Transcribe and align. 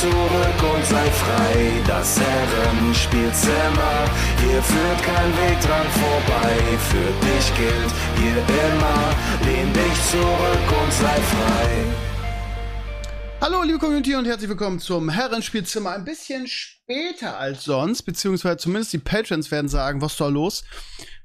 zurück 0.00 0.74
und 0.74 0.84
sei 0.86 1.10
frei. 1.10 1.82
Das 1.86 2.18
Herrenspielzimmer, 2.18 4.08
hier 4.40 4.62
führt 4.62 5.02
kein 5.02 5.30
Weg 5.36 5.60
dran 5.60 5.86
vorbei. 5.92 6.56
Für 6.88 7.10
dich 7.26 7.54
gilt 7.54 7.92
hier 8.16 8.38
immer, 8.38 9.14
lehn 9.44 9.70
dich 9.74 10.10
zurück 10.10 10.82
und 10.82 10.92
sei 10.92 11.20
frei. 11.20 11.84
Hallo, 13.42 13.62
liebe 13.62 13.78
Community 13.78 14.14
und 14.14 14.24
herzlich 14.24 14.48
willkommen 14.48 14.78
zum 14.78 15.10
Herrenspielzimmer. 15.10 15.90
Ein 15.90 16.06
bisschen 16.06 16.46
später 16.46 17.38
als 17.38 17.64
sonst, 17.64 18.02
beziehungsweise 18.02 18.56
zumindest 18.56 18.94
die 18.94 18.98
Patrons 18.98 19.50
werden 19.50 19.68
sagen, 19.68 20.00
was 20.00 20.12
ist 20.12 20.20
da 20.20 20.28
los? 20.28 20.64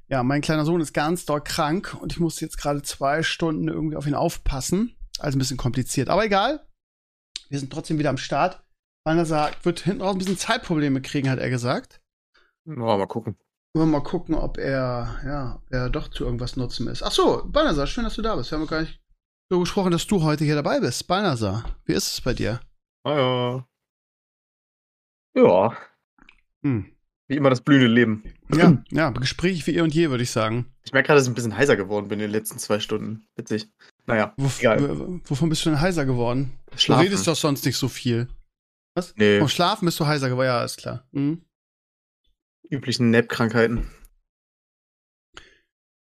Ja, 0.08 0.22
mein 0.22 0.42
kleiner 0.42 0.66
Sohn 0.66 0.82
ist 0.82 0.92
ganz 0.92 1.24
doll 1.24 1.40
krank 1.42 1.96
und 1.98 2.12
ich 2.12 2.20
muss 2.20 2.40
jetzt 2.40 2.58
gerade 2.58 2.82
zwei 2.82 3.22
Stunden 3.22 3.68
irgendwie 3.68 3.96
auf 3.96 4.06
ihn 4.06 4.14
aufpassen. 4.14 4.94
Also 5.18 5.36
ein 5.36 5.38
bisschen 5.38 5.56
kompliziert, 5.56 6.10
aber 6.10 6.26
egal. 6.26 6.60
Wir 7.48 7.58
sind 7.58 7.72
trotzdem 7.72 7.98
wieder 7.98 8.10
am 8.10 8.18
Start. 8.18 8.65
Weil 9.06 9.18
er 9.18 9.24
sagt, 9.24 9.64
wird 9.64 9.78
hinten 9.78 10.02
raus 10.02 10.16
ein 10.16 10.18
bisschen 10.18 10.36
Zeitprobleme 10.36 11.00
kriegen, 11.00 11.30
hat 11.30 11.38
er 11.38 11.48
gesagt. 11.48 12.00
Ja, 12.64 12.74
mal 12.74 13.06
gucken. 13.06 13.36
Wollen 13.72 13.90
wir 13.90 13.98
mal 13.98 14.02
gucken, 14.02 14.34
ob 14.34 14.58
er, 14.58 15.20
ja, 15.24 15.54
ob 15.62 15.72
er 15.72 15.90
doch 15.90 16.08
zu 16.08 16.24
irgendwas 16.24 16.56
nutzen 16.56 16.88
ist. 16.88 17.04
Ach 17.04 17.12
so, 17.12 17.44
Balnasar, 17.46 17.86
schön, 17.86 18.02
dass 18.02 18.16
du 18.16 18.22
da 18.22 18.34
bist. 18.34 18.50
Wir 18.50 18.58
haben 18.58 18.66
gar 18.66 18.80
nicht 18.80 19.00
so 19.48 19.60
gesprochen, 19.60 19.92
dass 19.92 20.08
du 20.08 20.24
heute 20.24 20.44
hier 20.44 20.56
dabei 20.56 20.80
bist. 20.80 21.06
Balnasar, 21.06 21.64
wie 21.84 21.92
ist 21.92 22.14
es 22.14 22.20
bei 22.20 22.34
dir? 22.34 22.58
Ah 23.04 23.16
ja. 23.16 23.66
Ja. 25.36 25.76
Hm. 26.64 26.90
Wie 27.28 27.36
immer 27.36 27.50
das 27.50 27.60
blühende 27.60 27.86
Leben. 27.86 28.24
Ja, 28.52 28.76
ja, 28.90 29.10
Gespräch 29.10 29.64
wie 29.68 29.76
eh 29.76 29.82
und 29.82 29.94
je, 29.94 30.10
würde 30.10 30.24
ich 30.24 30.32
sagen. 30.32 30.66
Ich 30.84 30.92
merke 30.92 31.06
gerade, 31.06 31.18
dass 31.20 31.26
ich 31.26 31.30
ein 31.30 31.36
bisschen 31.36 31.56
heiser 31.56 31.76
geworden 31.76 32.08
bin 32.08 32.18
in 32.18 32.24
den 32.24 32.32
letzten 32.32 32.58
zwei 32.58 32.80
Stunden. 32.80 33.24
Witzig. 33.36 33.68
Naja, 34.06 34.34
Wof 34.36 34.58
egal. 34.58 35.20
Wovon 35.26 35.48
bist 35.48 35.64
du 35.64 35.70
denn 35.70 35.80
heiser 35.80 36.06
geworden? 36.06 36.58
Schlafen. 36.74 37.04
Du 37.04 37.08
redest 37.08 37.28
doch 37.28 37.36
sonst 37.36 37.64
nicht 37.64 37.76
so 37.76 37.86
viel. 37.86 38.26
Was? 38.96 39.14
Nee, 39.16 39.38
Vom 39.40 39.48
Schlafen 39.48 39.84
bist 39.84 40.00
du 40.00 40.06
heiser 40.06 40.30
geworden, 40.30 40.46
ja, 40.46 40.64
ist 40.64 40.78
klar. 40.78 41.06
Mhm. 41.12 41.44
üblichen 42.70 43.10
Nap-Krankheiten. 43.10 43.90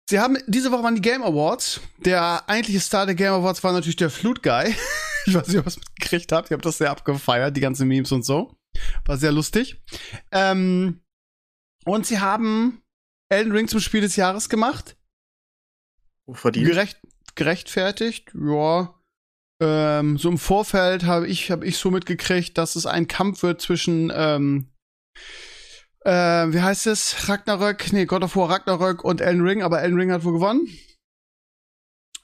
Sie 0.08 0.18
haben, 0.18 0.38
diese 0.46 0.72
Woche 0.72 0.82
waren 0.82 0.94
die 0.96 1.02
Game 1.02 1.22
Awards. 1.22 1.80
Der 1.98 2.48
eigentliche 2.48 2.80
Star 2.80 3.06
der 3.06 3.14
Game 3.14 3.32
Awards 3.32 3.62
war 3.62 3.72
natürlich 3.72 3.96
der 3.96 4.10
Flute 4.10 4.40
Guy. 4.40 4.74
ich 5.26 5.34
weiß 5.34 5.46
nicht, 5.46 5.58
ob 5.58 5.62
ihr 5.62 5.66
was 5.66 5.76
mitgekriegt 5.76 6.32
habt. 6.32 6.48
Ich 6.48 6.52
habe 6.52 6.62
das 6.62 6.78
sehr 6.78 6.90
abgefeiert, 6.90 7.54
die 7.56 7.60
ganzen 7.60 7.86
Memes 7.86 8.10
und 8.12 8.24
so. 8.24 8.56
War 9.04 9.18
sehr 9.18 9.30
lustig. 9.30 9.80
Ähm, 10.32 11.02
und 11.84 12.06
sie 12.06 12.18
haben 12.18 12.82
Elden 13.28 13.52
Ring 13.52 13.68
zum 13.68 13.80
Spiel 13.80 14.00
des 14.00 14.16
Jahres 14.16 14.48
gemacht. 14.48 14.96
Verdient. 16.32 16.66
Gerecht, 16.66 17.00
gerechtfertigt, 17.34 18.32
ja. 18.34 18.94
Ähm, 19.60 20.16
so 20.16 20.30
im 20.30 20.38
Vorfeld 20.38 21.04
habe 21.04 21.26
ich, 21.26 21.50
hab 21.50 21.62
ich 21.62 21.76
so 21.76 21.90
mitgekriegt, 21.90 22.56
dass 22.56 22.76
es 22.76 22.86
ein 22.86 23.08
Kampf 23.08 23.42
wird 23.42 23.60
zwischen, 23.60 24.10
ähm, 24.14 24.68
äh, 26.04 26.10
wie 26.12 26.60
heißt 26.60 26.86
es? 26.86 27.28
Ragnarök, 27.28 27.92
nee, 27.92 28.06
God 28.06 28.24
of 28.24 28.36
War 28.36 28.48
Ragnarök 28.48 29.04
und 29.04 29.20
Elden 29.20 29.42
Ring, 29.42 29.62
aber 29.62 29.82
Elden 29.82 29.98
Ring 29.98 30.12
hat 30.12 30.24
wohl 30.24 30.32
gewonnen. 30.32 30.66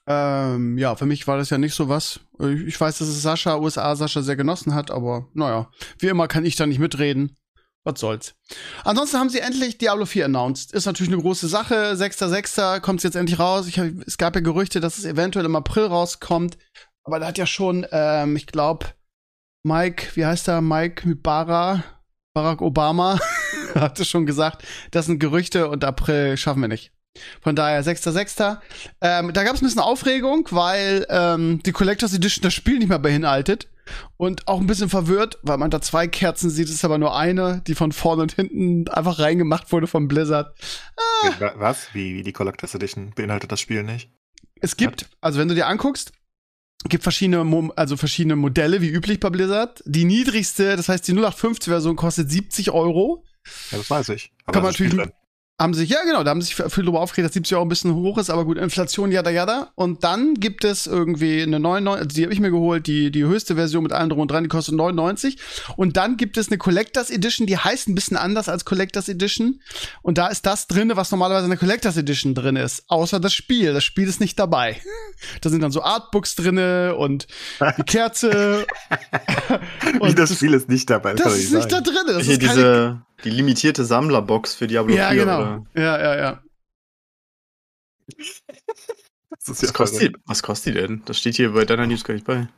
Ähm, 0.08 0.78
ja, 0.78 0.94
für 0.94 1.04
mich 1.04 1.26
war 1.26 1.36
das 1.36 1.50
ja 1.50 1.58
nicht 1.58 1.74
so 1.74 1.88
was. 1.88 2.20
Ich 2.38 2.80
weiß, 2.80 2.98
dass 2.98 3.08
es 3.08 3.22
Sascha, 3.22 3.56
USA 3.56 3.96
Sascha 3.96 4.22
sehr 4.22 4.36
genossen 4.36 4.74
hat, 4.74 4.90
aber 4.90 5.28
naja, 5.34 5.70
wie 5.98 6.06
immer 6.06 6.28
kann 6.28 6.44
ich 6.44 6.56
da 6.56 6.66
nicht 6.66 6.78
mitreden. 6.78 7.36
Was 7.82 8.00
soll's. 8.00 8.34
Ansonsten 8.82 9.16
haben 9.18 9.30
sie 9.30 9.38
endlich 9.38 9.78
Diablo 9.78 10.06
4 10.06 10.24
announced. 10.24 10.72
Ist 10.72 10.86
natürlich 10.86 11.12
eine 11.12 11.22
große 11.22 11.46
Sache. 11.46 11.92
6.6. 11.94 12.80
kommt 12.80 12.98
es 12.98 13.04
jetzt 13.04 13.14
endlich 13.14 13.38
raus. 13.38 13.68
Hab, 13.78 13.86
es 14.04 14.18
gab 14.18 14.34
ja 14.34 14.40
Gerüchte, 14.40 14.80
dass 14.80 14.98
es 14.98 15.04
eventuell 15.04 15.44
im 15.44 15.54
April 15.54 15.84
rauskommt. 15.84 16.58
Aber 17.06 17.20
da 17.20 17.26
hat 17.26 17.38
ja 17.38 17.46
schon, 17.46 17.86
ähm, 17.92 18.34
ich 18.36 18.46
glaube, 18.46 18.86
Mike, 19.62 20.08
wie 20.14 20.26
heißt 20.26 20.48
er? 20.48 20.60
Mike 20.60 21.14
Bara, 21.16 21.84
Barack 22.34 22.60
Obama, 22.60 23.18
hatte 23.74 24.04
schon 24.04 24.26
gesagt, 24.26 24.64
das 24.90 25.06
sind 25.06 25.18
Gerüchte 25.20 25.68
und 25.68 25.84
April 25.84 26.36
schaffen 26.36 26.60
wir 26.62 26.68
nicht. 26.68 26.92
Von 27.40 27.56
daher 27.56 27.82
6.6. 27.82 28.58
Ähm, 29.00 29.32
da 29.32 29.44
gab 29.44 29.54
es 29.54 29.62
ein 29.62 29.64
bisschen 29.66 29.80
Aufregung, 29.80 30.46
weil 30.50 31.06
ähm, 31.08 31.62
die 31.64 31.72
Collectors 31.72 32.12
Edition 32.12 32.42
das 32.42 32.52
Spiel 32.52 32.78
nicht 32.78 32.88
mehr 32.88 32.98
beinhaltet. 32.98 33.68
Und 34.16 34.48
auch 34.48 34.60
ein 34.60 34.66
bisschen 34.66 34.88
verwirrt, 34.90 35.38
weil 35.42 35.58
man 35.58 35.70
da 35.70 35.80
zwei 35.80 36.08
Kerzen 36.08 36.50
sieht, 36.50 36.68
ist 36.68 36.84
aber 36.84 36.98
nur 36.98 37.16
eine, 37.16 37.62
die 37.68 37.76
von 37.76 37.92
vorne 37.92 38.22
und 38.22 38.32
hinten 38.32 38.88
einfach 38.88 39.20
reingemacht 39.20 39.70
wurde 39.70 39.86
von 39.86 40.08
Blizzard. 40.08 40.58
Wa- 41.38 41.54
Was? 41.56 41.94
Wie, 41.94 42.16
wie 42.16 42.22
die 42.24 42.32
Collectors 42.32 42.74
Edition 42.74 43.12
beinhaltet 43.14 43.52
das 43.52 43.60
Spiel 43.60 43.84
nicht? 43.84 44.10
Es 44.60 44.76
gibt, 44.76 45.06
also 45.20 45.38
wenn 45.38 45.46
du 45.48 45.54
dir 45.54 45.68
anguckst, 45.68 46.12
gibt 46.88 47.02
verschiedene, 47.02 47.44
Mo 47.44 47.72
also 47.76 47.96
verschiedene 47.96 48.36
Modelle, 48.36 48.80
wie 48.80 48.88
üblich 48.88 49.20
bei 49.20 49.30
Blizzard. 49.30 49.82
Die 49.86 50.04
niedrigste, 50.04 50.76
das 50.76 50.88
heißt 50.88 51.06
die 51.08 51.12
0815-Version 51.12 51.96
kostet 51.96 52.30
70 52.30 52.70
Euro. 52.70 53.24
Ja, 53.70 53.78
das 53.78 53.88
weiß 53.90 54.08
ich. 54.10 54.32
Kann 54.46 54.62
man 54.62 54.72
natürlich- 54.72 55.08
Haben 55.58 55.72
sich, 55.72 55.88
ja 55.88 56.04
genau, 56.04 56.22
da 56.22 56.32
haben 56.32 56.42
sich 56.42 56.54
viel 56.54 56.84
darüber 56.84 57.00
aufgeregt, 57.00 57.30
dass 57.30 57.32
70 57.32 57.54
Euro 57.54 57.64
ein 57.64 57.70
bisschen 57.70 57.94
hoch 57.94 58.18
ist, 58.18 58.28
aber 58.28 58.44
gut, 58.44 58.58
Inflation, 58.58 59.10
jada 59.10 59.30
jada. 59.30 59.72
Und 59.74 60.04
dann 60.04 60.34
gibt 60.34 60.64
es 60.64 60.86
irgendwie 60.86 61.42
eine 61.42 61.58
99, 61.58 62.02
also 62.04 62.14
die 62.14 62.22
habe 62.24 62.34
ich 62.34 62.40
mir 62.40 62.50
geholt, 62.50 62.86
die, 62.86 63.10
die 63.10 63.24
höchste 63.24 63.54
Version 63.54 63.82
mit 63.82 63.92
allem 63.94 64.10
drum 64.10 64.20
und 64.20 64.30
dran, 64.30 64.44
die 64.44 64.50
kostet 64.50 64.74
99. 64.74 65.38
Und 65.76 65.96
dann 65.96 66.18
gibt 66.18 66.36
es 66.36 66.48
eine 66.48 66.58
Collectors 66.58 67.08
Edition, 67.08 67.46
die 67.46 67.56
heißt 67.56 67.88
ein 67.88 67.94
bisschen 67.94 68.18
anders 68.18 68.50
als 68.50 68.66
Collectors 68.66 69.08
Edition. 69.08 69.62
Und 70.02 70.18
da 70.18 70.26
ist 70.26 70.44
das 70.44 70.66
drinne, 70.66 70.96
was 70.96 71.10
normalerweise 71.10 71.44
in 71.44 71.50
der 71.50 71.58
Collectors 71.58 71.96
Edition 71.96 72.34
drin 72.34 72.56
ist. 72.56 72.84
Außer 72.88 73.18
das 73.18 73.32
Spiel. 73.32 73.72
Das 73.72 73.82
Spiel 73.84 74.08
ist 74.08 74.20
nicht 74.20 74.38
dabei. 74.38 74.78
Da 75.40 75.48
sind 75.48 75.62
dann 75.62 75.72
so 75.72 75.82
Artbooks 75.82 76.34
drinne 76.34 76.96
und 76.96 77.28
die 77.78 77.82
Kerze. 77.84 78.66
Wie 80.02 80.14
das 80.14 80.34
Spiel 80.34 80.52
ist 80.52 80.68
nicht 80.68 80.90
dabei. 80.90 81.14
das 81.14 81.24
kann 81.24 81.32
ist 81.32 81.52
nicht 81.52 81.72
da 81.72 81.80
drinne. 81.80 82.12
Das 82.12 82.24
Hier 82.24 82.34
ist 82.34 82.42
keine 82.42 82.54
diese, 82.54 83.06
die 83.24 83.30
limitierte 83.30 83.84
Sammlerbox 83.84 84.54
für 84.54 84.66
Diablo 84.66 84.94
ja, 84.94 85.10
4. 85.10 85.20
genau. 85.20 85.40
Oder? 85.40 85.66
Ja, 85.74 86.00
ja, 86.00 86.16
ja. 86.16 86.42
Das 89.46 89.48
ist 89.48 89.62
ja 89.62 89.68
Was, 89.68 89.74
kostet 89.74 90.02
die, 90.02 90.16
was 90.24 90.42
kostet 90.42 90.74
die 90.74 90.80
denn? 90.80 91.02
Das 91.04 91.18
steht 91.18 91.36
hier 91.36 91.52
bei 91.52 91.64
deiner 91.64 91.86
News 91.86 92.04
gar 92.04 92.14
nicht 92.14 92.26
bei. 92.26 92.48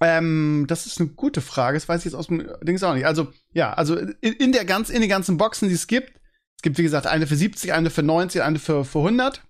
Ähm, 0.00 0.64
das 0.68 0.86
ist 0.86 1.00
eine 1.00 1.10
gute 1.10 1.40
Frage. 1.40 1.76
Das 1.76 1.88
weiß 1.88 2.00
ich 2.00 2.06
jetzt 2.06 2.14
aus 2.14 2.26
dem 2.26 2.48
Dings 2.62 2.82
auch 2.82 2.94
nicht. 2.94 3.06
Also, 3.06 3.32
ja, 3.52 3.72
also 3.72 3.96
in, 3.96 4.32
in 4.34 4.52
der 4.52 4.64
ganz, 4.64 4.90
in 4.90 5.00
den 5.00 5.10
ganzen 5.10 5.36
Boxen, 5.36 5.68
die 5.68 5.74
es 5.74 5.86
gibt, 5.86 6.20
es 6.56 6.62
gibt, 6.62 6.78
wie 6.78 6.82
gesagt, 6.82 7.06
eine 7.06 7.26
für 7.26 7.36
70, 7.36 7.72
eine 7.72 7.90
für 7.90 8.02
90, 8.02 8.42
eine 8.42 8.58
für, 8.58 8.84
für 8.84 8.98
100. 8.98 9.42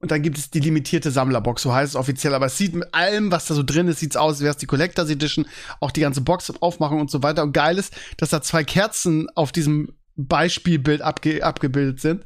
Und 0.00 0.10
dann 0.10 0.22
gibt 0.22 0.38
es 0.38 0.50
die 0.50 0.60
limitierte 0.60 1.10
Sammlerbox, 1.10 1.62
so 1.62 1.74
heißt 1.74 1.90
es 1.90 1.96
offiziell. 1.96 2.34
Aber 2.34 2.46
es 2.46 2.56
sieht 2.56 2.74
mit 2.74 2.92
allem, 2.94 3.30
was 3.30 3.46
da 3.46 3.54
so 3.54 3.62
drin 3.62 3.86
ist, 3.88 4.00
sieht's 4.00 4.16
aus, 4.16 4.34
als 4.34 4.40
wäre 4.40 4.50
es 4.50 4.56
die 4.56 4.66
Collectors 4.66 5.10
Edition, 5.10 5.46
auch 5.78 5.90
die 5.90 6.00
ganze 6.00 6.22
Box 6.22 6.48
und 6.48 6.62
Aufmachung 6.62 7.00
und 7.00 7.10
so 7.10 7.22
weiter. 7.22 7.42
Und 7.42 7.52
geil 7.52 7.76
ist, 7.76 7.94
dass 8.16 8.30
da 8.30 8.40
zwei 8.40 8.64
Kerzen 8.64 9.28
auf 9.34 9.52
diesem 9.52 9.92
Beispielbild 10.16 11.02
abge 11.02 11.44
abgebildet 11.44 12.00
sind. 12.00 12.24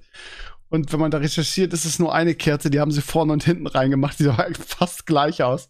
Und 0.69 0.93
wenn 0.93 1.01
man 1.01 1.11
da 1.11 1.19
recherchiert, 1.19 1.73
ist 1.73 1.85
es 1.85 1.99
nur 1.99 2.15
eine 2.15 2.35
Kerze, 2.35 2.71
die 2.71 2.81
haben 2.81 2.91
sie 2.91 3.03
vorne 3.03 3.33
und 3.33 3.45
hinten 3.45 3.67
reingemacht, 3.67 4.19
die 4.21 4.25
sah 4.25 4.47
fast 4.67 5.07
gleich 5.07 5.43
aus. 5.43 5.69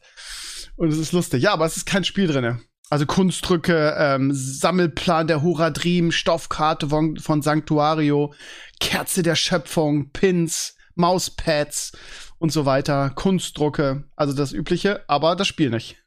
Und 0.76 0.88
es 0.88 0.98
ist 0.98 1.12
lustig. 1.12 1.42
Ja, 1.42 1.52
aber 1.52 1.64
es 1.64 1.76
ist 1.76 1.86
kein 1.86 2.04
Spiel 2.04 2.26
drinne. 2.26 2.60
Also 2.90 3.06
Kunstdrücke, 3.06 3.94
ähm, 3.98 4.30
Sammelplan 4.32 5.26
der 5.26 5.42
Horadrim, 5.42 6.12
Stoffkarte 6.12 6.88
von, 6.90 7.16
von 7.16 7.40
Sanctuario, 7.40 8.34
Kerze 8.78 9.22
der 9.22 9.36
Schöpfung, 9.36 10.10
Pins, 10.10 10.76
Mauspads 10.94 11.92
und 12.38 12.52
so 12.52 12.66
weiter, 12.66 13.10
Kunstdrucke, 13.10 14.04
also 14.16 14.32
das 14.32 14.52
Übliche, 14.52 15.04
aber 15.08 15.36
das 15.36 15.48
Spiel 15.48 15.70
nicht. 15.70 16.04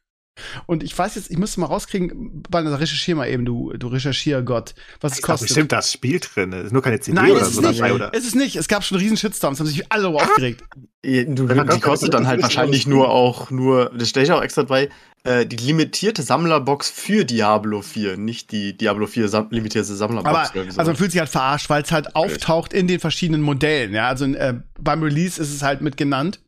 Und 0.66 0.82
ich 0.82 0.96
weiß 0.96 1.14
jetzt, 1.16 1.30
ich 1.30 1.38
müsste 1.38 1.60
mal 1.60 1.66
rauskriegen, 1.66 2.42
Banner, 2.48 2.78
recherchier 2.78 3.16
mal 3.16 3.28
eben, 3.28 3.44
du, 3.44 3.72
du 3.72 3.88
Recherchiergott, 3.88 4.74
was 5.00 5.14
es 5.14 5.22
kostet. 5.22 5.48
bestimmt 5.48 5.72
das 5.72 5.92
Spiel 5.92 6.20
drin. 6.20 6.52
Ist 6.52 6.72
nur 6.72 6.82
keine 6.82 7.00
CD 7.00 7.14
Nein, 7.14 7.32
oder 7.32 7.42
es 7.42 7.48
ist 7.48 7.54
so 7.56 7.60
nicht. 7.62 7.80
dabei, 7.80 7.92
oder? 7.92 8.12
Es 8.14 8.24
ist 8.24 8.34
nicht. 8.34 8.56
Es 8.56 8.68
gab 8.68 8.84
schon 8.84 8.98
riesen 8.98 9.16
Shitstorms, 9.16 9.58
haben 9.60 9.66
sich 9.66 9.90
alle 9.90 10.04
darüber 10.04 10.22
aufgeregt. 10.22 10.62
Ja, 11.04 11.24
die 11.24 11.80
kostet 11.80 12.14
dann 12.14 12.26
halt 12.26 12.42
wahrscheinlich 12.42 12.86
nur 12.86 13.10
auch, 13.10 13.50
nur, 13.50 13.90
das 13.96 14.10
stelle 14.10 14.26
ich 14.26 14.32
auch 14.32 14.42
extra 14.42 14.62
bei, 14.64 14.88
äh, 15.24 15.44
die 15.46 15.56
limitierte 15.56 16.22
Sammlerbox 16.22 16.88
für 16.90 17.24
Diablo 17.24 17.82
4, 17.82 18.16
nicht 18.16 18.52
die 18.52 18.76
Diablo 18.76 19.06
4 19.06 19.28
sam 19.28 19.48
limitierte 19.50 19.94
Sammlerbox. 19.94 20.28
Aber 20.50 20.60
also 20.60 20.82
man 20.84 20.96
fühlt 20.96 21.10
sich 21.12 21.20
halt 21.20 21.30
verarscht, 21.30 21.68
weil 21.70 21.82
es 21.82 21.92
halt 21.92 22.14
auftaucht 22.16 22.72
in 22.72 22.86
den 22.86 23.00
verschiedenen 23.00 23.42
Modellen. 23.42 23.92
Ja, 23.94 24.08
also 24.08 24.24
äh, 24.26 24.54
beim 24.78 25.02
Release 25.02 25.40
ist 25.40 25.52
es 25.52 25.62
halt 25.62 25.80
mit 25.80 25.96
genannt. 25.96 26.40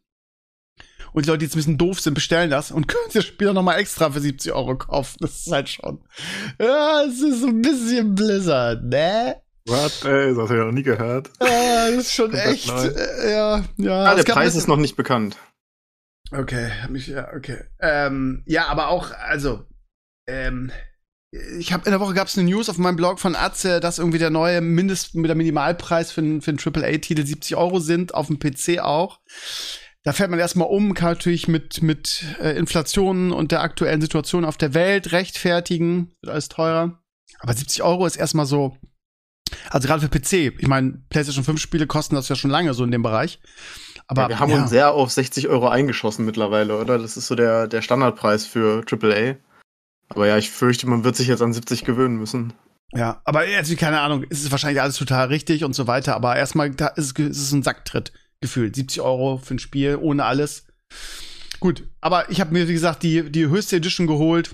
Und 1.13 1.27
die 1.27 1.29
Leute, 1.31 1.39
die 1.39 1.45
jetzt 1.47 1.55
ein 1.57 1.59
bisschen 1.59 1.79
doof 1.79 1.99
sind, 2.01 2.15
bestellen 2.15 2.51
das 2.51 2.71
und 2.71 2.87
können 2.89 3.11
das 3.13 3.25
Spiel 3.25 3.53
nochmal 3.53 3.79
extra 3.81 4.11
für 4.11 4.21
70 4.21 4.53
Euro 4.53 4.77
kaufen. 4.77 5.17
Das 5.21 5.41
ist 5.47 5.53
halt 5.53 5.69
schon. 5.69 6.01
Ja, 6.61 7.03
es 7.03 7.21
ist 7.21 7.41
so 7.41 7.49
ein 7.49 7.61
bisschen 7.63 8.15
Blizzard, 8.15 8.85
ne? 8.85 9.37
What? 9.67 10.05
Ey, 10.05 10.35
das 10.35 10.49
habe 10.49 10.55
ich 10.59 10.65
noch 10.65 10.73
nie 10.73 10.83
gehört. 10.83 11.31
Ja, 11.43 11.91
das 11.91 11.97
ist 12.07 12.15
schon 12.15 12.33
echt. 12.33 12.69
neu. 12.69 12.87
Äh, 12.87 13.33
ja, 13.33 13.65
ja. 13.77 14.05
Ah, 14.05 14.15
der 14.15 14.23
Preis 14.23 14.47
bisschen- 14.47 14.61
ist 14.61 14.69
noch 14.69 14.77
nicht 14.77 14.97
bekannt. 14.97 15.37
Okay, 16.33 16.71
hab 16.83 16.91
mich, 16.91 17.09
ja, 17.09 17.33
okay. 17.35 17.65
Ähm, 17.81 18.43
ja, 18.47 18.67
aber 18.69 18.89
auch, 18.89 19.11
also, 19.13 19.65
ähm, 20.29 20.71
ich 21.59 21.73
habe 21.73 21.85
in 21.85 21.91
der 21.93 22.01
Woche 22.01 22.15
gab 22.15 22.27
es 22.29 22.37
eine 22.39 22.49
News 22.49 22.69
auf 22.69 22.79
meinem 22.79 22.97
Blog 22.97 23.21
von 23.21 23.37
Atze, 23.37 23.81
dass 23.81 23.99
irgendwie 23.99 24.19
der 24.19 24.31
neue 24.31 24.61
Mindest, 24.61 25.15
der 25.15 25.35
Minimalpreis 25.35 26.11
für, 26.13 26.21
einen- 26.21 26.41
für 26.43 26.51
einen 26.51 26.59
AAA-Titel 26.59 27.25
70 27.25 27.57
Euro 27.57 27.79
sind, 27.81 28.15
auf 28.15 28.27
dem 28.29 28.39
PC 28.39 28.81
auch. 28.81 29.21
Da 30.03 30.13
fällt 30.13 30.31
man 30.31 30.39
erstmal 30.41 30.69
um, 30.69 30.95
kann 30.95 31.11
natürlich 31.11 31.47
mit, 31.47 31.83
mit 31.83 32.25
äh, 32.41 32.57
Inflation 32.57 33.33
und 33.33 33.53
der 33.53 33.61
aktuellen 33.63 34.01
Situation 34.01 34.45
auf 34.45 34.57
der 34.57 34.73
Welt 34.75 35.13
rechtfertigen, 35.13 36.13
wird 36.23 36.33
alles 36.33 36.49
teurer. 36.49 37.01
Aber 37.41 37.55
70 37.55 37.83
Euro 37.83 38.07
ist 38.07 38.17
erstmal 38.17 38.47
so, 38.47 38.77
also 39.69 39.87
gerade 39.87 40.01
für 40.01 40.09
PC, 40.09 40.59
ich 40.59 40.67
meine, 40.69 41.03
PlayStation 41.11 41.45
5 41.45 41.61
Spiele 41.61 41.87
kosten 41.87 42.15
das 42.15 42.29
ja 42.29 42.35
schon 42.37 42.51
lange 42.51 42.73
so 42.75 42.83
in 42.83 42.91
dem 42.91 43.03
Bereich. 43.03 43.41
Aber 44.11 44.23
Ja, 44.23 44.29
wir 44.31 44.39
haben 44.41 44.51
ja. 44.51 44.61
uns 44.63 44.71
sehr 44.71 44.91
auf 44.93 45.11
60 45.13 45.47
Euro 45.49 45.69
eingeschossen 45.69 46.25
mittlerweile, 46.25 46.81
oder? 46.81 46.99
Das 46.99 47.17
ist 47.17 47.29
so 47.29 47.37
der, 47.37 47.69
der 47.69 47.81
Standardpreis 47.81 48.45
für 48.45 48.83
AAA. 48.91 49.37
Aber 50.09 50.27
ja, 50.27 50.37
ich 50.37 50.51
fürchte, 50.51 50.89
man 50.89 51.05
wird 51.05 51.15
sich 51.15 51.29
jetzt 51.29 51.43
an 51.43 51.53
70 51.53 51.85
gewöhnen 51.85 52.17
müssen. 52.17 52.53
Ja, 52.93 53.21
aber 53.25 53.47
jetzt, 53.47 53.77
keine 53.79 54.01
Ahnung, 54.01 54.25
es 54.29 54.41
ist 54.43 54.51
wahrscheinlich 54.51 54.83
alles 54.83 54.97
total 54.97 55.29
richtig 55.29 55.63
und 55.63 55.75
so 55.75 55.87
weiter, 55.87 56.17
aber 56.17 56.35
erstmal 56.35 56.71
da 56.71 56.89
ist, 56.89 57.17
es- 57.21 57.27
ist 57.29 57.39
es 57.43 57.53
ein 57.53 57.63
Sacktritt 57.63 58.13
gefühlt. 58.41 58.75
70 58.75 59.01
Euro 59.01 59.37
für 59.39 59.55
ein 59.55 59.59
Spiel 59.61 59.97
ohne 60.01 60.25
alles. 60.25 60.67
Gut, 61.61 61.85
aber 62.01 62.29
ich 62.31 62.41
habe 62.41 62.53
mir, 62.53 62.67
wie 62.67 62.73
gesagt, 62.73 63.05
die, 63.05 63.31
die 63.31 63.47
höchste 63.49 63.77
Edition 63.77 64.09
geholt. 64.09 64.51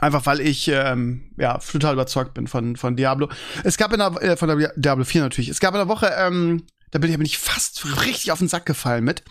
Einfach 0.00 0.24
weil 0.26 0.40
ich 0.40 0.68
ähm, 0.68 1.30
ja 1.36 1.58
total 1.58 1.92
überzeugt 1.94 2.34
bin 2.34 2.46
von, 2.48 2.76
von 2.76 2.96
Diablo. 2.96 3.28
Es 3.62 3.76
gab 3.76 3.92
in 3.92 3.98
der, 4.00 4.10
äh, 4.22 4.36
von 4.36 4.48
der 4.48 4.72
Diablo 4.76 5.04
4 5.04 5.20
natürlich. 5.22 5.48
Es 5.50 5.60
gab 5.60 5.72
in 5.74 5.78
der 5.78 5.88
Woche, 5.88 6.10
ähm, 6.18 6.64
da 6.94 7.00
bin 7.00 7.10
ich, 7.10 7.16
bin 7.16 7.26
ich 7.26 7.38
fast 7.38 7.84
richtig 8.04 8.30
auf 8.30 8.38
den 8.38 8.46
Sack 8.46 8.66
gefallen 8.66 9.02
mit. 9.02 9.24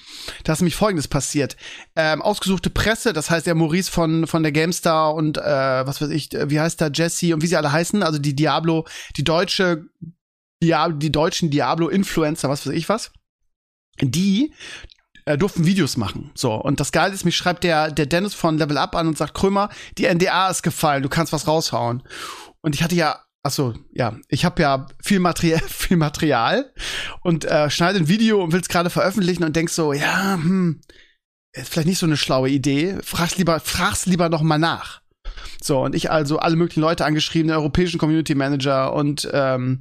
Da 0.43 0.51
ist 0.51 0.59
nämlich 0.59 0.75
folgendes 0.75 1.07
passiert. 1.07 1.55
Ähm, 1.95 2.21
ausgesuchte 2.21 2.69
Presse, 2.69 3.13
das 3.13 3.29
heißt 3.29 3.47
der 3.47 3.55
Maurice 3.55 3.89
von, 3.89 4.27
von 4.27 4.43
der 4.43 4.51
GameStar 4.51 5.15
und 5.15 5.37
äh, 5.37 5.41
was 5.41 6.01
weiß 6.01 6.09
ich, 6.09 6.31
wie 6.33 6.59
heißt 6.59 6.81
da, 6.81 6.89
Jesse 6.93 7.33
und 7.33 7.41
wie 7.41 7.47
sie 7.47 7.55
alle 7.55 7.71
heißen, 7.71 8.03
also 8.03 8.19
die 8.19 8.35
Diablo, 8.35 8.85
die 9.15 9.23
deutsche, 9.23 9.85
Diablo, 10.61 10.97
die 10.97 11.11
deutschen 11.13 11.51
Diablo-Influencer, 11.51 12.49
was 12.49 12.67
weiß 12.67 12.73
ich 12.73 12.89
was, 12.89 13.13
die 14.01 14.53
äh, 15.23 15.37
durften 15.37 15.65
Videos 15.65 15.95
machen. 15.95 16.31
So, 16.35 16.55
und 16.55 16.81
das 16.81 16.91
Geile 16.91 17.13
ist, 17.13 17.23
mich 17.23 17.37
schreibt 17.37 17.63
der, 17.63 17.91
der 17.91 18.07
Dennis 18.07 18.33
von 18.33 18.57
Level 18.57 18.77
Up 18.77 18.93
an 18.93 19.07
und 19.07 19.17
sagt, 19.17 19.35
Krömer, 19.35 19.69
die 19.97 20.13
NDA 20.13 20.49
ist 20.49 20.63
gefallen, 20.63 21.01
du 21.01 21.07
kannst 21.07 21.31
was 21.31 21.47
raushauen. 21.47 22.03
Und 22.59 22.75
ich 22.75 22.83
hatte 22.83 22.95
ja, 22.95 23.23
ach 23.43 23.51
so, 23.51 23.73
ja, 23.91 24.17
ich 24.29 24.45
habe 24.45 24.61
ja 24.61 24.87
viel 25.01 25.19
Material, 25.19 25.59
viel 25.67 25.97
Material 25.97 26.71
und 27.21 27.45
äh, 27.45 27.69
schneide 27.69 27.99
ein 27.99 28.07
Video 28.07 28.41
und 28.41 28.53
will 28.53 28.61
es 28.61 28.69
gerade 28.69 28.89
veröffentlichen 28.89 29.43
und 29.43 29.55
denk 29.55 29.69
so, 29.69 29.93
ja, 29.93 30.33
hm, 30.33 30.81
ist 31.51 31.69
vielleicht 31.69 31.87
nicht 31.87 31.99
so 31.99 32.07
eine 32.07 32.17
schlaue 32.17 32.49
Idee. 32.49 32.97
Frag's 33.03 33.37
lieber, 33.37 33.59
frag's 33.59 34.07
lieber 34.07 34.29
noch 34.29 34.41
mal 34.41 34.57
nach. 34.57 35.01
So, 35.61 35.81
und 35.81 35.95
ich 35.95 36.09
also 36.11 36.39
alle 36.39 36.55
möglichen 36.55 36.81
Leute 36.81 37.05
angeschrieben, 37.05 37.47
den 37.47 37.57
europäischen 37.57 37.97
Community 37.97 38.35
Manager 38.35 38.93
und 38.93 39.29
ähm, 39.31 39.79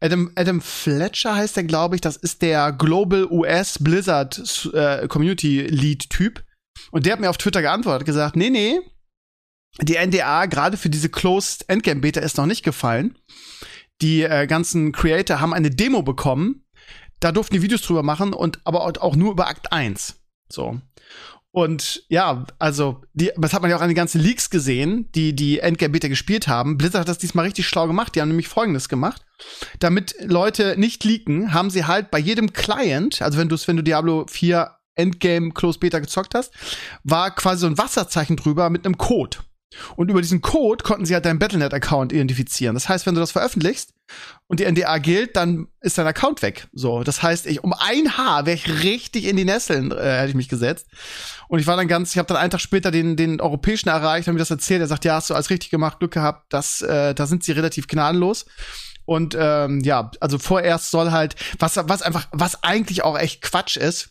Adam, 0.00 0.30
Adam 0.36 0.60
Fletcher 0.60 1.34
heißt 1.34 1.56
der, 1.56 1.64
glaube 1.64 1.94
ich, 1.96 2.00
das 2.00 2.16
ist 2.16 2.42
der 2.42 2.72
Global 2.72 3.26
US 3.30 3.78
Blizzard 3.82 4.70
äh, 4.74 5.08
Community 5.08 5.62
Lead 5.62 6.10
Typ. 6.10 6.44
Und 6.90 7.06
der 7.06 7.14
hat 7.14 7.20
mir 7.20 7.30
auf 7.30 7.38
Twitter 7.38 7.62
geantwortet, 7.62 8.06
gesagt, 8.06 8.36
nee, 8.36 8.50
nee, 8.50 8.78
die 9.80 9.96
NDA 9.96 10.46
gerade 10.46 10.76
für 10.76 10.90
diese 10.90 11.08
Closed 11.08 11.68
Endgame 11.68 12.00
Beta 12.00 12.20
ist 12.20 12.36
noch 12.36 12.46
nicht 12.46 12.62
gefallen. 12.64 13.18
Die 14.02 14.22
äh, 14.22 14.46
ganzen 14.46 14.92
Creator 14.92 15.40
haben 15.40 15.54
eine 15.54 15.70
Demo 15.70 16.02
bekommen. 16.02 16.64
Da 17.20 17.32
durften 17.32 17.54
die 17.54 17.62
Videos 17.62 17.82
drüber 17.82 18.02
machen 18.02 18.32
und 18.32 18.60
aber 18.64 18.82
auch 18.82 19.16
nur 19.16 19.32
über 19.32 19.48
Akt 19.48 19.72
1. 19.72 20.16
So. 20.48 20.80
Und 21.50 22.04
ja, 22.08 22.44
also, 22.58 23.02
die, 23.12 23.30
das 23.36 23.52
hat 23.52 23.62
man 23.62 23.70
ja 23.70 23.76
auch 23.76 23.80
an 23.80 23.88
den 23.88 23.94
ganzen 23.94 24.20
Leaks 24.20 24.50
gesehen, 24.50 25.08
die 25.14 25.36
die 25.36 25.60
Endgame 25.60 25.92
Beta 25.92 26.08
gespielt 26.08 26.48
haben. 26.48 26.76
Blizzard 26.76 27.02
hat 27.02 27.08
das 27.08 27.18
diesmal 27.18 27.44
richtig 27.44 27.68
schlau 27.68 27.86
gemacht. 27.86 28.14
Die 28.14 28.20
haben 28.20 28.28
nämlich 28.28 28.48
Folgendes 28.48 28.88
gemacht. 28.88 29.24
Damit 29.78 30.16
Leute 30.20 30.74
nicht 30.76 31.04
leaken, 31.04 31.54
haben 31.54 31.70
sie 31.70 31.84
halt 31.84 32.10
bei 32.10 32.18
jedem 32.18 32.52
Client, 32.52 33.22
also 33.22 33.38
wenn 33.38 33.48
du 33.48 33.56
wenn 33.66 33.76
du 33.76 33.84
Diablo 33.84 34.26
4 34.28 34.68
Endgame 34.96 35.52
Close 35.52 35.78
Beta 35.78 36.00
gezockt 36.00 36.34
hast, 36.34 36.52
war 37.04 37.32
quasi 37.32 37.60
so 37.60 37.66
ein 37.68 37.78
Wasserzeichen 37.78 38.36
drüber 38.36 38.68
mit 38.68 38.84
einem 38.84 38.98
Code. 38.98 39.38
Und 39.96 40.10
über 40.10 40.20
diesen 40.20 40.40
Code 40.40 40.84
konnten 40.84 41.06
sie 41.06 41.14
halt 41.14 41.24
deinen 41.24 41.38
Battle.net-Account 41.38 42.12
identifizieren. 42.12 42.74
Das 42.74 42.88
heißt, 42.88 43.06
wenn 43.06 43.14
du 43.14 43.20
das 43.20 43.32
veröffentlichst 43.32 43.92
und 44.46 44.60
die 44.60 44.70
NDA 44.70 44.98
gilt, 44.98 45.36
dann 45.36 45.68
ist 45.80 45.98
dein 45.98 46.06
Account 46.06 46.42
weg. 46.42 46.68
So, 46.72 47.02
das 47.02 47.22
heißt, 47.22 47.46
ich 47.46 47.64
um 47.64 47.72
ein 47.72 48.16
Haar 48.16 48.46
wäre 48.46 48.56
ich 48.56 48.82
richtig 48.82 49.26
in 49.26 49.36
die 49.36 49.44
Nesseln, 49.44 49.90
äh, 49.92 50.18
hätte 50.18 50.28
ich 50.28 50.34
mich 50.34 50.48
gesetzt. 50.48 50.86
Und 51.48 51.58
ich 51.58 51.66
war 51.66 51.76
dann 51.76 51.88
ganz, 51.88 52.12
ich 52.12 52.18
habe 52.18 52.28
dann 52.28 52.36
einen 52.36 52.50
Tag 52.50 52.60
später 52.60 52.90
den, 52.90 53.16
den 53.16 53.40
europäischen 53.40 53.88
erreicht, 53.88 54.28
haben 54.28 54.34
mir 54.34 54.40
das 54.40 54.50
erzählt. 54.50 54.80
Er 54.80 54.86
sagt, 54.86 55.04
ja, 55.04 55.14
hast 55.14 55.30
du 55.30 55.34
alles 55.34 55.50
richtig 55.50 55.70
gemacht, 55.70 55.98
Glück 55.98 56.12
gehabt. 56.12 56.52
Das, 56.52 56.80
äh, 56.82 57.14
da 57.14 57.26
sind 57.26 57.44
sie 57.44 57.52
relativ 57.52 57.86
gnadenlos. 57.86 58.46
Und 59.06 59.36
ähm, 59.38 59.80
ja, 59.80 60.10
also 60.20 60.38
vorerst 60.38 60.90
soll 60.90 61.10
halt, 61.10 61.36
was, 61.58 61.76
was 61.76 62.02
einfach, 62.02 62.28
was 62.32 62.62
eigentlich 62.62 63.04
auch 63.04 63.18
echt 63.18 63.42
Quatsch 63.42 63.76
ist, 63.76 64.10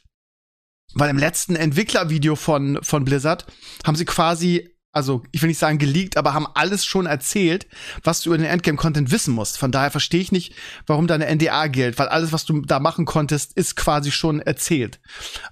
weil 0.93 1.09
im 1.09 1.17
letzten 1.17 1.55
Entwicklervideo 1.55 2.35
von, 2.35 2.79
von 2.83 3.03
Blizzard 3.03 3.45
haben 3.85 3.95
sie 3.95 4.05
quasi 4.05 4.72
also 4.93 5.23
ich 5.31 5.41
will 5.41 5.47
nicht 5.47 5.59
sagen 5.59 5.79
geleakt, 5.79 6.15
aber 6.17 6.33
haben 6.33 6.47
alles 6.53 6.85
schon 6.85 7.07
erzählt, 7.07 7.67
was 8.03 8.21
du 8.21 8.29
über 8.29 8.37
den 8.37 8.45
Endgame-Content 8.45 9.11
wissen 9.11 9.33
musst. 9.33 9.57
Von 9.57 9.71
daher 9.71 9.91
verstehe 9.91 10.21
ich 10.21 10.31
nicht, 10.31 10.53
warum 10.85 11.07
deine 11.07 11.33
NDA 11.35 11.67
gilt, 11.67 11.97
weil 11.97 12.07
alles, 12.07 12.31
was 12.31 12.45
du 12.45 12.61
da 12.61 12.79
machen 12.79 13.05
konntest, 13.05 13.57
ist 13.57 13.75
quasi 13.75 14.11
schon 14.11 14.39
erzählt. 14.39 14.99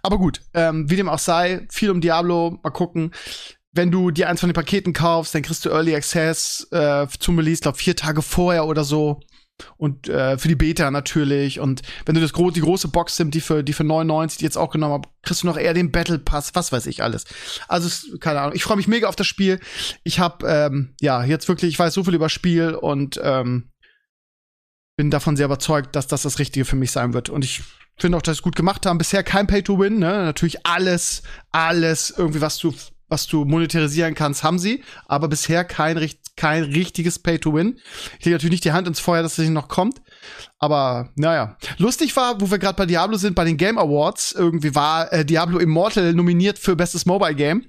Aber 0.03 0.19
gut, 0.19 0.41
ähm, 0.53 0.89
wie 0.89 0.95
dem 0.95 1.09
auch 1.09 1.19
sei, 1.19 1.67
viel 1.71 1.89
um 1.89 2.01
Diablo, 2.01 2.59
mal 2.63 2.69
gucken. 2.69 3.11
Wenn 3.73 3.89
du 3.89 4.11
dir 4.11 4.29
eins 4.29 4.41
von 4.41 4.49
den 4.49 4.53
Paketen 4.53 4.93
kaufst, 4.93 5.33
dann 5.33 5.41
kriegst 5.41 5.65
du 5.65 5.69
Early 5.69 5.95
Access 5.95 6.67
äh, 6.71 7.07
zum 7.19 7.37
Release, 7.37 7.61
glaub 7.61 7.77
vier 7.77 7.95
Tage 7.95 8.21
vorher 8.21 8.65
oder 8.65 8.83
so. 8.83 9.21
Und 9.77 10.07
äh, 10.07 10.37
für 10.37 10.47
die 10.47 10.55
Beta 10.55 10.91
natürlich. 10.91 11.59
Und 11.59 11.81
wenn 12.05 12.15
du 12.15 12.21
das 12.21 12.33
gro 12.33 12.51
die 12.51 12.61
große 12.61 12.87
Box 12.87 13.17
nimmst, 13.19 13.35
die 13.35 13.41
für, 13.41 13.63
die 13.63 13.73
für 13.73 13.83
99, 13.83 14.39
die 14.39 14.45
jetzt 14.45 14.57
auch 14.57 14.71
genommen 14.71 14.93
habe, 14.93 15.09
kriegst 15.23 15.43
du 15.43 15.47
noch 15.47 15.57
eher 15.57 15.73
den 15.73 15.91
Battle 15.91 16.19
Pass, 16.19 16.55
was 16.55 16.71
weiß 16.71 16.85
ich 16.87 17.03
alles. 17.03 17.25
Also, 17.67 18.17
keine 18.17 18.41
Ahnung. 18.41 18.55
Ich 18.55 18.63
freue 18.63 18.77
mich 18.77 18.87
mega 18.87 19.07
auf 19.07 19.15
das 19.15 19.27
Spiel. 19.27 19.59
Ich 20.03 20.19
habe 20.19 20.47
ähm, 20.47 20.95
ja 21.01 21.23
jetzt 21.23 21.47
wirklich, 21.47 21.71
ich 21.71 21.79
weiß 21.79 21.93
so 21.93 22.03
viel 22.03 22.15
über 22.15 22.29
Spiel 22.29 22.73
und 22.73 23.19
ähm, 23.23 23.71
bin 24.97 25.09
davon 25.09 25.35
sehr 25.35 25.45
überzeugt, 25.45 25.95
dass 25.95 26.07
das 26.07 26.23
das 26.23 26.39
Richtige 26.39 26.65
für 26.65 26.75
mich 26.75 26.91
sein 26.91 27.13
wird. 27.13 27.29
Und 27.29 27.43
ich 27.43 27.61
finde 27.97 28.17
auch, 28.17 28.21
dass 28.21 28.35
sie 28.35 28.39
es 28.39 28.43
gut 28.43 28.55
gemacht 28.55 28.85
haben. 28.85 28.97
Bisher 28.97 29.23
kein 29.23 29.47
Pay 29.47 29.63
to 29.63 29.79
Win, 29.79 29.99
ne? 29.99 30.25
Natürlich 30.25 30.65
alles, 30.65 31.23
alles 31.51 32.13
irgendwie, 32.15 32.41
was 32.41 32.57
du 32.57 32.73
was 33.11 33.27
du 33.27 33.45
monetarisieren 33.45 34.15
kannst, 34.15 34.43
haben 34.43 34.57
sie, 34.57 34.83
aber 35.05 35.27
bisher 35.27 35.63
kein, 35.63 36.09
kein 36.37 36.63
richtiges 36.63 37.19
Pay-to-Win. 37.19 37.79
Ich 38.19 38.25
lege 38.25 38.35
natürlich 38.35 38.51
nicht 38.51 38.65
die 38.65 38.71
Hand 38.71 38.87
ins 38.87 38.99
Feuer, 38.99 39.21
dass 39.21 39.37
nicht 39.37 39.49
noch 39.49 39.67
kommt. 39.67 40.01
Aber 40.57 41.09
naja. 41.15 41.57
Lustig 41.77 42.15
war, 42.15 42.39
wo 42.39 42.49
wir 42.49 42.57
gerade 42.57 42.77
bei 42.77 42.85
Diablo 42.85 43.17
sind, 43.17 43.35
bei 43.35 43.43
den 43.43 43.57
Game 43.57 43.77
Awards, 43.77 44.31
irgendwie 44.31 44.73
war 44.73 45.11
äh, 45.11 45.25
Diablo 45.25 45.59
Immortal 45.59 46.13
nominiert 46.13 46.57
für 46.57 46.75
bestes 46.75 47.05
Mobile 47.05 47.35
Game. 47.35 47.65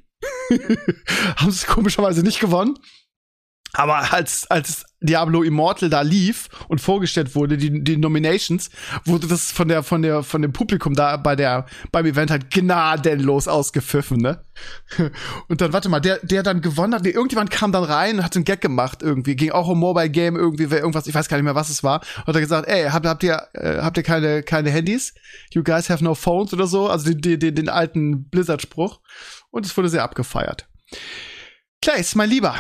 haben 1.37 1.51
sie 1.51 1.67
komischerweise 1.67 2.23
nicht 2.23 2.39
gewonnen. 2.39 2.79
Aber 3.73 4.13
als, 4.13 4.49
als 4.51 4.85
Diablo 5.03 5.43
Immortal 5.43 5.91
da 5.91 6.03
lief 6.03 6.49
und 6.69 6.81
vorgestellt 6.81 7.35
wurde, 7.35 7.57
die, 7.57 7.83
die 7.83 7.97
Nominations, 7.97 8.71
wurde 9.05 9.27
das 9.27 9.53
von 9.53 9.69
der, 9.69 9.83
von 9.83 10.03
der, 10.03 10.23
von 10.23 10.43
dem 10.43 10.53
Publikum 10.53 10.95
da 10.95 11.17
bei 11.17 11.37
der, 11.37 11.67
beim 11.91 12.07
Event 12.07 12.31
halt 12.31 12.51
gnadenlos 12.51 13.49
ausgepfiffen, 13.49 14.19
ne? 14.19 14.45
Und 15.49 15.61
dann, 15.61 15.73
warte 15.73 15.89
mal, 15.89 16.01
der, 16.01 16.19
der 16.23 16.43
dann 16.43 16.61
gewonnen 16.61 16.95
hat, 16.95 17.03
nee, 17.03 17.11
irgendjemand 17.11 17.51
kam 17.51 17.73
dann 17.73 17.85
rein 17.85 18.19
und 18.19 18.25
hat 18.25 18.37
einen 18.37 18.45
Gag 18.45 18.61
gemacht 18.61 19.03
irgendwie, 19.03 19.35
ging 19.35 19.51
auch 19.51 19.67
um 19.67 19.79
Mobile 19.79 20.11
Game 20.11 20.37
irgendwie, 20.37 20.65
irgendwas, 20.65 21.07
ich 21.07 21.15
weiß 21.15 21.29
gar 21.29 21.39
nicht 21.39 21.45
mehr, 21.45 21.55
was 21.55 21.71
es 21.71 21.83
war, 21.83 22.03
hat 22.27 22.35
er 22.35 22.41
gesagt, 22.41 22.69
ey, 22.69 22.85
habt, 22.91 23.07
habt 23.07 23.23
ihr, 23.23 23.49
äh, 23.55 23.79
habt 23.79 23.97
ihr 23.97 24.03
keine, 24.03 24.43
keine 24.43 24.71
Handys? 24.71 25.15
You 25.53 25.63
guys 25.63 25.89
have 25.89 26.05
no 26.05 26.15
phones 26.15 26.53
oder 26.53 26.67
so? 26.67 26.89
Also 26.89 27.13
den, 27.13 27.41
den, 27.41 27.55
den 27.55 27.69
alten 27.69 28.29
Blizzard-Spruch. 28.29 29.01
Und 29.51 29.67
es 29.67 29.77
wurde 29.77 29.89
sehr 29.89 30.03
abgefeiert. 30.03 30.69
Clays, 31.81 32.15
mein 32.15 32.31
Lieber, 32.31 32.55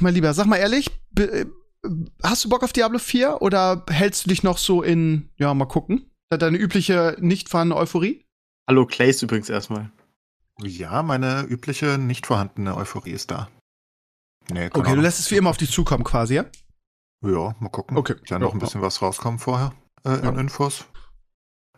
mein 0.00 0.14
Lieber, 0.14 0.32
sag 0.32 0.46
mal 0.46 0.56
ehrlich, 0.56 0.90
hast 2.22 2.44
du 2.44 2.48
Bock 2.48 2.62
auf 2.62 2.72
Diablo 2.72 2.98
4 2.98 3.42
oder 3.42 3.84
hältst 3.88 4.24
du 4.24 4.28
dich 4.28 4.42
noch 4.42 4.58
so 4.58 4.82
in, 4.82 5.30
ja, 5.36 5.52
mal 5.54 5.66
gucken, 5.66 6.10
deine 6.30 6.58
übliche 6.58 7.16
nicht 7.20 7.48
vorhandene 7.48 7.80
Euphorie? 7.80 8.24
Hallo 8.68 8.86
Clays 8.86 9.22
übrigens 9.22 9.48
erstmal. 9.48 9.90
Ja, 10.62 11.02
meine 11.02 11.42
übliche, 11.42 11.98
nicht 11.98 12.26
vorhandene 12.26 12.76
Euphorie 12.76 13.10
ist 13.10 13.30
da. 13.30 13.48
Nee, 14.50 14.70
kann 14.70 14.82
Okay, 14.82 14.94
du 14.94 15.00
lässt 15.00 15.18
es 15.18 15.30
wie 15.30 15.36
immer 15.36 15.50
auf 15.50 15.56
dich 15.56 15.70
zukommen 15.70 16.04
quasi, 16.04 16.34
ja? 16.34 16.44
Ja, 17.24 17.54
mal 17.58 17.70
gucken. 17.70 17.96
Okay. 17.96 18.14
Ist 18.22 18.30
ja 18.30 18.38
noch 18.38 18.52
ein 18.52 18.58
bisschen 18.58 18.82
was 18.82 19.00
rauskommen 19.00 19.38
vorher 19.38 19.72
äh, 20.04 20.18
in 20.18 20.24
Ja. 20.24 20.40
Infos. 20.40 20.84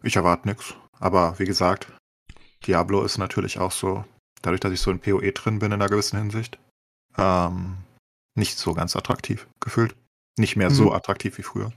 Ich 0.02 0.16
erwarte 0.16 0.48
nichts. 0.48 0.75
Aber 0.98 1.38
wie 1.38 1.44
gesagt, 1.44 1.92
Diablo 2.66 3.02
ist 3.02 3.18
natürlich 3.18 3.58
auch 3.58 3.72
so, 3.72 4.04
dadurch, 4.42 4.60
dass 4.60 4.72
ich 4.72 4.80
so 4.80 4.90
in 4.90 5.00
PoE 5.00 5.32
drin 5.32 5.58
bin 5.58 5.72
in 5.72 5.75
einer 5.75 5.88
gewissen 5.88 6.18
Hinsicht, 6.18 6.58
ähm, 7.16 7.76
nicht 8.37 8.59
so 8.59 8.75
ganz 8.75 8.97
attraktiv 8.97 9.47
gefühlt. 9.61 9.95
Nicht 10.38 10.57
mehr 10.57 10.71
so 10.71 10.85
Mhm. 10.87 10.93
attraktiv 10.93 11.38
wie 11.38 11.43
früher. 11.43 11.73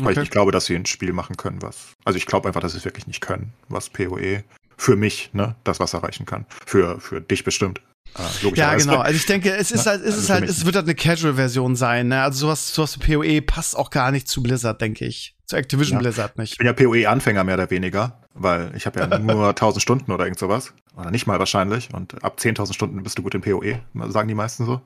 Weil 0.00 0.10
ich 0.12 0.16
Okay. 0.16 0.20
nicht 0.20 0.32
glaube, 0.32 0.50
dass 0.52 0.66
sie 0.66 0.74
ein 0.74 0.86
Spiel 0.86 1.12
machen 1.12 1.36
können, 1.36 1.62
was. 1.62 1.92
Also 2.04 2.16
ich 2.16 2.26
glaube 2.26 2.48
einfach, 2.48 2.60
dass 2.60 2.72
sie 2.72 2.78
es 2.78 2.84
wirklich 2.84 3.06
nicht 3.06 3.20
können, 3.20 3.52
was 3.68 3.90
PoE 3.90 4.42
für 4.76 4.96
mich, 4.96 5.30
ne, 5.32 5.54
das 5.62 5.78
was 5.78 5.94
erreichen 5.94 6.26
kann. 6.26 6.46
Für, 6.66 7.00
für 7.00 7.20
dich 7.20 7.44
bestimmt. 7.44 7.80
Äh, 8.18 8.22
Ja, 8.54 8.74
genau. 8.74 8.98
Also 9.00 9.16
ich 9.16 9.26
denke, 9.26 9.52
es 9.54 9.70
ist 9.70 9.86
Ja, 9.86 9.92
halt, 9.92 10.00
es 10.02 10.06
also 10.06 10.18
ist 10.20 10.26
für 10.26 10.32
halt, 10.32 10.48
es 10.48 10.64
wird 10.66 10.74
halt 10.76 10.86
eine 10.86 10.94
Casual-Version 10.96 11.76
sein, 11.76 12.08
ne? 12.08 12.22
Also 12.22 12.46
sowas, 12.46 12.74
sowas 12.74 12.98
wie 13.00 13.14
PoE 13.14 13.42
passt 13.42 13.76
auch 13.76 13.90
gar 13.90 14.10
nicht 14.10 14.26
zu 14.26 14.42
Blizzard, 14.42 14.80
denke 14.80 15.04
ich. 15.06 15.33
Zu 15.46 15.56
Activision 15.56 15.98
Ja. 15.98 16.02
Blizzard 16.02 16.32
Ich 16.32 16.38
nicht. 16.38 16.58
bin 16.58 16.66
ja 16.66 16.72
PoE-Anfänger 16.72 17.44
mehr 17.44 17.54
oder 17.56 17.70
weniger, 17.70 18.20
weil 18.32 18.72
ich 18.76 18.86
habe 18.86 19.00
ja 19.00 19.18
nur 19.18 19.48
1000 19.50 19.82
Stunden 19.82 20.10
oder 20.12 20.24
irgend 20.24 20.38
sowas. 20.38 20.72
Oder 20.96 21.10
nicht 21.10 21.26
mal 21.26 21.38
wahrscheinlich. 21.38 21.92
Und 21.92 22.22
ab 22.24 22.38
10.000 22.40 22.72
Stunden 22.72 23.02
bist 23.02 23.18
du 23.18 23.22
gut 23.22 23.34
in 23.34 23.40
PoE, 23.42 23.80
sagen 24.10 24.28
die 24.28 24.34
meisten 24.34 24.64
so. 24.64 24.80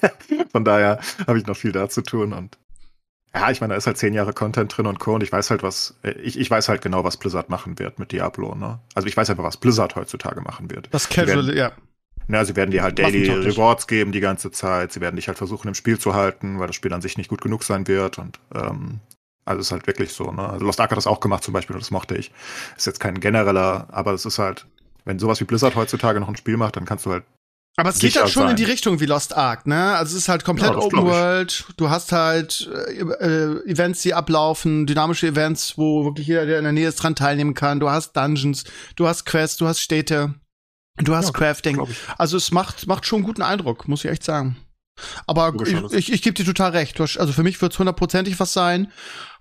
Von 0.52 0.64
daher 0.64 1.00
habe 1.26 1.38
ich 1.38 1.46
noch 1.46 1.56
viel 1.56 1.72
da 1.72 1.88
zu 1.88 2.02
tun. 2.02 2.32
Und 2.34 2.58
ja, 3.34 3.50
ich 3.50 3.62
meine, 3.62 3.72
da 3.72 3.78
ist 3.78 3.86
halt 3.86 3.96
zehn 3.96 4.12
Jahre 4.12 4.34
Content 4.34 4.76
drin 4.76 4.86
und 4.86 4.98
Co. 5.00 5.14
Und 5.14 5.22
ich 5.22 5.32
weiß 5.32 5.50
halt, 5.50 5.62
was, 5.62 5.94
ich, 6.22 6.38
ich 6.38 6.50
weiß 6.50 6.68
halt 6.68 6.82
genau, 6.82 7.04
was 7.04 7.16
Blizzard 7.16 7.48
machen 7.48 7.78
wird 7.78 7.98
mit 7.98 8.12
Diablo. 8.12 8.54
Ne? 8.54 8.80
Also 8.94 9.08
ich 9.08 9.16
weiß 9.16 9.30
einfach, 9.30 9.44
was 9.44 9.56
Blizzard 9.56 9.96
heutzutage 9.96 10.42
machen 10.42 10.70
wird. 10.70 10.88
Das 10.92 11.04
Sie 11.04 11.16
werden- 11.16 11.28
Casual, 11.46 11.56
ja. 11.56 11.72
Ja, 12.28 12.44
sie 12.44 12.54
werden 12.54 12.70
dir 12.70 12.82
halt 12.84 12.98
Daily. 13.00 13.28
Rewards 13.30 13.88
geben 13.88 14.12
die 14.12 14.20
ganze 14.20 14.50
Zeit. 14.52 14.92
Sie 14.92 15.00
werden 15.00 15.16
dich 15.16 15.26
halt 15.26 15.38
versuchen, 15.38 15.66
im 15.68 15.74
Spiel 15.74 15.98
zu 15.98 16.14
halten, 16.14 16.60
weil 16.60 16.68
das 16.68 16.76
Spiel 16.76 16.92
an 16.92 17.02
sich 17.02 17.18
nicht 17.18 17.28
gut 17.28 17.40
genug 17.40 17.64
sein 17.64 17.88
wird. 17.88 18.18
Und 18.18 18.38
ähm, 18.54 19.00
also 19.44 19.60
es 19.60 19.66
ist 19.66 19.72
halt 19.72 19.86
wirklich 19.86 20.12
so. 20.12 20.30
Ne? 20.32 20.48
Also 20.48 20.64
Lost 20.64 20.80
Ark 20.80 20.90
hat 20.90 20.96
das 20.98 21.06
auch 21.06 21.20
gemacht 21.20 21.42
zum 21.44 21.52
Beispiel 21.54 21.74
und 21.74 21.82
das 21.82 21.90
mochte 21.90 22.16
ich. 22.16 22.30
Ist 22.76 22.86
jetzt 22.86 23.00
kein 23.00 23.20
genereller, 23.20 23.88
aber 23.90 24.12
es 24.12 24.24
ist 24.24 24.38
halt, 24.38 24.66
wenn 25.04 25.18
sowas 25.18 25.40
wie 25.40 25.44
Blizzard 25.44 25.74
heutzutage 25.74 26.20
noch 26.20 26.28
ein 26.28 26.36
Spiel 26.36 26.56
macht, 26.56 26.76
dann 26.76 26.84
kannst 26.84 27.06
du 27.06 27.10
halt 27.10 27.24
Aber 27.76 27.90
es 27.90 27.98
geht 27.98 28.14
halt 28.16 28.30
schon 28.30 28.42
in 28.44 28.48
sein. 28.50 28.56
die 28.56 28.64
Richtung 28.64 29.00
wie 29.00 29.06
Lost 29.06 29.36
Ark, 29.36 29.66
ne? 29.66 29.94
Also 29.96 30.12
es 30.16 30.22
ist 30.22 30.28
halt 30.28 30.44
komplett 30.44 30.70
Ja, 30.72 30.76
Open. 30.78 31.02
World. 31.04 31.64
Du 31.76 31.90
hast 31.90 32.12
halt 32.12 32.70
äh, 32.72 33.00
äh, 33.00 33.68
Events, 33.70 34.02
die 34.02 34.14
ablaufen, 34.14 34.86
dynamische 34.86 35.26
Events, 35.26 35.76
wo 35.76 36.04
wirklich 36.04 36.26
jeder, 36.28 36.46
der 36.46 36.58
in 36.58 36.64
der 36.64 36.72
Nähe 36.72 36.88
ist, 36.88 36.96
dran 36.96 37.16
teilnehmen 37.16 37.54
kann. 37.54 37.80
Du 37.80 37.90
hast 37.90 38.12
Dungeons, 38.16 38.64
du 38.96 39.08
hast 39.08 39.24
Quests, 39.24 39.56
du 39.56 39.66
hast 39.66 39.80
Städte, 39.80 40.34
du 40.98 41.16
hast 41.16 41.26
Ja, 41.26 41.32
Crafting. 41.32 41.80
Also 42.18 42.36
es 42.36 42.52
macht, 42.52 42.86
macht 42.86 43.06
schon 43.06 43.18
einen 43.18 43.26
guten 43.26 43.42
Eindruck, 43.42 43.88
muss 43.88 44.04
ich 44.04 44.10
echt 44.10 44.22
sagen. 44.22 44.56
Aber 45.26 45.54
ich, 45.66 45.74
ich, 45.94 46.12
ich 46.12 46.22
gebe 46.22 46.34
dir 46.34 46.44
total 46.44 46.72
recht. 46.72 47.00
Also 47.00 47.32
für 47.32 47.42
mich 47.42 47.60
wird 47.62 47.72
es 47.72 47.78
hundertprozentig 47.78 48.38
was 48.38 48.52
sein. 48.52 48.92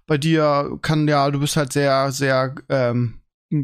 Bei 0.08 0.18
dir 0.18 0.78
kann 0.82 1.08
ja, 1.08 1.30
du 1.30 1.40
bist 1.40 1.56
halt 1.56 1.74
sehr, 1.74 2.12
sehr 2.12 2.56
ähm, 2.70 3.22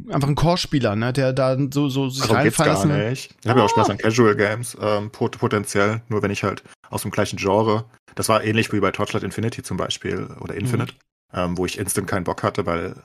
einfach 0.10 0.28
ein 0.28 0.36
Core-Spieler, 0.36 0.96
ne, 0.96 1.14
der 1.14 1.34
da 1.34 1.58
so, 1.72 1.90
so 1.90 2.10
sich 2.10 2.22
geht's 2.24 2.34
reinfallen 2.34 2.90
gar 2.90 3.10
nicht. 3.10 3.36
Ich 3.42 3.50
habe 3.50 3.60
ja 3.60 3.66
auch 3.66 3.70
Spaß 3.70 3.90
an 3.90 3.98
Casual 3.98 4.36
Games, 4.36 4.78
ähm, 4.82 5.12
pot 5.12 5.38
potenziell, 5.38 6.02
nur 6.10 6.22
wenn 6.22 6.32
ich 6.32 6.44
halt 6.44 6.64
aus 6.90 7.04
dem 7.04 7.12
gleichen 7.12 7.38
Genre, 7.38 7.86
das 8.16 8.30
war 8.30 8.44
ähnlich 8.44 8.72
wie 8.74 8.80
bei 8.80 8.92
Torchlight 8.92 9.24
Infinity 9.24 9.64
zum 9.64 9.78
Beispiel 9.78 10.28
oder 10.40 10.56
Infinite, 10.56 10.94
ähm, 11.34 11.58
wo 11.58 11.66
ich 11.66 11.78
instant 11.78 12.08
keinen 12.08 12.24
Bock 12.24 12.44
hatte, 12.44 12.66
weil 12.66 12.96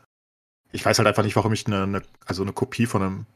ich 0.73 0.85
weiß 0.85 0.99
halt 0.99 1.07
einfach 1.07 1.23
nicht, 1.23 1.37
warum 1.37 1.53
ich 1.53 1.67
eine, 1.67 1.83
eine 1.83 2.03
also 2.25 2.43
eine 2.43 2.53
Kopie 2.53 2.87
von 2.87 3.03
einem 3.03 3.27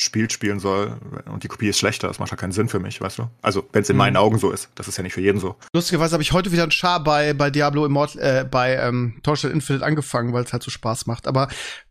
Spiel 0.00 0.30
spielen 0.30 0.58
soll 0.60 0.98
und 1.26 1.44
die 1.44 1.48
Kopie 1.48 1.68
ist 1.68 1.78
schlechter. 1.78 2.08
Das 2.08 2.18
macht 2.18 2.30
ja 2.30 2.36
keinen 2.36 2.52
Sinn 2.52 2.68
für 2.68 2.80
mich, 2.80 3.00
weißt 3.00 3.18
du? 3.18 3.30
Also, 3.42 3.68
wenn 3.72 3.82
es 3.82 3.88
in 3.90 3.96
Mhm. 3.96 3.98
meinen 3.98 4.16
Augen 4.16 4.38
so 4.38 4.50
ist. 4.50 4.68
Das 4.74 4.88
ist 4.88 4.96
ja 4.96 5.02
nicht 5.02 5.12
für 5.14 5.20
jeden 5.20 5.38
so. 5.40 5.56
Lustigerweise 5.74 6.14
habe 6.14 6.22
ich 6.22 6.32
heute 6.32 6.52
wieder 6.52 6.62
einen 6.64 6.72
Char 6.72 7.02
bei, 7.04 7.32
bei 7.34 7.50
Diablo 7.50 7.84
Immortal, 7.86 8.20
äh, 8.22 8.44
bei 8.44 8.76
ähm, 8.76 9.20
Torchlight 9.22 9.52
Infinite 9.52 9.84
angefangen, 9.84 10.32
weil 10.32 10.44
es 10.44 10.52
halt 10.52 10.62
so 10.62 10.70
Spaß 10.70 11.06
macht. 11.06 11.26
Aber 11.26 11.48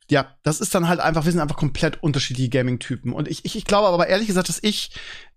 ja, 0.10 0.36
das 0.44 0.60
ist 0.60 0.74
dann 0.76 0.88
halt 0.88 1.00
einfach, 1.00 1.26
wir 1.26 1.32
sind 1.32 1.42
einfach 1.42 1.58
komplett 1.58 2.02
unterschiedliche 2.04 2.50
Gaming-Typen. 2.50 3.14
Und 3.14 3.28
ich, 3.28 3.46
ich, 3.46 3.56
ich 3.56 3.66
glaube 3.66 3.88
aber 3.90 4.08
ehrlich 4.08 4.28
gesagt, 4.28 4.50
dass 4.50 4.60
ich 4.62 4.92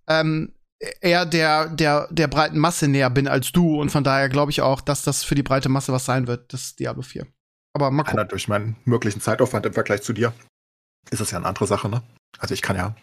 ähm, 0.08 0.52
eher 1.00 1.26
der, 1.26 1.68
der, 1.68 2.08
der 2.10 2.26
breiten 2.26 2.58
Masse 2.58 2.88
näher 2.88 3.10
bin 3.10 3.28
als 3.28 3.52
du. 3.52 3.80
Und 3.80 3.90
von 3.90 4.02
daher 4.02 4.28
glaube 4.28 4.50
ich 4.50 4.62
auch, 4.62 4.80
dass 4.80 5.02
das 5.02 5.24
für 5.24 5.34
die 5.34 5.42
breite 5.42 5.68
Masse 5.68 5.92
was 5.92 6.04
sein 6.06 6.26
wird, 6.26 6.52
das 6.52 6.74
Diablo 6.74 7.02
4. 7.02 7.26
Aber 7.74 7.90
mal 7.90 8.02
gucken. 8.02 8.18
Einer 8.18 8.28
durch 8.28 8.48
meinen 8.48 8.76
möglichen 8.84 9.20
Zeitaufwand 9.20 9.64
im 9.66 9.72
Vergleich 9.74 10.02
zu 10.02 10.12
dir 10.12 10.32
ist 11.10 11.20
das 11.20 11.30
ja 11.32 11.38
eine 11.38 11.46
andere 11.46 11.66
Sache, 11.66 11.88
ne? 11.88 12.02
Also 12.38 12.54
ich 12.54 12.62
kann 12.62 12.76
ja, 12.76 12.94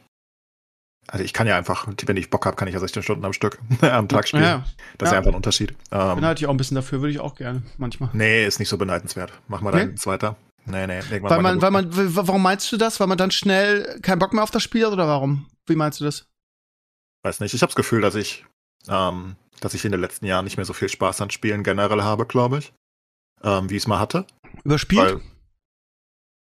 also 1.07 1.23
ich 1.23 1.33
kann 1.33 1.47
ja 1.47 1.57
einfach, 1.57 1.87
wenn 2.05 2.17
ich 2.17 2.29
Bock 2.29 2.45
habe, 2.45 2.55
kann 2.55 2.67
ich 2.67 2.73
ja 2.73 2.79
16 2.79 3.03
Stunden 3.03 3.25
am 3.25 3.33
Stück 3.33 3.59
am 3.81 4.07
Tag 4.07 4.27
spielen. 4.27 4.43
Ja, 4.43 4.65
Das 4.97 5.07
ist 5.07 5.11
Ja. 5.11 5.13
ja 5.13 5.17
einfach 5.19 5.31
ein 5.31 5.35
Unterschied. 5.35 5.73
Ähm, 5.91 6.15
bin 6.15 6.25
halt 6.25 6.39
ich 6.39 6.45
auch 6.47 6.51
ein 6.51 6.57
bisschen 6.57 6.75
dafür, 6.75 6.99
würde 7.01 7.11
ich 7.11 7.19
auch 7.19 7.35
gerne, 7.35 7.63
manchmal. 7.77 8.09
nee, 8.13 8.45
ist 8.45 8.59
nicht 8.59 8.69
so 8.69 8.77
beneidenswert. 8.77 9.31
Mach 9.47 9.61
mal 9.61 9.71
Nee? 9.71 9.77
deinen 9.79 9.97
zweiter. 9.97 10.35
Nee, 10.65 10.85
nee. 10.85 11.01
Weil 11.21 11.41
man, 11.41 11.61
weil 11.61 11.71
man, 11.71 11.87
warum 12.15 12.43
meinst 12.43 12.71
du 12.71 12.77
das? 12.77 12.99
Weil 12.99 13.07
man 13.07 13.17
dann 13.17 13.31
schnell 13.31 13.99
keinen 14.01 14.19
Bock 14.19 14.33
mehr 14.33 14.43
auf 14.43 14.51
das 14.51 14.61
Spiel 14.61 14.85
hat 14.85 14.93
oder 14.93 15.07
warum? 15.07 15.47
Wie 15.65 15.75
meinst 15.75 15.99
du 15.99 16.03
das? 16.05 16.27
Weiß 17.23 17.39
nicht. 17.39 17.53
Ich 17.55 17.61
habe 17.63 17.69
das 17.69 17.75
Gefühl, 17.75 18.01
dass 18.01 18.13
ich, 18.13 18.45
ähm, 18.87 19.35
dass 19.61 19.73
ich 19.73 19.83
in 19.83 19.91
den 19.91 20.01
letzten 20.01 20.25
Jahren 20.25 20.43
nicht 20.45 20.57
mehr 20.57 20.65
so 20.65 20.73
viel 20.73 20.89
Spaß 20.89 21.21
an 21.21 21.31
Spielen 21.31 21.63
generell 21.63 22.03
habe, 22.03 22.25
glaube 22.27 22.59
ich. 22.59 22.73
Ähm, 23.41 23.69
wie 23.69 23.77
ich 23.77 23.83
es 23.83 23.87
mal 23.87 23.99
hatte. 23.99 24.25
Überspielt? 24.63 25.01
Weil, 25.15 25.21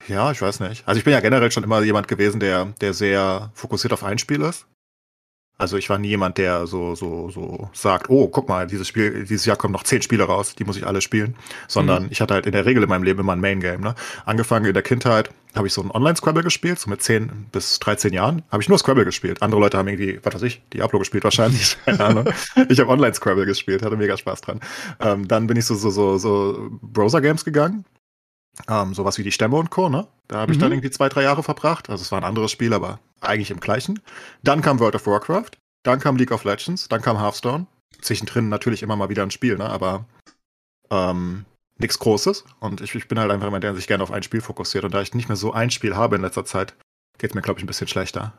ja, 0.08 0.30
ich 0.30 0.40
weiß 0.42 0.60
nicht. 0.60 0.86
Also 0.86 0.98
ich 0.98 1.04
bin 1.04 1.12
ja 1.12 1.20
generell 1.20 1.50
schon 1.50 1.64
immer 1.64 1.82
jemand 1.82 2.08
gewesen, 2.08 2.40
der, 2.40 2.66
der 2.80 2.92
sehr 2.92 3.50
fokussiert 3.54 3.92
auf 3.92 4.04
ein 4.04 4.18
Spiel 4.18 4.42
ist. 4.42 4.66
Also 5.56 5.76
ich 5.76 5.88
war 5.88 5.98
nie 5.98 6.08
jemand, 6.08 6.36
der 6.38 6.66
so, 6.66 6.96
so, 6.96 7.30
so 7.30 7.70
sagt, 7.72 8.10
oh, 8.10 8.26
guck 8.26 8.48
mal, 8.48 8.66
dieses 8.66 8.88
Spiel, 8.88 9.24
dieses 9.24 9.46
Jahr 9.46 9.56
kommen 9.56 9.72
noch 9.72 9.84
zehn 9.84 10.02
Spiele 10.02 10.24
raus, 10.24 10.56
die 10.56 10.64
muss 10.64 10.76
ich 10.76 10.84
alle 10.84 11.00
spielen. 11.00 11.36
Sondern 11.68 12.08
ich 12.10 12.20
hatte 12.20 12.34
halt 12.34 12.46
in 12.46 12.52
der 12.52 12.66
Regel 12.66 12.82
in 12.82 12.88
meinem 12.88 13.04
Leben 13.04 13.20
immer 13.20 13.34
ein 13.34 13.40
Main 13.40 13.60
Game. 13.60 13.80
Ne? 13.80 13.94
Angefangen 14.26 14.66
in 14.66 14.74
der 14.74 14.82
Kindheit 14.82 15.30
habe 15.54 15.68
ich 15.68 15.72
so 15.72 15.80
ein 15.80 15.92
Online-Scrabble 15.92 16.42
gespielt, 16.42 16.80
so 16.80 16.90
mit 16.90 17.02
10 17.02 17.46
bis 17.52 17.78
13 17.78 18.12
Jahren 18.12 18.42
habe 18.50 18.64
ich 18.64 18.68
nur 18.68 18.78
Scrabble 18.78 19.04
gespielt. 19.04 19.42
Andere 19.42 19.60
Leute 19.60 19.78
haben 19.78 19.86
irgendwie, 19.86 20.18
was 20.24 20.34
weiß 20.34 20.42
ich, 20.42 20.60
Diablo 20.72 20.98
gespielt 20.98 21.22
wahrscheinlich. 21.22 21.78
Keine 21.84 22.04
Ahnung. 22.04 22.28
Ich 22.68 22.80
habe 22.80 22.90
Online-Scrabble 22.90 23.46
gespielt, 23.46 23.82
hatte 23.82 23.96
mega 23.96 24.16
Spaß 24.16 24.40
dran. 24.40 24.58
Ähm, 24.98 25.28
dann 25.28 25.46
bin 25.46 25.56
ich 25.56 25.66
so, 25.66 25.76
so, 25.76 25.90
so, 25.90 26.18
so 26.18 26.68
Browser-Games 26.82 27.44
gegangen. 27.44 27.84
Ähm, 28.68 28.94
sowas 28.94 29.18
wie 29.18 29.22
die 29.22 29.32
Stämme 29.32 29.56
und 29.56 29.70
Co., 29.70 29.88
ne? 29.88 30.06
Da 30.28 30.36
habe 30.38 30.52
ich 30.52 30.58
Mhm. 30.58 30.62
dann 30.62 30.72
irgendwie 30.72 30.90
zwei, 30.90 31.08
drei 31.08 31.22
Jahre 31.22 31.42
verbracht. 31.42 31.90
Also 31.90 32.02
es 32.02 32.12
war 32.12 32.18
ein 32.20 32.24
anderes 32.24 32.50
Spiel, 32.50 32.72
aber 32.72 33.00
eigentlich 33.20 33.50
im 33.50 33.60
gleichen. 33.60 34.00
Dann 34.42 34.62
kam 34.62 34.78
World 34.80 34.94
of 34.94 35.06
Warcraft, 35.06 35.50
dann 35.82 36.00
kam 36.00 36.16
League 36.16 36.30
of 36.32 36.44
Legends, 36.44 36.88
dann 36.88 37.02
kam 37.02 37.18
Hearthstone. 37.18 37.66
Zwischendrin 38.00 38.48
natürlich 38.48 38.82
immer 38.82 38.96
mal 38.96 39.08
wieder 39.08 39.22
ein 39.22 39.30
Spiel, 39.30 39.56
ne? 39.56 39.68
Aber 39.68 40.06
ähm, 40.90 41.44
nichts 41.78 41.98
Großes. 41.98 42.44
Und 42.60 42.80
ich, 42.80 42.94
ich 42.94 43.08
bin 43.08 43.18
halt 43.18 43.30
einfach 43.30 43.46
jemand, 43.46 43.64
der 43.64 43.74
sich 43.74 43.86
gerne 43.86 44.02
auf 44.02 44.10
ein 44.12 44.22
Spiel 44.22 44.40
fokussiert. 44.40 44.84
Und 44.84 44.94
da 44.94 45.00
ich 45.02 45.14
nicht 45.14 45.28
mehr 45.28 45.36
so 45.36 45.52
ein 45.52 45.70
Spiel 45.70 45.96
habe 45.96 46.16
in 46.16 46.22
letzter 46.22 46.44
Zeit, 46.44 46.74
geht 47.18 47.30
es 47.30 47.34
mir, 47.34 47.42
glaube 47.42 47.58
ich, 47.58 47.64
ein 47.64 47.68
bisschen 47.68 47.88
schlechter. 47.88 48.32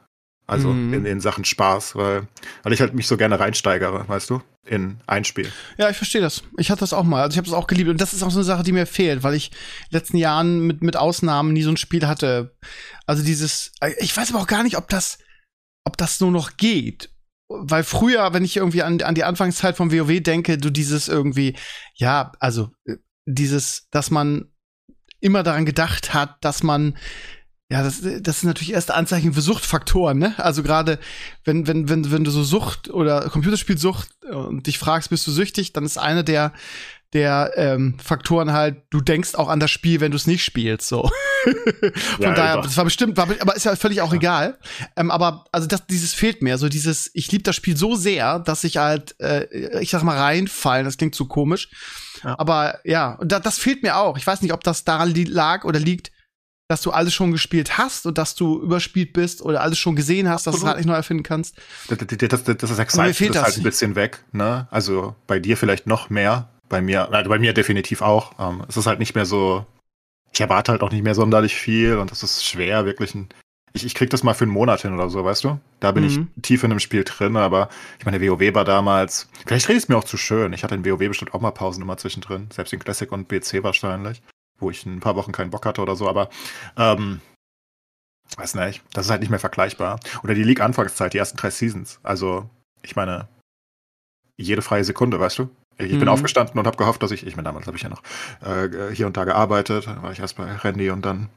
Also 0.47 0.69
Mhm. 0.69 0.93
in, 0.93 1.05
in 1.05 1.19
Sachen 1.21 1.43
Spaß, 1.43 1.95
weil, 1.95 2.27
weil 2.63 2.73
ich 2.73 2.79
halt 2.81 2.93
mich 2.93 3.07
so 3.07 3.17
gerne 3.17 3.39
reinsteigere, 3.39 4.07
weißt 4.07 4.29
du, 4.29 4.41
in 4.65 4.97
ein 5.07 5.23
Spiel. 5.25 5.51
Ja, 5.77 5.89
ich 5.89 5.97
verstehe 5.97 6.21
das. 6.21 6.43
Ich 6.57 6.69
hatte 6.69 6.81
das 6.81 6.93
auch 6.93 7.03
mal. 7.03 7.23
Also 7.23 7.33
ich 7.33 7.37
habe 7.37 7.47
das 7.47 7.55
auch 7.55 7.67
geliebt. 7.67 7.89
Und 7.89 7.99
das 7.99 8.13
ist 8.13 8.21
auch 8.23 8.29
so 8.31 8.37
eine 8.37 8.43
Sache, 8.45 8.63
die 8.63 8.71
mir 8.71 8.85
fehlt, 8.85 9.23
weil 9.23 9.33
ich 9.33 9.51
in 9.51 9.57
den 9.91 9.97
letzten 9.99 10.17
Jahren 10.17 10.59
mit, 10.67 10.83
mit 10.83 10.97
Ausnahmen 10.97 11.53
nie 11.53 11.63
so 11.63 11.69
ein 11.71 11.77
Spiel 11.77 12.05
hatte. 12.07 12.55
Also 13.07 13.23
dieses, 13.23 13.71
ich 13.99 14.15
weiß 14.15 14.31
aber 14.31 14.41
auch 14.41 14.47
gar 14.47 14.63
nicht, 14.63 14.77
ob 14.77 14.87
das, 14.89 15.17
ob 15.83 15.97
das 15.97 16.19
nur 16.19 16.31
noch 16.31 16.57
geht. 16.57 17.09
Weil 17.47 17.83
früher, 17.83 18.33
wenn 18.33 18.43
ich 18.43 18.57
irgendwie 18.57 18.81
an, 18.83 19.01
an 19.01 19.13
die 19.15 19.23
Anfangszeit 19.23 19.77
vom 19.77 19.91
WoW 19.91 20.21
denke, 20.21 20.57
du 20.57 20.71
dieses 20.71 21.07
irgendwie, 21.07 21.55
ja, 21.95 22.31
also 22.39 22.71
äh, 22.85 22.95
dieses, 23.25 23.87
dass 23.91 24.09
man 24.11 24.51
immer 25.21 25.43
daran 25.43 25.65
gedacht 25.65 26.13
hat, 26.13 26.43
dass 26.43 26.61
man 26.63 26.97
ja, 27.69 27.81
das, 27.83 28.01
das 28.21 28.37
ist 28.37 28.43
natürlich 28.43 28.73
erste 28.73 28.93
Anzeichen 28.93 29.33
für 29.33 29.41
Suchtfaktoren, 29.41 30.19
ne? 30.19 30.35
Also 30.37 30.61
gerade 30.61 30.99
wenn, 31.45 31.65
wenn, 31.67 31.89
wenn, 31.89 32.11
wenn 32.11 32.23
du 32.23 32.29
so 32.29 32.43
Sucht 32.43 32.89
oder 32.89 33.27
Computerspielsucht 33.29 34.09
äh, 34.29 34.35
und 34.35 34.67
dich 34.67 34.77
fragst, 34.77 35.09
bist 35.09 35.25
du 35.25 35.31
süchtig, 35.31 35.73
dann 35.73 35.83
ist 35.83 35.97
eine 35.97 36.23
der, 36.23 36.53
der 37.13 37.53
ähm, 37.55 37.97
Faktoren 37.97 38.51
halt, 38.51 38.83
du 38.91 39.01
denkst 39.01 39.33
auch 39.33 39.49
an 39.49 39.59
das 39.59 39.71
Spiel, 39.71 39.99
wenn 39.99 40.11
du 40.11 40.17
es 40.17 40.27
nicht 40.27 40.43
spielst. 40.45 40.87
So. 40.87 41.09
Von 41.43 41.91
Ja, 42.19 42.33
daher, 42.35 42.61
das 42.61 42.77
war 42.77 42.83
bestimmt, 42.83 43.17
war, 43.17 43.27
aber 43.39 43.55
ist 43.55 43.65
ja 43.65 43.75
völlig 43.75 44.01
auch 44.01 44.13
egal. 44.13 44.59
Ähm, 44.95 45.09
aber 45.09 45.45
also 45.51 45.65
das, 45.65 45.87
dieses 45.87 46.13
fehlt 46.13 46.43
mir. 46.43 46.59
So 46.59 46.69
dieses, 46.69 47.09
ich 47.15 47.31
liebe 47.31 47.43
das 47.43 47.55
Spiel 47.55 47.77
so 47.77 47.95
sehr, 47.95 48.37
dass 48.39 48.63
ich 48.63 48.77
halt, 48.77 49.19
äh, 49.19 49.79
ich 49.79 49.89
sag 49.89 50.03
mal, 50.03 50.17
reinfallen. 50.17 50.85
Das 50.85 50.97
klingt 50.97 51.15
so 51.15 51.25
komisch. 51.25 51.69
Ja. 52.23 52.37
Aber 52.37 52.79
ja, 52.83 53.13
und 53.13 53.31
da, 53.31 53.39
das 53.39 53.57
fehlt 53.57 53.81
mir 53.81 53.97
auch. 53.97 54.17
Ich 54.19 54.27
weiß 54.27 54.41
nicht, 54.43 54.53
ob 54.53 54.63
das 54.63 54.83
daran 54.83 55.15
lag 55.15 55.63
oder 55.63 55.79
liegt, 55.79 56.11
dass 56.67 56.81
du 56.81 56.91
alles 56.91 57.13
schon 57.13 57.31
gespielt 57.31 57.77
hast 57.77 58.05
und 58.07 58.17
dass 58.17 58.33
du 58.35 58.59
überspielt 58.61 59.13
bist 59.13 59.41
oder 59.41 59.61
alles 59.61 59.77
schon 59.77 59.95
gesehen 59.95 60.27
hast, 60.29 60.47
dass 60.47 60.55
du 60.55 60.61
es 60.61 60.65
halt 60.65 60.77
nicht 60.77 60.87
neu 60.87 60.95
erfinden 60.95 61.23
kannst. 61.23 61.55
Das, 61.87 61.97
das, 61.99 62.07
das, 62.17 62.43
das, 62.43 62.57
das 62.57 62.69
mir 62.71 62.79
Excitement 62.83 63.15
fehlt 63.15 63.29
ist 63.31 63.35
das. 63.35 63.43
halt 63.43 63.57
ein 63.57 63.63
bisschen 63.63 63.95
weg, 63.95 64.23
ne? 64.31 64.67
Also 64.71 65.15
bei 65.27 65.39
dir 65.39 65.57
vielleicht 65.57 65.85
noch 65.85 66.09
mehr, 66.09 66.49
bei 66.69 66.81
mir, 66.81 67.11
also 67.13 67.29
bei 67.29 67.37
mir 67.39 67.53
definitiv 67.53 68.01
auch. 68.01 68.33
Ähm, 68.39 68.63
es 68.67 68.77
ist 68.77 68.87
halt 68.87 68.97
nicht 68.99 69.13
mehr 69.13 69.25
so, 69.25 69.65
ich 70.33 70.41
erwarte 70.41 70.71
halt 70.71 70.81
auch 70.81 70.91
nicht 70.91 71.03
mehr 71.03 71.13
sonderlich 71.15 71.55
viel 71.55 71.97
und 71.97 72.11
es 72.11 72.23
ist 72.23 72.43
schwer, 72.43 72.85
wirklich 72.85 73.13
ein. 73.13 73.29
Ich, 73.73 73.85
ich 73.85 73.93
krieg 73.93 74.09
das 74.09 74.23
mal 74.23 74.33
für 74.33 74.45
einen 74.45 74.53
Monat 74.53 74.81
hin 74.83 74.93
oder 74.93 75.09
so, 75.09 75.23
weißt 75.25 75.43
du? 75.43 75.59
Da 75.81 75.91
bin 75.91 76.03
Mhm. 76.05 76.29
ich 76.37 76.41
tief 76.43 76.63
in 76.63 76.69
dem 76.69 76.79
Spiel 76.79 77.03
drin, 77.03 77.35
aber 77.35 77.67
ich 77.99 78.05
meine, 78.05 78.21
WoW 78.21 78.55
war 78.55 78.63
damals, 78.63 79.27
vielleicht 79.45 79.67
rede 79.67 79.77
ich 79.77 79.83
es 79.83 79.89
mir 79.89 79.97
auch 79.97 80.03
zu 80.05 80.15
schön. 80.17 80.53
Ich 80.53 80.63
hatte 80.63 80.73
in 80.75 80.85
WoW 80.85 80.97
bestimmt 81.09 81.33
auch 81.33 81.41
mal 81.41 81.51
Pausen 81.51 81.83
immer 81.83 81.97
zwischendrin, 81.97 82.47
selbst 82.53 82.71
in 82.73 82.79
Classic 82.79 83.11
und 83.11 83.27
BC 83.27 83.63
wahrscheinlich, 83.63 84.21
wo 84.59 84.69
ich 84.69 84.85
ein 84.85 84.99
paar 84.99 85.15
Wochen 85.15 85.31
keinen 85.31 85.49
Bock 85.51 85.65
hatte 85.65 85.81
oder 85.81 85.95
so, 85.95 86.07
aber 86.09 86.29
ähm, 86.77 87.21
Weiß 88.37 88.55
nicht, 88.55 88.83
das 88.91 89.05
ist 89.05 89.11
halt 89.11 89.21
nicht 89.21 89.29
mehr 89.29 89.39
vergleichbar. 89.39 89.99
Oder 90.23 90.33
die 90.33 90.43
League-Anfangszeit, 90.43 91.13
die 91.13 91.19
ersten 91.19 91.37
drei 91.37 91.51
Seasons. 91.51 91.99
Also, 92.03 92.49
ich 92.81 92.95
meine, 92.95 93.27
jede 94.35 94.61
freie 94.61 94.83
Sekunde, 94.83 95.19
weißt 95.19 95.39
du? 95.39 95.49
Ich 95.77 95.91
bin 95.91 96.01
Mhm. 96.01 96.07
aufgestanden 96.09 96.57
und 96.57 96.65
habe 96.65 96.75
gehofft, 96.77 97.03
dass 97.03 97.11
ich, 97.11 97.25
ich 97.25 97.35
meine, 97.35 97.47
damals 97.47 97.67
habe 97.67 97.77
ich 97.77 97.83
ja 97.83 97.89
noch 97.89 98.01
äh, 98.41 98.93
hier 98.93 99.07
und 99.07 99.15
da 99.15 99.25
gearbeitet, 99.25 99.87
dann 99.87 100.01
war 100.01 100.11
ich 100.11 100.19
erst 100.19 100.37
bei 100.37 100.51
Randy 100.55 100.89
und 100.89 101.03
dann, 101.05 101.29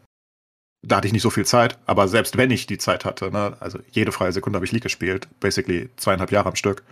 da 0.82 0.96
hatte 0.96 1.08
ich 1.08 1.12
nicht 1.12 1.22
so 1.22 1.30
viel 1.30 1.44
Zeit, 1.44 1.78
aber 1.86 2.08
selbst 2.08 2.36
wenn 2.36 2.50
ich 2.50 2.66
die 2.66 2.78
Zeit 2.78 3.04
hatte, 3.04 3.30
ne, 3.30 3.56
also 3.60 3.80
jede 3.90 4.10
freie 4.12 4.32
Sekunde 4.32 4.56
habe 4.56 4.64
ich 4.64 4.72
League 4.72 4.84
gespielt, 4.84 5.28
basically 5.40 5.90
zweieinhalb 5.96 6.32
Jahre 6.32 6.48
am 6.48 6.56
Stück 6.56 6.84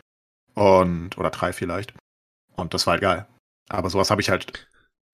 und, 0.54 1.16
oder 1.18 1.30
drei 1.30 1.52
vielleicht. 1.52 1.95
Und 2.54 2.75
das 2.75 2.87
war 2.87 2.92
halt 2.92 3.02
geil. 3.02 3.26
Aber 3.68 3.90
sowas 3.90 4.11
habe 4.11 4.21
ich 4.21 4.28
halt 4.28 4.68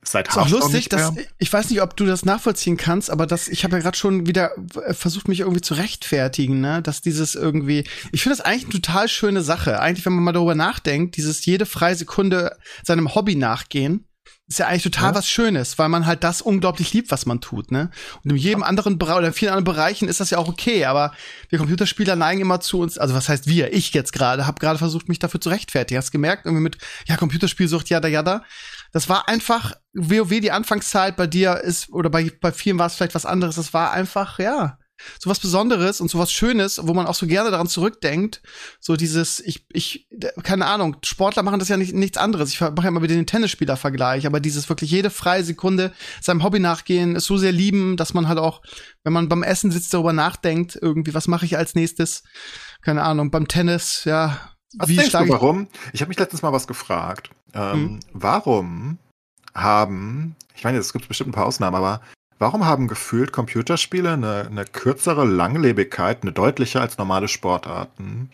seit 0.04 0.28
Ist 0.28 0.36
auch 0.36 0.48
lustig, 0.48 0.74
nicht 0.74 0.92
dass 0.92 1.12
ich 1.38 1.52
weiß 1.52 1.70
nicht, 1.70 1.80
ob 1.82 1.96
du 1.96 2.04
das 2.04 2.24
nachvollziehen 2.24 2.76
kannst, 2.76 3.10
aber 3.10 3.26
das 3.26 3.48
ich 3.48 3.64
habe 3.64 3.76
ja 3.76 3.82
gerade 3.82 3.96
schon 3.96 4.26
wieder 4.26 4.50
versucht 4.90 5.28
mich 5.28 5.40
irgendwie 5.40 5.60
zu 5.60 5.74
rechtfertigen, 5.74 6.60
ne, 6.60 6.82
dass 6.82 7.00
dieses 7.00 7.34
irgendwie 7.34 7.84
ich 8.10 8.22
finde 8.22 8.36
das 8.36 8.44
eigentlich 8.44 8.64
eine 8.64 8.72
total 8.72 9.08
schöne 9.08 9.42
Sache. 9.42 9.80
Eigentlich, 9.80 10.04
wenn 10.04 10.12
man 10.12 10.24
mal 10.24 10.32
darüber 10.32 10.54
nachdenkt, 10.54 11.16
dieses 11.16 11.44
jede 11.46 11.66
freie 11.66 11.94
Sekunde 11.94 12.56
seinem 12.82 13.14
Hobby 13.14 13.36
nachgehen, 13.36 14.06
ist 14.48 14.58
ja 14.58 14.66
eigentlich 14.66 14.82
total 14.82 15.10
Ja. 15.12 15.14
was 15.14 15.28
Schönes, 15.28 15.78
weil 15.78 15.88
man 15.88 16.04
halt 16.04 16.24
das 16.24 16.42
unglaublich 16.42 16.92
liebt, 16.92 17.10
was 17.10 17.24
man 17.26 17.40
tut, 17.40 17.70
ne? 17.70 17.90
Und 18.22 18.30
in 18.30 18.36
jedem 18.36 18.62
anderen 18.62 18.98
Bereich 18.98 19.16
oder 19.16 19.28
in 19.28 19.32
vielen 19.32 19.52
anderen 19.52 19.76
Bereichen 19.76 20.08
ist 20.08 20.20
das 20.20 20.30
ja 20.30 20.38
auch 20.38 20.48
okay, 20.48 20.84
aber 20.84 21.12
wir 21.48 21.58
Computerspieler 21.58 22.16
neigen 22.16 22.40
immer 22.40 22.60
zu 22.60 22.80
uns, 22.80 22.98
also 22.98 23.14
was 23.14 23.28
heißt 23.28 23.46
wir? 23.46 23.72
Ich 23.72 23.92
jetzt 23.94 24.12
gerade, 24.12 24.46
habe 24.46 24.60
gerade 24.60 24.78
versucht, 24.78 25.08
mich 25.08 25.18
dafür 25.20 25.40
zu 25.40 25.48
rechtfertigen. 25.48 25.98
Hast 25.98 26.10
gemerkt, 26.10 26.44
irgendwie 26.44 26.62
mit, 26.62 26.78
ja, 27.06 27.16
Computerspielsucht, 27.16 27.88
jada, 27.88 28.08
jada. 28.08 28.44
Das 28.92 29.08
war 29.08 29.28
einfach, 29.28 29.74
WoW, 29.94 30.40
die 30.40 30.52
Anfangszeit 30.52 31.16
bei 31.16 31.26
dir 31.26 31.58
ist, 31.58 31.90
oder 31.90 32.10
bei, 32.10 32.30
bei 32.40 32.52
vielen 32.52 32.78
war 32.78 32.86
es 32.86 32.94
vielleicht 32.94 33.14
was 33.14 33.26
anderes, 33.26 33.56
das 33.56 33.74
war 33.74 33.92
einfach, 33.92 34.38
ja, 34.38 34.78
so 35.18 35.30
was 35.30 35.40
Besonderes 35.40 36.00
und 36.00 36.10
so 36.10 36.18
was 36.18 36.32
Schönes, 36.32 36.80
wo 36.82 36.94
man 36.94 37.06
auch 37.06 37.14
so 37.14 37.26
gerne 37.26 37.50
daran 37.50 37.66
zurückdenkt. 37.66 38.42
So 38.80 38.96
dieses, 38.96 39.40
ich, 39.40 39.66
ich, 39.72 40.08
keine 40.42 40.66
Ahnung, 40.66 40.96
Sportler 41.04 41.42
machen 41.42 41.58
das 41.58 41.68
ja 41.68 41.76
nicht, 41.76 41.94
nichts 41.94 42.18
anderes. 42.18 42.50
Ich 42.50 42.60
mache 42.60 42.82
ja 42.82 42.88
immer 42.88 43.02
wieder 43.02 43.14
den 43.14 43.26
Tennisspieler-Vergleich, 43.26 44.26
aber 44.26 44.40
dieses 44.40 44.68
wirklich 44.68 44.90
jede 44.90 45.10
freie 45.10 45.44
Sekunde 45.44 45.92
seinem 46.20 46.42
Hobby 46.42 46.60
nachgehen, 46.60 47.16
es 47.16 47.24
so 47.24 47.36
sehr 47.36 47.52
lieben, 47.52 47.96
dass 47.96 48.14
man 48.14 48.28
halt 48.28 48.38
auch, 48.38 48.62
wenn 49.04 49.12
man 49.12 49.28
beim 49.28 49.42
Essen 49.42 49.70
sitzt, 49.70 49.92
darüber 49.94 50.12
nachdenkt, 50.12 50.78
irgendwie, 50.80 51.14
was 51.14 51.28
mache 51.28 51.46
ich 51.46 51.56
als 51.56 51.74
nächstes? 51.74 52.22
Keine 52.80 53.02
Ahnung, 53.02 53.30
beim 53.30 53.48
Tennis, 53.48 54.04
ja, 54.04 54.38
Was 54.76 54.88
wie 54.88 54.96
denkst 54.96 55.12
du, 55.12 55.28
warum? 55.28 55.68
Ich 55.92 56.00
habe 56.00 56.08
mich 56.08 56.18
letztens 56.18 56.42
mal 56.42 56.52
was 56.52 56.66
gefragt. 56.66 57.30
Ähm, 57.54 57.72
Hm. 57.74 58.00
Warum 58.12 58.98
haben, 59.54 60.36
ich 60.54 60.64
meine, 60.64 60.78
es 60.78 60.92
gibt 60.92 61.08
bestimmt 61.08 61.30
ein 61.30 61.34
paar 61.34 61.46
Ausnahmen, 61.46 61.76
aber 61.76 62.00
warum 62.38 62.64
haben 62.64 62.88
gefühlt 62.88 63.32
Computerspiele 63.32 64.12
eine, 64.12 64.46
eine 64.50 64.64
kürzere 64.64 65.24
Langlebigkeit, 65.24 66.22
eine 66.22 66.32
deutlicher 66.32 66.80
als 66.80 66.98
normale 66.98 67.28
Sportarten? 67.28 68.30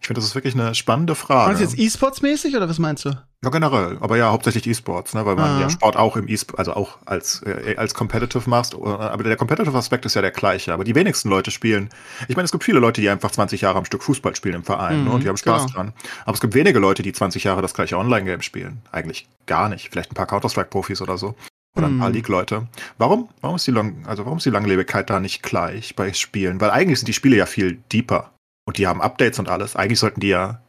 Ich 0.00 0.06
finde, 0.06 0.20
das 0.20 0.28
ist 0.28 0.34
wirklich 0.34 0.54
eine 0.54 0.74
spannende 0.74 1.14
Frage. 1.14 1.48
Meinst 1.52 1.62
du 1.62 1.76
jetzt 1.76 1.78
E-Sports-mäßig 1.78 2.54
oder 2.56 2.68
was 2.68 2.78
meinst 2.78 3.06
du? 3.06 3.16
Ja, 3.44 3.50
generell, 3.50 3.98
aber 4.00 4.16
ja, 4.16 4.30
hauptsächlich 4.30 4.66
E-Sports, 4.66 5.14
ne, 5.14 5.24
weil 5.26 5.36
man 5.36 5.50
Ah. 5.58 5.60
ja 5.60 5.70
Sport 5.70 5.96
auch 5.96 6.16
im 6.16 6.26
E-Sport, 6.28 6.58
also 6.58 6.74
auch 6.74 6.98
als, 7.04 7.42
äh, 7.42 7.76
als 7.76 7.94
competitive 7.94 8.48
machst, 8.48 8.74
oder- 8.74 9.10
aber 9.12 9.22
der 9.22 9.36
competitive 9.36 9.76
Aspekt 9.76 10.04
ist 10.06 10.14
ja 10.14 10.22
der 10.22 10.30
gleiche, 10.30 10.72
aber 10.72 10.84
die 10.84 10.94
wenigsten 10.94 11.28
Leute 11.28 11.50
spielen, 11.50 11.90
ich 12.28 12.36
meine, 12.36 12.44
es 12.46 12.52
gibt 12.52 12.64
viele 12.64 12.78
Leute, 12.80 13.00
die 13.00 13.08
einfach 13.10 13.30
20 13.30 13.60
Jahre 13.60 13.78
am 13.78 13.84
Stück 13.84 14.02
Fußball 14.02 14.34
spielen 14.34 14.54
im 14.56 14.64
Verein, 14.64 15.00
Mhm, 15.00 15.04
ne, 15.04 15.10
und 15.12 15.22
die 15.24 15.28
haben 15.28 15.36
Spaß 15.36 15.66
genau. 15.66 15.74
dran. 15.74 15.92
Aber 16.24 16.34
es 16.34 16.40
gibt 16.40 16.54
wenige 16.54 16.78
Leute, 16.78 17.02
die 17.02 17.12
20 17.12 17.44
Jahre 17.44 17.62
das 17.62 17.74
gleiche 17.74 17.98
Online-Game 17.98 18.42
spielen. 18.42 18.80
Eigentlich 18.92 19.28
gar 19.46 19.68
nicht. 19.68 19.90
Vielleicht 19.90 20.10
ein 20.10 20.14
paar 20.14 20.26
Counter-Strike-Profis 20.26 21.02
oder 21.02 21.18
so. 21.18 21.34
Oder 21.76 21.88
ein 21.88 21.98
paar 21.98 22.08
Mhm. 22.08 22.14
League-Leute. 22.14 22.68
Warum, 22.98 23.28
warum 23.40 23.56
ist 23.56 23.66
die 23.66 23.72
Lang, 23.72 24.04
also 24.06 24.24
warum 24.24 24.38
ist 24.38 24.46
die 24.46 24.50
Langlebigkeit 24.50 25.10
da 25.10 25.18
nicht 25.18 25.42
gleich 25.42 25.96
bei 25.96 26.12
Spielen? 26.12 26.60
Weil 26.60 26.70
eigentlich 26.70 27.00
sind 27.00 27.08
die 27.08 27.12
Spiele 27.12 27.36
ja 27.36 27.46
viel 27.46 27.82
deeper. 27.92 28.30
Und 28.66 28.78
die 28.78 28.86
haben 28.86 29.02
Updates 29.02 29.38
und 29.40 29.48
alles. 29.50 29.76
Eigentlich 29.76 29.98
sollten 29.98 30.20
die 30.20 30.28
ja 30.28 30.60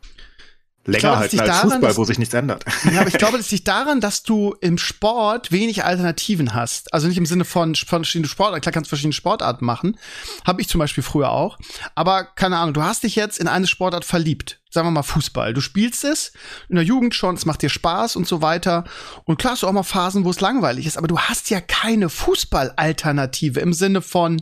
länger 0.86 1.00
glaube, 1.00 1.18
halten 1.18 1.40
als 1.40 1.50
daran, 1.50 1.70
Fußball, 1.72 1.90
dass- 1.90 1.98
wo 1.98 2.06
sich 2.06 2.20
nichts 2.20 2.34
ändert. 2.34 2.64
Ja, 2.92 3.00
aber 3.02 3.10
ich 3.10 3.18
glaube, 3.18 3.38
das 3.38 3.50
liegt 3.52 3.68
daran, 3.68 4.00
dass 4.02 4.24
du 4.24 4.56
im 4.62 4.78
Sport 4.78 5.52
wenig 5.52 5.84
Alternativen 5.84 6.54
hast. 6.54 6.94
Also 6.94 7.08
nicht 7.08 7.18
im 7.18 7.26
Sinne 7.26 7.44
von, 7.46 7.76
von 7.76 8.04
verschiedenen 8.04 8.30
Sportarten. 8.30 8.62
Klar 8.62 8.74
kannst 8.74 8.88
du 8.88 8.90
verschiedene 8.90 9.14
Sportarten 9.14 9.66
machen. 9.66 9.98
Habe 10.46 10.62
ich 10.62 10.70
zum 10.70 10.80
Beispiel 10.80 11.04
früher 11.04 11.32
auch. 11.32 11.58
Aber 11.96 12.24
keine 12.24 12.58
Ahnung, 12.58 12.74
du 12.74 12.84
hast 12.84 13.04
dich 13.04 13.16
jetzt 13.16 13.40
in 13.40 13.48
eine 13.48 13.68
Sportart 13.68 14.06
verliebt. 14.06 14.60
Sagen 14.70 14.88
wir 14.88 14.92
mal 14.92 15.04
Fußball. 15.04 15.54
Du 15.54 15.62
spielst 15.62 16.04
es 16.04 16.34
in 16.70 16.76
der 16.76 16.84
Jugend 16.84 17.16
schon, 17.16 17.36
es 17.36 17.46
macht 17.46 17.62
dir 17.62 17.70
Spaß 17.70 18.16
und 18.18 18.28
so 18.28 18.42
weiter. 18.42 18.84
Und 19.24 19.38
klar 19.40 19.54
hast 19.54 19.64
du 19.64 19.68
auch 19.68 19.72
mal 19.72 19.84
Phasen, 19.84 20.26
wo 20.26 20.30
es 20.30 20.42
langweilig 20.42 20.86
ist. 20.86 20.98
Aber 20.98 21.08
du 21.08 21.18
hast 21.18 21.50
ja 21.50 21.62
keine 21.62 22.10
Fußballalternative 22.10 23.60
im 23.60 23.74
Sinne 23.74 24.02
von, 24.02 24.42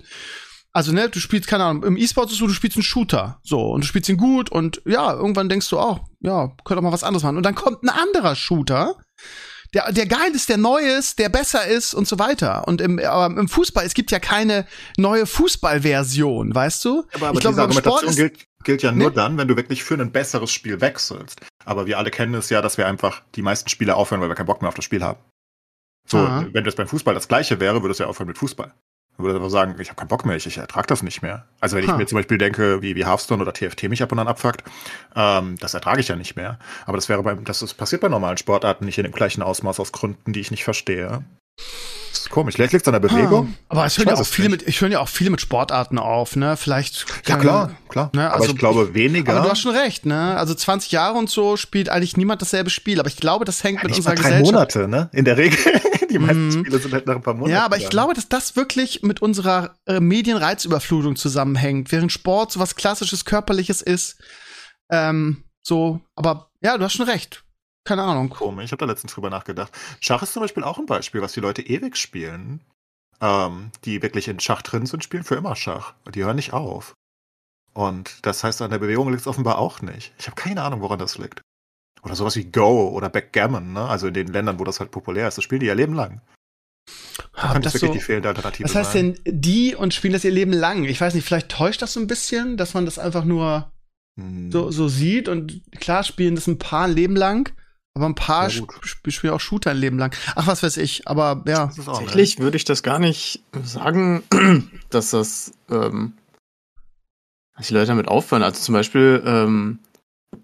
also, 0.73 0.91
ne, 0.91 1.07
du 1.07 1.19
spielst, 1.19 1.47
keine 1.47 1.65
Ahnung, 1.65 1.83
im 1.83 1.97
E-Sport 1.97 2.27
ist 2.27 2.33
es 2.33 2.39
so, 2.39 2.47
du 2.47 2.53
spielst 2.53 2.77
einen 2.77 2.83
Shooter. 2.83 3.39
So, 3.43 3.71
und 3.71 3.81
du 3.81 3.87
spielst 3.87 4.09
ihn 4.09 4.17
gut 4.17 4.51
und 4.51 4.81
ja, 4.85 5.13
irgendwann 5.13 5.47
denkst 5.47 5.69
du 5.69 5.79
auch, 5.79 6.01
ja, 6.19 6.51
könnte 6.65 6.79
auch 6.79 6.83
mal 6.83 6.91
was 6.91 7.03
anderes 7.03 7.23
machen. 7.23 7.37
Und 7.37 7.43
dann 7.43 7.55
kommt 7.55 7.83
ein 7.83 7.89
anderer 7.89 8.35
Shooter, 8.35 8.97
der, 9.73 9.91
der 9.91 10.05
geil 10.07 10.31
ist, 10.33 10.49
der 10.49 10.57
neu 10.57 10.79
ist, 10.81 11.19
der 11.19 11.29
besser 11.29 11.65
ist 11.65 11.93
und 11.93 12.07
so 12.07 12.19
weiter. 12.19 12.67
Und 12.67 12.81
im, 12.81 12.99
aber 12.99 13.39
im 13.39 13.47
Fußball, 13.47 13.85
es 13.85 13.93
gibt 13.93 14.11
ja 14.11 14.19
keine 14.19 14.67
neue 14.97 15.25
Fußballversion, 15.25 16.53
weißt 16.53 16.85
du? 16.85 17.05
Aber, 17.13 17.27
aber 17.29 17.35
ich 17.35 17.41
glaube, 17.41 17.53
diese 17.55 17.61
Argumentation 17.61 18.09
ist, 18.09 18.15
gilt, 18.15 18.45
gilt 18.63 18.83
ja 18.83 18.91
nur 18.91 19.09
Nee. 19.09 19.15
dann, 19.15 19.37
wenn 19.37 19.47
du 19.47 19.55
wirklich 19.55 19.83
für 19.83 19.95
ein 19.95 20.11
besseres 20.11 20.51
Spiel 20.51 20.81
wechselst. 20.81 21.39
Aber 21.65 21.85
wir 21.85 21.97
alle 21.97 22.11
kennen 22.11 22.33
es 22.35 22.49
ja, 22.49 22.61
dass 22.61 22.77
wir 22.77 22.87
einfach 22.87 23.21
die 23.35 23.41
meisten 23.41 23.69
Spiele 23.69 23.95
aufhören, 23.95 24.21
weil 24.21 24.29
wir 24.29 24.35
keinen 24.35 24.47
Bock 24.47 24.61
mehr 24.61 24.69
auf 24.69 24.75
das 24.75 24.85
Spiel 24.85 25.03
haben. 25.03 25.19
So, 26.07 26.17
Aha. 26.17 26.47
wenn 26.51 26.63
das 26.63 26.75
beim 26.75 26.87
Fußball 26.87 27.13
das 27.13 27.27
gleiche 27.27 27.59
wäre, 27.59 27.81
würdest 27.81 27.99
du 27.99 28.03
ja 28.03 28.09
aufhören 28.09 28.27
mit 28.27 28.37
Fußball. 28.37 28.73
Würde 29.17 29.35
einfach 29.37 29.49
sagen, 29.51 29.75
ich 29.79 29.89
habe 29.89 29.97
keinen 29.97 30.07
Bock 30.07 30.25
mehr, 30.25 30.35
ich, 30.35 30.47
ich 30.47 30.57
ertrage 30.57 30.87
das 30.87 31.03
nicht 31.03 31.21
mehr. 31.21 31.45
Also 31.59 31.75
wenn 31.75 31.83
ich 31.83 31.89
Ha. 31.89 31.97
mir 31.97 32.07
zum 32.07 32.17
Beispiel 32.17 32.37
denke, 32.39 32.81
wie, 32.81 32.95
wie 32.95 33.05
Hearthstone 33.05 33.41
oder 33.43 33.53
TFT 33.53 33.83
mich 33.83 34.01
ab 34.01 34.11
und 34.11 34.19
an 34.19 34.27
abfuckt, 34.27 34.63
ähm, 35.15 35.55
das 35.59 35.75
ertrage 35.75 35.99
ich 36.01 36.07
ja 36.07 36.15
nicht 36.15 36.35
mehr. 36.35 36.57
Aber 36.85 36.97
das 36.97 37.09
wäre 37.09 37.21
beim, 37.21 37.43
das 37.43 37.61
ist, 37.61 37.75
passiert 37.75 38.01
bei 38.01 38.09
normalen 38.09 38.37
Sportarten 38.37 38.85
nicht 38.85 38.97
in 38.97 39.03
dem 39.03 39.13
gleichen 39.13 39.43
Ausmaß 39.43 39.79
aus 39.79 39.91
Gründen, 39.91 40.33
die 40.33 40.39
ich 40.39 40.49
nicht 40.51 40.63
verstehe. 40.63 41.23
Ist 42.23 42.29
komisch. 42.29 42.55
Vielleicht 42.55 42.73
liegt 42.73 42.83
es 42.87 42.93
an 42.93 42.99
der 42.99 43.07
Bewegung. 43.07 43.53
Ah, 43.53 43.65
aber 43.69 43.85
es 43.85 43.93
Ich 43.93 43.99
hören 44.05 44.15
ja 44.15 44.21
auch 44.21 44.25
viele 44.25 44.49
nicht. 44.49 44.61
mit, 44.61 44.67
ich 44.69 44.81
höre 44.81 44.89
ja 44.89 44.99
auch 44.99 45.07
viele 45.07 45.29
mit 45.29 45.41
Sportarten 45.41 45.97
auf, 45.99 46.35
ne? 46.35 46.57
Vielleicht. 46.57 47.05
Ja, 47.27 47.37
klar, 47.37 47.71
klar. 47.89 48.09
Ne, 48.13 48.25
aber 48.31 48.41
also 48.41 48.53
ich 48.53 48.57
glaube 48.57 48.93
weniger. 48.93 49.33
Aber 49.33 49.43
du 49.45 49.49
hast 49.51 49.59
schon 49.59 49.75
recht, 49.75 50.05
ne? 50.05 50.35
Also 50.37 50.53
20 50.53 50.91
Jahre 50.91 51.17
und 51.17 51.29
so 51.29 51.57
spielt 51.57 51.89
eigentlich 51.89 52.17
niemand 52.17 52.41
dasselbe 52.41 52.69
Spiel. 52.69 52.99
Aber 52.99 53.09
ich 53.09 53.17
glaube, 53.17 53.45
das 53.45 53.63
hängt 53.63 53.81
Ja, 53.81 53.87
mit 53.87 53.95
unserer 53.97 54.15
drei 54.15 54.23
Gesellschaft. 54.23 54.53
Monate, 54.53 54.87
ne? 54.87 55.09
In 55.13 55.25
der 55.25 55.37
Regel. 55.37 55.57
Die 56.09 56.19
meisten 56.19 56.47
Mhm. 56.47 56.51
Spiele 56.51 56.79
sind 56.79 56.93
halt 56.93 57.07
nach 57.07 57.15
ein 57.15 57.21
paar 57.23 57.33
Monaten. 57.33 57.51
Ja, 57.53 57.65
aber 57.65 57.77
ich 57.77 57.89
glaube, 57.89 58.13
dass 58.13 58.29
das 58.29 58.55
wirklich 58.55 59.01
mit 59.01 59.21
unserer 59.21 59.75
äh, 59.87 59.99
Medienreizüberflutung 59.99 61.15
zusammenhängt, 61.15 61.91
während 61.91 62.11
Sport 62.11 62.51
so 62.51 62.59
was 62.59 62.75
klassisches 62.75 63.25
körperliches 63.25 63.81
ist. 63.81 64.17
Ähm, 64.91 65.43
so, 65.61 66.01
aber 66.15 66.49
ja, 66.61 66.77
du 66.77 66.83
hast 66.85 66.93
schon 66.93 67.07
recht. 67.09 67.43
Keine 67.85 68.03
Ahnung. 68.03 68.29
Komisch, 68.29 68.65
ich 68.65 68.71
habe 68.71 68.85
da 68.85 68.91
letztens 68.91 69.13
drüber 69.13 69.29
nachgedacht. 69.29 69.71
Schach 69.99 70.23
ist 70.23 70.33
zum 70.33 70.41
Beispiel 70.41 70.63
auch 70.63 70.77
ein 70.79 70.85
Beispiel, 70.85 71.21
was 71.21 71.33
die 71.33 71.39
Leute 71.41 71.61
ewig 71.61 71.97
spielen. 71.97 72.61
Ähm, 73.21 73.71
die 73.85 74.01
wirklich 74.01 74.27
in 74.27 74.39
Schach 74.39 74.61
drin 74.61 74.85
sind, 74.85 75.03
spielen 75.03 75.23
für 75.23 75.35
immer 75.35 75.55
Schach. 75.55 75.93
Die 76.13 76.23
hören 76.23 76.35
nicht 76.35 76.53
auf. 76.53 76.93
Und 77.73 78.17
das 78.25 78.43
heißt, 78.43 78.61
an 78.61 78.71
der 78.71 78.79
Bewegung 78.79 79.09
liegt 79.09 79.21
es 79.21 79.27
offenbar 79.27 79.57
auch 79.57 79.81
nicht. 79.81 80.13
Ich 80.17 80.27
habe 80.27 80.35
keine 80.35 80.61
Ahnung, 80.61 80.81
woran 80.81 80.99
das 80.99 81.17
liegt. 81.17 81.41
Oder 82.03 82.15
sowas 82.15 82.35
wie 82.35 82.43
Go 82.45 82.89
oder 82.89 83.09
Backgammon, 83.09 83.73
ne? 83.73 83.87
Also 83.87 84.07
in 84.07 84.13
den 84.13 84.27
Ländern, 84.27 84.59
wo 84.59 84.63
das 84.65 84.79
halt 84.79 84.91
populär 84.91 85.27
ist. 85.27 85.37
Das 85.37 85.43
spielen 85.43 85.61
die 85.61 85.67
ihr 85.67 85.75
Leben 85.75 85.93
lang. 85.93 86.21
Ah, 87.33 87.53
kann 87.53 87.61
das 87.61 87.73
wirklich 87.75 87.89
so- 87.91 87.93
die 87.93 88.01
fehlende 88.01 88.27
Alternative 88.29 88.67
Was 88.67 88.75
heißt 88.75 88.91
sein. 88.93 89.13
denn 89.25 89.41
die 89.41 89.73
und 89.75 89.93
spielen 89.93 90.13
das 90.13 90.25
ihr 90.25 90.31
Leben 90.31 90.51
lang? 90.51 90.83
Ich 90.83 90.99
weiß 90.99 91.13
nicht, 91.13 91.25
vielleicht 91.25 91.49
täuscht 91.49 91.81
das 91.81 91.93
so 91.93 91.99
ein 92.01 92.07
bisschen, 92.07 92.57
dass 92.57 92.73
man 92.73 92.85
das 92.85 92.99
einfach 92.99 93.23
nur 93.23 93.71
Hm. 94.19 94.51
so, 94.51 94.69
so 94.69 94.87
sieht 94.89 95.27
und 95.29 95.61
klar 95.79 96.03
spielen 96.03 96.35
das 96.35 96.47
ein 96.47 96.59
paar 96.59 96.87
Leben 96.89 97.15
lang, 97.15 97.51
aber 97.95 98.07
ein 98.07 98.15
paar 98.15 98.49
Ja, 98.49 98.65
spielen 98.83 99.33
auch 99.33 99.39
Shooter 99.39 99.71
ein 99.71 99.77
Leben 99.77 99.99
lang. 99.99 100.15
Ach, 100.35 100.47
was 100.47 100.63
weiß 100.63 100.77
ich, 100.77 101.07
aber 101.07 101.43
ja. 101.47 101.71
Tatsächlich 101.75 102.39
würde 102.39 102.57
ich 102.57 102.65
das 102.65 102.81
gar 102.81 102.99
nicht 102.99 103.43
sagen, 103.63 104.23
dass 104.89 105.11
das, 105.11 105.53
ähm, 105.69 106.13
dass 107.55 107.67
die 107.67 107.73
Leute 107.73 107.87
damit 107.87 108.07
aufhören. 108.07 108.41
Also 108.41 108.61
zum 108.61 108.73
Beispiel 108.73 109.21
ähm, 109.25 109.79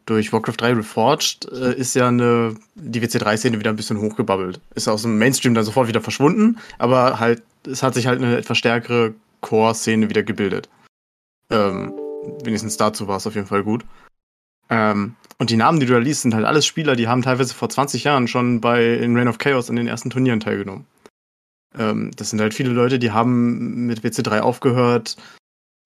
durch 0.05 0.31
Warcraft 0.31 0.57
3 0.57 0.73
Reforged 0.73 1.51
äh, 1.51 1.73
ist 1.73 1.95
ja 1.95 2.07
eine, 2.07 2.55
die 2.75 3.01
WC3-Szene 3.01 3.57
wieder 3.57 3.71
ein 3.71 3.75
bisschen 3.75 3.99
hochgebabbelt. 3.99 4.62
Ist 4.75 4.88
aus 4.88 5.01
dem 5.01 5.17
Mainstream 5.17 5.55
dann 5.55 5.65
sofort 5.65 5.88
wieder 5.88 6.01
verschwunden, 6.01 6.59
aber 6.77 7.19
halt, 7.19 7.41
es 7.65 7.81
hat 7.81 7.95
sich 7.95 8.05
halt 8.05 8.21
eine 8.21 8.38
etwas 8.38 8.59
stärkere 8.59 9.15
Core-Szene 9.41 10.09
wieder 10.09 10.21
gebildet. 10.21 10.69
Ähm, 11.49 11.93
wenigstens 12.43 12.77
dazu 12.77 13.07
war 13.07 13.17
es 13.17 13.25
auf 13.25 13.33
jeden 13.33 13.47
Fall 13.47 13.63
gut. 13.63 13.85
Ähm, 14.69 15.15
und 15.39 15.49
die 15.49 15.56
Namen, 15.56 15.80
die 15.80 15.86
du 15.86 15.93
da 15.93 15.99
liest, 15.99 16.23
sind 16.23 16.36
halt 16.36 16.45
alles 16.45 16.65
Spieler, 16.65 16.95
die 16.95 17.08
haben 17.08 17.21
teilweise 17.21 17.54
vor 17.54 17.69
20 17.69 18.04
Jahren 18.04 18.28
schon 18.28 18.60
bei 18.60 18.95
in 18.95 19.15
Reign 19.15 19.30
of 19.30 19.38
Chaos 19.38 19.69
an 19.69 19.78
den 19.78 19.88
ersten 19.88 20.10
Turnieren 20.10 20.41
teilgenommen. 20.41 20.86
Ähm, 21.78 22.12
das 22.15 22.30
sind 22.30 22.41
halt 22.41 22.54
viele 22.54 22.71
Leute, 22.71 22.99
die 22.99 23.12
haben 23.12 23.86
mit 23.86 24.02
WC3 24.02 24.41
aufgehört. 24.41 25.15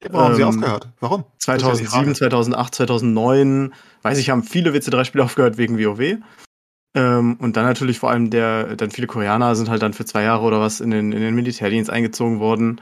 Warum 0.10 0.26
haben 0.26 0.36
sie 0.36 0.42
ähm, 0.42 0.48
aufgehört? 0.48 0.90
Warum? 1.00 1.24
Das 1.38 1.40
ist 1.40 1.48
ja 1.48 1.54
die 1.56 1.62
2007, 1.62 1.88
Frage. 1.88 2.14
2008, 2.14 2.76
2009, 2.76 3.74
weiß 4.02 4.18
ich, 4.18 4.30
haben 4.32 4.44
viele 4.44 4.72
WC3-Spiele 4.72 5.24
aufgehört 5.24 5.58
wegen 5.58 5.78
WoW. 5.78 6.18
Ähm, 6.96 7.38
und 7.40 7.56
dann 7.56 7.66
natürlich 7.66 8.00
vor 8.00 8.10
allem 8.10 8.30
der, 8.32 8.76
dann 8.76 8.92
viele 8.92 9.08
Koreaner 9.08 9.56
sind 9.56 9.70
halt 9.70 9.82
dann 9.82 9.94
für 9.94 10.06
zwei 10.06 10.24
Jahre 10.24 10.44
oder 10.44 10.60
was 10.60 10.82
in 10.82 10.92
den, 10.92 11.12
in 11.12 11.22
den 11.22 11.36
Militärdienst 11.36 11.90
eingezogen 11.90 12.40
worden. 12.40 12.82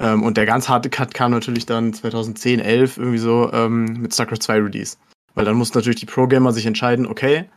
Ähm, 0.00 0.22
und 0.22 0.36
der 0.36 0.46
ganz 0.46 0.68
harte 0.68 0.88
Cut 0.88 1.14
kam 1.14 1.32
natürlich 1.32 1.66
dann 1.66 1.92
2010, 1.92 2.60
11 2.60 2.98
irgendwie 2.98 3.18
so 3.18 3.52
ähm, 3.52 4.00
mit 4.00 4.14
StarCraft 4.14 4.40
2 4.40 4.54
Release. 4.54 4.96
Weil 5.34 5.44
dann 5.44 5.56
mussten 5.56 5.78
natürlich 5.78 6.00
die 6.00 6.06
Pro-Gamer 6.06 6.52
sich 6.52 6.66
entscheiden, 6.66 7.06
okay, 7.06 7.48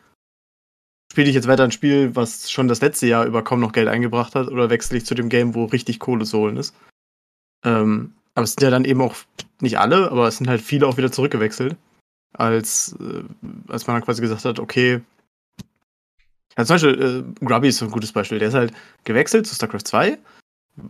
spiele 1.12 1.30
ich 1.30 1.36
jetzt 1.36 1.48
weiter 1.48 1.64
ein 1.64 1.72
Spiel, 1.72 2.16
was 2.16 2.52
schon 2.52 2.68
das 2.68 2.82
letzte 2.82 3.08
Jahr 3.08 3.26
über 3.26 3.44
kaum 3.44 3.60
noch 3.60 3.72
Geld 3.72 3.88
eingebracht 3.88 4.36
hat, 4.36 4.48
oder 4.48 4.70
wechsle 4.70 4.98
ich 4.98 5.06
zu 5.06 5.16
dem 5.16 5.30
Game, 5.30 5.56
wo 5.56 5.66
richtig 5.66 6.00
Kohle 6.00 6.26
zu 6.26 6.40
holen 6.40 6.58
ist? 6.58 6.76
Ähm, 7.64 8.14
aber 8.34 8.44
es 8.44 8.52
sind 8.52 8.64
ja 8.64 8.70
dann 8.70 8.86
eben 8.86 9.02
auch 9.02 9.16
nicht 9.62 9.80
alle, 9.80 10.12
aber 10.12 10.28
es 10.28 10.38
sind 10.38 10.48
halt 10.48 10.62
viele 10.62 10.88
auch 10.88 10.98
wieder 10.98 11.12
zurückgewechselt, 11.12 11.76
als, 12.34 12.96
äh, 13.00 13.24
als 13.68 13.88
man 13.88 13.96
dann 13.96 14.04
quasi 14.04 14.22
gesagt 14.22 14.46
hat, 14.46 14.60
okay, 14.60 15.02
ja, 16.58 16.66
zum 16.66 16.76
Beispiel, 16.76 17.26
äh, 17.42 17.46
Grubby 17.46 17.68
ist 17.68 17.78
so 17.78 17.86
ein 17.86 17.92
gutes 17.92 18.12
Beispiel. 18.14 18.40
Der 18.40 18.48
ist 18.48 18.54
halt 18.54 18.74
gewechselt 19.04 19.46
zu 19.46 19.56
StarCraft 19.56 19.84
2, 19.86 20.18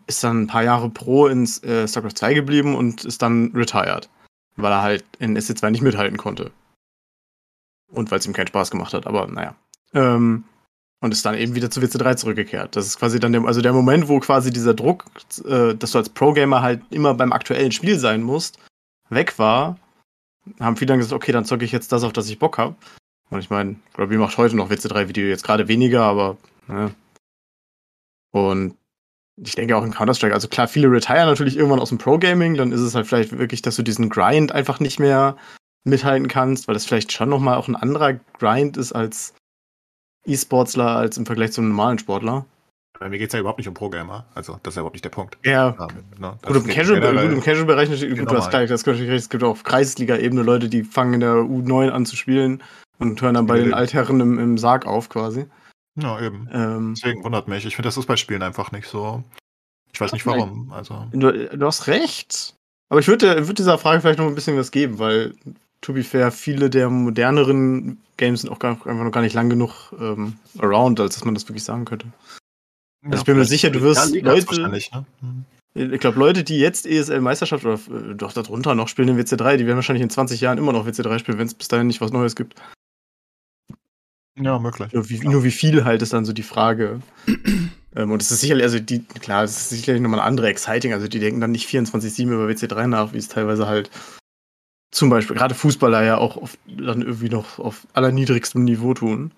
ist 0.08 0.24
dann 0.24 0.44
ein 0.44 0.48
paar 0.48 0.64
Jahre 0.64 0.90
pro 0.90 1.28
ins 1.28 1.64
äh, 1.64 1.88
StarCraft 1.88 2.16
2 2.16 2.34
geblieben 2.36 2.76
und 2.76 3.06
ist 3.06 3.22
dann 3.22 3.52
retired. 3.56 4.10
Weil 4.58 4.72
er 4.72 4.82
halt 4.82 5.04
in 5.20 5.38
SC2 5.38 5.72
nicht 5.72 5.82
mithalten 5.82 6.18
konnte. 6.18 6.52
Und 7.92 8.12
weil 8.12 8.20
es 8.20 8.26
ihm 8.26 8.34
keinen 8.34 8.48
Spaß 8.48 8.72
gemacht 8.72 8.94
hat, 8.94 9.08
aber 9.08 9.28
naja. 9.28 9.56
Ähm, 9.94 10.44
und 11.02 11.12
ist 11.12 11.26
dann 11.26 11.36
eben 11.36 11.56
wieder 11.56 11.70
zu 11.70 11.82
WC3 11.82 12.16
zurückgekehrt. 12.16 12.76
Das 12.76 12.88
ist 12.88 12.98
quasi 12.98 13.20
dann 13.20 13.32
der, 13.32 13.44
also 13.46 13.62
der 13.62 13.74
Moment, 13.74 14.08
wo 14.08 14.20
quasi 14.20 14.52
dieser 14.52 14.74
Druck, 14.74 15.06
äh, 15.46 15.76
dass 15.76 15.92
du 15.92 16.00
als 16.00 16.10
Pro-Gamer 16.10 16.62
halt 16.62 16.82
immer 16.90 17.14
beim 17.14 17.32
aktuellen 17.32 17.72
Spiel 17.72 18.00
sein 18.00 18.24
musst, 18.24 18.58
weg 19.10 19.38
war. 19.38 19.78
Haben 20.60 20.78
viele 20.78 20.90
dann 20.90 21.00
gesagt, 21.00 21.14
okay, 21.14 21.32
dann 21.32 21.46
zocke 21.46 21.66
ich 21.66 21.72
jetzt 21.72 21.92
das, 21.92 22.04
auf 22.04 22.14
das 22.14 22.30
ich 22.30 22.40
Bock 22.40 22.58
habe. 22.58 22.76
Und 23.30 23.40
ich 23.40 23.50
meine, 23.50 23.76
Robbie 23.98 24.18
macht 24.18 24.38
heute 24.38 24.56
noch 24.56 24.70
WC3-Video, 24.70 25.28
jetzt 25.28 25.44
gerade 25.44 25.68
weniger, 25.68 26.04
aber. 26.04 26.38
Ne. 26.68 26.94
Und 28.32 28.76
ich 29.38 29.56
denke 29.56 29.76
auch 29.76 29.84
in 29.84 29.94
Counter-Strike, 29.94 30.34
also 30.34 30.48
klar, 30.48 30.68
viele 30.68 30.90
retire 30.90 31.26
natürlich 31.26 31.58
irgendwann 31.58 31.80
aus 31.80 31.90
dem 31.90 31.98
Pro-Gaming, 31.98 32.56
dann 32.56 32.72
ist 32.72 32.82
es 32.82 32.96
halt 32.96 33.08
vielleicht 33.08 33.38
wirklich, 33.38 33.62
dass 33.62 33.76
du 33.76 33.84
diesen 33.84 34.10
Grind 34.10 34.52
einfach 34.52 34.80
nicht 34.80 35.00
mehr 35.00 35.36
mithalten 35.86 36.28
kannst, 36.28 36.68
weil 36.68 36.74
das 36.74 36.86
vielleicht 36.86 37.12
schon 37.12 37.30
nochmal 37.30 37.56
auch 37.56 37.68
ein 37.68 37.76
anderer 37.76 38.14
Grind 38.40 38.78
ist 38.78 38.92
als 38.92 39.34
E-Sportsler, 40.26 40.98
als 40.98 41.18
im 41.18 41.26
Vergleich 41.26 41.52
zum 41.54 41.70
normalen 41.70 42.00
Sportler. 42.00 42.46
Bei 43.00 43.10
mir 43.10 43.18
geht 43.18 43.30
es 43.30 43.34
ja 43.34 43.40
überhaupt 43.40 43.60
nicht 43.60 43.68
um 43.68 43.74
Pro-Gamer, 43.74 44.26
also 44.36 44.58
das 44.64 44.72
ist 44.72 44.76
ja 44.78 44.82
überhaupt 44.82 44.96
nicht 44.96 45.06
der 45.06 45.10
Punkt. 45.10 45.38
Ja. 45.44 45.76
ja 45.78 45.88
ne? 46.18 46.38
Gut, 46.42 46.56
im 46.56 46.68
Casual-Bereich 46.68 47.44
Casual 47.44 47.66
natürlich, 47.66 48.20
gut, 48.20 48.32
du 48.32 48.38
hast 48.38 48.50
gleich, 48.50 48.70
das 48.70 48.88
es 48.88 49.30
gibt 49.30 49.44
auch 49.44 49.52
auf 49.52 49.64
Kreisliga-Ebene 49.64 50.44
Leute, 50.44 50.70
die 50.70 50.84
fangen 50.84 51.16
in 51.16 51.20
der 51.20 51.36
U9 51.36 51.90
an 51.90 52.06
zu 52.06 52.16
spielen 52.16 52.64
und 52.98 53.22
hören 53.22 53.36
dann 53.36 53.48
bei 53.48 53.60
den 53.60 53.74
Altherren 53.74 54.22
im, 54.22 54.40
im 54.40 54.58
Sarg 54.58 54.86
auf 54.86 55.10
quasi. 55.10 55.46
Ja, 55.96 56.20
eben. 56.22 56.50
Ähm, 56.52 56.94
Deswegen 56.96 57.24
wundert 57.24 57.48
mich. 57.48 57.66
Ich 57.66 57.76
finde, 57.76 57.88
das 57.88 57.98
ist 57.98 58.06
bei 58.06 58.16
Spielen 58.16 58.44
einfach 58.44 58.72
nicht 58.72 58.88
so. 58.88 59.24
Ich 59.94 60.02
weiß 60.02 60.12
nicht 60.12 60.26
warum. 60.26 60.72
Also. 60.74 61.08
Du, 61.12 61.32
du 61.32 61.66
hast 61.66 61.88
recht. 61.88 62.54
Aber 62.90 63.00
ich 63.00 63.08
würde 63.08 63.48
würd 63.48 63.58
dieser 63.58 63.78
Frage 63.78 64.02
vielleicht 64.02 64.20
noch 64.20 64.28
ein 64.28 64.36
bisschen 64.36 64.58
was 64.58 64.72
geben, 64.72 65.00
weil, 65.00 65.34
to 65.86 65.94
be 65.94 66.04
fair, 66.04 66.32
viele 66.32 66.72
der 66.72 66.90
moderneren 66.90 68.00
Games 68.18 68.42
sind 68.42 68.50
auch 68.50 68.58
gar, 68.58 68.72
einfach 68.72 69.04
noch 69.04 69.12
gar 69.12 69.22
nicht 69.22 69.36
lang 69.36 69.52
genug 69.52 69.94
ähm, 70.00 70.34
around, 70.58 71.00
als 71.00 71.14
dass 71.14 71.26
man 71.26 71.36
das 71.36 71.48
wirklich 71.48 71.64
sagen 71.64 71.86
könnte. 71.86 72.08
Also 73.04 73.14
ja, 73.14 73.20
ich 73.20 73.26
bin 73.26 73.38
mir 73.38 73.46
sicher, 73.46 73.70
du 73.70 73.82
wirst 73.82 74.16
ja, 74.16 74.22
Leute. 74.24 74.62
Ne? 74.62 75.06
Mhm. 75.22 75.46
Ich 75.76 76.00
glaube, 76.00 76.18
Leute, 76.18 76.44
die 76.44 76.58
jetzt 76.58 76.88
ESL-Meisterschaft 76.88 77.66
oder 77.66 77.76
äh, 77.76 78.16
doch 78.16 78.34
darunter 78.34 78.74
noch 78.74 78.88
spielen 78.88 79.10
in 79.10 79.20
WC3, 79.20 79.58
die 79.58 79.68
werden 79.68 79.76
wahrscheinlich 79.76 80.02
in 80.02 80.10
20 80.10 80.42
Jahren 80.42 80.58
immer 80.58 80.74
noch 80.74 80.88
WC3 80.88 81.20
spielen, 81.20 81.38
wenn 81.38 81.48
es 81.48 81.54
bis 81.54 81.68
dahin 81.68 81.86
nicht 81.86 82.02
was 82.02 82.12
Neues 82.12 82.36
gibt. 82.36 82.56
Ja, 84.40 84.58
möglich. 84.58 84.92
Nur 84.92 85.10
wie, 85.10 85.20
nur 85.20 85.44
wie 85.44 85.52
viel 85.52 85.86
halt 85.86 86.02
ist 86.02 86.14
dann 86.14 86.26
so 86.26 86.34
die 86.34 86.44
Frage. 86.44 87.00
ähm, 87.96 88.12
und 88.12 88.22
es 88.24 88.32
ist 88.32 88.42
sicherlich, 88.42 88.64
also 88.64 88.80
die, 88.80 89.04
klar, 89.04 89.44
es 89.44 89.52
ist 89.52 89.70
sicherlich 89.70 90.02
nochmal 90.02 90.20
eine 90.20 90.28
andere 90.28 90.48
Exciting. 90.48 90.94
Also 90.94 91.08
die 91.08 91.20
denken 91.20 91.42
dann 91.42 91.52
nicht 91.52 91.70
24-7 91.70 92.24
über 92.24 92.48
WC3 92.48 92.88
nach, 92.88 93.14
wie 93.14 93.20
es 93.20 93.28
teilweise 93.28 93.68
halt 93.68 93.92
zum 94.92 95.10
Beispiel 95.10 95.36
gerade 95.36 95.56
Fußballer 95.56 96.04
ja 96.04 96.18
auch 96.18 96.38
oft 96.38 96.60
dann 96.66 97.02
irgendwie 97.02 97.30
noch 97.30 97.60
auf 97.60 97.88
allerniedrigstem 97.94 98.64
Niveau 98.64 98.94
tun. 98.94 99.32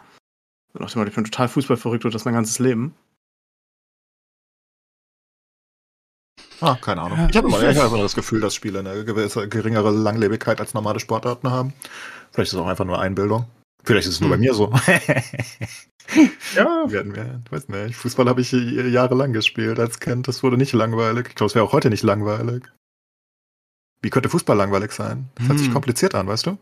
Und 0.73 0.83
auch 0.83 1.05
ich 1.05 1.15
bin 1.15 1.23
total 1.23 1.47
Fußballverrückt 1.47 2.05
und 2.05 2.13
das 2.13 2.25
mein 2.25 2.35
ganzes 2.35 2.59
Leben. 2.59 2.93
Ah, 6.59 6.75
keine 6.81 7.01
Ahnung. 7.01 7.27
Ich 7.29 7.37
habe 7.37 7.47
immer, 7.47 7.61
ich 7.61 7.77
hab 7.77 7.91
immer 7.91 8.01
das 8.01 8.15
Gefühl, 8.15 8.41
dass 8.41 8.55
Spiele 8.55 8.79
eine 8.79 9.05
gewisse 9.05 9.47
geringere 9.47 9.91
Langlebigkeit 9.91 10.59
als 10.59 10.73
normale 10.73 10.99
Sportarten 10.99 11.51
haben. 11.51 11.73
Vielleicht 12.31 12.49
ist 12.49 12.53
es 12.53 12.59
auch 12.59 12.67
einfach 12.67 12.85
nur 12.85 12.99
Einbildung. 12.99 13.45
Vielleicht 13.83 14.07
ist 14.07 14.15
es 14.15 14.21
nur 14.21 14.31
hm. 14.31 14.37
bei 14.37 14.39
mir 14.39 14.53
so. 14.53 14.73
ja, 16.55 16.91
werden 16.91 17.15
wir, 17.15 17.41
weiß 17.49 17.69
nicht. 17.69 17.95
Fußball 17.95 18.27
habe 18.27 18.41
ich 18.41 18.51
jahrelang 18.51 19.33
gespielt 19.33 19.79
als 19.79 19.99
Kind. 19.99 20.27
Das 20.27 20.41
wurde 20.43 20.57
nicht 20.57 20.73
langweilig. 20.73 21.27
Ich 21.29 21.35
glaube, 21.35 21.49
es 21.49 21.55
wäre 21.55 21.65
auch 21.65 21.73
heute 21.73 21.89
nicht 21.89 22.03
langweilig. 22.03 22.63
Wie 24.07 24.09
könnte 24.09 24.29
Fußball 24.29 24.55
langweilig 24.55 24.93
sein? 24.93 25.29
Das 25.35 25.43
hm. 25.43 25.49
hört 25.49 25.57
sich 25.59 25.67
hm. 25.67 25.73
kompliziert 25.73 26.15
an, 26.15 26.27
weißt 26.27 26.45
du? 26.45 26.57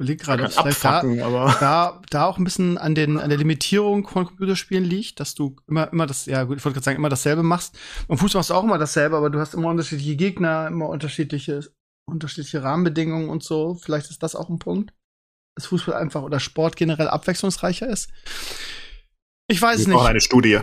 Liegt 0.00 0.22
gerade, 0.22 0.44
ob 0.44 0.66
es 0.66 0.78
da, 0.78 1.02
da, 1.02 2.00
da 2.08 2.24
auch 2.26 2.38
ein 2.38 2.44
bisschen 2.44 2.78
an, 2.78 2.94
den, 2.94 3.18
an 3.18 3.30
der 3.30 3.38
Limitierung 3.38 4.06
von 4.06 4.26
Computerspielen 4.26 4.84
liegt, 4.84 5.18
dass 5.18 5.34
du 5.34 5.56
immer, 5.66 5.92
immer 5.92 6.06
das, 6.06 6.26
ja 6.26 6.44
gut, 6.44 6.58
ich 6.58 6.64
wollte 6.64 6.74
gerade 6.74 6.84
sagen, 6.84 6.98
immer 6.98 7.08
dasselbe 7.08 7.42
machst. 7.42 7.76
Und 8.06 8.18
Fußball 8.18 8.38
machst 8.38 8.50
du 8.50 8.54
auch 8.54 8.62
immer 8.62 8.78
dasselbe, 8.78 9.16
aber 9.16 9.28
du 9.28 9.40
hast 9.40 9.54
immer 9.54 9.70
unterschiedliche 9.70 10.14
Gegner, 10.14 10.68
immer 10.68 10.88
unterschiedliche 10.88 11.64
unterschiedliche 12.08 12.62
Rahmenbedingungen 12.62 13.28
und 13.28 13.42
so. 13.42 13.74
Vielleicht 13.74 14.10
ist 14.10 14.22
das 14.22 14.34
auch 14.34 14.48
ein 14.48 14.58
Punkt, 14.58 14.94
dass 15.56 15.66
Fußball 15.66 15.94
einfach 15.94 16.22
oder 16.22 16.40
Sport 16.40 16.76
generell 16.76 17.08
abwechslungsreicher 17.08 17.88
ist. 17.88 18.10
Ich 19.50 19.62
weiß 19.62 19.86
Wir 19.86 19.94
nicht. 19.94 20.04
eine 20.04 20.20
Studie. 20.20 20.60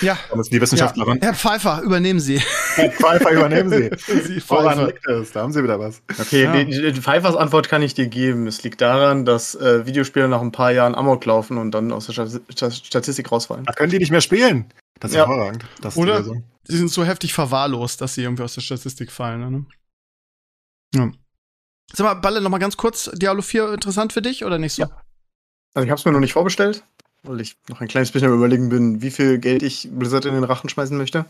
Ja. 0.00 0.16
Da 0.30 0.36
müssen 0.36 0.50
die 0.50 0.60
Wissenschaftlerin. 0.60 1.16
Ja. 1.16 1.26
Herr 1.26 1.34
Pfeiffer, 1.34 1.82
übernehmen 1.82 2.20
Sie. 2.20 2.40
Herr 2.76 2.90
Pfeiffer, 2.92 3.32
übernehmen 3.32 3.68
Sie. 3.68 3.90
Sie 4.22 4.42
Woran 4.48 4.86
liegt 4.86 5.06
es? 5.08 5.32
Da 5.32 5.42
haben 5.42 5.52
Sie 5.52 5.62
wieder 5.62 5.80
was. 5.80 6.02
Okay, 6.20 6.44
ja. 6.44 6.64
die, 6.64 6.92
die 6.92 7.00
Pfeiffers 7.00 7.34
Antwort 7.34 7.68
kann 7.68 7.82
ich 7.82 7.94
dir 7.94 8.06
geben. 8.06 8.46
Es 8.46 8.62
liegt 8.62 8.80
daran, 8.80 9.24
dass 9.24 9.56
äh, 9.56 9.86
Videospiele 9.86 10.28
nach 10.28 10.40
ein 10.40 10.52
paar 10.52 10.70
Jahren 10.70 10.94
Amok 10.94 11.24
laufen 11.24 11.58
und 11.58 11.72
dann 11.72 11.90
aus 11.90 12.06
der 12.06 12.70
Statistik 12.70 13.30
rausfallen. 13.32 13.64
Da 13.64 13.72
können 13.72 13.90
die 13.90 13.98
nicht 13.98 14.12
mehr 14.12 14.20
spielen. 14.20 14.72
Das 15.00 15.10
ist 15.10 15.16
ja. 15.16 15.26
hervorragend. 15.26 15.64
Das 15.80 15.94
ist 15.94 15.98
Oder 16.00 16.22
sie 16.22 16.76
sind 16.76 16.90
so 16.90 17.04
heftig 17.04 17.34
verwahrlost, 17.34 18.00
dass 18.00 18.14
sie 18.14 18.22
irgendwie 18.22 18.44
aus 18.44 18.54
der 18.54 18.60
Statistik 18.60 19.10
fallen. 19.10 19.50
Ne? 19.50 19.66
Ja. 20.94 21.10
Sag 21.92 22.04
mal, 22.04 22.14
Balle, 22.14 22.40
noch 22.40 22.50
mal 22.50 22.58
ganz 22.58 22.76
kurz, 22.76 23.10
Diablo 23.14 23.42
4 23.42 23.72
interessant 23.72 24.12
für 24.12 24.22
dich 24.22 24.44
oder 24.44 24.58
nicht 24.58 24.74
so? 24.74 24.82
Ja. 24.82 24.90
Also 25.74 25.84
ich 25.84 25.90
habe 25.90 25.98
es 25.98 26.04
mir 26.04 26.12
noch 26.12 26.20
nicht 26.20 26.32
vorbestellt, 26.32 26.84
weil 27.28 27.40
ich 27.40 27.56
noch 27.68 27.80
ein 27.80 27.88
kleines 27.88 28.10
bisschen 28.10 28.32
überlegen 28.32 28.68
bin, 28.68 29.02
wie 29.02 29.10
viel 29.10 29.38
Geld 29.38 29.62
ich 29.62 29.88
Blizzard 29.90 30.24
in 30.24 30.34
den 30.34 30.44
Rachen 30.44 30.68
schmeißen 30.68 30.96
möchte. 30.96 31.24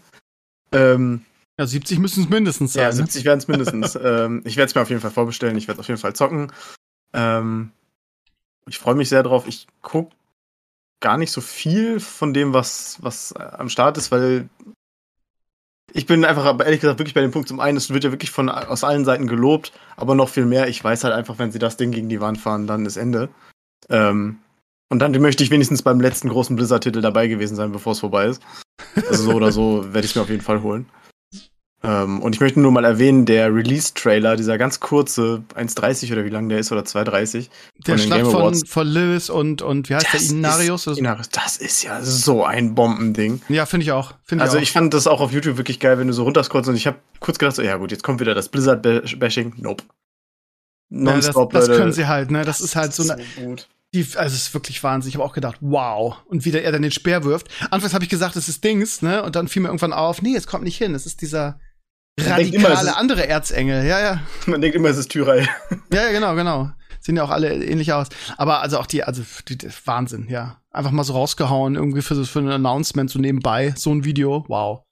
Ähm, 0.73 1.25
ja, 1.59 1.67
70 1.67 1.99
müssen 1.99 2.25
es 2.25 2.31
mindestens 2.31 2.75
sein. 2.75 2.85
Ja, 2.85 2.93
70 2.93 3.25
werden 3.25 3.39
es 3.39 3.49
mindestens. 3.49 3.97
ähm, 4.03 4.43
ich 4.45 4.57
werde 4.57 4.69
es 4.69 4.75
mir 4.75 4.83
auf 4.83 4.91
jeden 4.91 5.01
Fall 5.01 5.11
vorbestellen, 5.11 5.57
ich 5.57 5.69
werde 5.69 5.81
auf 5.81 5.89
jeden 5.89 6.01
Fall 6.01 6.15
zocken. 6.15 6.53
Ähm, 7.13 7.73
ich 8.67 8.79
freue 8.79 8.95
mich 8.95 9.09
sehr 9.09 9.23
drauf. 9.23 9.47
Ich 9.47 9.67
gucke 9.83 10.15
gar 11.01 11.17
nicht 11.17 11.33
so 11.33 11.41
viel 11.41 12.01
von 12.01 12.35
dem, 12.35 12.55
was, 12.55 12.99
was 13.01 13.33
am 13.33 13.69
Start 13.69 13.97
ist, 13.99 14.11
weil 14.11 14.49
ich 15.93 16.07
bin 16.07 16.25
einfach, 16.25 16.45
ehrlich 16.61 16.81
gesagt, 16.81 16.99
wirklich 16.99 17.15
bei 17.15 17.23
dem 17.23 17.31
Punkt 17.31 17.49
zum 17.49 17.61
einen, 17.61 17.77
es 17.77 17.91
wird 17.91 18.05
ja 18.05 18.11
wirklich 18.11 18.31
von 18.31 18.49
aus 18.49 18.85
allen 18.85 19.05
Seiten 19.05 19.27
gelobt, 19.27 19.73
aber 19.97 20.15
noch 20.15 20.29
viel 20.29 20.45
mehr, 20.45 20.69
ich 20.69 20.83
weiß 20.83 21.05
halt 21.05 21.15
einfach, 21.15 21.39
wenn 21.39 21.51
sie 21.51 21.59
das 21.59 21.77
Ding 21.77 21.93
gegen 21.93 22.09
die 22.09 22.21
Wand 22.21 22.39
fahren, 22.39 22.67
dann 22.67 22.85
ist 22.85 22.97
Ende. 22.97 23.31
Ähm, 23.89 24.39
und 24.90 25.01
dann 25.01 25.12
möchte 25.20 25.42
ich 25.42 25.51
wenigstens 25.51 25.83
beim 25.83 26.01
letzten 26.01 26.29
großen 26.29 26.57
Blizzard-Titel 26.57 27.01
dabei 27.01 27.29
gewesen 27.29 27.57
sein, 27.57 27.72
bevor 27.72 27.92
es 27.92 28.01
vorbei 28.01 28.27
ist. 28.27 28.42
Also 29.09 29.24
so 29.24 29.33
oder 29.33 29.53
so 29.53 29.85
werde 29.92 30.05
ich 30.05 30.12
es 30.12 30.14
mir 30.14 30.22
auf 30.22 30.31
jeden 30.31 30.42
Fall 30.42 30.62
holen. 30.62 30.87
Ähm, 31.81 32.20
und 32.22 32.35
ich 32.35 32.40
möchte 32.40 32.59
nur 32.59 32.72
mal 32.72 32.85
erwähnen, 32.85 33.24
der 33.24 33.55
Release-Trailer, 33.55 34.35
dieser 34.35 34.59
ganz 34.59 34.81
kurze, 34.81 35.44
1,30 35.55 36.12
oder 36.12 36.24
wie 36.24 36.31
lang 36.31 36.48
der 36.48 36.59
ist, 36.59 36.72
oder 36.72 36.83
2,30. 36.83 37.51
Der 37.87 37.98
Schlacht 37.98 38.22
von, 38.22 38.66
von 38.66 38.87
Lewis 38.87 39.31
und, 39.31 39.62
und 39.62 39.88
wie 39.88 39.94
heißt 39.94 40.09
das 40.12 40.27
der, 40.27 40.38
Inarius? 40.38 40.88
Ist, 40.88 40.98
Inarius? 40.98 41.29
Das 41.29 41.57
ist 41.57 41.85
ja 41.85 42.03
so 42.03 42.44
ein 42.44 42.74
Bombending. 42.74 43.42
Ja, 43.48 43.64
finde 43.64 43.85
ich 43.85 43.92
auch. 43.92 44.14
Find 44.24 44.42
also 44.42 44.57
ich, 44.57 44.59
auch. 44.59 44.62
ich 44.64 44.72
fand 44.72 44.92
das 44.92 45.07
auch 45.07 45.20
auf 45.20 45.31
YouTube 45.33 45.57
wirklich 45.57 45.79
geil, 45.79 45.98
wenn 45.98 46.09
du 46.09 46.12
so 46.12 46.24
runterscrollst 46.24 46.68
und 46.68 46.74
ich 46.74 46.88
habe 46.88 46.98
kurz 47.20 47.38
gedacht, 47.38 47.55
so, 47.55 47.62
ja 47.62 47.77
gut, 47.77 47.92
jetzt 47.92 48.03
kommt 48.03 48.18
wieder 48.18 48.35
das 48.35 48.48
Blizzard-Bashing. 48.48 49.55
Nope. 49.59 49.85
Nonstop, 50.90 51.53
ja, 51.53 51.61
das, 51.61 51.68
das 51.68 51.77
können 51.77 51.92
sie 51.92 52.09
halt, 52.09 52.33
ne? 52.33 52.44
Das, 52.44 52.59
das 52.59 52.68
ist 52.68 52.77
halt 52.77 52.92
so, 52.92 53.05
eine. 53.05 53.22
So 53.37 53.42
gut. 53.42 53.68
Die, 53.94 54.01
also 54.16 54.35
es 54.35 54.48
ist 54.48 54.55
wirklich 54.55 54.83
Wahnsinn. 54.83 55.09
Ich 55.09 55.14
habe 55.14 55.24
auch 55.24 55.33
gedacht, 55.33 55.57
wow. 55.61 56.16
Und 56.27 56.44
wie 56.44 56.51
der 56.51 56.64
er 56.64 56.72
dann 56.72 56.83
den 56.83 56.90
Speer 56.90 57.24
wirft. 57.24 57.48
Anfangs 57.70 57.94
habe 57.94 58.05
ich 58.05 58.11
gesagt, 58.11 58.37
es 58.37 58.48
ist 58.48 58.62
Dings, 58.62 59.01
ne? 59.01 59.22
Und 59.22 59.35
dann 59.35 59.48
fiel 59.48 59.62
mir 59.62 59.68
irgendwann 59.68 59.94
auf, 59.94 60.20
nee, 60.20 60.37
es 60.37 60.46
kommt 60.46 60.64
nicht 60.64 60.77
hin. 60.77 60.94
Es 60.94 61.07
ist 61.07 61.22
dieser 61.22 61.59
radikale 62.20 62.81
immer, 62.81 62.96
andere 62.96 63.27
Erzengel. 63.27 63.87
Ja, 63.87 63.98
ja. 64.01 64.20
Man 64.46 64.61
denkt 64.61 64.77
immer, 64.77 64.88
es 64.88 64.98
ist 64.98 65.11
Tyrell. 65.11 65.48
Ja, 65.92 66.03
ja, 66.03 66.12
genau, 66.12 66.35
genau. 66.35 66.70
Sehen 67.01 67.16
ja 67.16 67.22
auch 67.22 67.31
alle 67.31 67.64
ähnlich 67.64 67.92
aus. 67.92 68.09
Aber 68.37 68.61
also 68.61 68.79
auch 68.79 68.87
die, 68.87 69.05
also 69.05 69.22
die, 69.48 69.57
Wahnsinn, 69.87 70.29
ja. 70.29 70.61
Einfach 70.70 70.90
mal 70.90 71.05
so 71.05 71.14
rausgehauen, 71.14 71.77
irgendwie 71.77 72.03
für, 72.03 72.22
für 72.27 72.40
ein 72.40 72.51
Announcement 72.51 73.11
so 73.11 73.18
nebenbei, 73.18 73.72
so 73.77 73.90
ein 73.90 74.05
Video. 74.05 74.44
Wow. 74.48 74.85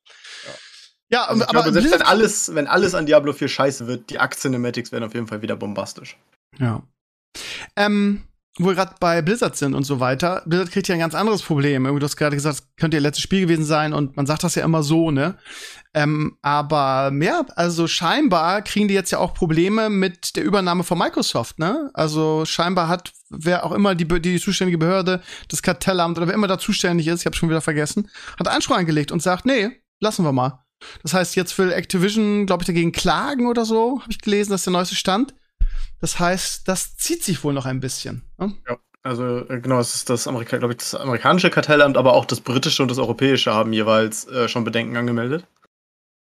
Ja, 1.10 1.24
also 1.24 1.42
aber 1.44 1.62
glaube, 1.62 1.72
selbst 1.72 1.92
wenn 1.92 2.02
alles, 2.02 2.54
wenn 2.54 2.66
alles 2.66 2.94
an 2.94 3.06
Diablo 3.06 3.32
4 3.32 3.48
scheiße 3.48 3.86
wird, 3.86 4.10
die 4.10 4.16
Act 4.16 4.40
Cinematics 4.40 4.90
werden 4.90 5.04
auf 5.04 5.14
jeden 5.14 5.26
Fall 5.26 5.42
wieder 5.42 5.56
bombastisch. 5.56 6.16
Ja. 6.58 6.82
Ähm, 7.76 8.22
wo 8.58 8.68
wir 8.68 8.74
gerade 8.74 8.94
bei 9.00 9.20
Blizzard 9.22 9.56
sind 9.56 9.74
und 9.74 9.84
so 9.84 10.00
weiter, 10.00 10.42
Blizzard 10.46 10.70
kriegt 10.70 10.88
ja 10.88 10.94
ein 10.94 11.00
ganz 11.00 11.14
anderes 11.14 11.42
Problem. 11.42 11.84
Du 11.84 12.00
hast 12.04 12.16
gerade 12.16 12.36
gesagt, 12.36 12.56
es 12.56 12.76
könnte 12.76 12.96
ihr 12.96 13.00
letztes 13.00 13.22
Spiel 13.22 13.42
gewesen 13.42 13.64
sein 13.64 13.92
und 13.92 14.16
man 14.16 14.26
sagt 14.26 14.44
das 14.44 14.54
ja 14.54 14.64
immer 14.64 14.82
so, 14.82 15.10
ne? 15.10 15.36
Ähm, 15.94 16.36
aber 16.42 17.12
ja, 17.20 17.44
also 17.54 17.86
scheinbar 17.86 18.62
kriegen 18.62 18.88
die 18.88 18.94
jetzt 18.94 19.10
ja 19.10 19.18
auch 19.18 19.34
Probleme 19.34 19.88
mit 19.90 20.36
der 20.36 20.44
Übernahme 20.44 20.84
von 20.84 20.98
Microsoft, 20.98 21.58
ne? 21.58 21.90
Also 21.94 22.44
scheinbar 22.44 22.88
hat 22.88 23.12
wer 23.28 23.64
auch 23.64 23.72
immer 23.72 23.94
die, 23.94 24.06
die 24.20 24.40
zuständige 24.40 24.78
Behörde, 24.78 25.20
das 25.48 25.62
Kartellamt 25.62 26.16
oder 26.16 26.28
wer 26.28 26.34
immer 26.34 26.48
da 26.48 26.58
zuständig 26.58 27.06
ist, 27.08 27.20
ich 27.20 27.26
habe 27.26 27.36
schon 27.36 27.48
wieder 27.48 27.60
vergessen, 27.60 28.10
hat 28.38 28.48
Einspruch 28.48 28.76
eingelegt 28.76 29.12
und 29.12 29.22
sagt, 29.22 29.46
nee, 29.46 29.70
lassen 30.00 30.24
wir 30.24 30.32
mal. 30.32 30.64
Das 31.02 31.14
heißt, 31.14 31.36
jetzt 31.36 31.56
will 31.58 31.72
Activision, 31.72 32.46
glaube 32.46 32.62
ich, 32.62 32.66
dagegen 32.66 32.92
klagen 32.92 33.46
oder 33.46 33.64
so, 33.64 34.00
habe 34.00 34.10
ich 34.10 34.20
gelesen, 34.20 34.50
das 34.50 34.60
ist 34.60 34.66
der 34.66 34.72
neueste 34.72 34.94
Stand. 34.94 35.34
Das 36.00 36.18
heißt, 36.18 36.68
das 36.68 36.96
zieht 36.96 37.24
sich 37.24 37.42
wohl 37.42 37.52
noch 37.52 37.66
ein 37.66 37.80
bisschen. 37.80 38.22
Ne? 38.38 38.54
Ja, 38.68 38.78
also 39.02 39.48
äh, 39.48 39.60
genau, 39.60 39.78
es 39.78 39.94
ist 39.94 40.10
das, 40.10 40.26
Amerika 40.26 40.56
ich, 40.56 40.76
das 40.76 40.94
amerikanische 40.94 41.50
Kartellamt, 41.50 41.96
aber 41.96 42.14
auch 42.14 42.24
das 42.24 42.40
britische 42.40 42.82
und 42.82 42.90
das 42.90 42.98
europäische 42.98 43.54
haben 43.54 43.72
jeweils 43.72 44.26
äh, 44.28 44.48
schon 44.48 44.64
Bedenken 44.64 44.96
angemeldet. 44.96 45.46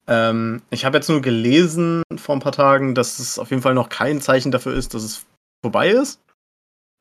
Ähm, 0.08 0.62
ich 0.70 0.86
habe 0.86 0.98
jetzt 0.98 1.10
nur 1.10 1.22
gelesen 1.22 2.04
vor 2.16 2.36
ein 2.36 2.42
paar 2.42 2.52
Tagen, 2.52 2.96
dass 2.96 3.20
es 3.20 3.38
auf 3.38 3.50
jeden 3.52 3.62
Fall 3.62 3.74
noch 3.74 3.90
kein 3.90 4.22
Zeichen 4.22 4.52
dafür 4.52 4.74
ist, 4.74 4.94
dass 4.94 5.04
es 5.04 5.26
vorbei 5.62 5.90
ist. 5.90 6.22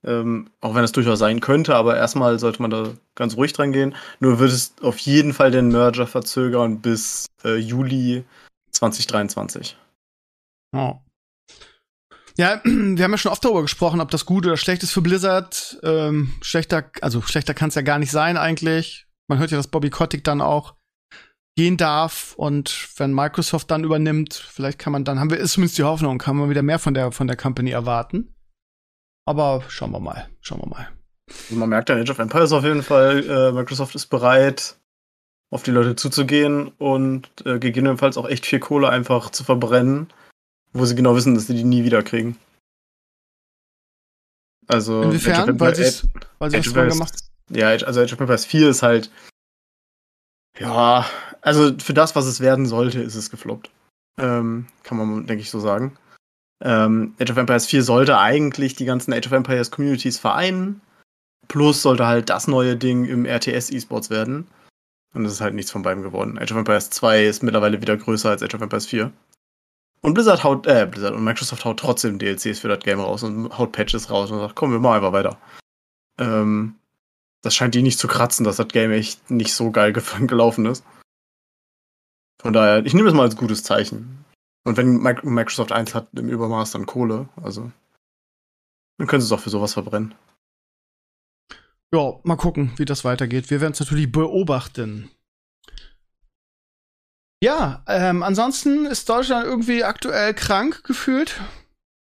Ähm, 0.02 0.50
auch 0.60 0.74
wenn 0.74 0.84
es 0.84 0.92
durchaus 0.92 1.18
sein 1.18 1.40
könnte, 1.40 1.74
aber 1.74 1.96
erstmal 1.96 2.38
sollte 2.38 2.62
man 2.62 2.70
da 2.70 2.92
ganz 3.14 3.36
ruhig 3.36 3.52
dran 3.52 3.72
gehen. 3.72 3.94
Nur 4.18 4.38
wird 4.38 4.50
es 4.50 4.74
auf 4.80 4.98
jeden 4.98 5.34
Fall 5.34 5.50
den 5.50 5.68
Merger 5.68 6.06
verzögern 6.06 6.80
bis 6.80 7.26
äh, 7.44 7.56
Juli 7.56 8.24
2023. 8.70 9.76
Oh. 10.74 10.98
Ja, 12.40 12.58
wir 12.64 13.04
haben 13.04 13.10
ja 13.10 13.18
schon 13.18 13.32
oft 13.32 13.44
darüber 13.44 13.60
gesprochen, 13.60 14.00
ob 14.00 14.10
das 14.10 14.24
gut 14.24 14.46
oder 14.46 14.56
schlecht 14.56 14.82
ist 14.82 14.92
für 14.92 15.02
Blizzard. 15.02 15.78
Ähm, 15.82 16.32
schlechter, 16.40 16.90
also 17.02 17.20
schlechter 17.20 17.52
kann 17.52 17.68
es 17.68 17.74
ja 17.74 17.82
gar 17.82 17.98
nicht 17.98 18.10
sein 18.10 18.38
eigentlich. 18.38 19.06
Man 19.28 19.38
hört 19.38 19.50
ja, 19.50 19.58
dass 19.58 19.68
Bobby 19.68 19.90
Kotick 19.90 20.24
dann 20.24 20.40
auch 20.40 20.74
gehen 21.54 21.76
darf 21.76 22.32
und 22.36 22.88
wenn 22.96 23.12
Microsoft 23.12 23.70
dann 23.70 23.84
übernimmt, 23.84 24.32
vielleicht 24.32 24.78
kann 24.78 24.92
man 24.92 25.04
dann, 25.04 25.20
haben 25.20 25.28
wir 25.28 25.36
ist 25.36 25.52
zumindest 25.52 25.76
die 25.76 25.82
Hoffnung, 25.82 26.16
kann 26.16 26.36
man 26.36 26.48
wieder 26.48 26.62
mehr 26.62 26.78
von 26.78 26.94
der 26.94 27.12
von 27.12 27.26
der 27.26 27.36
Company 27.36 27.72
erwarten. 27.72 28.34
Aber 29.26 29.62
schauen 29.68 29.90
wir 29.90 30.00
mal, 30.00 30.30
schauen 30.40 30.62
wir 30.62 30.68
mal. 30.68 30.88
Also 31.28 31.56
man 31.56 31.68
merkt 31.68 31.90
an 31.90 32.00
Age 32.00 32.10
of 32.10 32.18
Empires 32.20 32.52
auf 32.52 32.64
jeden 32.64 32.82
Fall, 32.82 33.22
äh, 33.28 33.52
Microsoft 33.52 33.94
ist 33.94 34.06
bereit, 34.06 34.78
auf 35.52 35.62
die 35.62 35.72
Leute 35.72 35.94
zuzugehen 35.94 36.68
und 36.78 37.28
äh, 37.44 37.58
gegebenenfalls 37.58 38.16
auch 38.16 38.26
echt 38.26 38.46
viel 38.46 38.60
Kohle 38.60 38.88
einfach 38.88 39.28
zu 39.28 39.44
verbrennen 39.44 40.10
wo 40.72 40.84
sie 40.84 40.94
genau 40.94 41.14
wissen, 41.16 41.34
dass 41.34 41.46
sie 41.46 41.54
die 41.54 41.64
nie 41.64 41.84
wieder 41.84 42.02
kriegen. 42.02 42.36
Also, 44.66 45.02
Inwiefern? 45.02 45.58
Weil, 45.58 45.72
Age, 45.72 46.06
weil 46.38 46.50
sie 46.50 46.58
Age 46.58 46.72
das 46.72 46.92
gemacht 46.92 47.14
Ja, 47.50 47.68
also 47.68 48.00
Age 48.00 48.12
of 48.12 48.20
Empires 48.20 48.44
4 48.44 48.70
ist 48.70 48.82
halt. 48.82 49.10
Ja, 50.58 51.06
also 51.40 51.76
für 51.78 51.94
das, 51.94 52.14
was 52.14 52.26
es 52.26 52.40
werden 52.40 52.66
sollte, 52.66 53.00
ist 53.00 53.16
es 53.16 53.30
gefloppt. 53.30 53.70
Ähm, 54.18 54.66
kann 54.84 54.98
man, 54.98 55.26
denke 55.26 55.42
ich, 55.42 55.50
so 55.50 55.58
sagen. 55.58 55.96
Ähm, 56.62 57.14
Age 57.18 57.30
of 57.30 57.36
Empires 57.38 57.66
4 57.66 57.82
sollte 57.82 58.18
eigentlich 58.18 58.74
die 58.74 58.84
ganzen 58.84 59.12
Age 59.12 59.26
of 59.26 59.32
Empires 59.32 59.70
Communities 59.70 60.18
vereinen. 60.18 60.82
Plus 61.48 61.82
sollte 61.82 62.06
halt 62.06 62.30
das 62.30 62.46
neue 62.46 62.76
Ding 62.76 63.06
im 63.06 63.26
RTS 63.26 63.70
E-Sports 63.70 64.10
werden. 64.10 64.46
Und 65.14 65.24
es 65.24 65.32
ist 65.32 65.40
halt 65.40 65.54
nichts 65.54 65.72
von 65.72 65.82
beiden 65.82 66.04
geworden. 66.04 66.38
Age 66.38 66.52
of 66.52 66.58
Empires 66.58 66.90
2 66.90 67.24
ist 67.24 67.42
mittlerweile 67.42 67.80
wieder 67.80 67.96
größer 67.96 68.30
als 68.30 68.42
Age 68.42 68.54
of 68.54 68.60
Empires 68.60 68.86
4. 68.86 69.10
Und 70.02 70.14
Blizzard 70.14 70.44
haut, 70.44 70.66
äh, 70.66 70.86
Blizzard 70.90 71.14
und 71.14 71.24
Microsoft 71.24 71.64
haut 71.64 71.78
trotzdem 71.78 72.18
DLCs 72.18 72.60
für 72.60 72.68
das 72.68 72.80
Game 72.80 73.00
raus 73.00 73.22
und 73.22 73.56
haut 73.58 73.72
Patches 73.72 74.10
raus 74.10 74.30
und 74.30 74.38
sagt, 74.38 74.56
komm, 74.56 74.72
wir 74.72 74.78
machen 74.78 74.96
einfach 74.96 75.12
weiter. 75.12 75.38
Ähm, 76.18 76.76
das 77.42 77.54
scheint 77.54 77.74
die 77.74 77.82
nicht 77.82 77.98
zu 77.98 78.08
kratzen, 78.08 78.44
dass 78.44 78.56
das 78.56 78.68
Game 78.68 78.92
echt 78.92 79.30
nicht 79.30 79.54
so 79.54 79.70
geil 79.70 79.92
gelaufen 79.92 80.66
ist. 80.66 80.84
Von 82.40 82.52
daher, 82.52 82.84
ich 82.86 82.94
nehme 82.94 83.06
das 83.06 83.14
mal 83.14 83.24
als 83.24 83.36
gutes 83.36 83.62
Zeichen. 83.62 84.24
Und 84.64 84.76
wenn 84.76 84.98
Microsoft 84.98 85.72
eins 85.72 85.94
hat 85.94 86.08
im 86.14 86.28
Übermaß, 86.28 86.72
dann 86.72 86.86
Kohle. 86.86 87.28
Also, 87.42 87.70
dann 88.98 89.06
können 89.06 89.20
sie 89.20 89.26
es 89.26 89.32
auch 89.32 89.42
für 89.42 89.50
sowas 89.50 89.74
verbrennen. 89.74 90.14
Ja, 91.92 92.20
mal 92.22 92.36
gucken, 92.36 92.72
wie 92.76 92.84
das 92.84 93.04
weitergeht. 93.04 93.50
Wir 93.50 93.60
werden 93.60 93.72
es 93.72 93.80
natürlich 93.80 94.12
beobachten. 94.12 95.10
Ja, 97.42 97.82
ähm, 97.86 98.22
ansonsten 98.22 98.84
ist 98.84 99.08
Deutschland 99.08 99.46
irgendwie 99.46 99.82
aktuell 99.82 100.34
krank 100.34 100.84
gefühlt. 100.84 101.40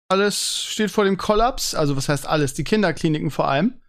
Alles 0.09 0.63
steht 0.63 0.93
vor 0.93 1.05
dem 1.05 1.17
Kollaps. 1.17 1.75
Also 1.75 1.97
was 1.97 2.09
heißt 2.09 2.27
alles? 2.27 2.55
Die 2.55 2.63
Kinderkliniken 2.63 3.33
vor 3.33 3.49
allem. 3.49 3.81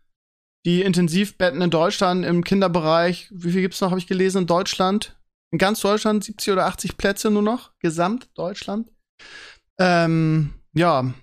Die 0.66 0.82
Intensivbetten 0.82 1.62
in 1.62 1.70
Deutschland 1.70 2.26
im 2.26 2.44
Kinderbereich, 2.44 3.30
wie 3.32 3.52
viel 3.52 3.62
gibt's 3.62 3.80
noch, 3.80 3.92
habe 3.92 4.00
ich 4.00 4.08
gelesen, 4.08 4.40
in 4.40 4.48
Deutschland? 4.48 5.16
In 5.52 5.60
ganz 5.60 5.80
Deutschland 5.80 6.24
70 6.24 6.54
oder 6.54 6.66
80 6.66 6.98
Plätze 6.98 7.30
nur 7.32 7.44
noch, 7.44 7.72
gesamt 7.80 8.30
Deutschland. 8.34 8.92
Ähm, 9.80 10.56
ja. 10.74 11.14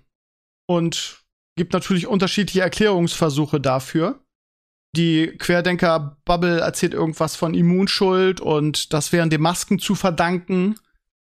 Und 0.66 1.24
gibt 1.57 1.72
natürlich 1.72 2.07
unterschiedliche 2.07 2.62
Erklärungsversuche 2.62 3.61
dafür 3.61 4.23
die 4.96 5.37
Querdenker-Bubble 5.38 6.61
erzählt 6.61 6.94
irgendwas 6.94 7.37
von 7.37 7.54
Immunschuld 7.54 8.40
und 8.40 8.92
das 8.92 9.12
wären 9.12 9.30
den 9.30 9.40
Masken 9.40 9.78
zu 9.78 9.94
verdanken, 9.94 10.76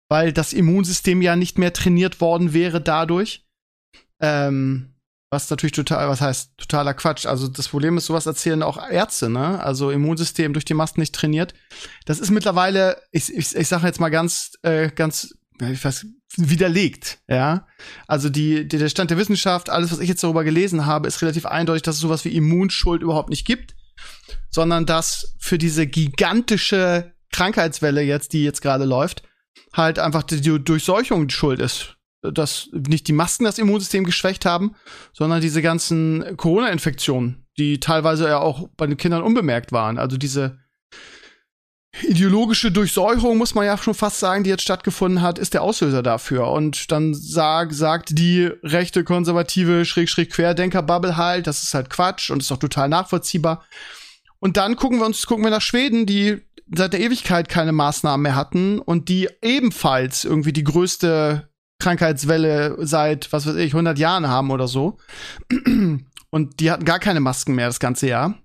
weil 0.09 0.33
das 0.33 0.53
Immunsystem 0.53 1.21
ja 1.21 1.35
nicht 1.35 1.57
mehr 1.57 1.73
trainiert 1.73 2.21
worden 2.21 2.53
wäre 2.53 2.81
dadurch. 2.81 3.45
Ähm, 4.19 4.93
was 5.33 5.49
natürlich 5.49 5.73
total, 5.73 6.07
was 6.07 6.21
heißt 6.21 6.51
totaler 6.57 6.93
Quatsch. 6.93 7.25
Also 7.25 7.47
das 7.47 7.67
Problem 7.67 7.97
ist, 7.97 8.05
sowas 8.05 8.27
erzählen 8.27 8.61
auch 8.61 8.77
Ärzte, 8.89 9.29
ne? 9.29 9.59
Also 9.63 9.89
Immunsystem 9.89 10.53
durch 10.53 10.63
die 10.63 10.75
Masken 10.75 10.99
nicht 10.99 11.15
trainiert. 11.15 11.55
Das 12.05 12.19
ist 12.19 12.29
mittlerweile, 12.29 13.01
ich, 13.11 13.33
ich, 13.33 13.55
ich 13.55 13.67
sage 13.67 13.87
jetzt 13.87 13.99
mal 13.99 14.09
ganz, 14.09 14.51
äh, 14.61 14.89
ganz, 14.89 15.35
ich 15.59 15.83
weiß, 15.83 16.05
widerlegt, 16.37 17.19
ja. 17.27 17.67
Also 18.07 18.29
die, 18.29 18.67
der 18.67 18.89
Stand 18.89 19.11
der 19.11 19.17
Wissenschaft, 19.17 19.69
alles, 19.69 19.91
was 19.91 19.99
ich 19.99 20.09
jetzt 20.09 20.23
darüber 20.23 20.43
gelesen 20.43 20.85
habe, 20.85 21.07
ist 21.07 21.21
relativ 21.21 21.45
eindeutig, 21.45 21.83
dass 21.83 21.95
es 21.95 22.01
sowas 22.01 22.25
wie 22.25 22.35
Immunschuld 22.35 23.01
überhaupt 23.01 23.29
nicht 23.29 23.45
gibt, 23.45 23.75
sondern 24.49 24.85
dass 24.85 25.35
für 25.39 25.57
diese 25.57 25.87
gigantische 25.87 27.13
Krankheitswelle 27.31 28.01
jetzt, 28.01 28.33
die 28.33 28.43
jetzt 28.43 28.61
gerade 28.61 28.85
läuft, 28.85 29.23
halt 29.73 29.99
einfach 29.99 30.23
die 30.23 30.41
Durchseuchung 30.41 31.29
schuld 31.29 31.59
ist. 31.59 31.97
Dass 32.21 32.69
nicht 32.71 33.07
die 33.09 33.13
Masken 33.13 33.43
das 33.43 33.59
Immunsystem 33.59 34.05
geschwächt 34.05 34.45
haben, 34.45 34.75
sondern 35.11 35.41
diese 35.41 35.61
ganzen 35.61 36.37
Corona-Infektionen, 36.37 37.45
die 37.57 37.81
teilweise 37.81 38.27
ja 38.27 38.39
auch 38.39 38.69
bei 38.77 38.87
den 38.87 38.95
Kindern 38.95 39.23
unbemerkt 39.23 39.73
waren. 39.73 39.97
Also 39.97 40.15
diese 40.15 40.62
ideologische 42.01 42.71
Durchseuchung, 42.71 43.37
muss 43.37 43.55
man 43.55 43.65
ja 43.65 43.77
schon 43.77 43.93
fast 43.93 44.19
sagen, 44.19 44.43
die 44.43 44.49
jetzt 44.49 44.63
stattgefunden 44.63 45.21
hat, 45.21 45.37
ist 45.37 45.53
der 45.53 45.61
Auslöser 45.61 46.01
dafür. 46.01 46.47
Und 46.47 46.91
dann 46.91 47.13
sag, 47.13 47.73
sagt 47.73 48.17
die 48.17 48.49
rechte, 48.63 49.03
konservative, 49.03 49.85
schräg, 49.85 50.09
schräg, 50.09 50.31
Querdenker-Bubble 50.31 51.17
halt, 51.17 51.47
das 51.47 51.63
ist 51.63 51.73
halt 51.73 51.89
Quatsch 51.89 52.31
und 52.31 52.41
ist 52.41 52.51
auch 52.51 52.57
total 52.57 52.89
nachvollziehbar. 52.89 53.63
Und 54.39 54.57
dann 54.57 54.75
gucken 54.75 54.99
wir 54.99 55.05
uns, 55.05 55.25
gucken 55.25 55.43
wir 55.45 55.51
nach 55.51 55.61
Schweden, 55.61 56.05
die 56.05 56.41
seit 56.73 56.93
der 56.93 56.99
Ewigkeit 56.99 57.47
keine 57.47 57.71
Maßnahmen 57.71 58.23
mehr 58.23 58.35
hatten 58.35 58.79
und 58.79 59.07
die 59.09 59.29
ebenfalls 59.41 60.25
irgendwie 60.25 60.53
die 60.53 60.63
größte 60.63 61.49
Krankheitswelle 61.79 62.77
seit, 62.79 63.31
was 63.31 63.45
weiß 63.45 63.55
ich, 63.55 63.73
100 63.73 63.99
Jahren 63.99 64.27
haben 64.27 64.51
oder 64.51 64.67
so. 64.67 64.97
Und 66.29 66.59
die 66.59 66.71
hatten 66.71 66.85
gar 66.85 66.99
keine 66.99 67.19
Masken 67.19 67.55
mehr 67.55 67.67
das 67.67 67.79
ganze 67.79 68.07
Jahr. 68.07 68.42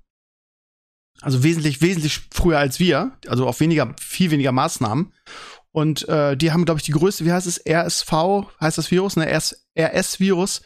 Also 1.21 1.43
wesentlich, 1.43 1.83
wesentlich 1.83 2.21
früher 2.33 2.59
als 2.59 2.79
wir, 2.79 3.13
also 3.27 3.47
auf 3.47 3.61
weniger, 3.61 3.95
viel 4.01 4.31
weniger 4.31 4.53
Maßnahmen. 4.53 5.13
Und 5.73 6.09
äh, 6.09 6.37
die 6.37 6.53
haben, 6.53 6.65
glaube 6.65 6.79
ich, 6.79 6.85
die 6.85 6.93
größte, 6.93 7.25
wie 7.25 7.33
heißt 7.33 7.47
es, 7.47 7.61
RSV, 7.67 8.13
heißt 8.61 8.79
das 8.79 8.91
Virus, 8.91 9.17
ne, 9.17 9.27
RS-Virus. 9.31 10.63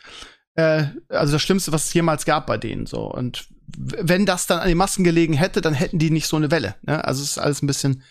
Äh, 0.55 0.85
also 1.09 1.33
das 1.33 1.43
Schlimmste, 1.43 1.73
was 1.73 1.87
es 1.87 1.95
jemals 1.95 2.25
gab 2.25 2.47
bei 2.47 2.59
denen. 2.59 2.87
So. 2.87 3.11
Und 3.11 3.49
wenn 3.77 4.27
das 4.27 4.47
dann 4.47 4.61
an 4.61 4.69
den 4.69 4.77
Masken 4.77 5.05
gelegen 5.05 5.35
hätte, 5.35 5.61
dann 5.61 5.75
hätten 5.75 5.99
die 5.99 6.11
nicht 6.11 6.27
so 6.27 6.37
eine 6.37 6.51
Welle. 6.51 6.77
Ne? 6.83 7.05
Also 7.05 7.23
es 7.23 7.31
ist 7.31 7.39
alles 7.39 7.63
ein 7.63 7.67
bisschen. 7.67 8.03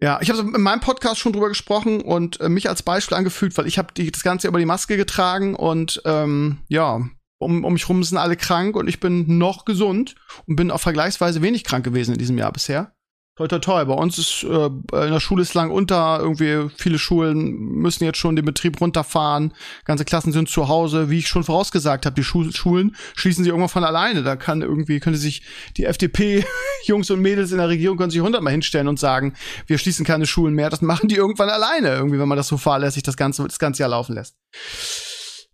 Ja, 0.00 0.18
ich 0.20 0.28
habe 0.28 0.40
in 0.40 0.60
meinem 0.60 0.80
Podcast 0.80 1.20
schon 1.20 1.32
drüber 1.32 1.48
gesprochen 1.48 2.00
und 2.02 2.40
äh, 2.40 2.48
mich 2.48 2.68
als 2.68 2.82
Beispiel 2.82 3.16
angefügt, 3.16 3.56
weil 3.56 3.66
ich 3.66 3.78
habe 3.78 3.94
das 3.94 4.22
Ganze 4.22 4.48
über 4.48 4.58
die 4.58 4.66
Maske 4.66 4.96
getragen 4.96 5.54
und 5.54 6.02
ähm, 6.04 6.58
ja, 6.68 7.08
um, 7.44 7.64
um 7.64 7.72
mich 7.72 7.88
rum 7.88 8.02
sind 8.02 8.18
alle 8.18 8.36
krank 8.36 8.76
und 8.76 8.88
ich 8.88 9.00
bin 9.00 9.38
noch 9.38 9.64
gesund 9.64 10.14
und 10.46 10.56
bin 10.56 10.70
auch 10.70 10.80
vergleichsweise 10.80 11.42
wenig 11.42 11.64
krank 11.64 11.84
gewesen 11.84 12.12
in 12.12 12.18
diesem 12.18 12.38
Jahr 12.38 12.52
bisher. 12.52 12.94
Toi, 13.36 13.48
toi, 13.48 13.58
toi. 13.58 13.84
Bei 13.84 13.94
uns 13.94 14.16
ist 14.16 14.44
äh, 14.44 14.66
in 14.66 15.12
der 15.12 15.18
Schule 15.18 15.42
ist 15.42 15.54
lang 15.54 15.72
unter. 15.72 16.20
Irgendwie 16.20 16.70
viele 16.76 17.00
Schulen 17.00 17.52
müssen 17.56 18.04
jetzt 18.04 18.18
schon 18.18 18.36
den 18.36 18.44
Betrieb 18.44 18.80
runterfahren. 18.80 19.52
Ganze 19.84 20.04
Klassen 20.04 20.30
sind 20.30 20.48
zu 20.48 20.68
Hause. 20.68 21.10
Wie 21.10 21.18
ich 21.18 21.26
schon 21.26 21.42
vorausgesagt 21.42 22.06
habe, 22.06 22.14
die 22.14 22.22
Schu 22.22 22.48
Schulen 22.52 22.94
schließen 23.16 23.42
sich 23.42 23.50
irgendwann 23.50 23.70
von 23.70 23.82
alleine. 23.82 24.22
Da 24.22 24.36
kann 24.36 24.62
irgendwie, 24.62 25.00
könnte 25.00 25.18
sich 25.18 25.42
die 25.76 25.84
FDP-Jungs 25.84 27.10
und 27.10 27.22
Mädels 27.22 27.50
in 27.50 27.58
der 27.58 27.68
Regierung 27.68 27.98
können 27.98 28.10
sich 28.10 28.20
hundertmal 28.20 28.52
hinstellen 28.52 28.86
und 28.86 29.00
sagen, 29.00 29.34
wir 29.66 29.78
schließen 29.78 30.06
keine 30.06 30.26
Schulen 30.26 30.54
mehr. 30.54 30.70
Das 30.70 30.80
machen 30.80 31.08
die 31.08 31.16
irgendwann 31.16 31.50
alleine, 31.50 31.88
irgendwie, 31.88 32.20
wenn 32.20 32.28
man 32.28 32.38
das 32.38 32.46
so 32.46 32.56
fahrlässig 32.56 33.02
das 33.02 33.16
ganze, 33.16 33.42
das 33.42 33.58
ganze 33.58 33.80
Jahr 33.80 33.90
laufen 33.90 34.14
lässt. 34.14 34.36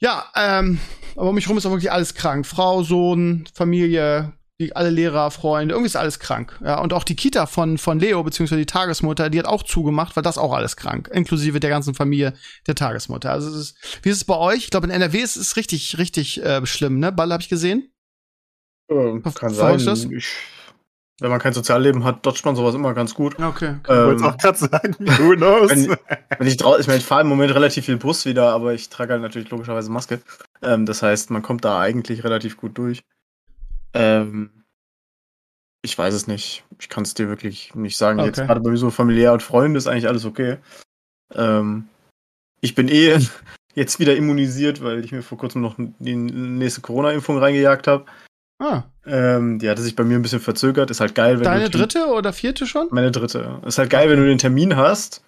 Ja, 0.01 0.27
ähm, 0.35 0.81
aber 1.17 1.29
um 1.29 1.35
mich 1.35 1.49
rum 1.49 1.59
ist 1.59 1.67
auch 1.67 1.71
wirklich 1.71 1.93
alles 1.93 2.15
krank. 2.15 2.47
Frau, 2.47 2.83
Sohn, 2.83 3.47
Familie, 3.55 4.33
die, 4.59 4.75
alle 4.75 4.91
Lehrer, 4.91 5.31
Freunde, 5.31 5.75
irgendwie 5.75 5.89
ist 5.89 5.97
alles 5.97 6.19
krank. 6.19 6.59
Ja, 6.63 6.81
und 6.81 6.93
auch 6.93 7.05
die 7.05 7.17
Kita 7.17 7.47
von, 7.47 7.79
von 7.79 7.99
Leo, 7.99 8.23
beziehungsweise 8.23 8.61
die 8.61 8.67
Tagesmutter, 8.67 9.31
die 9.31 9.39
hat 9.39 9.47
auch 9.47 9.63
zugemacht, 9.63 10.17
weil 10.17 10.23
das 10.23 10.39
auch 10.39 10.53
alles 10.53 10.77
krank. 10.77 11.09
Inklusive 11.13 11.61
der 11.61 11.71
ganzen 11.71 11.95
Familie 11.95 12.35
der 12.67 12.75
Tagesmutter. 12.75 13.31
Also, 13.31 13.51
es 13.51 13.57
ist, 13.57 14.01
wie 14.03 14.11
ist 14.11 14.19
es 14.19 14.25
bei 14.25 14.37
euch? 14.37 14.65
Ich 14.65 14.71
glaube, 14.71 14.87
in 14.87 14.93
NRW 14.93 15.19
ist 15.19 15.37
es 15.37 15.57
richtig, 15.57 15.99
richtig 15.99 16.43
äh, 16.43 16.65
schlimm, 16.67 16.99
ne? 16.99 17.13
Ball 17.13 17.33
habe 17.33 17.43
ich 17.43 17.49
gesehen. 17.49 17.93
Ähm, 18.91 19.23
kann 19.23 19.33
Verfolgst 19.33 19.85
sein. 19.85 20.13
Ich, 20.13 20.29
wenn 21.21 21.31
man 21.31 21.39
kein 21.41 21.53
Sozialleben 21.53 22.05
hat, 22.05 22.25
dodgt 22.25 22.45
man 22.45 22.57
sowas 22.57 22.75
immer 22.75 22.95
ganz 22.95 23.15
gut. 23.15 23.39
Okay. 23.39 23.77
Ich 23.83 23.89
wollte 23.89 24.23
Ähm, 24.23 24.31
auch 24.31 24.37
gerade 24.39 24.59
sagen, 24.59 24.97
who 24.99 25.35
knows? 25.37 25.71
wenn, 25.71 25.97
wenn 26.39 26.47
ich 26.47 26.57
draußen, 26.57 26.81
ich 26.81 26.87
meine, 26.87 26.99
ich 26.99 27.05
fahre 27.05 27.23
im 27.23 27.29
Moment 27.29 27.55
relativ 27.55 27.85
viel 27.87 27.97
Bus 27.97 28.25
wieder, 28.25 28.51
aber 28.53 28.73
ich 28.75 28.89
trage 28.89 29.13
halt 29.13 29.23
natürlich 29.23 29.51
logischerweise 29.51 29.91
Maske. 29.91 30.21
Ähm, 30.63 30.87
das 30.87 31.03
heißt, 31.03 31.31
man 31.31 31.43
kommt 31.43 31.65
da 31.65 31.81
eigentlich 31.81 32.25
relativ 32.25 32.57
gut 32.57 32.77
durch. 32.79 33.03
Ähm, 33.95 34.51
ich 35.83 35.97
weiß 35.97 36.13
es 36.15 36.27
nicht. 36.27 36.65
Ich 36.79 36.89
kann 36.89 37.05
es 37.05 37.15
dir 37.15 37.29
wirklich 37.29 37.75
nicht 37.75 37.97
sagen. 37.97 38.19
Jetzt 38.21 38.39
Okay. 38.39 38.47
gerade 38.47 38.61
bei 38.61 38.71
mir 38.71 38.77
so 38.77 38.91
familiär 38.91 39.33
und 39.33 39.43
Freunde 39.43 39.79
ist 39.79 39.87
eigentlich 39.87 40.09
alles 40.09 40.25
okay. 40.25 40.59
Ähm, 41.35 41.89
ich 42.61 42.75
bin 42.75 42.89
eh 42.89 43.19
jetzt 43.75 43.99
wieder 43.99 44.15
immunisiert, 44.17 44.83
weil 44.83 45.05
ich 45.05 45.13
mir 45.13 45.23
vor 45.23 45.39
kurzem 45.39 45.63
noch 45.63 45.77
die 45.79 46.17
nächste 46.17 46.81
Corona-Impfung 46.83 47.39
reingejagt 47.39 47.87
habe. 47.87 48.05
Ah, 48.61 48.83
Ähm, 49.07 49.59
die 49.59 49.68
hatte 49.70 49.81
sich 49.83 49.96
bei 49.96 50.05
mir 50.05 50.16
ein 50.16 50.23
bisschen 50.23 50.40
verzögert. 50.40 50.90
Ist 50.90 51.01
halt 51.01 51.14
geil, 51.14 51.38
wenn 51.38 51.44
deine 51.44 51.70
du 51.70 51.79
dritte 51.79 52.07
oder 52.09 52.33
vierte 52.33 52.66
schon? 52.66 52.88
meine 52.90 53.11
dritte. 53.11 53.61
Ist 53.66 53.79
halt 53.79 53.88
geil, 53.90 54.09
wenn 54.11 54.18
du 54.20 54.27
den 54.27 54.38
Termin 54.38 54.77
hast 54.77 55.25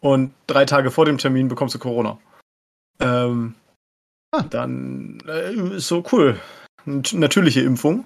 und 0.00 0.34
drei 0.48 0.64
Tage 0.64 0.90
vor 0.90 1.04
dem 1.06 1.16
Termin 1.18 1.48
bekommst 1.48 1.74
du 1.74 1.78
Corona. 1.78 2.18
Ähm, 3.00 3.54
Ah. 4.32 4.42
Dann 4.50 5.22
äh, 5.28 5.54
ist 5.76 5.86
so 5.86 6.02
cool. 6.10 6.40
Nat 6.84 7.12
natürliche 7.12 7.60
Impfung. 7.60 8.04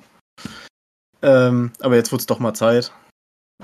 Ähm, 1.23 1.73
aber 1.81 1.97
jetzt 1.97 2.13
wird's 2.13 2.27
doch 2.27 2.39
mal 2.39 2.53
Zeit. 2.53 2.93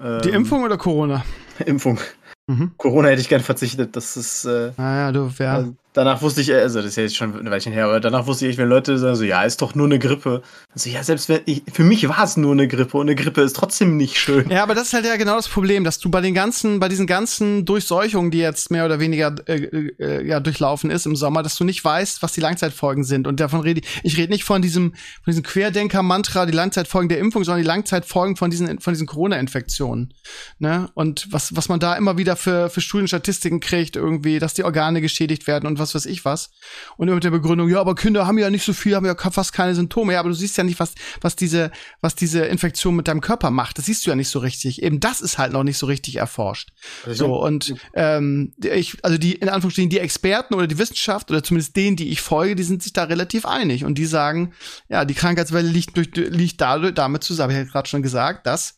Ähm, 0.02 0.22
Die 0.22 0.30
Impfung 0.30 0.64
oder 0.64 0.78
Corona? 0.78 1.22
Impfung. 1.66 2.00
Mhm. 2.46 2.72
Corona 2.78 3.08
hätte 3.08 3.20
ich 3.20 3.28
gern 3.28 3.42
verzichtet. 3.42 3.94
Das 3.96 4.16
ist. 4.16 4.46
Äh, 4.46 4.72
Naja, 4.78 5.12
du, 5.12 5.30
ja. 5.38 5.64
Danach 5.94 6.20
wusste 6.20 6.42
ich, 6.42 6.50
äh, 6.50 6.60
also 6.60 6.80
das 6.80 6.90
ist 6.90 6.96
jetzt 6.96 7.16
schon 7.16 7.34
ein 7.38 7.50
Weilchen 7.50 7.72
her, 7.72 7.86
aber 7.86 8.00
danach 8.00 8.26
wusste 8.26 8.46
ich, 8.46 8.58
wenn 8.58 8.68
Leute 8.68 8.98
sagen 8.98 9.16
so, 9.16 9.24
ja, 9.24 9.42
ist 9.44 9.62
doch 9.62 9.74
nur 9.74 9.86
eine 9.86 9.98
Grippe. 9.98 10.42
Also 10.74 10.90
ja, 10.90 11.02
selbst 11.02 11.28
wenn 11.28 11.40
ich, 11.46 11.62
für 11.72 11.84
mich 11.84 12.06
war 12.08 12.24
es 12.24 12.36
nur 12.36 12.52
eine 12.52 12.68
Grippe 12.68 12.98
und 12.98 13.08
eine 13.08 13.14
Grippe 13.14 13.40
ist 13.40 13.56
trotzdem 13.56 13.96
nicht 13.96 14.18
schön. 14.18 14.50
Ja, 14.50 14.62
aber 14.62 14.74
das 14.74 14.88
ist 14.88 14.92
halt 14.92 15.06
ja 15.06 15.16
genau 15.16 15.36
das 15.36 15.48
Problem, 15.48 15.84
dass 15.84 15.98
du 15.98 16.10
bei 16.10 16.20
den 16.20 16.34
ganzen, 16.34 16.80
bei 16.80 16.88
diesen 16.88 17.06
ganzen 17.06 17.64
Durchseuchungen, 17.64 18.30
die 18.30 18.38
jetzt 18.38 18.70
mehr 18.70 18.84
oder 18.84 19.00
weniger 19.00 19.34
äh, 19.46 19.90
äh, 19.98 20.26
ja 20.26 20.40
durchlaufen 20.40 20.90
ist 20.90 21.06
im 21.06 21.16
Sommer, 21.16 21.42
dass 21.42 21.56
du 21.56 21.64
nicht 21.64 21.84
weißt, 21.84 22.22
was 22.22 22.32
die 22.32 22.40
Langzeitfolgen 22.40 23.04
sind. 23.04 23.26
Und 23.26 23.40
davon 23.40 23.60
rede 23.60 23.80
ich, 23.80 24.00
ich 24.02 24.18
rede 24.18 24.32
nicht 24.32 24.44
von 24.44 24.62
diesem, 24.62 24.90
von 24.90 25.30
diesem 25.30 25.44
Querdenker-Mantra, 25.44 26.46
die 26.46 26.52
Langzeitfolgen 26.52 27.08
der 27.08 27.18
Impfung, 27.18 27.44
sondern 27.44 27.62
die 27.62 27.68
Langzeitfolgen 27.68 28.36
von 28.36 28.50
diesen, 28.50 28.80
von 28.80 28.92
diesen 28.92 29.06
Corona-Infektionen. 29.06 30.12
Ne? 30.58 30.90
Und 30.94 31.28
was, 31.30 31.54
was 31.54 31.68
man 31.68 31.78
da 31.78 31.94
immer 31.94 32.18
wieder 32.18 32.34
für, 32.34 32.68
für 32.68 32.80
Studienstatistiken 32.80 33.60
kriegt, 33.60 33.94
irgendwie, 33.94 34.40
dass 34.40 34.54
die 34.54 34.64
Organe 34.64 35.00
geschädigt 35.00 35.46
werden 35.46 35.66
und 35.66 35.78
was 35.78 35.83
weiß 35.92 36.06
ich 36.06 36.24
was. 36.24 36.50
Und 36.96 37.08
immer 37.08 37.16
mit 37.16 37.24
der 37.24 37.32
Begründung, 37.32 37.68
ja, 37.68 37.80
aber 37.80 37.96
Kinder 37.96 38.28
haben 38.28 38.38
ja 38.38 38.48
nicht 38.48 38.64
so 38.64 38.72
viel, 38.72 38.94
haben 38.94 39.04
ja 39.04 39.16
fast 39.16 39.52
keine 39.52 39.74
Symptome. 39.74 40.12
Ja, 40.12 40.20
aber 40.20 40.28
du 40.28 40.36
siehst 40.36 40.56
ja 40.56 40.62
nicht, 40.62 40.78
was, 40.78 40.94
was 41.20 41.34
diese, 41.34 41.72
was 42.00 42.14
diese 42.14 42.44
Infektion 42.44 42.94
mit 42.94 43.08
deinem 43.08 43.20
Körper 43.20 43.50
macht. 43.50 43.78
Das 43.78 43.86
siehst 43.86 44.06
du 44.06 44.10
ja 44.10 44.16
nicht 44.16 44.28
so 44.28 44.38
richtig. 44.38 44.82
Eben 44.84 45.00
das 45.00 45.20
ist 45.20 45.38
halt 45.38 45.52
noch 45.52 45.64
nicht 45.64 45.78
so 45.78 45.86
richtig 45.86 46.16
erforscht. 46.16 46.70
So, 47.16 47.42
und 47.42 47.74
ähm, 47.94 48.54
ich, 48.62 48.96
also 49.02 49.18
die, 49.18 49.34
in 49.34 49.48
Anführungsstrichen, 49.48 49.90
die 49.90 49.98
Experten 49.98 50.54
oder 50.54 50.68
die 50.68 50.78
Wissenschaft 50.78 51.30
oder 51.32 51.42
zumindest 51.42 51.74
denen, 51.74 51.96
die 51.96 52.10
ich 52.10 52.20
folge, 52.20 52.54
die 52.54 52.62
sind 52.62 52.84
sich 52.84 52.92
da 52.92 53.04
relativ 53.04 53.46
einig. 53.46 53.84
Und 53.84 53.96
die 53.96 54.06
sagen, 54.06 54.52
ja, 54.88 55.04
die 55.04 55.14
Krankheitswelle 55.14 55.68
liegt, 55.68 55.96
durch, 55.96 56.10
liegt 56.14 56.60
dadurch, 56.60 56.94
damit 56.94 57.24
zusammen, 57.24 57.52
ich 57.52 57.58
habe 57.58 57.70
gerade 57.70 57.88
schon 57.88 58.02
gesagt, 58.02 58.46
dass 58.46 58.76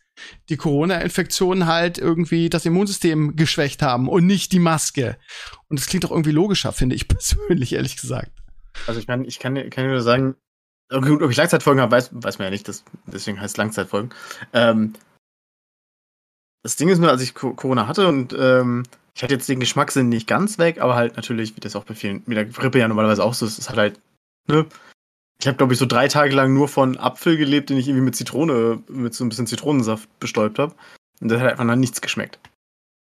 die 0.48 0.56
Corona-Infektionen 0.56 1.66
halt 1.66 1.98
irgendwie 1.98 2.48
das 2.48 2.64
Immunsystem 2.64 3.36
geschwächt 3.36 3.82
haben 3.82 4.08
und 4.08 4.26
nicht 4.26 4.52
die 4.52 4.58
Maske. 4.58 5.18
Und 5.68 5.78
das 5.80 5.86
klingt 5.86 6.04
doch 6.04 6.10
irgendwie 6.10 6.30
logischer, 6.32 6.72
finde 6.72 6.94
ich 6.94 7.08
persönlich, 7.08 7.72
ehrlich 7.72 7.96
gesagt. 7.96 8.30
Also 8.86 9.00
ich 9.00 9.08
meine, 9.08 9.26
ich 9.26 9.38
kann, 9.38 9.54
kann 9.70 9.86
nur 9.88 10.02
sagen, 10.02 10.36
oh 10.92 11.00
gut, 11.00 11.22
ob 11.22 11.30
ich 11.30 11.36
Langzeitfolgen 11.36 11.80
habe, 11.80 11.92
weiß, 11.92 12.10
weiß 12.12 12.38
man 12.38 12.46
ja 12.46 12.50
nicht, 12.50 12.68
das, 12.68 12.84
deswegen 13.06 13.40
heißt 13.40 13.54
es 13.54 13.56
Langzeitfolgen. 13.56 14.10
Ähm, 14.52 14.92
das 16.62 16.76
Ding 16.76 16.88
ist 16.88 16.98
nur, 16.98 17.10
als 17.10 17.22
ich 17.22 17.34
Co- 17.34 17.54
Corona 17.54 17.86
hatte 17.86 18.08
und 18.08 18.34
ähm, 18.38 18.82
ich 19.14 19.22
hatte 19.22 19.34
jetzt 19.34 19.48
den 19.48 19.60
Geschmackssinn 19.60 20.08
nicht 20.08 20.26
ganz 20.26 20.58
weg, 20.58 20.80
aber 20.80 20.94
halt 20.94 21.16
natürlich, 21.16 21.56
wie 21.56 21.60
das 21.60 21.74
auch 21.76 21.84
bei 21.84 21.94
vielen, 21.94 22.22
mit 22.26 22.36
der 22.36 22.44
Grippe 22.44 22.78
ja 22.78 22.88
normalerweise 22.88 23.24
auch 23.24 23.34
so 23.34 23.46
ist, 23.46 23.58
ist 23.58 23.68
halt 23.70 23.78
halt, 23.78 24.00
ne? 24.48 24.66
Ich 25.40 25.46
habe, 25.46 25.58
glaube 25.58 25.74
ich, 25.74 25.78
so 25.78 25.84
drei 25.86 26.08
Tage 26.08 26.34
lang 26.34 26.54
nur 26.54 26.66
von 26.66 26.96
Apfel 26.96 27.36
gelebt, 27.36 27.68
den 27.68 27.76
ich 27.76 27.88
irgendwie 27.88 28.04
mit 28.04 28.16
Zitrone, 28.16 28.82
mit 28.88 29.14
so 29.14 29.22
ein 29.22 29.28
bisschen 29.28 29.46
Zitronensaft 29.46 30.08
bestäubt 30.18 30.58
habe. 30.58 30.74
Und 31.20 31.28
das 31.28 31.40
hat 31.40 31.50
einfach 31.50 31.64
nach 31.64 31.76
nichts 31.76 32.00
geschmeckt. 32.00 32.38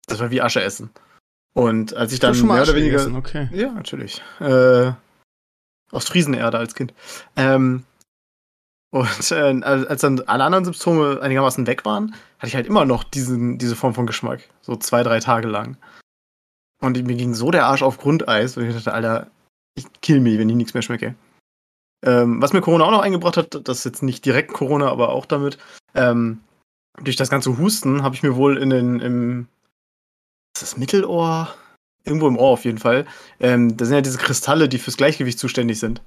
Das 0.06 0.20
war 0.20 0.30
wie 0.30 0.42
Asche 0.42 0.62
essen. 0.62 0.90
Und 1.54 1.94
als 1.94 2.12
ich 2.12 2.20
dann 2.20 2.38
mal 2.46 2.54
mehr 2.54 2.62
oder 2.62 2.74
weniger. 2.74 2.98
gegessen, 2.98 3.16
okay. 3.16 3.48
Ja, 3.52 3.72
natürlich. 3.72 4.22
Äh, 4.40 4.92
aus 5.90 6.08
Friesenerde 6.08 6.58
als 6.58 6.74
Kind. 6.74 6.94
Ähm, 7.36 7.84
und 8.92 9.30
äh, 9.30 9.60
als 9.62 9.86
als 9.86 10.00
dann 10.00 10.20
alle 10.20 10.44
anderen 10.44 10.64
Symptome 10.64 11.20
einigermaßen 11.20 11.66
weg 11.66 11.84
waren, 11.84 12.14
hatte 12.38 12.48
ich 12.48 12.54
halt 12.54 12.66
immer 12.66 12.84
noch 12.84 13.04
diesen, 13.04 13.58
diese 13.58 13.76
Form 13.76 13.94
von 13.94 14.06
Geschmack. 14.06 14.48
So 14.62 14.76
zwei, 14.76 15.02
drei 15.02 15.20
Tage 15.20 15.48
lang. 15.48 15.76
Und 16.80 17.00
mir 17.04 17.16
ging 17.16 17.34
so 17.34 17.50
der 17.50 17.66
Arsch 17.66 17.82
auf 17.82 17.98
Grundeis, 17.98 18.56
und 18.56 18.66
ich 18.66 18.74
dachte, 18.74 18.94
Alter, 18.94 19.30
ich 19.76 19.86
kill 20.00 20.20
mich, 20.20 20.38
wenn 20.38 20.48
ich 20.48 20.56
nichts 20.56 20.74
mehr 20.74 20.82
schmecke. 20.82 21.14
Ähm, 22.04 22.40
was 22.40 22.52
mir 22.52 22.62
Corona 22.62 22.84
auch 22.84 22.90
noch 22.90 23.02
eingebracht 23.02 23.36
hat, 23.36 23.68
das 23.68 23.78
ist 23.78 23.84
jetzt 23.84 24.02
nicht 24.02 24.24
direkt 24.24 24.52
Corona, 24.52 24.88
aber 24.88 25.10
auch 25.10 25.26
damit, 25.26 25.58
ähm, 25.94 26.40
durch 27.02 27.16
das 27.16 27.30
ganze 27.30 27.58
Husten 27.58 28.02
habe 28.02 28.14
ich 28.14 28.22
mir 28.22 28.36
wohl 28.36 28.56
in 28.56 28.70
den, 28.70 29.00
im, 29.00 29.48
ist 30.62 30.72
das 30.72 30.78
Mittelohr? 30.78 31.54
Irgendwo 32.04 32.28
im 32.28 32.38
Ohr 32.38 32.50
auf 32.50 32.64
jeden 32.64 32.78
Fall. 32.78 33.06
Ähm, 33.40 33.76
da 33.76 33.84
sind 33.84 33.94
ja 33.94 34.00
diese 34.00 34.18
Kristalle, 34.18 34.68
die 34.68 34.78
fürs 34.78 34.96
Gleichgewicht 34.96 35.38
zuständig 35.38 35.78
sind. 35.78 36.02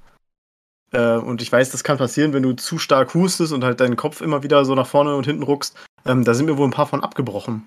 Äh, 0.92 1.16
und 1.16 1.42
ich 1.42 1.50
weiß, 1.50 1.70
das 1.70 1.84
kann 1.84 1.98
passieren, 1.98 2.32
wenn 2.32 2.42
du 2.42 2.52
zu 2.52 2.78
stark 2.78 3.14
hustest 3.14 3.52
und 3.52 3.64
halt 3.64 3.80
deinen 3.80 3.96
Kopf 3.96 4.20
immer 4.20 4.42
wieder 4.42 4.64
so 4.64 4.74
nach 4.74 4.86
vorne 4.86 5.14
und 5.16 5.26
hinten 5.26 5.42
ruckst. 5.42 5.76
Ähm, 6.04 6.24
da 6.24 6.34
sind 6.34 6.46
mir 6.46 6.58
wohl 6.58 6.66
ein 6.66 6.72
paar 6.72 6.86
von 6.86 7.02
abgebrochen. 7.02 7.66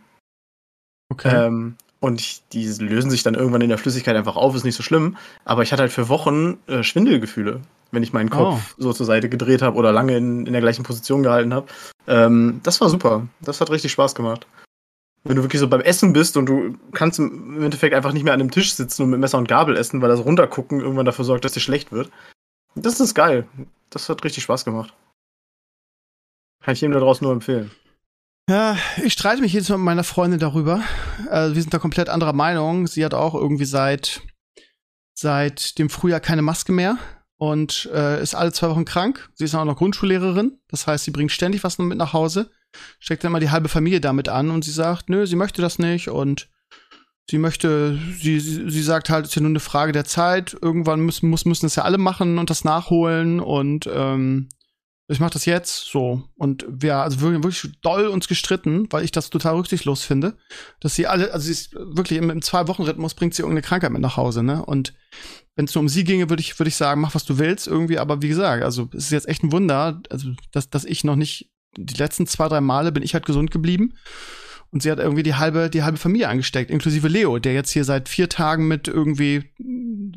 Okay. 1.10 1.48
Ähm, 1.48 1.76
und 2.00 2.22
ich, 2.22 2.44
die 2.52 2.66
lösen 2.66 3.10
sich 3.10 3.24
dann 3.24 3.34
irgendwann 3.34 3.62
in 3.62 3.70
der 3.70 3.78
Flüssigkeit 3.78 4.16
einfach 4.16 4.36
auf, 4.36 4.56
ist 4.56 4.64
nicht 4.64 4.76
so 4.76 4.84
schlimm. 4.84 5.18
Aber 5.46 5.64
ich 5.64 5.72
hatte 5.72 5.82
halt 5.82 5.92
für 5.92 6.10
Wochen 6.10 6.58
äh, 6.68 6.84
Schwindelgefühle, 6.84 7.62
wenn 7.92 8.04
ich 8.04 8.14
meinen 8.14 8.30
Kopf 8.30 8.76
so 8.78 8.94
zur 8.94 9.06
Seite 9.06 9.30
gedreht 9.30 9.62
habe 9.62 9.78
oder 9.78 9.92
lange 9.92 10.16
in, 10.16 10.46
in 10.46 10.54
der 10.54 10.62
gleichen 10.62 10.84
Position 10.84 11.24
gehalten 11.24 11.54
habe. 11.54 11.68
Ähm, 12.08 12.60
das 12.64 12.82
war 12.82 12.90
super. 12.90 13.28
Das 13.42 13.62
hat 13.62 13.72
richtig 13.72 13.92
Spaß 13.94 14.16
gemacht. 14.16 14.46
Wenn 15.28 15.36
du 15.36 15.44
wirklich 15.44 15.60
so 15.60 15.68
beim 15.68 15.82
Essen 15.82 16.14
bist 16.14 16.38
und 16.38 16.46
du 16.46 16.78
kannst 16.94 17.20
im 17.20 17.62
Endeffekt 17.62 17.94
einfach 17.94 18.14
nicht 18.14 18.24
mehr 18.24 18.34
an 18.34 18.40
einem 18.40 18.52
Tisch 18.52 18.74
sitzen 18.74 19.04
und 19.04 19.10
mit 19.10 19.20
Messer 19.20 19.38
und 19.38 19.48
Gabel 19.48 19.76
essen, 19.76 20.02
weil 20.02 20.10
das 20.10 20.24
Runtergucken 20.24 20.80
irgendwann 20.80 21.06
dafür 21.06 21.26
sorgt, 21.26 21.44
dass 21.44 21.52
dir 21.52 21.60
schlecht 21.60 21.92
wird. 21.92 22.10
Das 22.76 23.00
ist 23.00 23.14
geil. 23.14 23.46
Das 23.90 24.08
hat 24.08 24.24
richtig 24.24 24.44
Spaß 24.44 24.64
gemacht. 24.64 24.94
Kann 26.64 26.74
ich 26.74 26.82
jedem 26.82 26.94
da 26.94 27.00
draußen 27.00 27.26
nur 27.26 27.34
empfehlen. 27.34 27.72
Ja, 28.50 28.78
ich 29.04 29.14
streite 29.14 29.42
mich 29.42 29.52
jedes 29.52 29.68
Mal 29.68 29.78
mit 29.78 29.86
meiner 29.86 30.06
Freundin 30.06 30.40
darüber. 30.40 30.82
Also 31.30 31.56
wir 31.56 31.62
sind 31.62 31.74
da 31.74 31.80
komplett 31.80 32.08
anderer 32.08 32.34
Meinung. 32.34 32.88
Sie 32.88 33.04
hat 33.04 33.14
auch 33.14 33.36
irgendwie 33.36 33.66
seit, 33.66 34.22
seit 35.14 35.78
dem 35.78 35.90
Frühjahr 35.90 36.22
keine 36.22 36.42
Maske 36.42 36.72
mehr 36.72 36.98
und 37.38 37.90
äh, 37.94 38.22
ist 38.22 38.36
alle 38.36 38.54
zwei 38.54 38.70
Wochen 38.70 38.86
krank. 38.86 39.30
Sie 39.34 39.44
ist 39.44 39.56
auch 39.56 39.66
noch 39.66 39.76
Grundschullehrerin. 39.76 40.60
Das 40.70 40.88
heißt, 40.88 41.04
sie 41.04 41.12
bringt 41.12 41.34
ständig 41.34 41.66
was 41.66 41.78
mit 41.78 41.98
nach 41.98 42.14
Hause, 42.14 42.50
steckt 43.00 43.24
dann 43.24 43.32
immer 43.32 43.40
die 43.40 43.52
halbe 43.52 43.70
Familie 43.70 44.02
damit 44.02 44.30
an 44.30 44.50
und 44.50 44.64
sie 44.64 44.72
sagt, 44.72 45.10
nö, 45.10 45.26
sie 45.26 45.36
möchte 45.36 45.62
das 45.62 45.80
nicht 45.80 46.10
und 46.10 46.50
sie 47.30 47.38
möchte, 47.38 48.00
sie, 48.20 48.40
sie, 48.40 48.70
sie 48.70 48.84
sagt 48.84 49.10
halt, 49.10 49.26
es 49.26 49.32
ist 49.32 49.36
ja 49.36 49.42
nur 49.42 49.50
eine 49.50 49.60
Frage 49.60 49.92
der 49.92 50.06
Zeit. 50.06 50.56
Irgendwann 50.62 51.02
müssen, 51.02 51.30
muss, 51.30 51.46
müssen 51.46 51.66
es 51.66 51.76
ja 51.76 51.84
alle 51.84 51.98
machen 51.98 52.38
und 52.38 52.50
das 52.50 52.64
nachholen 52.64 53.40
und 53.40 53.90
ähm, 53.94 54.50
ich 55.10 55.20
mache 55.22 55.32
das 55.32 55.46
jetzt 55.46 55.86
so. 55.90 56.24
Und 56.36 56.66
wir 56.68 56.98
also 56.98 57.22
wirklich, 57.22 57.44
wirklich 57.44 57.80
doll 57.82 58.08
uns 58.08 58.28
gestritten, 58.28 58.88
weil 58.92 59.06
ich 59.06 59.12
das 59.12 59.30
total 59.30 59.56
rücksichtslos 59.56 60.04
finde, 60.04 60.38
dass 60.82 60.96
sie 60.96 61.08
alle, 61.08 61.32
also 61.32 61.46
sie 61.46 61.54
ist 61.54 61.74
wirklich 61.74 62.20
im, 62.20 62.30
im 62.30 62.42
Zwei-Wochen-Rhythmus 62.42 63.14
bringt 63.14 63.34
sie 63.34 63.42
irgendeine 63.42 63.66
Krankheit 63.66 63.92
mit 63.92 64.02
nach 64.02 64.18
Hause, 64.18 64.44
ne? 64.44 64.66
Und 64.66 64.94
wenn 65.56 65.66
es 65.66 65.74
nur 65.74 65.82
um 65.82 65.90
sie 65.90 66.04
ginge, 66.04 66.30
würde 66.30 66.42
ich, 66.42 66.60
würde 66.60 66.68
ich 66.68 66.76
sagen, 66.76 67.00
mach 67.00 67.16
was 67.16 67.24
du 67.24 67.40
willst 67.40 67.68
irgendwie, 67.68 68.00
aber 68.00 68.22
wie 68.22 68.28
gesagt, 68.28 68.64
also 68.64 68.90
es 68.94 69.06
ist 69.06 69.12
jetzt 69.12 69.30
echt 69.30 69.44
ein 69.44 69.52
Wunder, 69.54 70.02
also 70.10 70.32
dass, 70.52 70.70
dass 70.70 70.84
ich 70.84 71.06
noch 71.06 71.16
nicht, 71.16 71.52
die 71.76 71.96
letzten 71.96 72.28
zwei, 72.28 72.48
drei 72.48 72.62
Male 72.62 72.92
bin 72.92 73.04
ich 73.04 73.14
halt 73.14 73.26
gesund 73.26 73.52
geblieben. 73.52 73.94
Und 74.72 74.84
sie 74.84 74.92
hat 74.92 75.00
irgendwie 75.00 75.24
die 75.24 75.36
halbe, 75.36 75.70
die 75.70 75.84
halbe 75.84 75.98
Familie 75.98 76.28
angesteckt, 76.28 76.70
inklusive 76.70 77.08
Leo, 77.08 77.40
der 77.40 77.54
jetzt 77.54 77.72
hier 77.72 77.86
seit 77.86 78.10
vier 78.10 78.28
Tagen 78.28 78.68
mit 78.68 78.88
irgendwie 78.88 79.54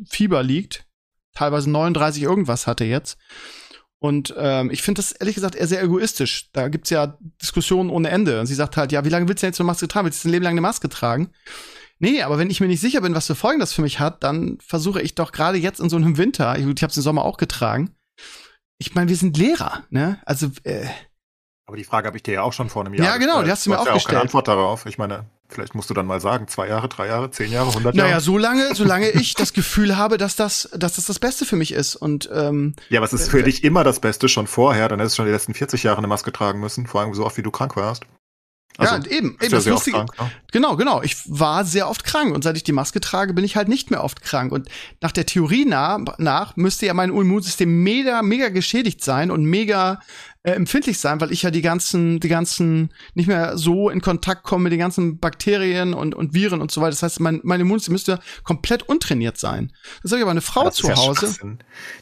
Fieber 0.08 0.42
liegt. 0.42 0.86
Teilweise 1.34 1.70
39 1.70 2.22
irgendwas 2.22 2.66
hatte 2.66 2.84
jetzt. 2.84 3.16
Und 4.00 4.34
ähm, 4.36 4.70
ich 4.70 4.82
finde 4.82 5.00
das 5.00 5.12
ehrlich 5.12 5.34
gesagt 5.34 5.54
eher 5.54 5.66
sehr 5.66 5.82
egoistisch. 5.82 6.50
Da 6.52 6.68
gibt's 6.68 6.90
ja 6.90 7.18
Diskussionen 7.40 7.90
ohne 7.90 8.08
Ende. 8.08 8.40
Und 8.40 8.46
sie 8.46 8.54
sagt 8.54 8.76
halt, 8.76 8.92
ja, 8.92 9.04
wie 9.04 9.10
lange 9.10 9.28
willst 9.28 9.42
du 9.42 9.46
denn 9.46 9.52
jetzt 9.52 9.60
eine 9.60 9.66
Maske 9.66 9.88
tragen? 9.88 10.06
Willst 10.06 10.24
du 10.24 10.28
ein 10.28 10.32
Leben 10.32 10.42
lang 10.42 10.52
eine 10.52 10.62
Maske 10.62 10.88
tragen? 10.88 11.30
Nee, 11.98 12.22
aber 12.22 12.38
wenn 12.38 12.48
ich 12.48 12.60
mir 12.60 12.66
nicht 12.66 12.80
sicher 12.80 13.02
bin, 13.02 13.14
was 13.14 13.26
für 13.26 13.34
Folgen 13.34 13.60
das 13.60 13.74
für 13.74 13.82
mich 13.82 14.00
hat, 14.00 14.24
dann 14.24 14.56
versuche 14.66 15.02
ich 15.02 15.14
doch 15.14 15.32
gerade 15.32 15.58
jetzt 15.58 15.80
in 15.80 15.90
so 15.90 15.96
einem 15.96 16.16
Winter, 16.16 16.58
ich, 16.58 16.66
ich 16.66 16.82
habe 16.82 16.90
es 16.90 16.96
im 16.96 17.02
Sommer 17.02 17.24
auch 17.24 17.36
getragen. 17.36 17.94
Ich 18.78 18.94
meine, 18.94 19.10
wir 19.10 19.16
sind 19.16 19.36
Lehrer, 19.36 19.84
ne? 19.90 20.18
Also 20.24 20.50
äh, 20.64 20.86
Aber 21.70 21.76
die 21.76 21.84
Frage 21.84 22.08
habe 22.08 22.16
ich 22.16 22.24
dir 22.24 22.34
ja 22.34 22.42
auch 22.42 22.52
schon 22.52 22.68
vor 22.68 22.84
einem 22.84 22.94
Jahr 22.94 23.06
Ja, 23.06 23.16
genau, 23.16 23.42
die 23.42 23.48
gestellt. 23.48 23.50
hast 23.52 23.66
du 23.66 23.70
mir 23.70 23.78
auch 23.78 23.86
ja 23.86 23.90
auch 23.92 23.94
gestellt. 23.94 24.10
keine 24.10 24.22
Antwort 24.22 24.48
darauf. 24.48 24.86
Ich 24.86 24.98
meine, 24.98 25.26
vielleicht 25.48 25.76
musst 25.76 25.88
du 25.88 25.94
dann 25.94 26.04
mal 26.06 26.20
sagen, 26.20 26.48
zwei 26.48 26.66
Jahre, 26.66 26.88
drei 26.88 27.06
Jahre, 27.06 27.30
zehn 27.30 27.52
Jahre, 27.52 27.72
hundert 27.72 27.94
Jahre. 27.94 28.08
naja, 28.08 28.20
solange, 28.20 28.74
solange 28.74 29.08
ich 29.10 29.34
das 29.34 29.52
Gefühl 29.52 29.96
habe, 29.96 30.18
dass 30.18 30.34
das, 30.34 30.68
dass 30.74 30.96
das 30.96 31.06
das 31.06 31.20
Beste 31.20 31.44
für 31.46 31.54
mich 31.54 31.70
ist. 31.72 31.94
Und 31.94 32.28
ähm, 32.34 32.74
Ja, 32.88 32.98
aber 32.98 33.06
es 33.06 33.12
ist 33.12 33.30
für 33.30 33.44
dich 33.44 33.62
immer 33.62 33.84
das 33.84 34.00
Beste 34.00 34.28
schon 34.28 34.48
vorher, 34.48 34.88
dann 34.88 34.98
hättest 34.98 35.14
du 35.16 35.22
schon 35.22 35.26
die 35.26 35.32
letzten 35.32 35.54
40 35.54 35.84
Jahre 35.84 35.98
eine 35.98 36.08
Maske 36.08 36.32
tragen 36.32 36.58
müssen, 36.58 36.88
vor 36.88 37.02
allem 37.02 37.14
so 37.14 37.24
oft 37.24 37.36
wie 37.36 37.42
du 37.42 37.52
krank 37.52 37.76
warst. 37.76 38.02
ja, 38.80 38.96
eben, 39.08 39.36
eben 39.40 39.50
das 39.50 39.66
Lustige. 39.66 39.96
krank, 39.98 40.18
ne? 40.18 40.30
Genau, 40.52 40.76
genau. 40.76 41.02
Ich 41.02 41.16
war 41.26 41.64
sehr 41.64 41.88
oft 41.88 42.02
krank 42.04 42.34
und 42.34 42.42
seit 42.42 42.56
ich 42.56 42.64
die 42.64 42.72
Maske 42.72 43.00
trage, 43.00 43.34
bin 43.34 43.44
ich 43.44 43.54
halt 43.56 43.68
nicht 43.68 43.90
mehr 43.90 44.02
oft 44.02 44.22
krank. 44.22 44.52
Und 44.52 44.68
nach 45.00 45.12
der 45.12 45.26
Theorie 45.26 45.64
nach, 45.66 46.00
nach 46.18 46.56
müsste 46.56 46.86
ja 46.86 46.94
mein 46.94 47.10
Immunsystem 47.10 47.82
mega, 47.82 48.22
mega 48.22 48.48
geschädigt 48.48 49.04
sein 49.04 49.30
und 49.30 49.44
mega 49.44 50.00
äh, 50.42 50.52
empfindlich 50.52 50.98
sein, 50.98 51.20
weil 51.20 51.32
ich 51.32 51.42
ja 51.42 51.50
die 51.50 51.60
ganzen, 51.60 52.18
die 52.18 52.28
ganzen 52.28 52.90
nicht 53.14 53.26
mehr 53.26 53.58
so 53.58 53.90
in 53.90 54.00
Kontakt 54.00 54.42
komme 54.42 54.64
mit 54.64 54.72
den 54.72 54.78
ganzen 54.78 55.18
Bakterien 55.18 55.92
und, 55.92 56.14
und 56.14 56.32
Viren 56.32 56.62
und 56.62 56.70
so 56.70 56.80
weiter. 56.80 56.90
Das 56.92 57.02
heißt, 57.02 57.20
mein, 57.20 57.40
mein 57.42 57.60
Immunsystem 57.60 57.92
müsste 57.92 58.20
komplett 58.42 58.82
untrainiert 58.84 59.36
sein. 59.36 59.70
Das 60.02 60.12
habe 60.12 60.20
ich 60.20 60.22
aber 60.22 60.30
eine 60.30 60.40
Frau 60.40 60.68
ist 60.68 60.76
zu 60.76 60.86
ja 60.88 60.96
Hause. 60.96 61.34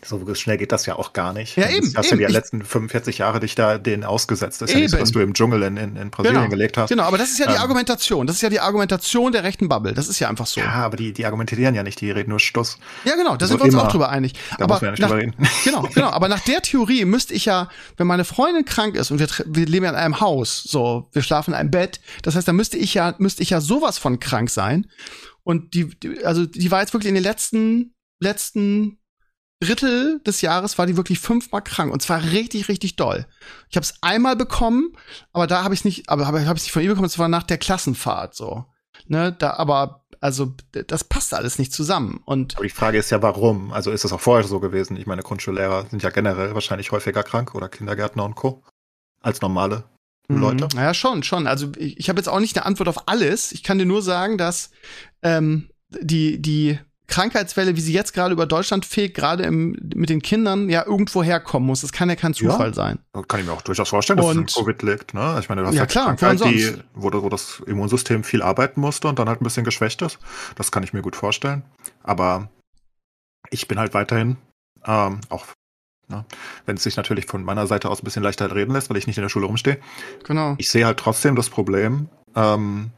So 0.05 0.35
schnell 0.35 0.57
geht 0.57 0.71
das 0.71 0.87
ja 0.87 0.95
auch 0.97 1.13
gar 1.13 1.33
nicht. 1.33 1.57
Ja, 1.57 1.67
Du 1.67 1.75
eben, 1.75 1.93
Hast 1.97 2.13
eben. 2.13 2.21
ja 2.21 2.29
die 2.29 2.33
letzten 2.33 2.63
45 2.65 3.19
Jahre 3.19 3.41
dich 3.41 3.55
da 3.57 3.77
den 3.79 4.05
ausgesetzt. 4.05 4.63
Das 4.63 4.71
ist 4.71 4.75
ja 4.75 4.81
nicht 4.81 4.91
so, 4.91 4.97
Eben. 4.99 5.03
dass 5.05 5.13
du 5.13 5.21
im 5.21 5.35
Dschungel 5.35 5.63
in, 5.65 5.77
in, 5.77 5.97
in 5.97 6.11
Brasilien 6.11 6.43
Genau, 6.43 6.49
gelegt 6.51 6.77
hast. 6.77 6.91
genau, 6.91 7.03
aber 7.05 7.19
das 7.19 7.31
ist 7.31 7.39
ja 7.41 7.47
die 7.47 7.55
Ähm. 7.55 7.61
Argumentation. 7.61 8.27
Das 8.29 8.37
ist 8.37 8.43
ja 8.43 8.51
die 8.51 8.61
Argumentation 8.61 9.33
der 9.33 9.43
rechten 9.43 9.69
Bubble. 9.69 9.95
Das 9.95 10.09
ist 10.09 10.21
ja 10.21 10.29
einfach 10.29 10.47
so. 10.47 10.61
Ja, 10.61 10.69
aber 10.75 10.97
die, 10.97 11.13
die 11.13 11.27
argumentieren 11.27 11.75
ja 11.75 11.83
nicht, 11.83 12.01
die 12.01 12.11
reden 12.13 12.31
nur 12.31 12.39
Stuss. 12.41 12.79
Ja, 13.05 13.17
genau, 13.17 13.37
da 13.37 13.47
So 13.47 13.53
sind 13.55 13.61
wir 13.61 13.65
uns 13.65 13.75
immer. 13.75 13.85
auch 13.85 13.91
drüber 13.91 14.11
einig. 14.11 14.35
Da 14.59 14.65
aber 14.65 14.75
muss 14.75 14.83
man 14.83 14.87
ja 14.89 14.91
nicht 14.93 15.01
nach, 15.01 15.09
drüber 15.09 15.23
reden. 15.23 15.35
Genau, 15.65 15.83
genau. 15.93 16.11
Aber 16.11 16.29
nach 16.29 16.41
der 16.41 16.63
Theorie 16.63 17.05
müsste 17.05 17.35
ich 17.35 17.45
ja, 17.47 17.69
wenn 17.97 18.07
meine 18.07 18.25
Freundin 18.29 18.65
krank 18.65 18.95
ist 18.95 19.11
und 19.11 19.19
wir, 19.19 19.29
wir 19.47 19.67
leben 19.67 19.85
ja 19.85 19.91
in 19.91 19.97
einem 19.97 20.21
Haus, 20.21 20.63
so, 20.63 21.09
wir 21.13 21.23
schlafen 21.23 21.53
in 21.53 21.57
einem 21.57 21.71
Bett, 21.71 22.01
das 22.23 22.37
heißt, 22.37 22.47
da 22.47 22.53
müsste 22.53 22.77
ich 22.77 22.95
ja, 22.95 23.15
müsste 23.19 23.43
ich 23.43 23.51
ja 23.51 23.61
sowas 23.61 23.99
von 23.99 24.21
krank 24.21 24.51
sein. 24.51 24.87
Und 25.43 25.75
die, 25.75 25.99
die 25.99 26.25
also 26.25 26.47
die 26.47 26.71
war 26.71 26.81
jetzt 26.81 26.93
wirklich 26.93 27.09
in 27.09 27.15
den 27.15 27.25
letzten, 27.25 27.95
letzten 28.21 28.99
Drittel 29.61 30.21
des 30.25 30.41
Jahres 30.41 30.79
war 30.79 30.87
die 30.87 30.97
wirklich 30.97 31.19
fünfmal 31.19 31.63
krank 31.63 31.93
und 31.93 32.01
zwar 32.01 32.23
richtig, 32.23 32.69
richtig 32.69 32.97
doll. 32.97 33.27
Ich 33.71 33.77
habe 33.77 33.85
es 33.85 33.95
einmal 34.03 34.37
bekommen, 34.37 34.93
aber 35.33 35.47
da 35.47 35.65
habe 35.65 35.75
ich 35.75 35.85
nicht, 35.85 36.09
aber 36.09 36.27
habe 36.27 36.47
hab 36.47 36.57
ich 36.57 36.63
nicht 36.65 36.73
von 36.73 36.83
ihr 36.83 36.91
bekommen, 36.91 37.09
das 37.09 37.19
war 37.19 37.29
nach 37.29 37.43
der 37.43 37.59
Klassenfahrt 37.59 38.35
so. 38.35 38.67
Ne, 39.07 39.33
da, 39.33 39.55
aber 39.55 40.05
also 40.21 40.55
das 40.71 41.05
passt 41.05 41.35
alles 41.35 41.59
nicht 41.59 41.73
zusammen. 41.73 42.21
Und 42.25 42.57
Aber 42.57 42.65
die 42.65 42.71
Frage 42.71 42.99
ist 42.99 43.11
ja, 43.11 43.23
warum? 43.23 43.73
Also 43.73 43.91
ist 43.91 44.05
das 44.05 44.13
auch 44.13 44.21
vorher 44.21 44.47
so 44.47 44.61
gewesen? 44.61 44.97
Ich 44.97 45.07
meine, 45.07 45.23
Grundschullehrer 45.23 45.87
sind 45.91 46.03
ja 46.03 46.11
generell 46.11 46.55
wahrscheinlich 46.55 46.93
häufiger 46.93 47.23
krank 47.23 47.55
oder 47.55 47.69
Kindergärtner 47.69 48.25
und 48.25 48.35
Co. 48.35 48.63
als 49.21 49.41
normale 49.41 49.85
Leute. 50.29 50.69
Mhm. 50.73 50.81
Ja, 50.81 50.93
schon, 50.93 51.23
schon. 51.23 51.47
Also 51.47 51.73
ich, 51.77 51.99
ich 51.99 52.09
habe 52.09 52.19
jetzt 52.19 52.29
auch 52.29 52.41
nicht 52.41 52.57
eine 52.57 52.67
Antwort 52.67 52.89
auf 52.89 53.09
alles. 53.09 53.53
Ich 53.53 53.63
kann 53.63 53.79
dir 53.79 53.87
nur 53.87 54.03
sagen, 54.03 54.39
dass 54.39 54.71
ähm, 55.23 55.71
die, 55.89 56.41
die 56.41 56.79
Krankheitswelle, 57.09 57.75
wie 57.75 57.81
sie 57.81 57.93
jetzt 57.93 58.13
gerade 58.15 58.33
über 58.33 58.47
Deutschland 58.47 58.85
fegt, 58.87 59.17
gerade 59.17 59.43
im, 59.45 59.77
mit 59.95 60.11
den 60.11 60.23
Kindern, 60.23 60.69
ja 60.69 60.85
irgendwo 60.87 61.23
herkommen 61.23 61.67
muss. 61.67 61.81
Das 61.81 61.91
kann 61.93 62.09
ja 62.09 62.17
kein 62.17 62.35
Zufall 62.35 62.69
Ja. 62.69 62.75
sein. 62.75 62.99
Kann 63.27 63.41
ich 63.41 63.47
mir 63.47 63.53
auch 63.53 63.63
durchaus 63.63 63.89
vorstellen, 63.89 64.19
dass 64.19 64.27
Und- 64.27 64.51
es 64.51 64.57
an 64.57 64.65
Covid 64.65 64.83
liegt. 64.83 65.15
Ne? 65.15 65.37
Ich 65.41 65.49
meine, 65.49 65.63
du 65.63 65.67
hast 65.69 65.75
Ja, 65.75 65.81
halt 65.81 65.91
klar, 65.91 66.15
Krankheit, 66.17 66.45
die, 66.55 66.75
wo, 66.95 67.11
wo 67.13 67.29
das 67.29 67.61
Immunsystem 67.67 68.23
viel 68.25 68.43
arbeiten 68.43 68.81
musste 68.81 69.09
und 69.09 69.19
dann 69.19 69.29
halt 69.29 69.41
ein 69.41 69.45
bisschen 69.45 69.65
geschwächt 69.65 70.03
ist. 70.03 70.19
Das 70.57 70.71
kann 70.71 70.83
ich 70.83 70.93
mir 70.93 71.03
gut 71.03 71.17
vorstellen. 71.17 71.63
Aber 72.03 72.49
ich 73.51 73.67
bin 73.69 73.79
halt 73.79 73.95
weiterhin, 73.95 74.37
ähm, 74.87 75.21
auch 75.31 75.47
ne, 76.09 76.25
wenn 76.67 76.77
es 76.77 76.83
sich 76.83 76.97
natürlich 76.97 77.27
von 77.27 77.43
meiner 77.43 77.67
Seite 77.67 77.89
aus 77.89 78.03
ein 78.03 78.05
bisschen 78.05 78.23
leichter 78.23 78.55
reden 78.55 78.73
lässt, 78.73 78.91
weil 78.91 78.97
ich 78.99 79.07
nicht 79.07 79.17
in 79.19 79.23
der 79.23 79.29
Schule 79.31 79.47
rumstehe, 79.47 79.79
Genau. 80.25 80.55
ich 80.59 80.71
sehe 80.71 80.85
halt 80.87 80.99
trotzdem 80.99 81.37
das 81.37 81.49
Problem, 81.51 82.09
ähm, 82.37 82.91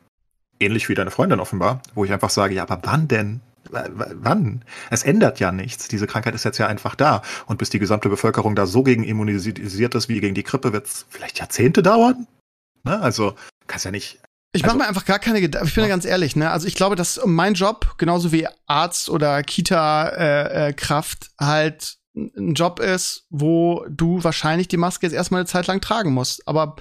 ähnlich 0.59 0.89
wie 0.89 0.95
deine 0.95 1.11
Freundin 1.11 1.41
offenbar, 1.41 1.81
wo 1.95 2.05
ich 2.05 2.13
einfach 2.13 2.31
sage, 2.31 2.55
ja, 2.55 2.63
aber 2.65 2.81
wann 2.85 3.09
denn? 3.09 3.41
Wann? 3.71 4.65
Es 4.91 5.03
ändert 5.03 5.39
ja 5.41 5.53
nichts. 5.53 5.89
Diese 5.89 6.07
Krankheit 6.07 6.35
ist 6.35 6.45
jetzt 6.45 6.59
ja 6.59 6.67
einfach 6.67 6.95
da. 6.95 7.23
Und 7.47 7.59
bis 7.59 7.71
die 7.71 7.79
gesamte 7.79 8.09
Bevölkerung 8.09 8.55
da 8.57 8.67
so 8.67 8.83
gegen 8.83 9.05
immunisiert 9.05 9.95
ist 9.95 10.09
wie 10.09 10.21
gegen 10.21 10.35
die 10.35 10.43
Grippe, 10.45 10.73
wird 10.73 10.87
es 10.87 11.07
vielleicht 11.09 11.39
Jahrzehnte 11.39 11.83
dauern. 11.83 12.27
Ne? 12.85 12.99
Also, 13.01 13.35
kannst 13.67 13.85
ja 13.85 13.91
nicht. 13.91 14.21
Ich 14.53 14.65
Also- 14.65 14.75
mache 14.77 14.85
mir 14.85 14.89
einfach 14.89 15.05
gar 15.05 15.19
keine 15.21 15.41
Gedanken. 15.41 15.69
Ich 15.69 15.75
bin 15.75 15.85
ja 15.85 15.89
ganz 15.89 16.05
ehrlich, 16.05 16.35
ne? 16.35 16.51
Also 16.51 16.67
ich 16.67 16.75
glaube, 16.75 16.97
dass 16.97 17.21
mein 17.25 17.55
Job 17.55 17.95
genauso 17.99 18.33
wie 18.33 18.49
Arzt 18.67 19.09
oder 19.09 19.43
Kita-Kraft 20.15 21.31
halt 21.39 21.97
ein 22.17 22.55
Job 22.55 22.81
ist, 22.81 23.27
wo 23.31 23.85
du 23.89 24.25
wahrscheinlich 24.25 24.67
die 24.69 24.77
Maske 24.77 25.07
jetzt 25.07 25.15
erstmal 25.15 25.41
eine 25.43 25.47
Zeit 25.47 25.69
lang 25.69 25.81
tragen 25.81 26.13
musst. 26.13 26.47
Aber 26.49 26.77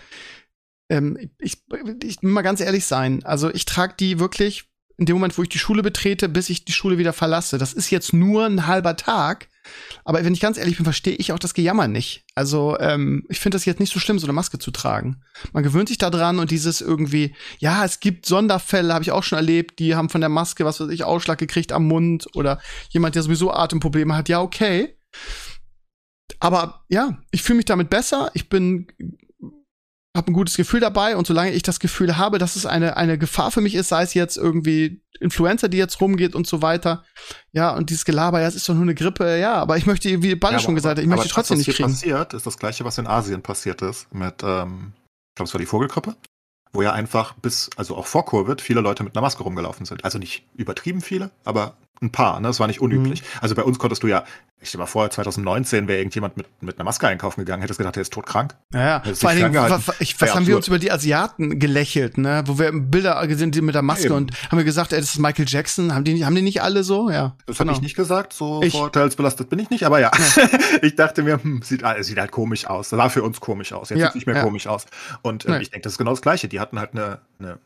ähm, 0.89 1.17
ich, 1.37 1.61
ich 2.03 2.21
will 2.23 2.31
mal 2.31 2.41
ganz 2.41 2.61
ehrlich 2.61 2.85
sein. 2.85 3.23
Also 3.23 3.53
ich 3.53 3.65
trage 3.65 3.93
die 3.99 4.19
wirklich 4.19 4.68
in 4.99 5.05
dem 5.05 5.15
Moment, 5.15 5.37
wo 5.37 5.43
ich 5.43 5.49
die 5.49 5.59
Schule 5.59 5.81
betrete, 5.81 6.27
bis 6.27 6.49
ich 6.49 6.65
die 6.65 6.73
Schule 6.73 6.97
wieder 6.97 7.13
verlasse. 7.13 7.57
Das 7.57 7.71
ist 7.71 7.89
jetzt 7.89 8.11
nur 8.13 8.45
ein 8.45 8.67
halber 8.67 8.97
Tag. 8.97 9.47
Aber 10.03 10.23
wenn 10.23 10.33
ich 10.33 10.41
ganz 10.41 10.57
ehrlich 10.57 10.75
bin, 10.75 10.83
verstehe 10.83 11.15
ich 11.15 11.31
auch 11.31 11.39
das 11.39 11.53
Gejammer 11.53 11.87
nicht. 11.87 12.25
Also 12.35 12.77
ähm, 12.79 13.25
ich 13.29 13.39
finde 13.39 13.55
das 13.55 13.65
jetzt 13.65 13.79
nicht 13.79 13.93
so 13.93 13.99
schlimm, 13.99 14.19
so 14.19 14.25
eine 14.25 14.33
Maske 14.33 14.59
zu 14.59 14.71
tragen. 14.71 15.21
Man 15.53 15.63
gewöhnt 15.63 15.87
sich 15.87 15.97
da 15.97 16.09
dran 16.09 16.39
und 16.39 16.51
dieses 16.51 16.81
irgendwie, 16.81 17.33
ja, 17.59 17.85
es 17.85 18.01
gibt 18.01 18.25
Sonderfälle, 18.25 18.93
habe 18.93 19.03
ich 19.03 19.11
auch 19.11 19.23
schon 19.23 19.37
erlebt, 19.37 19.79
die 19.79 19.95
haben 19.95 20.09
von 20.09 20.21
der 20.21 20.29
Maske, 20.29 20.65
was 20.65 20.81
weiß 20.81 20.89
ich, 20.89 21.05
Ausschlag 21.05 21.37
gekriegt 21.37 21.71
am 21.71 21.87
Mund 21.87 22.27
oder 22.35 22.59
jemand, 22.89 23.15
der 23.15 23.23
sowieso 23.23 23.53
Atemprobleme 23.53 24.15
hat. 24.17 24.27
Ja, 24.27 24.41
okay. 24.41 24.97
Aber 26.41 26.83
ja, 26.89 27.17
ich 27.31 27.41
fühle 27.41 27.57
mich 27.57 27.65
damit 27.65 27.89
besser. 27.89 28.31
Ich 28.33 28.49
bin 28.49 28.87
habe 30.17 30.31
ein 30.31 30.33
gutes 30.33 30.57
Gefühl 30.57 30.79
dabei 30.79 31.15
und 31.15 31.27
solange 31.27 31.51
ich 31.51 31.63
das 31.63 31.79
Gefühl 31.79 32.17
habe, 32.17 32.39
dass 32.39 32.55
es 32.55 32.65
eine, 32.65 32.97
eine 32.97 33.17
Gefahr 33.17 33.51
für 33.51 33.61
mich 33.61 33.75
ist, 33.75 33.89
sei 33.89 34.03
es 34.03 34.13
jetzt 34.13 34.37
irgendwie 34.37 35.01
Influenza, 35.19 35.67
die 35.67 35.77
jetzt 35.77 36.01
rumgeht 36.01 36.33
und 36.35 36.47
so 36.47 36.61
weiter, 36.61 37.03
ja, 37.51 37.75
und 37.75 37.89
dieses 37.89 38.05
Gelaber, 38.05 38.41
ja, 38.41 38.47
es 38.47 38.55
ist 38.55 38.67
doch 38.67 38.73
nur 38.73 38.83
eine 38.83 38.95
Grippe, 38.95 39.37
ja, 39.37 39.53
aber 39.55 39.77
ich 39.77 39.85
möchte, 39.85 40.23
wie 40.23 40.35
Balle 40.35 40.55
Ja, 40.55 40.59
schon 40.59 40.75
gesagt 40.75 40.97
hat, 40.97 41.03
ich 41.03 41.09
möchte 41.09 41.25
das, 41.25 41.33
trotzdem 41.33 41.55
was 41.55 41.59
nicht 41.59 41.65
hier 41.65 41.85
kriegen. 41.85 41.89
passiert, 41.89 42.33
ist 42.33 42.45
das 42.45 42.57
gleiche, 42.57 42.85
was 42.85 42.97
in 42.97 43.07
Asien 43.07 43.41
passiert 43.41 43.81
ist 43.81 44.11
mit, 44.13 44.41
ähm, 44.43 44.93
ich 45.31 45.35
glaube, 45.35 45.47
es 45.47 45.53
war 45.53 45.59
die 45.59 45.67
Vogelgrippe, 45.67 46.15
wo 46.73 46.81
ja 46.81 46.91
einfach 46.93 47.33
bis, 47.33 47.69
also 47.77 47.95
auch 47.95 48.07
vor 48.07 48.25
Covid, 48.25 48.61
viele 48.61 48.81
Leute 48.81 49.03
mit 49.03 49.15
einer 49.15 49.21
Maske 49.21 49.43
rumgelaufen 49.43 49.85
sind. 49.85 50.03
Also 50.05 50.17
nicht 50.17 50.45
übertrieben 50.55 51.01
viele, 51.01 51.31
aber 51.43 51.77
ein 52.01 52.11
paar, 52.11 52.39
ne? 52.39 52.47
Das 52.47 52.59
war 52.59 52.67
nicht 52.67 52.81
unüblich. 52.81 53.21
Mhm. 53.21 53.27
Also 53.41 53.55
bei 53.55 53.63
uns 53.63 53.77
konntest 53.79 54.03
du 54.03 54.07
ja, 54.07 54.23
ich 54.61 54.69
stell 54.69 54.79
mal 54.79 54.85
vor, 54.85 55.09
2019 55.09 55.87
wäre 55.87 55.99
irgendjemand 55.99 56.37
mit, 56.37 56.47
mit 56.61 56.77
einer 56.77 56.83
Maske 56.83 57.07
einkaufen 57.07 57.41
gegangen, 57.41 57.61
hättest 57.61 57.77
gedacht, 57.77 57.95
der 57.95 58.01
ist 58.01 58.13
todkrank. 58.13 58.55
Ja, 58.73 59.03
ja. 59.05 59.13
Vor 59.13 59.29
allen 59.29 59.43
Dingen, 59.43 59.53
was, 59.53 59.99
ich, 59.99 60.19
was 60.19 60.35
haben 60.35 60.47
wir 60.47 60.55
uns 60.55 60.67
über 60.67 60.79
die 60.79 60.91
Asiaten 60.91 61.59
gelächelt, 61.59 62.17
ne? 62.17 62.43
Wo 62.45 62.59
wir 62.59 62.71
Bilder 62.71 63.25
gesehen 63.27 63.51
die 63.51 63.61
mit 63.61 63.75
der 63.75 63.81
Maske 63.81 64.07
Eben. 64.07 64.15
und 64.15 64.31
haben 64.49 64.57
wir 64.57 64.65
gesagt, 64.65 64.93
ey, 64.93 64.99
das 64.99 65.11
ist 65.11 65.19
Michael 65.19 65.45
Jackson. 65.47 65.93
Haben 65.93 66.03
die, 66.03 66.25
haben 66.25 66.35
die 66.35 66.41
nicht 66.41 66.61
alle 66.61 66.83
so? 66.83 67.09
Ja. 67.09 67.35
Das 67.45 67.57
genau. 67.57 67.69
habe 67.69 67.77
ich 67.77 67.81
nicht 67.81 67.95
gesagt, 67.95 68.33
so 68.33 68.61
Ich. 68.61 68.73
vorurteilsbelastet 68.73 69.49
bin 69.49 69.59
ich 69.59 69.69
nicht, 69.69 69.85
aber 69.85 69.99
ja. 69.99 70.11
ich 70.81 70.95
dachte 70.95 71.23
mir, 71.23 71.41
hm, 71.41 71.61
sieht, 71.61 71.83
äh, 71.83 72.03
sieht 72.03 72.19
halt 72.19 72.31
komisch 72.31 72.65
aus. 72.65 72.89
Das 72.89 72.97
sah 72.97 73.09
für 73.09 73.23
uns 73.23 73.39
komisch 73.39 73.73
aus. 73.73 73.89
Jetzt 73.89 73.99
Ja, 73.99 74.07
sieht 74.07 74.15
nicht 74.15 74.27
mehr 74.27 74.37
ja. 74.37 74.43
komisch 74.43 74.67
aus. 74.67 74.85
Und 75.21 75.45
äh, 75.45 75.61
ich 75.61 75.69
denke, 75.69 75.83
das 75.83 75.93
ist 75.93 75.97
genau 75.97 76.11
das 76.11 76.21
Gleiche. 76.21 76.47
Die 76.47 76.59
hatten 76.59 76.79
halt 76.79 76.93
eine, 76.93 77.21
eine, 77.39 77.59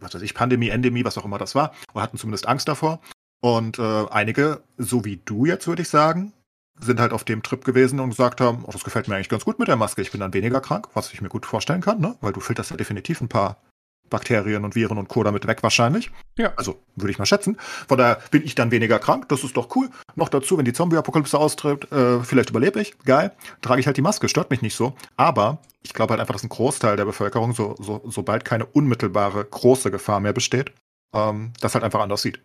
was 0.00 0.14
weiß 0.14 0.22
ich, 0.22 0.34
Pandemie, 0.34 0.68
Endemie, 0.68 1.04
was 1.04 1.16
auch 1.16 1.24
immer 1.24 1.38
das 1.38 1.54
war, 1.54 1.72
oder 1.92 2.02
hatten 2.02 2.18
zumindest 2.18 2.48
Angst 2.48 2.68
davor. 2.68 3.00
Und 3.44 3.78
äh, 3.78 4.06
einige, 4.10 4.62
so 4.78 5.04
wie 5.04 5.20
du 5.22 5.44
jetzt, 5.44 5.66
würde 5.66 5.82
ich 5.82 5.90
sagen, 5.90 6.32
sind 6.80 6.98
halt 6.98 7.12
auf 7.12 7.24
dem 7.24 7.42
Trip 7.42 7.62
gewesen 7.62 8.00
und 8.00 8.08
gesagt 8.08 8.40
haben, 8.40 8.64
oh, 8.66 8.70
das 8.72 8.84
gefällt 8.84 9.06
mir 9.06 9.16
eigentlich 9.16 9.28
ganz 9.28 9.44
gut 9.44 9.58
mit 9.58 9.68
der 9.68 9.76
Maske. 9.76 10.00
Ich 10.00 10.10
bin 10.10 10.20
dann 10.20 10.32
weniger 10.32 10.62
krank, 10.62 10.88
was 10.94 11.12
ich 11.12 11.20
mir 11.20 11.28
gut 11.28 11.44
vorstellen 11.44 11.82
kann, 11.82 12.00
ne? 12.00 12.16
Weil 12.22 12.32
du 12.32 12.40
filterst 12.40 12.70
ja 12.70 12.78
definitiv 12.78 13.20
ein 13.20 13.28
paar 13.28 13.58
Bakterien 14.08 14.64
und 14.64 14.74
Viren 14.74 14.96
und 14.96 15.10
Co. 15.10 15.22
damit 15.24 15.46
weg 15.46 15.62
wahrscheinlich. 15.62 16.10
Ja. 16.38 16.54
Also 16.56 16.80
würde 16.96 17.10
ich 17.10 17.18
mal 17.18 17.26
schätzen. 17.26 17.58
Von 17.86 17.98
daher 17.98 18.18
bin 18.30 18.42
ich 18.44 18.54
dann 18.54 18.70
weniger 18.70 18.98
krank. 18.98 19.28
Das 19.28 19.44
ist 19.44 19.58
doch 19.58 19.76
cool. 19.76 19.90
Noch 20.14 20.30
dazu, 20.30 20.56
wenn 20.56 20.64
die 20.64 20.72
Zombie-Apokalypse 20.72 21.38
austritt, 21.38 21.92
äh, 21.92 22.20
vielleicht 22.20 22.48
überlebe 22.48 22.80
ich. 22.80 22.98
Geil. 23.00 23.30
Trage 23.60 23.78
ich 23.78 23.86
halt 23.86 23.98
die 23.98 24.02
Maske. 24.02 24.30
Stört 24.30 24.48
mich 24.48 24.62
nicht 24.62 24.74
so. 24.74 24.94
Aber 25.18 25.58
ich 25.82 25.92
glaube 25.92 26.12
halt 26.12 26.20
einfach, 26.22 26.32
dass 26.32 26.44
ein 26.44 26.48
Großteil 26.48 26.96
der 26.96 27.04
Bevölkerung, 27.04 27.52
so, 27.52 27.76
so, 27.78 28.00
sobald 28.06 28.46
keine 28.46 28.64
unmittelbare 28.64 29.44
große 29.44 29.90
Gefahr 29.90 30.20
mehr 30.20 30.32
besteht, 30.32 30.72
ähm, 31.14 31.52
das 31.60 31.74
halt 31.74 31.84
einfach 31.84 32.00
anders 32.00 32.22
sieht. 32.22 32.40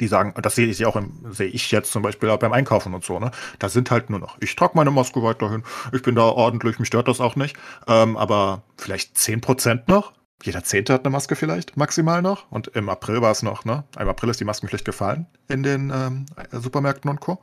Die 0.00 0.08
sagen, 0.08 0.32
und 0.36 0.44
das 0.44 0.54
sehe 0.54 0.66
ich 0.66 0.84
auch 0.84 0.96
im, 0.96 1.12
sehe 1.30 1.48
ich 1.48 1.70
jetzt 1.70 1.92
zum 1.92 2.02
Beispiel 2.02 2.28
auch 2.30 2.38
beim 2.38 2.52
Einkaufen 2.52 2.92
und 2.92 3.04
so, 3.04 3.18
ne? 3.18 3.30
Da 3.58 3.68
sind 3.68 3.90
halt 3.90 4.10
nur 4.10 4.18
noch, 4.18 4.36
ich 4.40 4.56
trage 4.56 4.72
meine 4.74 4.90
Maske 4.90 5.22
weiterhin, 5.22 5.62
ich 5.92 6.02
bin 6.02 6.14
da 6.14 6.22
ordentlich, 6.22 6.78
mich 6.78 6.88
stört 6.88 7.08
das 7.08 7.20
auch 7.20 7.36
nicht. 7.36 7.56
Ähm, 7.86 8.16
aber 8.16 8.62
vielleicht 8.76 9.16
10% 9.16 9.82
noch, 9.86 10.12
jeder 10.42 10.62
Zehnte 10.64 10.92
hat 10.92 11.04
eine 11.04 11.12
Maske 11.12 11.36
vielleicht, 11.36 11.76
maximal 11.76 12.22
noch. 12.22 12.50
Und 12.50 12.68
im 12.68 12.88
April 12.88 13.22
war 13.22 13.30
es 13.30 13.42
noch, 13.42 13.64
ne? 13.64 13.84
Im 13.98 14.08
April 14.08 14.30
ist 14.30 14.40
die 14.40 14.44
Maskenpflicht 14.44 14.84
gefallen 14.84 15.26
in 15.48 15.62
den 15.62 15.90
ähm, 15.94 16.26
Supermärkten 16.52 17.10
und 17.10 17.20
Co. 17.20 17.42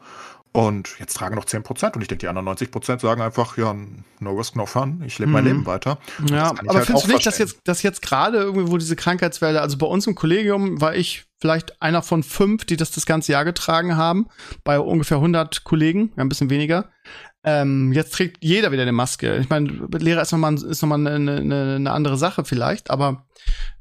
Und 0.54 1.00
jetzt 1.00 1.16
tragen 1.16 1.36
noch 1.36 1.46
10%. 1.46 1.96
Und 1.96 2.02
ich 2.04 2.08
denke, 2.08 2.20
die 2.20 2.28
anderen 2.28 2.48
90% 2.48 3.02
sagen 3.02 3.22
einfach, 3.22 3.58
ja, 3.58 3.76
no 4.20 4.32
risk, 4.34 4.56
no 4.56 4.68
fun. 4.68 5.04
Ich 5.06 5.18
lebe 5.18 5.32
mein 5.32 5.44
Mhm. 5.44 5.50
Leben 5.50 5.66
weiter. 5.66 5.98
Und 6.20 6.30
Ja, 6.30 6.52
aber 6.52 6.76
halt 6.76 6.86
findest 6.86 7.08
du 7.08 7.12
nicht, 7.12 7.26
dass 7.26 7.40
jetzt, 7.40 7.58
dass 7.64 7.82
jetzt 7.82 8.04
gerade 8.04 8.38
irgendwie, 8.38 8.72
wo 8.72 8.78
diese 8.78 8.96
Krankheitswelle, 8.96 9.62
also 9.62 9.80
bei 9.80 9.88
uns 9.88 10.06
im 10.06 10.14
Kollegium 10.14 10.80
war 10.80 10.96
ich 10.96 11.26
vielleicht 11.42 11.82
einer 11.82 12.04
von 12.04 12.22
fünf, 12.22 12.66
die 12.66 12.78
das 12.78 12.92
das 12.92 13.08
ganze 13.08 13.32
Jahr 13.32 13.46
getragen 13.46 13.98
haben, 13.98 14.28
bei 14.64 14.80
ungefähr 14.80 15.18
100 15.18 15.64
Kollegen, 15.64 16.14
ein 16.18 16.30
bisschen 16.30 16.52
weniger. 16.52 16.90
Ähm, 17.46 17.92
jetzt 17.92 18.14
trägt 18.14 18.44
jeder 18.44 18.72
wieder 18.72 18.84
eine 18.84 18.94
Maske. 18.94 19.38
Ich 19.38 19.50
meine, 19.50 19.88
Lehrer 20.00 20.22
ist 20.22 20.32
nochmal 20.32 20.54
ist 20.54 20.82
noch 20.82 20.90
mal 20.90 21.06
eine, 21.06 21.38
eine, 21.38 21.76
eine 21.76 21.92
andere 21.92 22.18
Sache 22.18 22.46
vielleicht, 22.46 22.90
aber 22.90 23.26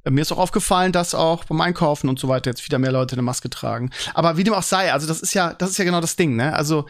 äh, 0.04 0.10
mir 0.10 0.22
ist 0.22 0.32
auch 0.32 0.38
aufgefallen, 0.38 0.92
dass 0.92 1.14
auch 1.14 1.44
beim 1.44 1.60
Einkaufen 1.60 2.08
und 2.08 2.18
so 2.18 2.28
weiter 2.28 2.50
jetzt 2.50 2.64
wieder 2.64 2.78
mehr 2.78 2.92
Leute 2.92 3.14
eine 3.14 3.22
Maske 3.22 3.50
tragen. 3.50 3.90
Aber 4.14 4.36
wie 4.36 4.44
dem 4.44 4.54
auch 4.54 4.62
sei, 4.62 4.92
also 4.92 5.06
das 5.06 5.20
ist 5.20 5.34
ja, 5.34 5.54
das 5.54 5.70
ist 5.70 5.78
ja 5.78 5.84
genau 5.84 6.00
das 6.00 6.16
Ding, 6.16 6.34
ne? 6.34 6.54
Also 6.54 6.86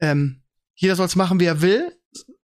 ähm, 0.00 0.42
jeder 0.74 0.96
soll 0.96 1.06
es 1.06 1.16
machen, 1.16 1.38
wie 1.40 1.46
er 1.46 1.60
will, 1.60 1.92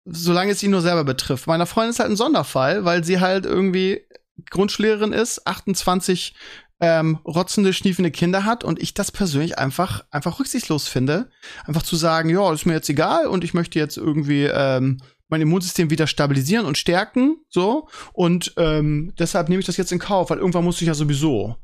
solange 0.04 0.52
es 0.52 0.62
ihn 0.62 0.70
nur 0.70 0.82
selber 0.82 1.04
betrifft. 1.04 1.46
Meiner 1.46 1.66
Freundin 1.66 1.90
ist 1.90 1.98
halt 1.98 2.10
ein 2.10 2.16
Sonderfall, 2.16 2.84
weil 2.84 3.02
sie 3.02 3.20
halt 3.20 3.46
irgendwie 3.46 4.02
Grundschullehrerin 4.50 5.12
ist, 5.12 5.46
28 5.46 6.34
ähm, 6.80 7.18
rotzende, 7.24 7.72
schniefende 7.72 8.10
Kinder 8.10 8.44
hat 8.44 8.64
und 8.64 8.80
ich 8.82 8.94
das 8.94 9.10
persönlich 9.12 9.58
einfach, 9.58 10.04
einfach 10.10 10.38
rücksichtslos 10.38 10.88
finde. 10.88 11.30
Einfach 11.64 11.82
zu 11.82 11.96
sagen, 11.96 12.28
ja, 12.28 12.52
ist 12.52 12.66
mir 12.66 12.74
jetzt 12.74 12.88
egal 12.88 13.26
und 13.26 13.44
ich 13.44 13.54
möchte 13.54 13.78
jetzt 13.78 13.96
irgendwie 13.96 14.44
ähm, 14.44 14.98
mein 15.28 15.40
Immunsystem 15.40 15.90
wieder 15.90 16.06
stabilisieren 16.06 16.66
und 16.66 16.78
stärken, 16.78 17.36
so. 17.48 17.88
Und 18.12 18.52
ähm, 18.58 19.12
deshalb 19.18 19.48
nehme 19.48 19.60
ich 19.60 19.66
das 19.66 19.76
jetzt 19.76 19.90
in 19.92 19.98
Kauf, 19.98 20.30
weil 20.30 20.38
irgendwann 20.38 20.64
muss 20.64 20.80
ich 20.80 20.86
ja 20.86 20.94
sowieso. 20.94 21.56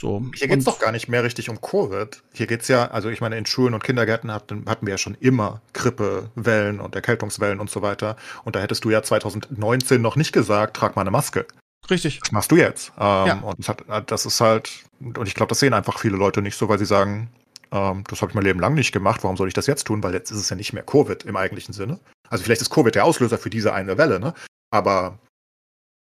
So. 0.00 0.24
Hier 0.34 0.48
geht's 0.48 0.66
Und- 0.66 0.74
doch 0.74 0.78
gar 0.80 0.92
nicht 0.92 1.08
mehr 1.08 1.22
richtig 1.24 1.50
um 1.50 1.60
Covid. 1.60 2.22
Hier 2.32 2.46
geht's 2.46 2.68
ja, 2.68 2.90
also 2.90 3.10
ich 3.10 3.20
meine, 3.20 3.36
in 3.36 3.44
Schulen 3.44 3.74
und 3.74 3.84
Kindergärten 3.84 4.32
hatten, 4.32 4.64
hatten 4.66 4.86
wir 4.86 4.94
ja 4.94 4.98
schon 4.98 5.14
immer 5.20 5.60
Grippewellen 5.74 6.80
und 6.80 6.94
Erkältungswellen 6.94 7.60
und 7.60 7.68
so 7.68 7.82
weiter. 7.82 8.16
Und 8.44 8.56
da 8.56 8.60
hättest 8.60 8.84
du 8.84 8.90
ja 8.90 9.02
2019 9.02 10.00
noch 10.00 10.16
nicht 10.16 10.32
gesagt, 10.32 10.76
trag 10.76 10.96
mal 10.96 11.02
eine 11.02 11.10
Maske. 11.10 11.46
Richtig. 11.88 12.20
Das 12.20 12.32
machst 12.32 12.50
du 12.50 12.56
jetzt. 12.56 12.92
Ähm, 12.98 13.26
Ja. 13.26 13.40
Und 13.42 13.58
das, 13.58 13.68
hat, 13.68 14.10
das 14.10 14.26
ist 14.26 14.40
halt, 14.40 14.84
und 15.00 15.26
ich 15.26 15.34
glaube, 15.34 15.48
das 15.48 15.60
sehen 15.60 15.72
einfach 15.72 15.98
viele 15.98 16.16
Leute 16.16 16.42
nicht 16.42 16.56
so, 16.56 16.68
weil 16.68 16.78
sie 16.78 16.84
sagen, 16.84 17.30
ähm, 17.72 18.04
das 18.08 18.20
habe 18.22 18.30
ich 18.30 18.34
mein 18.34 18.44
Leben 18.44 18.60
lang 18.60 18.74
nicht 18.74 18.92
gemacht, 18.92 19.22
warum 19.22 19.36
soll 19.36 19.48
ich 19.48 19.54
das 19.54 19.66
jetzt 19.66 19.84
tun? 19.84 20.02
Weil 20.02 20.12
jetzt 20.14 20.30
ist 20.30 20.38
es 20.38 20.50
ja 20.50 20.56
nicht 20.56 20.72
mehr 20.72 20.82
Covid 20.82 21.24
im 21.24 21.36
eigentlichen 21.36 21.72
Sinne. 21.72 21.98
Also 22.28 22.44
vielleicht 22.44 22.62
ist 22.62 22.70
Covid 22.70 22.94
der 22.94 23.04
Auslöser 23.04 23.38
für 23.38 23.50
diese 23.50 23.72
eine 23.72 23.98
Welle, 23.98 24.20
ne? 24.20 24.34
Aber 24.70 25.18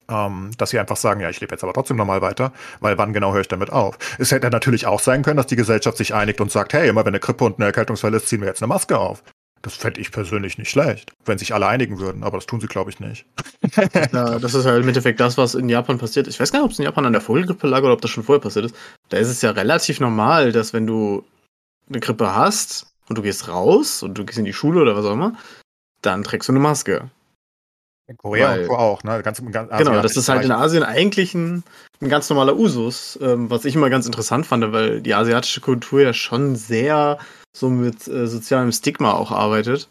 ähm, 0.08 0.50
dass 0.58 0.70
sie 0.70 0.78
einfach 0.78 0.96
sagen, 0.96 1.20
ja, 1.20 1.30
ich 1.30 1.40
lebe 1.40 1.54
jetzt 1.54 1.64
aber 1.64 1.72
trotzdem 1.72 1.96
normal 1.96 2.20
weiter, 2.20 2.52
weil 2.80 2.98
wann 2.98 3.12
genau 3.12 3.32
höre 3.32 3.40
ich 3.40 3.48
damit 3.48 3.70
auf? 3.70 3.98
Es 4.18 4.30
hätte 4.30 4.50
natürlich 4.50 4.86
auch 4.86 5.00
sein 5.00 5.22
können, 5.22 5.38
dass 5.38 5.46
die 5.46 5.56
Gesellschaft 5.56 5.96
sich 5.96 6.14
einigt 6.14 6.40
und 6.40 6.52
sagt, 6.52 6.72
hey, 6.74 6.88
immer 6.88 7.00
wenn 7.04 7.12
eine 7.12 7.20
Grippe 7.20 7.44
und 7.44 7.56
eine 7.56 7.66
Erkältungswelle 7.66 8.18
ist, 8.18 8.28
ziehen 8.28 8.40
wir 8.40 8.48
jetzt 8.48 8.62
eine 8.62 8.68
Maske 8.68 8.98
auf. 8.98 9.22
Das 9.64 9.76
fände 9.76 9.98
ich 9.98 10.12
persönlich 10.12 10.58
nicht 10.58 10.68
schlecht, 10.68 11.14
wenn 11.24 11.38
sich 11.38 11.54
alle 11.54 11.66
einigen 11.66 11.98
würden, 11.98 12.22
aber 12.22 12.36
das 12.36 12.44
tun 12.44 12.60
sie, 12.60 12.66
glaube 12.66 12.90
ich, 12.90 13.00
nicht. 13.00 13.24
Ja, 14.12 14.38
das 14.38 14.52
ist 14.52 14.66
halt 14.66 14.82
im 14.82 14.88
Endeffekt 14.88 15.20
das, 15.20 15.38
was 15.38 15.54
in 15.54 15.70
Japan 15.70 15.96
passiert. 15.96 16.28
Ich 16.28 16.38
weiß 16.38 16.52
gar 16.52 16.58
nicht, 16.58 16.66
ob 16.66 16.72
es 16.72 16.78
in 16.78 16.84
Japan 16.84 17.06
an 17.06 17.14
der 17.14 17.22
Vogelgrippe 17.22 17.66
lag 17.66 17.82
oder 17.82 17.94
ob 17.94 18.02
das 18.02 18.10
schon 18.10 18.24
vorher 18.24 18.42
passiert 18.42 18.66
ist. 18.66 18.76
Da 19.08 19.16
ist 19.16 19.28
es 19.28 19.40
ja 19.40 19.52
relativ 19.52 20.00
normal, 20.00 20.52
dass 20.52 20.74
wenn 20.74 20.86
du 20.86 21.24
eine 21.88 22.00
Grippe 22.00 22.36
hast 22.36 22.88
und 23.08 23.16
du 23.16 23.22
gehst 23.22 23.48
raus 23.48 24.02
und 24.02 24.18
du 24.18 24.26
gehst 24.26 24.38
in 24.38 24.44
die 24.44 24.52
Schule 24.52 24.82
oder 24.82 24.96
was 24.96 25.06
auch 25.06 25.14
immer, 25.14 25.34
dann 26.02 26.24
trägst 26.24 26.50
du 26.50 26.52
eine 26.52 26.60
Maske. 26.60 27.10
In 28.06 28.18
Korea 28.18 28.50
Weil- 28.50 28.60
und 28.60 28.66
so 28.66 28.72
auch, 28.72 29.02
ne? 29.02 29.22
Ganz, 29.22 29.42
ganz 29.50 29.70
Genau, 29.78 30.02
das 30.02 30.16
ist 30.18 30.28
halt 30.28 30.44
in. 30.44 30.52
Asien 30.52 30.82
eigentlich 30.82 31.32
ein, 31.32 31.64
ein 32.02 32.10
ganz 32.10 32.28
normaler 32.28 32.54
Usus, 32.54 33.18
ähm, 33.22 33.48
was 33.48 33.64
ich 33.64 33.74
immer 33.74 33.88
ganz 33.88 34.04
interessant 34.04 34.44
fand, 34.44 34.70
weil 34.72 35.00
die 35.00 35.14
asiatische 35.14 35.62
Kultur 35.62 36.02
ja 36.02 36.12
schon 36.12 36.54
sehr 36.54 37.18
so 37.54 37.70
mit 37.70 38.06
äh, 38.08 38.26
sozialem 38.26 38.72
Stigma 38.72 39.12
auch 39.12 39.30
arbeitet. 39.30 39.88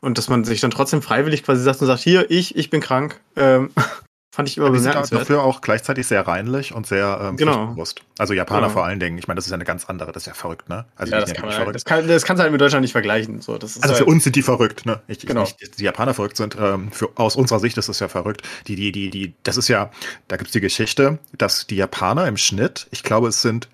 Und 0.00 0.18
dass 0.18 0.28
man 0.28 0.44
sich 0.44 0.60
dann 0.60 0.70
trotzdem 0.70 1.02
freiwillig 1.02 1.42
quasi 1.42 1.62
sagt 1.62 1.80
und 1.80 1.86
sagt, 1.86 2.02
hier, 2.02 2.30
ich, 2.30 2.56
ich 2.56 2.70
bin 2.70 2.80
krank. 2.80 3.20
Ähm, 3.36 3.70
fand 4.34 4.48
ich 4.48 4.56
immer 4.56 4.70
Die 4.70 4.78
sind 4.78 4.94
dafür 4.94 5.42
auch 5.42 5.60
gleichzeitig 5.60 6.06
sehr 6.06 6.24
reinlich 6.28 6.72
und 6.72 6.86
sehr 6.86 7.18
ähm, 7.20 7.36
Genau. 7.36 7.54
pflichtbewusst. 7.54 8.02
Also 8.18 8.32
Japaner 8.32 8.62
Genau. 8.68 8.72
vor 8.74 8.84
allen 8.84 9.00
Dingen. 9.00 9.18
Ich 9.18 9.26
meine, 9.26 9.36
das 9.38 9.46
ist 9.46 9.50
ja 9.50 9.56
eine 9.56 9.64
ganz 9.64 9.86
andere, 9.86 10.12
das 10.12 10.22
ist 10.22 10.26
ja 10.28 10.34
verrückt, 10.34 10.68
ne? 10.68 10.84
Also, 10.94 11.12
ja, 11.12 11.20
das 11.20 11.32
kann, 11.32 11.42
ja 11.42 11.46
man, 11.46 11.54
verrückt. 11.56 11.74
das, 11.74 11.84
kann, 11.84 12.06
das 12.06 12.22
kannst 12.24 12.38
du 12.38 12.42
halt 12.42 12.52
mit 12.52 12.60
Deutschland 12.60 12.82
nicht 12.82 12.92
vergleichen. 12.92 13.40
So, 13.40 13.58
das 13.58 13.74
ist 13.76 13.82
Also 13.82 13.94
für 13.96 14.00
halt, 14.00 14.08
uns 14.08 14.22
sind 14.22 14.36
die 14.36 14.42
verrückt, 14.42 14.86
ne? 14.86 15.00
Ich, 15.08 15.18
Genau. 15.26 15.40
nicht, 15.40 15.80
die 15.80 15.84
Japaner 15.84 16.14
verrückt 16.14 16.36
sind. 16.36 16.56
Ähm, 16.60 16.92
für, 16.92 17.10
aus 17.16 17.34
unserer 17.34 17.58
Sicht 17.58 17.76
ist 17.78 17.88
es 17.88 17.98
ja 17.98 18.06
verrückt. 18.06 18.42
Die, 18.68 18.76
die, 18.76 18.92
die, 18.92 19.10
die, 19.10 19.34
das 19.42 19.56
ist 19.56 19.66
ja, 19.66 19.90
da 20.28 20.36
gibt's 20.36 20.52
die 20.52 20.60
Geschichte, 20.60 21.18
dass 21.36 21.66
die 21.66 21.76
Japaner 21.76 22.28
im 22.28 22.36
Schnitt, 22.36 22.86
ich 22.92 23.02
glaube, 23.02 23.26
es 23.28 23.42
sind 23.42 23.68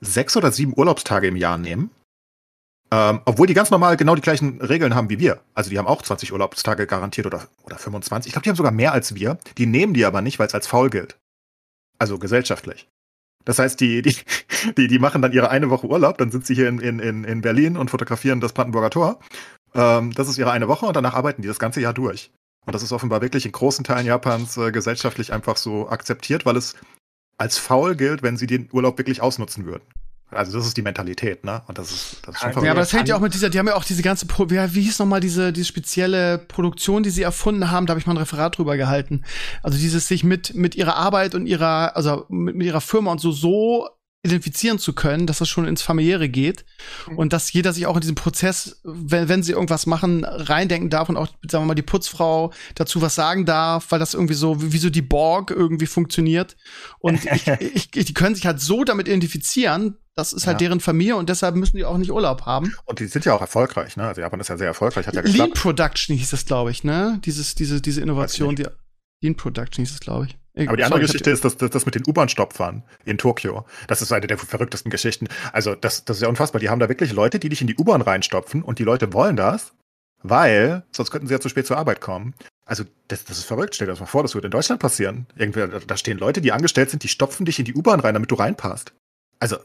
sechs 0.00 0.36
oder 0.36 0.52
sieben 0.52 0.74
Urlaubstage 0.76 1.26
im 1.26 1.34
Jahr 1.36 1.58
nehmen. 1.58 1.90
Ähm, 2.94 3.22
obwohl 3.24 3.48
die 3.48 3.54
ganz 3.54 3.72
normal 3.72 3.96
genau 3.96 4.14
die 4.14 4.20
gleichen 4.20 4.60
Regeln 4.60 4.94
haben 4.94 5.10
wie 5.10 5.18
wir. 5.18 5.40
Also 5.52 5.68
die 5.68 5.78
haben 5.78 5.88
auch 5.88 6.00
20 6.00 6.32
Urlaubstage 6.32 6.86
garantiert 6.86 7.26
oder, 7.26 7.48
oder 7.64 7.76
25. 7.76 8.28
Ich 8.28 8.32
glaube, 8.34 8.44
die 8.44 8.50
haben 8.50 8.56
sogar 8.56 8.70
mehr 8.70 8.92
als 8.92 9.16
wir. 9.16 9.36
Die 9.58 9.66
nehmen 9.66 9.94
die 9.94 10.04
aber 10.04 10.22
nicht, 10.22 10.38
weil 10.38 10.46
es 10.46 10.54
als 10.54 10.68
faul 10.68 10.90
gilt. 10.90 11.18
Also 11.98 12.20
gesellschaftlich. 12.20 12.88
Das 13.44 13.58
heißt, 13.58 13.80
die, 13.80 14.00
die, 14.00 14.16
die, 14.78 14.86
die 14.86 14.98
machen 15.00 15.22
dann 15.22 15.32
ihre 15.32 15.50
eine 15.50 15.70
Woche 15.70 15.88
Urlaub, 15.88 16.18
dann 16.18 16.30
sind 16.30 16.46
sie 16.46 16.54
hier 16.54 16.68
in, 16.68 16.78
in, 16.78 17.00
in 17.00 17.24
in 17.24 17.40
Berlin 17.40 17.76
und 17.76 17.90
fotografieren 17.90 18.40
das 18.40 18.52
Brandenburger 18.52 18.90
Tor. 18.90 19.18
Ähm, 19.74 20.12
das 20.12 20.28
ist 20.28 20.38
ihre 20.38 20.52
eine 20.52 20.68
Woche 20.68 20.86
und 20.86 20.94
danach 20.94 21.14
arbeiten 21.14 21.42
die 21.42 21.48
das 21.48 21.58
ganze 21.58 21.80
Jahr 21.80 21.94
durch. 21.94 22.30
Und 22.64 22.76
das 22.76 22.84
ist 22.84 22.92
offenbar 22.92 23.22
wirklich 23.22 23.44
in 23.44 23.52
großen 23.52 23.84
Teilen 23.84 24.06
Japans 24.06 24.56
äh, 24.56 24.70
gesellschaftlich 24.70 25.32
einfach 25.32 25.56
so 25.56 25.88
akzeptiert, 25.88 26.46
weil 26.46 26.56
es 26.56 26.76
als 27.38 27.58
faul 27.58 27.96
gilt, 27.96 28.22
wenn 28.22 28.36
sie 28.36 28.46
den 28.46 28.68
Urlaub 28.72 28.98
wirklich 28.98 29.20
ausnutzen 29.20 29.66
würden. 29.66 29.82
Also 30.34 30.56
das 30.56 30.66
ist 30.66 30.76
die 30.76 30.82
Mentalität, 30.82 31.44
ne? 31.44 31.62
Und 31.66 31.78
das 31.78 31.90
ist, 31.90 32.18
das 32.22 32.34
ist 32.34 32.40
schon 32.40 32.48
Ja, 32.48 32.52
verrückt. 32.52 32.70
Aber 32.70 32.80
das 32.80 32.92
hängt 32.92 33.08
ja 33.08 33.16
auch 33.16 33.20
mit 33.20 33.34
dieser, 33.34 33.50
die 33.50 33.58
haben 33.58 33.66
ja 33.66 33.76
auch 33.76 33.84
diese 33.84 34.02
ganze, 34.02 34.26
Pro 34.26 34.50
wie, 34.50 34.56
wie 34.74 34.82
hieß 34.82 34.98
nochmal 34.98 35.20
diese, 35.20 35.52
diese 35.52 35.66
spezielle 35.66 36.38
Produktion, 36.38 37.02
die 37.02 37.10
sie 37.10 37.22
erfunden 37.22 37.70
haben, 37.70 37.86
da 37.86 37.92
habe 37.92 38.00
ich 38.00 38.06
mal 38.06 38.14
ein 38.14 38.18
Referat 38.18 38.58
drüber 38.58 38.76
gehalten. 38.76 39.24
Also 39.62 39.78
dieses 39.78 40.08
sich 40.08 40.24
mit, 40.24 40.54
mit 40.54 40.74
ihrer 40.74 40.96
Arbeit 40.96 41.34
und 41.34 41.46
ihrer, 41.46 41.96
also 41.96 42.26
mit, 42.28 42.56
mit 42.56 42.66
ihrer 42.66 42.80
Firma 42.80 43.12
und 43.12 43.20
so, 43.20 43.32
so 43.32 43.88
identifizieren 44.24 44.78
zu 44.78 44.94
können, 44.94 45.26
dass 45.26 45.38
das 45.38 45.48
schon 45.48 45.68
ins 45.68 45.82
Familiäre 45.82 46.30
geht 46.30 46.64
und 47.14 47.34
dass 47.34 47.52
jeder 47.52 47.74
sich 47.74 47.86
auch 47.86 47.94
in 47.94 48.00
diesem 48.00 48.14
Prozess, 48.14 48.80
wenn, 48.82 49.28
wenn 49.28 49.42
sie 49.42 49.52
irgendwas 49.52 49.84
machen, 49.84 50.24
reindenken 50.24 50.88
darf 50.88 51.10
und 51.10 51.18
auch, 51.18 51.28
sagen 51.46 51.64
wir 51.64 51.68
mal, 51.68 51.74
die 51.74 51.82
Putzfrau 51.82 52.50
dazu 52.74 53.02
was 53.02 53.14
sagen 53.14 53.44
darf, 53.44 53.90
weil 53.90 53.98
das 53.98 54.14
irgendwie 54.14 54.34
so, 54.34 54.62
wie, 54.62 54.72
wie 54.72 54.78
so 54.78 54.88
die 54.88 55.02
Borg 55.02 55.50
irgendwie 55.50 55.86
funktioniert. 55.86 56.56
Und 57.00 57.20
ich, 57.60 57.94
ich, 57.94 58.04
die 58.06 58.14
können 58.14 58.34
sich 58.34 58.46
halt 58.46 58.60
so 58.60 58.82
damit 58.84 59.08
identifizieren, 59.08 59.98
das 60.16 60.32
ist 60.32 60.46
halt 60.46 60.60
Ja. 60.60 60.68
deren 60.68 60.80
Familie 60.80 61.16
und 61.16 61.28
deshalb 61.28 61.56
müssen 61.56 61.76
die 61.76 61.84
auch 61.84 61.98
nicht 61.98 62.10
Urlaub 62.10 62.42
haben. 62.46 62.74
Und 62.84 63.00
die 63.00 63.06
sind 63.06 63.24
ja 63.24 63.34
auch 63.34 63.40
erfolgreich, 63.40 63.96
ne? 63.96 64.06
Also 64.06 64.20
Japan 64.20 64.40
ist 64.40 64.48
ja 64.48 64.56
sehr 64.56 64.68
erfolgreich, 64.68 65.06
hat 65.06 65.14
ja 65.14 65.20
Lean 65.22 65.32
geklappt. 65.32 65.54
Production 65.54 66.16
hieß 66.16 66.30
das, 66.30 66.46
glaube 66.46 66.70
ich, 66.70 66.84
ne? 66.84 67.20
Dieses, 67.24 67.54
diese, 67.54 67.80
diese 67.80 68.00
Innovation, 68.00 68.54
die 68.56 68.66
Lean 69.22 69.36
Production 69.36 69.84
hieß 69.84 69.92
es, 69.94 70.00
glaube 70.00 70.26
ich. 70.26 70.38
Aber 70.68 70.76
die 70.76 70.84
andere 70.84 71.00
Geschichte 71.00 71.30
ist, 71.32 71.44
dass 71.44 71.56
dass 71.56 71.70
das 71.70 71.84
mit 71.84 71.96
den 71.96 72.04
U-Bahn-Stopfern 72.06 72.84
in 73.04 73.18
Tokio. 73.18 73.66
Das 73.88 74.02
ist 74.02 74.12
eine 74.12 74.28
der 74.28 74.38
verrücktesten 74.38 74.88
Geschichten. 74.88 75.26
Also, 75.52 75.74
das, 75.74 76.04
das 76.04 76.18
ist 76.18 76.22
ja 76.22 76.28
unfassbar. 76.28 76.60
Die 76.60 76.68
haben 76.70 76.78
da 76.78 76.88
wirklich 76.88 77.12
Leute, 77.12 77.40
die 77.40 77.48
dich 77.48 77.60
in 77.60 77.66
die 77.66 77.76
U-Bahn 77.76 78.02
reinstopfen 78.02 78.62
und 78.62 78.78
die 78.78 78.84
Leute 78.84 79.12
wollen 79.12 79.34
das, 79.34 79.72
weil 80.22 80.84
sonst 80.92 81.10
könnten 81.10 81.26
sie 81.26 81.34
ja 81.34 81.40
zu 81.40 81.48
spät 81.48 81.66
zur 81.66 81.76
Arbeit 81.76 82.00
kommen. 82.00 82.34
Also, 82.66 82.84
das, 83.08 83.24
das 83.24 83.38
ist 83.38 83.46
verrückt. 83.46 83.74
Stell 83.74 83.88
dir 83.88 83.94
das 83.94 84.00
mal 84.00 84.06
vor, 84.06 84.22
das 84.22 84.34
würde 84.34 84.46
in 84.46 84.52
Deutschland 84.52 84.80
passieren. 84.80 85.26
Irgendwie, 85.34 85.66
da 85.84 85.96
stehen 85.96 86.18
Leute, 86.18 86.40
die 86.40 86.52
angestellt 86.52 86.90
sind, 86.90 87.02
die 87.02 87.08
stopfen 87.08 87.44
dich 87.46 87.58
in 87.58 87.64
die 87.64 87.74
U-Bahn 87.74 87.98
rein, 87.98 88.14
damit 88.14 88.30
du 88.30 88.36
reinpasst. 88.36 88.92
Also, 89.40 89.56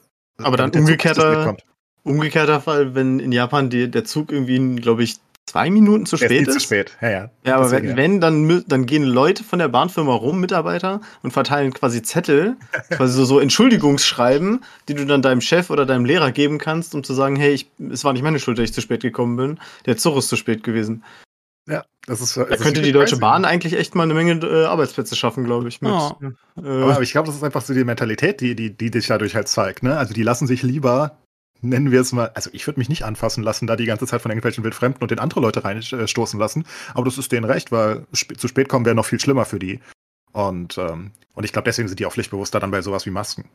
Aber 0.46 0.58
dann 0.58 0.72
umgekehrter- 0.72 1.56
umgekehrter 2.04 2.62
Fall, 2.62 2.96
wenn 2.96 3.20
in 3.20 3.32
Japan 3.32 3.70
die, 3.70 3.90
der 3.90 4.06
Zug 4.06 4.32
irgendwie, 4.32 4.76
glaube 4.82 5.04
ich, 5.04 5.18
zwei 5.46 5.72
Minuten 5.72 6.06
zu 6.06 6.16
spät 6.18 6.48
ist. 6.48 6.54
zu 6.54 6.60
spät. 6.60 6.96
Ja, 7.02 7.10
ja. 7.10 7.30
Ja, 7.44 7.56
aber 7.56 7.64
Deswegen, 7.70 7.90
wenn, 7.90 8.22
wenn 8.22 8.22
dann, 8.22 8.64
dann 8.68 8.86
gehen 8.86 9.04
Leute 9.04 9.44
von 9.44 9.58
der 9.58 9.68
Bahnfirma 9.68 10.14
rum, 10.14 10.40
Mitarbeiter, 10.40 11.02
und 11.24 11.32
verteilen 11.32 11.74
quasi 11.74 12.04
Zettel, 12.04 12.56
quasi 12.92 13.14
so, 13.14 13.26
so 13.26 13.40
Entschuldigungsschreiben, 13.40 14.64
die 14.88 14.94
du 14.94 15.06
dann 15.06 15.22
deinem 15.24 15.42
Chef 15.42 15.70
oder 15.72 15.86
deinem 15.88 16.06
Lehrer 16.06 16.32
geben 16.32 16.60
kannst, 16.60 16.94
um 16.94 17.04
zu 17.04 17.14
sagen, 17.14 17.36
hey, 17.36 17.52
ich, 17.52 17.68
es 17.92 18.04
war 18.04 18.14
nicht 18.14 18.22
meine 18.22 18.40
Schuld, 18.40 18.60
dass 18.60 18.66
ich 18.66 18.74
zu 18.74 18.82
spät 18.82 19.02
gekommen 19.02 19.38
bin. 19.38 19.60
Der 19.88 19.98
Zug 19.98 20.18
ist 20.18 20.30
zu 20.30 20.36
spät 20.36 20.64
gewesen. 20.64 21.04
Ja, 21.68 21.84
das 22.08 22.22
ist, 22.22 22.36
Da 22.38 22.46
das 22.46 22.60
ist 22.60 22.64
könnte 22.66 22.82
die 22.82 22.92
Deutsche. 22.92 23.18
Bahn 23.18 23.46
eigentlich 23.46 23.74
echt 23.74 23.94
mal 23.96 24.04
eine 24.04 24.14
Menge 24.14 24.34
äh, 24.46 24.66
Arbeitsplätze 24.66 25.16
schaffen, 25.16 25.44
glaube 25.44 25.68
ich. 25.68 25.82
Mit, 25.82 25.92
Ja. 25.92 26.18
äh, 26.58 26.68
Aber 26.84 27.02
ich 27.02 27.12
glaube, 27.12 27.28
das 27.28 27.36
ist 27.36 27.44
einfach 27.44 27.62
so 27.62 27.74
die 27.74 27.84
Mentalität, 27.84 28.42
die, 28.42 28.56
die, 28.56 28.76
die 28.76 28.90
sich 28.90 29.08
dadurch 29.08 29.36
halt 29.36 29.48
zeigt. 29.48 29.84
Ne? 29.84 29.98
Also 29.98 30.14
die 30.14 30.24
lassen 30.24 30.48
sich 30.48 30.64
lieber, 30.64 31.18
nennen 31.62 31.92
wir 31.92 32.02
es 32.02 32.12
mal, 32.12 32.32
also 32.34 32.50
ich 32.54 32.66
würde 32.66 32.80
mich 32.80 32.90
nicht 32.90 33.04
anfassen 33.04 33.44
lassen, 33.44 33.68
da 33.68 33.76
die 33.76 33.86
ganze 33.86 34.08
Zeit 34.08 34.22
von 34.22 34.32
irgendwelchen 34.32 34.64
Wildfremden 34.64 35.02
und 35.02 35.12
den 35.12 35.20
andere 35.20 35.42
Leute 35.42 35.64
reinstoßen 35.64 36.40
lassen. 36.40 36.66
Aber 36.94 37.06
das 37.06 37.18
ist 37.20 37.32
denen 37.32 37.46
recht, 37.46 37.72
weil 37.72 38.08
sp 38.18 38.34
zu 38.38 38.48
spät 38.48 38.70
kommen 38.70 38.86
wäre 38.86 38.96
noch 38.96 39.06
viel 39.06 39.20
schlimmer 39.20 39.46
für 39.46 39.60
die. 39.60 39.80
Und, 40.32 40.78
ähm, 40.78 41.12
und 41.34 41.44
ich 41.44 41.52
glaube, 41.54 41.66
deswegen 41.66 41.88
sind 41.88 42.00
die 42.00 42.06
auch 42.06 42.14
pflichtbewusster 42.14 42.60
dann 42.60 42.72
bei 42.72 42.82
sowas 42.82 43.06
wie 43.06 43.12
Masken. 43.12 43.46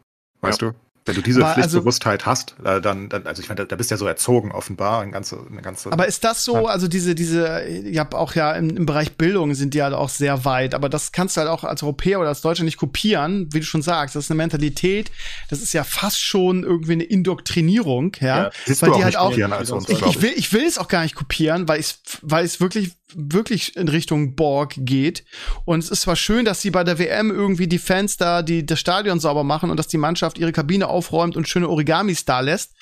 Weißt 0.41 0.61
du? 0.63 0.73
Wenn 1.07 1.17
du 1.17 1.21
diese 1.21 1.45
Aber 1.45 1.53
Pflichtbewusstheit 1.55 2.25
hast, 2.25 2.55
äh, 2.65 2.81
dann, 2.81 3.11
dann, 3.11 3.27
also 3.27 3.43
ich 3.43 3.49
meine, 3.51 3.59
da, 3.61 3.65
da 3.67 3.77
bist 3.77 3.91
du 3.91 3.95
ja 3.95 3.99
so 3.99 4.07
erzogen 4.07 4.53
offenbar, 4.53 5.03
eine 5.03 5.11
ganze, 5.11 5.39
eine 5.51 5.61
ganze. 5.61 5.93
Aber 5.93 6.07
ist 6.07 6.25
das 6.25 6.45
so, 6.45 6.67
also 6.67 6.89
diese, 6.89 7.15
diese, 7.15 7.63
ich 7.67 7.99
habe 7.99 8.17
auch 8.17 8.35
ja 8.35 8.53
im, 8.53 8.75
im 8.75 8.87
Bereich 8.87 9.13
Bildung 9.17 9.55
sind 9.55 9.75
die 9.75 9.83
halt 9.83 9.93
auch 9.93 10.09
sehr 10.09 10.47
weit, 10.47 10.75
aber 10.75 10.89
das 10.89 11.13
kannst 11.13 11.37
du 11.37 11.43
halt 11.43 11.51
auch 11.51 11.63
als 11.63 11.83
Europäer 11.83 12.21
oder 12.21 12.31
als 12.31 12.41
Deutscher 12.41 12.65
nicht 12.65 12.79
kopieren, 12.79 13.49
wie 13.53 13.61
du 13.61 13.67
schon 13.67 13.83
sagst. 13.83 14.17
Das 14.17 14.25
ist 14.25 14.31
eine 14.31 14.39
Mentalität, 14.39 15.11
das 15.51 15.61
ist 15.61 15.75
ja 15.75 15.85
fast 15.85 16.21
schon 16.23 16.63
irgendwie 16.65 16.93
eine 16.93 17.05
Indoktrinierung, 17.05 18.17
ja. 18.21 18.51
siehst 18.65 18.81
weil 18.81 18.91
du 18.91 18.97
die 18.97 19.05
halt 19.05 19.13
nicht 19.13 19.19
auch- 19.21 19.29
kopieren 19.31 19.53
als 19.53 19.71
uns, 19.71 19.89
Ich, 19.91 20.01
ich 20.01 20.23
will, 20.23 20.33
ich 20.35 20.53
will 20.55 20.65
es 20.65 20.79
auch 20.79 20.89
gar 20.89 21.03
nicht 21.03 21.15
kopieren, 21.15 21.69
weil 21.69 21.81
es, 21.81 21.99
weil 22.23 22.45
es 22.47 22.61
wirklich, 22.61 22.93
wirklich 23.15 23.77
in 23.77 23.89
Richtung 23.89 24.35
Borg 24.35 24.75
geht. 24.77 25.25
Und 25.65 25.81
es 25.81 25.91
ist 25.91 26.03
zwar 26.03 26.17
schön, 26.17 26.45
dass 26.45 26.63
sie 26.63 26.71
bei 26.71 26.85
der 26.85 26.99
WM 26.99 27.31
irgendwie 27.31 27.67
die 27.67 27.79
Fans 27.79 28.17
da, 28.17 28.43
die 28.43 28.65
das 28.65 28.81
Stadion 28.81 29.21
sauber 29.21 29.45
machen 29.45 29.71
und 29.71 29.77
dass 29.77 29.89
die 29.89 29.99
Mannschaft 29.99 30.39
ihre 30.39 30.53
Kabine 30.53 30.89
aufräumt 30.89 31.37
und 31.37 31.49
schöne 31.49 31.69
Origamis 31.69 32.25
da 32.25 32.41
lässt. 32.41 32.73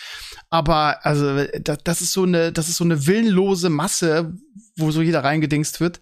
Aber 0.51 1.05
also 1.05 1.45
das, 1.61 1.79
das 1.85 2.01
ist 2.01 2.13
so 2.13 2.23
eine, 2.23 2.53
das 2.53 2.69
ist 2.69 2.77
so 2.77 2.85
eine 2.85 3.07
willenlose 3.07 3.69
Masse, 3.69 4.33
wo 4.77 4.91
so 4.91 5.03
jeder 5.03 5.25
reingedingst 5.25 5.81
wird. 5.81 6.01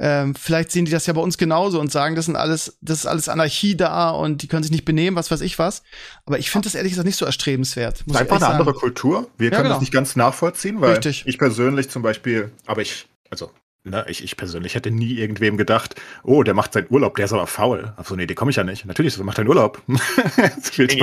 Ähm, 0.00 0.36
vielleicht 0.36 0.70
sehen 0.70 0.84
die 0.84 0.92
das 0.92 1.06
ja 1.06 1.12
bei 1.12 1.20
uns 1.20 1.38
genauso 1.38 1.80
und 1.80 1.90
sagen, 1.90 2.14
das 2.14 2.26
sind 2.26 2.36
alles, 2.36 2.78
das 2.80 3.00
ist 3.00 3.06
alles 3.06 3.28
Anarchie 3.28 3.76
da 3.76 4.10
und 4.10 4.42
die 4.42 4.46
können 4.46 4.62
sich 4.62 4.70
nicht 4.70 4.84
benehmen, 4.84 5.16
was 5.16 5.32
weiß 5.32 5.40
ich 5.40 5.58
was. 5.58 5.82
Aber 6.24 6.38
ich 6.38 6.50
finde 6.52 6.66
das 6.66 6.76
ehrlich 6.76 6.92
gesagt 6.92 7.06
nicht 7.06 7.16
so 7.16 7.26
erstrebenswert. 7.26 8.06
Muss 8.06 8.16
einfach 8.16 8.36
eine 8.36 8.46
andere 8.46 8.66
sagen. 8.68 8.78
Kultur. 8.78 9.28
Wir 9.38 9.46
Ja, 9.46 9.56
können 9.56 9.64
genau. 9.64 9.74
das 9.74 9.80
nicht 9.80 9.92
ganz 9.92 10.14
nachvollziehen, 10.14 10.80
weil 10.80 10.92
Richtig. 10.92 11.24
ich 11.26 11.36
persönlich 11.36 11.90
zum 11.90 12.02
Beispiel, 12.02 12.52
aber 12.66 12.80
ich, 12.82 13.08
also, 13.30 13.50
ne, 13.84 14.04
ich, 14.08 14.22
ich 14.22 14.36
persönlich 14.36 14.74
hätte 14.74 14.90
nie 14.90 15.14
irgendwem 15.14 15.56
gedacht, 15.56 15.94
oh, 16.22 16.42
der 16.42 16.54
macht 16.54 16.72
seinen 16.72 16.86
Urlaub, 16.90 17.16
der 17.16 17.26
ist 17.26 17.32
aber 17.32 17.46
faul. 17.46 17.92
Auf 17.96 18.08
so 18.08 18.14
eine 18.14 18.24
Idee 18.24 18.34
komme 18.34 18.50
ich 18.50 18.56
ja 18.56 18.64
nicht. 18.64 18.84
Natürlich, 18.84 19.14
so 19.14 19.24
macht 19.24 19.38
deinen 19.38 19.48
Urlaub. 19.48 19.82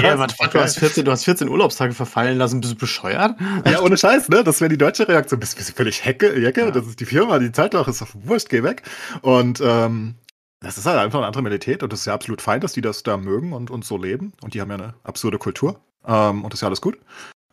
Ja, 0.03 0.19
warte, 0.19 0.36
warte, 0.39 0.57
du, 0.57 0.63
hast 0.63 0.80
14, 0.80 1.05
du 1.05 1.11
hast 1.11 1.26
14 1.26 1.49
Urlaubstage 1.49 1.93
verfallen 1.93 2.38
lassen, 2.38 2.61
bist 2.61 2.73
du 2.73 2.78
bescheuert? 2.78 3.36
Ja, 3.65 3.82
ohne 3.82 3.97
Scheiß, 3.97 4.30
ne? 4.30 4.43
Das 4.43 4.61
wäre 4.61 4.69
die 4.69 4.78
deutsche 4.78 5.07
Reaktion. 5.07 5.39
Bist 5.39 5.57
du 5.57 5.63
völlig 5.63 6.03
Hecke, 6.05 6.39
Jecke? 6.39 6.71
Das 6.71 6.86
ist 6.88 6.99
die 6.99 7.05
Firma, 7.05 7.39
die 7.39 7.51
Zeitloch 7.51 7.88
ist 7.88 8.01
doch 8.01 8.09
wurscht, 8.13 8.49
geh 8.49 8.63
weg. 8.63 8.84
Und 9.21 9.61
ähm, 9.63 10.15
das 10.59 10.78
ist 10.78 10.86
halt 10.86 10.97
einfach 10.97 11.19
eine 11.19 11.28
andere 11.28 11.43
Mentalität 11.43 11.84
und 11.84 11.93
das 11.93 12.01
ist 12.01 12.05
ja 12.05 12.13
absolut 12.13 12.41
fein, 12.41 12.61
dass 12.61 12.73
die 12.73 12.82
das 12.82 13.03
da 13.03 13.17
mögen 13.17 13.53
und, 13.53 13.69
und 13.69 13.86
so 13.86 13.97
leben. 13.97 14.34
Und 14.41 14.53
die 14.53 14.61
haben 14.61 14.69
ja 14.69 14.76
eine 14.76 14.93
absurde 15.03 15.38
Kultur. 15.38 15.80
Ähm, 16.07 16.43
und 16.43 16.53
das 16.53 16.57
ist 16.57 16.61
ja 16.61 16.67
alles 16.67 16.82
gut. 16.82 16.97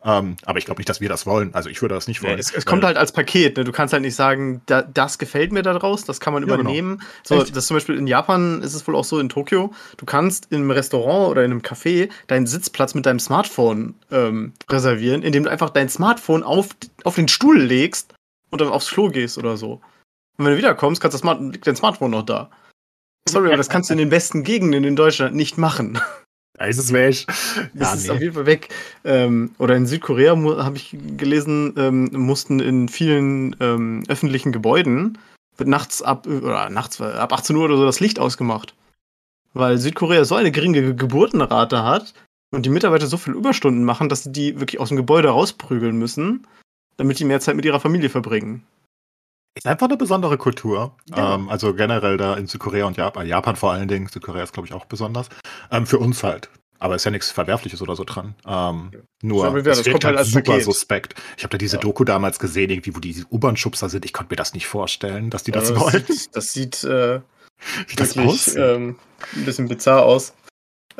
Ähm, 0.05 0.35
aber 0.43 0.59
ich 0.59 0.65
glaube 0.65 0.79
nicht, 0.79 0.89
dass 0.89 0.99
wir 0.99 1.07
das 1.07 1.25
wollen. 1.25 1.53
Also 1.53 1.69
ich 1.69 1.81
würde 1.81 1.95
das 1.95 2.07
nicht 2.07 2.21
wollen. 2.23 2.37
es, 2.37 2.53
es 2.53 2.65
kommt 2.65 2.83
halt 2.83 2.97
als 2.97 3.13
Paket, 3.13 3.55
ne? 3.55 3.63
Du 3.63 3.71
kannst 3.71 3.93
halt 3.93 4.01
nicht 4.01 4.15
sagen, 4.15 4.61
da, 4.65 4.81
das 4.81 5.17
gefällt 5.17 5.53
mir 5.53 5.61
da 5.63 5.73
draus, 5.73 6.03
das 6.03 6.19
kann 6.19 6.33
man 6.33 6.43
Ja, 6.43 6.47
genau. 6.47 6.61
übernehmen. 6.61 7.01
So, 7.23 7.35
Echt? 7.41 7.55
das 7.55 7.67
zum 7.67 7.77
Beispiel 7.77 7.97
in 7.97 8.05
Japan 8.07 8.61
ist 8.61 8.73
es 8.73 8.85
wohl 8.85 8.95
auch 8.97 9.05
so 9.05 9.17
in 9.19 9.29
Tokio, 9.29 9.73
du 9.97 10.05
kannst 10.05 10.51
im 10.51 10.69
Restaurant 10.71 11.31
oder 11.31 11.45
in 11.45 11.51
einem 11.51 11.61
Café 11.61 12.09
deinen 12.27 12.47
Sitzplatz 12.47 12.95
mit 12.95 13.05
deinem 13.05 13.19
Smartphone 13.19 13.95
ähm, 14.11 14.53
reservieren, 14.69 15.23
indem 15.23 15.43
du 15.45 15.49
einfach 15.49 15.69
dein 15.69 15.87
Smartphone 15.87 16.43
auf, 16.43 16.69
auf 17.05 17.15
den 17.15 17.29
Stuhl 17.29 17.61
legst 17.61 18.13
und 18.49 18.59
dann 18.59 18.67
aufs 18.69 18.89
Klo 18.89 19.09
gehst 19.09 19.37
oder 19.37 19.55
so. 19.55 19.81
Und 20.37 20.45
wenn 20.45 20.51
du 20.51 20.57
wiederkommst, 20.57 21.01
kannst 21.01 21.13
das 21.13 21.21
Smart 21.21 21.39
liegt 21.41 21.65
dein 21.65 21.75
Smartphone 21.77 22.11
noch 22.11 22.23
da. 22.23 22.49
Sorry, 23.29 23.47
aber 23.47 23.57
das 23.57 23.69
kannst 23.69 23.89
du 23.89 23.93
in 23.93 23.99
den 23.99 24.09
besten 24.09 24.43
Gegenden 24.43 24.83
in 24.83 24.95
Deutschland 24.97 25.33
nicht 25.33 25.57
machen. 25.57 25.97
Es 26.57 26.93
weg. 26.93 27.25
Das 27.73 27.89
Ja, 27.89 27.93
ist 27.95 28.03
nee. 28.05 28.09
auf 28.11 28.21
jeden 28.21 28.33
Fall 28.33 28.45
weg. 28.45 28.69
Ähm, 29.03 29.51
oder 29.57 29.75
in 29.75 29.85
Südkorea 29.87 30.35
habe 30.63 30.77
ich 30.77 30.95
gelesen, 31.17 31.73
ähm, 31.77 32.09
mussten 32.13 32.59
in 32.59 32.89
vielen 32.89 33.55
ähm, 33.59 34.03
öffentlichen 34.07 34.51
Gebäuden 34.51 35.17
wird 35.57 35.69
nachts 35.69 36.01
ab 36.01 36.25
oder 36.27 36.69
nachts 36.69 36.99
äh, 36.99 37.03
ab 37.03 37.31
18 37.33 37.55
Uhr 37.55 37.65
oder 37.65 37.77
so 37.77 37.85
das 37.85 37.99
Licht 37.99 38.19
ausgemacht. 38.19 38.73
Weil 39.53 39.77
Südkorea 39.77 40.25
so 40.25 40.35
eine 40.35 40.51
geringe 40.51 40.81
Ge- 40.81 40.93
Geburtenrate 40.95 41.83
hat 41.83 42.13
und 42.51 42.65
die 42.65 42.69
Mitarbeiter 42.71 43.05
so 43.07 43.17
viel 43.17 43.33
Überstunden 43.33 43.83
machen, 43.83 44.09
dass 44.09 44.23
sie 44.23 44.31
die 44.31 44.59
wirklich 44.59 44.79
aus 44.79 44.87
dem 44.89 44.97
Gebäude 44.97 45.29
rausprügeln 45.29 45.95
müssen, 45.97 46.47
damit 46.97 47.19
die 47.19 47.25
mehr 47.25 47.39
Zeit 47.39 47.55
mit 47.55 47.65
ihrer 47.65 47.79
Familie 47.79 48.09
verbringen. 48.09 48.63
Ist 49.55 49.67
einfach 49.67 49.87
eine 49.87 49.97
besondere 49.97 50.37
Kultur. 50.37 50.95
Ja. 51.15 51.35
Ähm, 51.35 51.49
also 51.49 51.73
generell 51.73 52.17
da 52.17 52.33
in 52.35 52.47
Südkorea 52.47 52.85
und 52.85 52.97
Japan, 52.97 53.27
Japan 53.27 53.55
vor 53.55 53.71
allen 53.71 53.87
Dingen, 53.87 54.07
Südkorea 54.07 54.43
ist, 54.43 54.53
glaube 54.53 54.67
ich, 54.67 54.73
auch 54.73 54.85
besonders. 54.85 55.29
Ähm, 55.71 55.85
für 55.85 55.99
uns 55.99 56.23
halt. 56.23 56.49
Aber 56.79 56.95
ist 56.95 57.05
ja 57.05 57.11
nichts 57.11 57.31
Verwerfliches 57.31 57.81
oder 57.81 57.95
so 57.95 58.03
dran. 58.03 58.35
Ähm, 58.45 58.91
nur, 59.21 59.53
gesagt, 59.53 59.77
das 59.79 59.85
wirkt 59.85 60.03
halt 60.05 60.17
als 60.17 60.29
super 60.31 60.41
Paket. 60.51 60.65
suspekt. 60.65 61.15
Ich 61.37 61.43
habe 61.43 61.51
da 61.51 61.57
diese 61.57 61.77
Ja. 61.77 61.81
Doku 61.81 62.03
damals 62.03 62.39
gesehen, 62.39 62.69
irgendwie, 62.71 62.95
wo 62.95 62.99
die 62.99 63.23
U-Bahn-Schubser 63.29 63.87
sind. 63.89 64.03
Ich 64.05 64.11
konnte 64.11 64.33
mir 64.33 64.37
das 64.37 64.53
nicht 64.53 64.67
vorstellen, 64.67 65.29
dass 65.29 65.43
die 65.43 65.51
das 65.51 65.69
Ja, 65.69 65.79
wollen. 65.79 66.03
sieht, 66.07 66.35
das 66.35 66.51
sieht 66.51 66.83
äh, 66.83 67.21
Wie 67.87 67.95
das 67.95 68.17
wirklich 68.17 68.57
ähm, 68.57 68.97
ein 69.35 69.45
bisschen 69.45 69.69
bizarr 69.69 70.03
aus. 70.03 70.33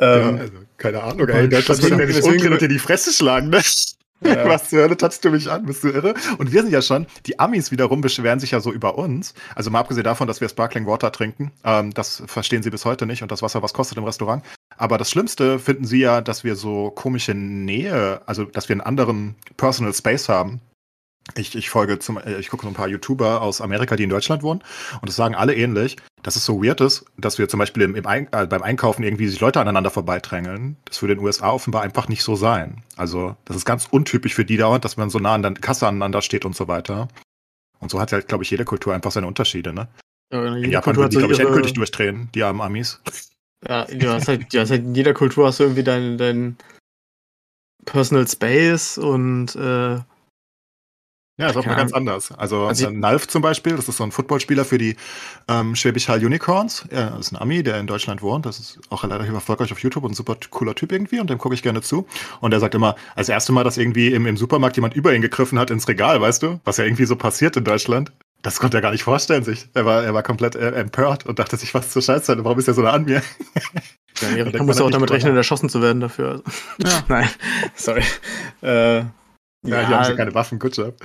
ja, 0.00 0.28
Ähm, 0.28 0.38
also, 0.38 0.52
keine 0.78 1.02
Ahnung, 1.02 1.28
ey. 1.28 1.48
Das 1.50 1.68
würde 1.82 1.96
deswegen- 2.06 2.26
umdrehen 2.32 2.52
und 2.54 2.62
dir 2.62 2.68
die 2.68 2.78
Fresse 2.78 3.12
schlagen, 3.12 3.50
ne? 3.50 3.60
Ja. 4.24 4.48
Was 4.48 4.70
zur 4.70 4.80
Hölle 4.80 4.96
tatst 4.96 5.24
du 5.24 5.30
mich 5.30 5.50
an? 5.50 5.66
Bist 5.66 5.84
du 5.84 5.88
irre? 5.88 6.14
Und 6.38 6.52
wir 6.52 6.62
sind 6.62 6.72
ja 6.72 6.80
schon, 6.80 7.06
die 7.26 7.38
Amis 7.38 7.70
wiederum 7.70 8.00
beschweren 8.00 8.40
sich 8.40 8.52
ja 8.52 8.60
so 8.60 8.72
über 8.72 8.96
uns. 8.96 9.34
Also 9.54 9.70
mal 9.70 9.80
abgesehen 9.80 10.04
davon, 10.04 10.26
dass 10.26 10.40
wir 10.40 10.48
Sparkling 10.48 10.86
Water 10.86 11.12
trinken. 11.12 11.52
Ähm, 11.62 11.92
das 11.92 12.22
verstehen 12.26 12.62
sie 12.62 12.70
bis 12.70 12.84
heute 12.84 13.06
nicht 13.06 13.22
und 13.22 13.30
das 13.30 13.42
Wasser, 13.42 13.62
was 13.62 13.74
kostet 13.74 13.98
im 13.98 14.04
Restaurant. 14.04 14.42
Aber 14.76 14.98
das 14.98 15.10
Schlimmste 15.10 15.58
finden 15.58 15.84
sie 15.84 16.00
ja, 16.00 16.20
dass 16.20 16.42
wir 16.42 16.56
so 16.56 16.90
komische 16.90 17.34
Nähe, 17.34 18.22
also 18.26 18.44
dass 18.44 18.68
wir 18.68 18.74
einen 18.74 18.80
anderen 18.80 19.34
Personal 19.56 19.92
Space 19.92 20.28
haben. 20.28 20.60
Ich, 21.36 21.54
ich 21.56 21.70
folge 21.70 21.98
zum, 21.98 22.18
äh, 22.18 22.38
ich 22.38 22.48
gucke 22.50 22.62
so 22.64 22.68
ein 22.68 22.74
paar 22.74 22.88
YouTuber 22.88 23.40
aus 23.40 23.60
Amerika, 23.62 23.96
die 23.96 24.02
in 24.04 24.10
Deutschland 24.10 24.42
wohnen 24.42 24.62
und 25.00 25.08
das 25.08 25.16
sagen 25.16 25.34
alle 25.34 25.54
ähnlich, 25.54 25.96
dass 26.22 26.36
es 26.36 26.44
so 26.44 26.62
weird 26.62 26.80
ist, 26.82 27.06
dass 27.16 27.38
wir 27.38 27.48
zum 27.48 27.58
Beispiel 27.58 27.82
im, 27.82 27.94
im 27.96 28.06
Ein 28.06 28.28
äh, 28.32 28.46
beim 28.46 28.62
Einkaufen 28.62 29.02
irgendwie 29.02 29.28
sich 29.28 29.40
Leute 29.40 29.60
aneinander 29.60 29.90
vorbeidrängeln. 29.90 30.76
Das 30.84 31.00
würde 31.02 31.14
in 31.14 31.18
den 31.20 31.24
USA 31.26 31.50
offenbar 31.50 31.82
einfach 31.82 32.08
nicht 32.08 32.22
so 32.22 32.36
sein. 32.36 32.82
Also 32.96 33.36
das 33.46 33.56
ist 33.56 33.64
ganz 33.64 33.86
untypisch 33.90 34.34
für 34.34 34.44
die 34.44 34.56
dauernd, 34.58 34.84
dass 34.84 34.96
man 34.98 35.08
so 35.10 35.18
nah 35.18 35.34
an 35.34 35.42
der 35.42 35.54
Kasse 35.54 35.86
aneinander 35.86 36.20
steht 36.22 36.44
und 36.44 36.54
so 36.54 36.68
weiter. 36.68 37.08
Und 37.80 37.90
so 37.90 38.00
hat 38.00 38.12
halt, 38.12 38.28
glaube 38.28 38.44
ich, 38.44 38.50
jede 38.50 38.64
Kultur 38.64 38.94
einfach 38.94 39.10
seine 39.10 39.26
Unterschiede, 39.26 39.72
ne? 39.72 39.88
Ja, 40.32 40.54
In 40.56 40.70
Japan 40.70 40.96
würden 40.96 41.10
die, 41.10 41.14
so 41.14 41.20
glaube 41.20 41.32
ich, 41.34 41.38
ihre- 41.38 41.48
endgültig 41.48 41.74
durchdrehen, 41.74 42.28
die 42.34 42.42
armen 42.42 42.60
Amis. 42.60 43.00
Ja, 43.66 43.84
du 43.86 44.08
hast 44.08 44.28
halt, 44.28 44.52
du 44.52 44.60
hast 44.60 44.70
halt 44.70 44.82
in 44.82 44.94
jeder 44.94 45.14
Kultur 45.14 45.46
hast 45.46 45.58
du 45.60 45.64
irgendwie 45.64 45.84
dein, 45.84 46.16
dein 46.18 46.56
Personal 47.84 48.26
Space 48.26 48.96
und 48.98 49.54
äh, 49.56 49.98
Ja, 51.36 51.48
ist 51.48 51.56
auch 51.56 51.66
mal 51.66 51.74
ganz 51.74 51.92
anders. 51.92 52.30
Also, 52.30 52.66
Also 52.66 52.86
äh, 52.86 52.92
Nalf 52.92 53.26
zum 53.26 53.42
Beispiel, 53.42 53.74
das 53.74 53.88
ist 53.88 53.96
so 53.96 54.04
ein 54.04 54.12
Footballspieler 54.12 54.64
für 54.64 54.78
die 54.78 54.96
ähm, 55.48 55.74
Schwäbisch 55.74 56.08
Hall 56.08 56.24
Unicorns. 56.24 56.86
Er 56.90 57.18
ist 57.18 57.32
ein 57.32 57.36
Ami, 57.36 57.64
der 57.64 57.80
in 57.80 57.88
Deutschland 57.88 58.22
wohnt. 58.22 58.46
Das 58.46 58.60
ist 58.60 58.78
auch 58.90 59.02
relativ 59.02 59.34
erfolgreich 59.34 59.72
auf 59.72 59.80
YouTube 59.80 60.04
und 60.04 60.12
ein 60.12 60.14
super 60.14 60.36
cooler 60.50 60.76
Typ 60.76 60.92
irgendwie 60.92 61.18
und 61.18 61.28
dem 61.28 61.38
gucke 61.38 61.54
ich 61.56 61.62
gerne 61.62 61.82
zu. 61.82 62.06
Und 62.40 62.52
er 62.52 62.60
sagt 62.60 62.76
immer, 62.76 62.94
als 63.16 63.28
erste 63.28 63.50
Mal, 63.52 63.64
dass 63.64 63.78
irgendwie 63.78 64.12
im, 64.12 64.26
im 64.26 64.36
Supermarkt 64.36 64.76
jemand 64.76 64.94
über 64.94 65.12
ihn 65.12 65.22
gegriffen 65.22 65.58
hat 65.58 65.70
ins 65.70 65.88
Regal, 65.88 66.20
weißt 66.20 66.42
du, 66.44 66.60
was 66.64 66.76
ja 66.76 66.84
irgendwie 66.84 67.06
so 67.06 67.16
passiert 67.16 67.56
in 67.56 67.64
Deutschland. 67.64 68.12
Das 68.42 68.60
konnte 68.60 68.76
er 68.76 68.82
gar 68.82 68.92
nicht 68.92 69.02
vorstellen 69.02 69.42
sich. 69.42 69.68
Er 69.74 69.86
war, 69.86 70.04
er 70.04 70.14
war 70.14 70.22
komplett 70.22 70.54
äh, 70.54 70.70
empört 70.72 71.26
und 71.26 71.38
dachte 71.40 71.56
sich, 71.56 71.74
was 71.74 71.90
zur 71.90 72.02
Scheiße, 72.02 72.44
warum 72.44 72.58
ist 72.58 72.68
er 72.68 72.74
so 72.74 72.82
nah 72.82 72.90
an 72.92 73.06
mir? 73.06 73.22
ja, 74.36 74.44
man 74.44 74.66
muss 74.66 74.80
auch 74.80 74.90
damit 74.90 75.10
rechnen, 75.10 75.34
erschossen 75.34 75.68
zu 75.68 75.82
werden 75.82 76.00
dafür. 76.00 76.42
Ja. 76.78 77.02
Nein, 77.08 77.28
sorry. 77.74 78.02
Äh, 78.60 79.04
Ja, 79.64 79.86
hier 79.86 79.96
haben 79.96 80.04
sie 80.04 80.16
keine 80.16 80.34
Waffen, 80.34 80.58
gut 80.58 80.76
job. 80.76 80.96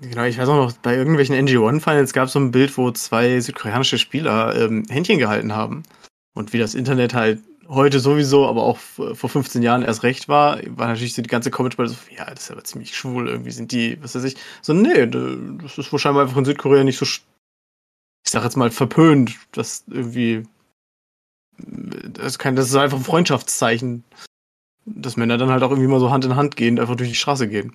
Genau, 0.00 0.24
ich 0.24 0.38
weiß 0.38 0.48
auch 0.48 0.56
noch, 0.56 0.72
bei 0.78 0.96
irgendwelchen 0.96 1.34
NG1-Finals 1.36 2.12
gab 2.14 2.26
es 2.26 2.32
so 2.32 2.40
ein 2.40 2.50
Bild, 2.50 2.76
wo 2.78 2.90
zwei 2.90 3.38
südkoreanische 3.40 3.98
Spieler 3.98 4.56
ähm, 4.56 4.84
Händchen 4.88 5.18
gehalten 5.18 5.54
haben. 5.54 5.82
Und 6.34 6.52
wie 6.52 6.58
das 6.58 6.74
Internet 6.74 7.12
halt 7.12 7.40
heute 7.68 8.00
sowieso, 8.00 8.46
aber 8.46 8.62
auch 8.62 8.78
vor 8.78 9.30
15 9.30 9.62
Jahren 9.62 9.82
erst 9.82 10.02
recht 10.02 10.28
war, 10.28 10.58
war 10.76 10.88
natürlich 10.88 11.14
so 11.14 11.22
die 11.22 11.28
ganze 11.28 11.50
Comment-Spalte 11.50 11.92
so, 11.92 11.98
ja, 12.16 12.24
das 12.24 12.44
ist 12.44 12.50
aber 12.50 12.64
ziemlich 12.64 12.96
schwul, 12.96 13.28
irgendwie 13.28 13.52
sind 13.52 13.72
die, 13.72 14.02
was 14.02 14.14
weiß 14.14 14.24
ich. 14.24 14.36
So, 14.62 14.72
nee, 14.72 15.06
das 15.06 15.78
ist 15.78 15.92
wahrscheinlich 15.92 16.22
einfach 16.22 16.36
in 16.36 16.44
Südkorea 16.44 16.82
nicht 16.82 16.98
so, 16.98 17.04
ich 17.04 17.22
sag 18.26 18.42
jetzt 18.42 18.56
mal, 18.56 18.70
verpönt, 18.70 19.36
dass 19.52 19.84
irgendwie, 19.86 20.44
das 21.58 22.26
ist, 22.26 22.38
kein, 22.38 22.56
das 22.56 22.68
ist 22.68 22.74
einfach 22.74 22.98
ein 22.98 23.04
Freundschaftszeichen, 23.04 24.02
dass 24.86 25.16
Männer 25.16 25.38
dann 25.38 25.50
halt 25.50 25.62
auch 25.62 25.70
irgendwie 25.70 25.88
mal 25.88 26.00
so 26.00 26.10
Hand 26.10 26.24
in 26.24 26.36
Hand 26.36 26.56
gehen, 26.56 26.78
einfach 26.80 26.96
durch 26.96 27.08
die 27.10 27.14
Straße 27.14 27.48
gehen. 27.48 27.72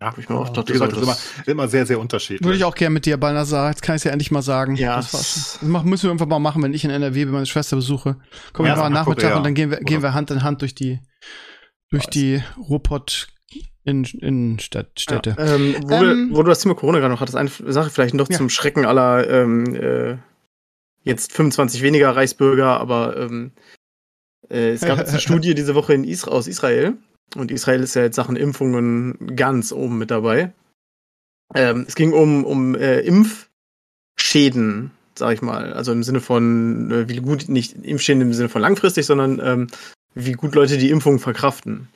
Ja, 0.00 0.12
ich 0.18 0.28
mir 0.28 0.34
auch 0.36 0.48
dachte, 0.48 0.70
wie 0.70 0.72
gesagt, 0.72 0.92
das 0.96 0.98
ist 1.02 1.04
immer, 1.46 1.52
immer 1.52 1.68
sehr, 1.68 1.86
sehr 1.86 2.00
unterschiedlich. 2.00 2.42
Würde 2.44 2.56
ich 2.56 2.64
auch 2.64 2.74
gerne 2.74 2.94
mit 2.94 3.06
dir, 3.06 3.16
Balnasar. 3.18 3.70
Jetzt 3.70 3.82
kann 3.82 3.94
ich 3.94 4.00
es 4.00 4.04
ja 4.04 4.10
endlich 4.10 4.32
mal 4.32 4.42
sagen. 4.42 4.74
Ja, 4.74 4.96
das, 4.96 5.12
das 5.12 5.62
müssen 5.62 6.02
wir 6.04 6.08
irgendwann 6.10 6.28
mal 6.28 6.40
machen, 6.40 6.60
wenn 6.62 6.74
ich 6.74 6.84
in 6.84 6.90
NRW 6.90 7.24
meine 7.26 7.46
Schwester 7.46 7.76
besuche. 7.76 8.16
Komm 8.52 8.66
Ja, 8.66 8.72
ich 8.72 8.78
mal 8.80 8.90
nach 8.90 9.02
Nachmittag 9.02 9.22
Korea. 9.26 9.36
und 9.36 9.44
dann 9.44 9.54
gehen 9.54 9.70
wir, 9.70 9.78
gehen 9.78 10.02
wir 10.02 10.12
Hand 10.12 10.32
in 10.32 10.42
Hand 10.42 10.60
durch 10.62 10.74
die, 10.74 10.98
durch 11.90 12.06
Nice. 12.06 12.10
die 12.14 12.42
Ruhrpott 12.58 13.28
in, 13.84 14.02
in 14.02 14.58
Stadt, 14.58 14.98
Städte. 14.98 15.36
Ja, 15.38 15.54
ähm, 15.54 15.76
wo, 15.84 15.94
Ähm, 15.94 16.30
wir, 16.30 16.36
wo 16.36 16.42
du 16.42 16.48
das 16.48 16.58
Thema 16.60 16.74
Corona 16.74 16.98
gerade 16.98 17.14
noch 17.14 17.20
hattest, 17.20 17.36
eine 17.36 17.50
Sache 17.50 17.90
vielleicht 17.90 18.14
noch 18.14 18.28
Ja. 18.28 18.38
zum 18.38 18.48
Schrecken 18.48 18.84
aller 18.84 19.28
ähm, 19.30 19.72
äh, 19.76 20.16
jetzt 21.04 21.32
25 21.32 21.80
weniger 21.82 22.14
Reichsbürger, 22.16 22.80
aber 22.80 23.16
ähm, 23.16 23.52
äh, 24.50 24.72
es 24.72 24.82
gab 24.82 24.98
jetzt 24.98 25.10
eine 25.10 25.20
Studie 25.20 25.54
diese 25.54 25.74
Woche 25.74 25.94
in 25.94 26.04
Isra 26.04 26.30
aus 26.30 26.46
Israel 26.46 26.94
und 27.36 27.50
Israel 27.50 27.82
ist 27.82 27.94
ja 27.94 28.02
jetzt 28.02 28.16
Sachen 28.16 28.36
Impfungen 28.36 29.36
ganz 29.36 29.72
oben 29.72 29.98
mit 29.98 30.10
dabei. 30.10 30.52
Ähm, 31.54 31.84
es 31.86 31.94
ging 31.94 32.12
um, 32.12 32.44
um 32.44 32.74
äh, 32.74 33.00
Impfschäden, 33.00 34.90
sag 35.14 35.34
ich 35.34 35.42
mal, 35.42 35.72
also 35.72 35.92
im 35.92 36.02
Sinne 36.02 36.20
von, 36.20 36.90
äh, 36.90 37.08
wie 37.08 37.16
gut, 37.16 37.48
nicht 37.48 37.74
Impfschäden 37.84 38.22
im 38.22 38.32
Sinne 38.32 38.48
von 38.48 38.62
langfristig, 38.62 39.06
sondern 39.06 39.40
ähm, 39.42 39.66
wie 40.14 40.32
gut 40.32 40.54
Leute 40.54 40.78
die 40.78 40.90
Impfung 40.90 41.18
verkraften. 41.18 41.88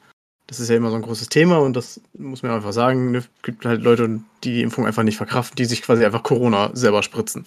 Das 0.47 0.61
ist 0.61 0.71
ja 0.71 0.77
immer 0.77 0.91
so 0.91 0.97
ein 0.97 1.03
großes 1.03 1.29
Thema 1.29 1.59
und 1.59 1.75
das 1.75 2.01
muss 2.17 2.43
man 2.43 2.53
einfach 2.53 2.73
sagen. 2.73 3.15
Es 3.17 3.29
gibt 3.43 3.65
halt 3.65 3.83
Leute, 3.83 4.21
die 4.45 4.53
die 4.53 4.63
Impfung 4.63 4.87
einfach 4.87 5.03
nicht 5.03 5.17
verkraften, 5.17 5.57
die 5.57 5.65
sich 5.65 5.83
quasi 5.83 6.05
einfach 6.05 6.23
Corona 6.23 6.71
selber 6.73 7.03
spritzen. 7.03 7.47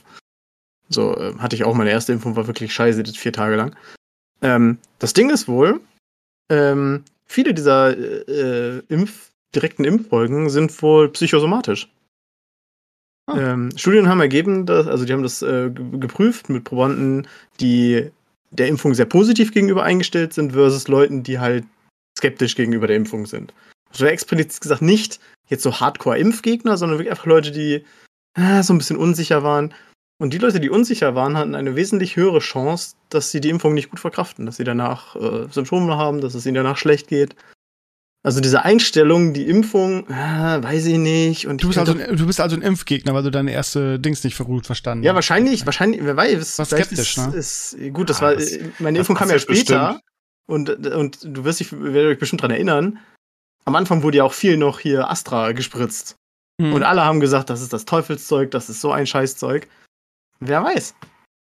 So 0.89 1.16
äh, 1.16 1.36
hatte 1.38 1.56
ich 1.56 1.64
auch 1.64 1.76
meine 1.76 1.91
erste 1.91 2.12
Impfung, 2.12 2.36
war 2.36 2.47
wirklich 2.47 2.74
scheiße, 2.74 3.04
das 3.04 3.16
vier 3.16 3.32
Tage 3.32 3.56
lang. 3.56 3.76
Ähm, 4.42 4.78
das 5.00 5.14
Ding 5.14 5.30
ist 5.30 5.48
wohl, 5.48 5.82
ähm, 6.50 7.04
viele 7.26 7.54
dieser 7.54 7.96
äh, 7.98 8.80
Impf 8.88 9.30
direkten 9.56 9.84
Impffolgen 9.84 10.50
sind 10.50 10.80
wohl 10.82 11.10
psychosomatisch. 11.10 11.90
Ah. 13.26 13.38
Ähm, 13.38 13.72
Studien 13.76 14.08
haben 14.08 14.22
ergeben, 14.22 14.66
dass, 14.66 14.88
also 14.88 15.06
die 15.06 15.14
haben 15.14 15.24
das 15.24 15.42
äh, 15.42 15.70
geprüft 15.72 16.50
mit 16.50 16.64
Probanden, 16.64 17.28
die 17.60 18.12
der 18.52 18.68
Impfung 18.68 18.94
sehr 18.94 19.06
positiv 19.06 19.52
gegenüber 19.52 19.84
eingestellt 19.84 20.34
sind, 20.34 20.54
versus 20.54 20.88
Leuten, 20.88 21.24
die 21.24 21.40
halt 21.40 21.66
skeptisch 22.18 22.56
gegenüber 22.56 22.88
der 22.88 22.96
Impfung 22.96 23.26
sind. 23.26 23.54
Also 23.92 24.06
explizit 24.06 24.62
gesagt 24.62 24.82
nicht 24.82 25.20
jetzt 25.48 25.64
so 25.64 25.80
Hardcore-Impfgegner, 25.80 26.78
sondern 26.78 26.98
wirklich 26.98 27.12
einfach 27.12 27.26
Leute, 27.26 27.52
die 27.52 27.84
äh, 28.36 28.64
so 28.64 28.74
ein 28.74 28.78
bisschen 28.78 28.98
unsicher 28.98 29.44
waren. 29.44 29.74
Und 30.22 30.34
die 30.34 30.38
Leute, 30.38 30.59
die 30.59 30.70
unsicher 30.70 31.15
waren, 31.15 31.38
hatten 31.38 31.55
eine 31.55 31.78
wesentlich 31.78 32.17
höhere 32.17 32.39
Chance, 32.39 32.95
dass 33.07 33.32
sie 33.32 33.39
die 33.39 33.49
Impfung 33.49 33.74
nicht 33.74 33.89
gut 33.89 34.01
verkraften, 34.01 34.45
dass 34.45 34.57
sie 34.57 34.65
danach 34.65 35.15
äh, 35.15 35.47
Symptome 35.49 35.95
haben, 35.95 36.20
dass 36.20 36.36
es 36.36 36.45
ihnen 36.45 36.55
danach 36.55 36.78
schlecht 36.78 37.07
geht. 37.07 37.36
Also 38.22 38.41
diese 38.41 38.65
Einstellung, 38.65 39.34
die 39.34 39.47
Impfung, 39.47 40.05
äh, 40.09 40.61
weiß 40.61 40.88
ich 40.88 40.97
nicht. 40.97 41.47
Und 41.47 41.63
du, 41.63 41.67
bist 41.67 41.80
also, 41.80 41.93
ein, 41.93 42.17
du 42.17 42.28
bist 42.28 42.41
also 42.41 42.57
ein 42.57 42.61
Impfgegner, 42.61 43.13
weil 43.13 43.24
du 43.24 43.32
deine 43.32 43.53
erste 43.53 43.97
Dings 43.97 44.22
nicht 44.26 44.38
gut 44.38 44.65
verstanden 44.65 45.05
Ja, 45.05 45.15
wahrscheinlich, 45.15 45.65
wahrscheinlich, 45.65 46.01
wer 46.03 46.17
weiß. 46.17 46.59
Was 46.59 46.70
skeptisch, 46.70 47.17
ist, 47.17 47.17
ne? 47.17 47.36
Ist, 47.38 47.78
gut, 47.93 48.09
das 48.09 48.17
ah, 48.17 48.24
war, 48.24 48.36
das, 48.36 48.57
meine 48.80 48.99
Impfung 48.99 49.15
kam 49.15 49.30
ja 49.30 49.39
später. 49.39 50.01
Und, 50.47 50.70
und 50.88 51.20
du 51.24 51.45
wirst 51.45 51.61
dich, 51.61 51.72
werdet 51.72 52.11
euch 52.11 52.20
bestimmt 52.20 52.41
dran 52.41 52.51
erinnern. 52.51 52.99
Am 53.63 53.76
Anfang 53.76 54.03
wurde 54.03 54.17
ja 54.17 54.24
auch 54.26 54.34
viel 54.34 54.57
noch 54.57 54.80
hier 54.80 55.09
Astra 55.09 55.53
gespritzt. 55.53 56.15
Hm. 56.59 56.74
Und 56.74 56.84
alle 56.84 57.05
haben 57.05 57.22
gesagt, 57.22 57.49
das 57.49 57.61
ist 57.61 57.72
das 57.72 57.86
Teufelszeug, 57.86 58.51
das 58.51 58.70
ist 58.70 58.82
so 58.82 58.91
ein 58.91 59.07
Scheißzeug. 59.07 59.67
Wer 60.40 60.64
weiß. 60.64 60.96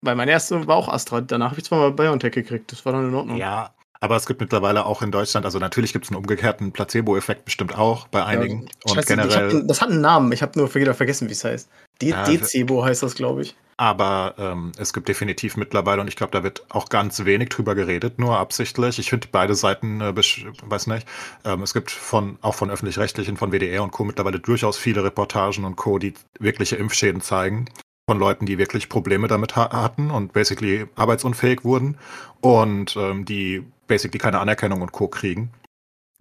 Weil 0.02 0.16
mein 0.16 0.28
erster 0.28 0.66
war 0.68 0.76
auch 0.76 0.90
Astra. 0.90 1.22
Danach 1.22 1.52
habe 1.52 1.60
ich 1.60 1.66
zwar 1.66 1.80
mal 1.80 1.92
BioNTech 1.92 2.34
gekriegt. 2.34 2.72
Das 2.72 2.86
war 2.86 2.94
dann 2.94 3.10
in 3.10 3.14
Ordnung. 3.14 3.38
Ja, 3.38 3.74
aber 4.04 4.16
es 4.16 4.26
gibt 4.26 4.42
mittlerweile 4.42 4.88
auch 4.88 5.04
in 5.04 5.12
Deutschland, 5.12 5.46
also 5.46 5.60
natürlich 5.60 5.94
gibt 5.94 6.06
es 6.06 6.12
einen 6.12 6.18
umgekehrten 6.18 6.72
Placebo-Effekt 6.72 7.46
bestimmt 7.46 7.78
auch 7.78 8.08
bei 8.08 8.26
einigen. 8.26 8.68
Ja, 8.88 8.94
und 8.94 9.06
generell. 9.06 9.62
Hab, 9.62 9.68
das 9.68 9.80
hat 9.80 9.92
einen 9.92 10.02
Namen, 10.02 10.32
ich 10.32 10.42
habe 10.42 10.58
nur 10.58 10.74
wieder 10.74 10.96
vergessen, 10.96 11.30
wie 11.30 11.34
es 11.34 11.44
heißt. 11.44 11.70
De 12.02 12.10
ja, 12.10 12.24
Dezebo 12.24 12.84
heißt 12.84 13.04
das, 13.04 13.14
glaube 13.14 13.44
ich. 13.44 13.56
Aber 13.78 14.34
ähm, 14.40 14.72
es 14.78 14.92
gibt 14.92 15.08
definitiv 15.08 15.56
mittlerweile, 15.56 16.02
und 16.02 16.08
ich 16.08 16.16
glaube, 16.16 16.32
da 16.32 16.42
wird 16.44 16.66
auch 16.70 16.90
ganz 16.90 17.24
wenig 17.26 17.50
drüber 17.50 17.76
geredet, 17.76 18.18
nur 18.18 18.40
absichtlich. 18.40 18.98
Ich 18.98 19.12
finde 19.12 19.28
beide 19.32 19.54
Seiten, 19.54 20.02
äh, 20.02 20.16
weiß 20.16 20.88
nicht, 20.88 21.08
ähm, 21.46 21.62
es 21.62 21.76
gibt 21.76 21.92
von 21.92 22.40
auch 22.42 22.56
von 22.56 22.72
öffentlich-rechtlichen, 22.72 23.38
von 23.38 23.52
WDR 23.52 23.84
und 23.84 23.92
Co. 23.92 24.04
mittlerweile 24.04 24.40
durchaus 24.40 24.78
viele 24.78 25.04
Reportagen 25.04 25.64
und 25.64 25.76
Co., 25.76 26.00
die 26.00 26.16
wirkliche 26.40 26.76
Impfschäden 26.76 27.22
zeigen 27.22 27.66
von 28.08 28.20
Leuten, 28.20 28.46
die 28.46 28.58
wirklich 28.58 28.90
Probleme 28.90 29.28
damit 29.28 29.56
ha 29.56 29.72
hatten 29.72 30.12
und 30.12 30.34
basically 30.34 30.88
arbeitsunfähig 30.96 31.64
wurden 31.64 31.98
und 32.42 32.96
ähm, 32.98 33.26
die 33.26 33.64
basically 33.88 34.20
keine 34.20 34.40
Anerkennung 34.40 34.82
und 34.82 34.92
Co. 34.92 35.08
kriegen. 35.08 35.52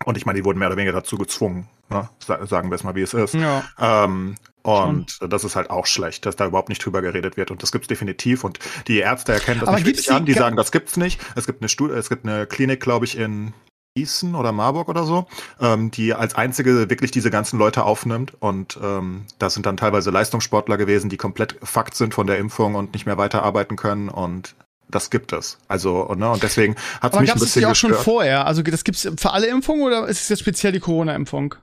Und 0.04 0.16
ich 0.16 0.24
meine, 0.24 0.38
die 0.38 0.44
wurden 0.44 0.58
mehr 0.58 0.68
oder 0.68 0.76
weniger 0.76 0.92
dazu 0.92 1.18
gezwungen, 1.18 1.68
ne? 1.90 2.08
sagen 2.26 2.70
wir 2.70 2.74
es 2.74 2.84
mal, 2.84 2.94
wie 2.94 3.02
es 3.02 3.12
ist. 3.12 3.34
Ja. 3.34 3.64
Ähm, 3.78 4.36
und 4.62 5.10
Schon. 5.12 5.30
das 5.30 5.44
ist 5.44 5.56
halt 5.56 5.70
auch 5.70 5.86
schlecht, 5.86 6.26
dass 6.26 6.36
da 6.36 6.46
überhaupt 6.46 6.68
nicht 6.68 6.84
drüber 6.84 7.02
geredet 7.02 7.36
wird. 7.36 7.50
Und 7.50 7.62
das 7.62 7.72
gibt's 7.72 7.88
definitiv. 7.88 8.44
Und 8.44 8.58
die 8.88 8.98
Ärzte 8.98 9.32
erkennen 9.32 9.60
das 9.60 9.68
Aber 9.68 9.78
nicht 9.78 9.86
wirklich 9.86 10.10
an. 10.12 10.26
Die 10.26 10.32
sagen, 10.32 10.56
das 10.56 10.72
gibt's 10.72 10.96
nicht. 10.96 11.20
Es 11.34 11.46
gibt 11.46 11.62
eine 11.62 11.68
Studie, 11.68 11.94
es 11.94 12.08
gibt 12.08 12.26
eine 12.26 12.46
Klinik, 12.46 12.80
glaube 12.80 13.04
ich, 13.06 13.16
in 13.16 13.54
Gießen 14.00 14.34
oder 14.34 14.52
Marburg 14.52 14.88
oder 14.88 15.04
so, 15.04 15.26
ähm, 15.60 15.90
die 15.90 16.14
als 16.14 16.34
einzige 16.34 16.88
wirklich 16.88 17.10
diese 17.10 17.30
ganzen 17.30 17.58
Leute 17.58 17.84
aufnimmt. 17.84 18.32
Und 18.40 18.78
ähm, 18.82 19.26
das 19.38 19.54
sind 19.54 19.66
dann 19.66 19.76
teilweise 19.76 20.10
Leistungssportler 20.10 20.78
gewesen, 20.78 21.10
die 21.10 21.18
komplett 21.18 21.56
fucked 21.62 21.94
sind 21.94 22.14
von 22.14 22.26
der 22.26 22.38
Impfung 22.38 22.76
und 22.76 22.94
nicht 22.94 23.04
mehr 23.04 23.18
weiterarbeiten 23.18 23.76
können. 23.76 24.08
Und 24.08 24.54
das 24.88 25.10
gibt 25.10 25.32
es. 25.32 25.58
Also, 25.68 26.14
ne, 26.14 26.30
und 26.30 26.42
deswegen 26.42 26.76
hat 27.00 27.12
es 27.12 27.20
mich 27.20 27.30
ein 27.30 27.38
bisschen. 27.38 27.62
Aber 27.62 27.68
gab 27.68 27.76
es 27.76 27.86
ja 27.86 27.90
auch 27.90 27.94
schon 27.94 27.94
vorher? 27.94 28.46
Also, 28.46 28.62
das 28.62 28.84
gibt's 28.84 29.06
für 29.16 29.32
alle 29.32 29.46
Impfungen 29.48 29.82
oder 29.82 30.08
ist 30.08 30.22
es 30.22 30.28
jetzt 30.30 30.40
speziell 30.40 30.72
die 30.72 30.80
Corona-Impfung? 30.80 31.54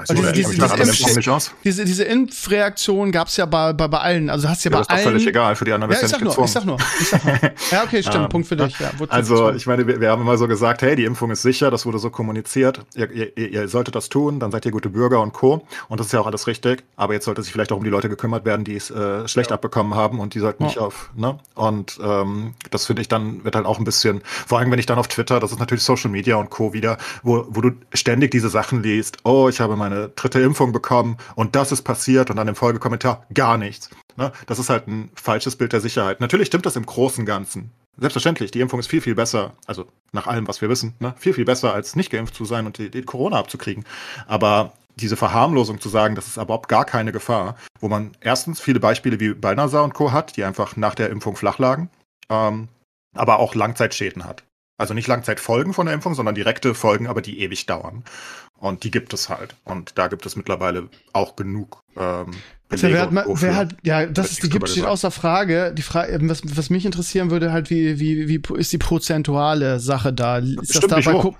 Weißt 0.00 0.10
also 0.12 0.22
diese, 0.32 0.50
diese, 0.50 0.76
diese, 0.76 1.20
Impf 1.20 1.54
diese, 1.62 1.84
diese 1.84 2.04
Impfreaktion 2.04 3.12
gab 3.12 3.28
es 3.28 3.36
ja 3.36 3.44
bei, 3.44 3.74
bei, 3.74 3.86
bei 3.86 3.98
allen. 3.98 4.30
Also 4.30 4.48
hast 4.48 4.64
ja, 4.64 4.70
ja 4.70 4.78
bei 4.78 4.78
das 4.78 4.86
ist 4.86 4.94
allen. 4.94 5.04
völlig 5.04 5.26
egal, 5.26 5.56
für 5.56 5.66
die 5.66 5.72
anderen 5.72 5.92
ja, 5.92 6.00
ich 6.02 6.08
sag, 6.08 6.22
nur, 6.22 6.38
ich 6.38 6.50
sag 6.50 6.64
nur, 6.64 6.78
ich 7.00 7.08
sag 7.08 7.24
nur. 7.24 7.32
Ja, 7.70 7.84
okay, 7.84 8.02
stimmt, 8.02 8.30
Punkt 8.30 8.48
für 8.48 8.56
dich. 8.56 8.78
Ja, 8.78 8.90
also, 9.08 9.52
ich 9.52 9.66
meine, 9.66 9.86
wir, 9.86 10.00
wir, 10.00 10.10
haben 10.10 10.22
immer 10.22 10.38
so 10.38 10.48
gesagt, 10.48 10.80
hey, 10.80 10.96
die 10.96 11.04
Impfung 11.04 11.30
ist 11.30 11.42
sicher, 11.42 11.70
das 11.70 11.84
wurde 11.84 11.98
so 11.98 12.08
kommuniziert. 12.08 12.80
Ihr, 12.94 13.10
ihr, 13.10 13.36
ihr, 13.36 13.68
solltet 13.68 13.94
das 13.94 14.08
tun, 14.08 14.40
dann 14.40 14.50
seid 14.50 14.64
ihr 14.64 14.72
gute 14.72 14.88
Bürger 14.88 15.20
und 15.20 15.34
Co. 15.34 15.66
Und 15.88 16.00
das 16.00 16.06
ist 16.06 16.12
ja 16.12 16.20
auch 16.20 16.26
alles 16.26 16.46
richtig. 16.46 16.82
Aber 16.96 17.12
jetzt 17.12 17.26
sollte 17.26 17.42
sich 17.42 17.52
vielleicht 17.52 17.72
auch 17.72 17.76
um 17.76 17.84
die 17.84 17.90
Leute 17.90 18.08
gekümmert 18.08 18.46
werden, 18.46 18.64
die 18.64 18.76
es 18.76 18.90
äh, 18.90 19.28
schlecht 19.28 19.50
ja. 19.50 19.56
abbekommen 19.56 19.94
haben 19.94 20.18
und 20.18 20.34
die 20.34 20.38
sollten 20.38 20.64
nicht 20.64 20.78
auf, 20.78 21.10
ne? 21.14 21.38
Und 21.54 21.98
ähm, 22.02 22.54
das 22.70 22.86
finde 22.86 23.02
ich 23.02 23.08
dann, 23.08 23.44
wird 23.44 23.54
halt 23.54 23.66
auch 23.66 23.78
ein 23.78 23.84
bisschen, 23.84 24.22
vor 24.24 24.58
allem 24.58 24.70
wenn 24.70 24.78
ich 24.78 24.86
dann 24.86 24.98
auf 24.98 25.08
Twitter, 25.08 25.40
das 25.40 25.52
ist 25.52 25.58
natürlich 25.58 25.84
Social 25.84 26.10
Media 26.10 26.36
und 26.36 26.48
Co. 26.48 26.72
wieder, 26.72 26.96
wo, 27.22 27.46
wo 27.50 27.60
du 27.60 27.72
ständig 27.92 28.30
diese 28.30 28.48
Sachen 28.48 28.82
liest, 28.82 29.18
oh, 29.24 29.48
ich 29.48 29.60
habe 29.60 29.76
meine 29.90 30.08
dritte 30.10 30.40
Impfung 30.40 30.72
bekommen 30.72 31.18
und 31.34 31.56
das 31.56 31.72
ist 31.72 31.82
passiert 31.82 32.30
und 32.30 32.36
dann 32.36 32.48
im 32.48 32.54
Folgekommentar 32.54 33.26
gar 33.34 33.58
nichts. 33.58 33.90
Ne? 34.16 34.32
Das 34.46 34.58
ist 34.58 34.70
halt 34.70 34.86
ein 34.88 35.10
falsches 35.14 35.56
Bild 35.56 35.72
der 35.72 35.80
Sicherheit. 35.80 36.20
Natürlich 36.20 36.46
stimmt 36.46 36.66
das 36.66 36.76
im 36.76 36.86
Großen 36.86 37.22
und 37.22 37.26
Ganzen. 37.26 37.72
Selbstverständlich, 37.98 38.50
die 38.50 38.60
Impfung 38.60 38.80
ist 38.80 38.86
viel, 38.86 39.02
viel 39.02 39.14
besser, 39.14 39.52
also 39.66 39.86
nach 40.12 40.26
allem, 40.26 40.48
was 40.48 40.62
wir 40.62 40.68
wissen, 40.68 40.94
ne? 41.00 41.14
viel, 41.18 41.34
viel 41.34 41.44
besser, 41.44 41.74
als 41.74 41.96
nicht 41.96 42.10
geimpft 42.10 42.34
zu 42.34 42.44
sein 42.44 42.66
und 42.66 42.78
die, 42.78 42.90
die 42.90 43.02
Corona 43.02 43.38
abzukriegen. 43.38 43.84
Aber 44.26 44.72
diese 44.96 45.16
Verharmlosung 45.16 45.80
zu 45.80 45.88
sagen, 45.88 46.14
das 46.14 46.26
ist 46.26 46.36
überhaupt 46.36 46.68
gar 46.68 46.84
keine 46.84 47.12
Gefahr, 47.12 47.56
wo 47.80 47.88
man 47.88 48.12
erstens 48.20 48.60
viele 48.60 48.80
Beispiele 48.80 49.20
wie 49.20 49.34
Balnasar 49.34 49.84
und 49.84 49.94
Co. 49.94 50.12
hat, 50.12 50.36
die 50.36 50.44
einfach 50.44 50.76
nach 50.76 50.94
der 50.94 51.10
Impfung 51.10 51.36
flach 51.36 51.58
lagen, 51.58 51.90
ähm, 52.30 52.68
aber 53.14 53.38
auch 53.38 53.54
Langzeitschäden 53.54 54.24
hat. 54.24 54.44
Also 54.80 54.94
nicht 54.94 55.08
Langzeitfolgen 55.08 55.74
von 55.74 55.84
der 55.84 55.94
Impfung, 55.94 56.14
sondern 56.14 56.34
direkte 56.34 56.74
Folgen, 56.74 57.06
aber 57.06 57.20
die 57.20 57.40
ewig 57.40 57.66
dauern. 57.66 58.02
Und 58.60 58.84
die 58.84 58.90
gibt 58.90 59.14
es 59.14 59.28
halt. 59.28 59.56
Und 59.64 59.98
da 59.98 60.08
gibt 60.08 60.26
es 60.26 60.36
mittlerweile 60.36 60.88
auch 61.12 61.34
genug 61.34 61.82
ähm, 61.96 62.30
Belege 62.70 62.94
wer, 62.94 63.02
hat, 63.02 63.26
wer 63.26 63.56
hat, 63.56 63.76
ja, 63.82 64.06
dass 64.06 64.30
es 64.30 64.38
die 64.38 64.48
gibt, 64.48 64.68
steht 64.68 64.84
außer 64.84 65.10
Frage. 65.10 65.74
Die 65.76 65.82
Frage, 65.82 66.18
was, 66.22 66.42
was 66.44 66.70
mich 66.70 66.86
interessieren 66.86 67.30
würde, 67.30 67.52
halt, 67.52 67.68
wie, 67.68 67.98
wie, 67.98 68.28
wie 68.28 68.40
ist 68.56 68.72
die 68.72 68.78
prozentuale 68.78 69.80
Sache 69.80 70.12
da? 70.12 70.38
Ist 70.38 70.76
das, 70.76 70.86
das 70.86 71.04
da 71.04 71.12
bei, 71.12 71.30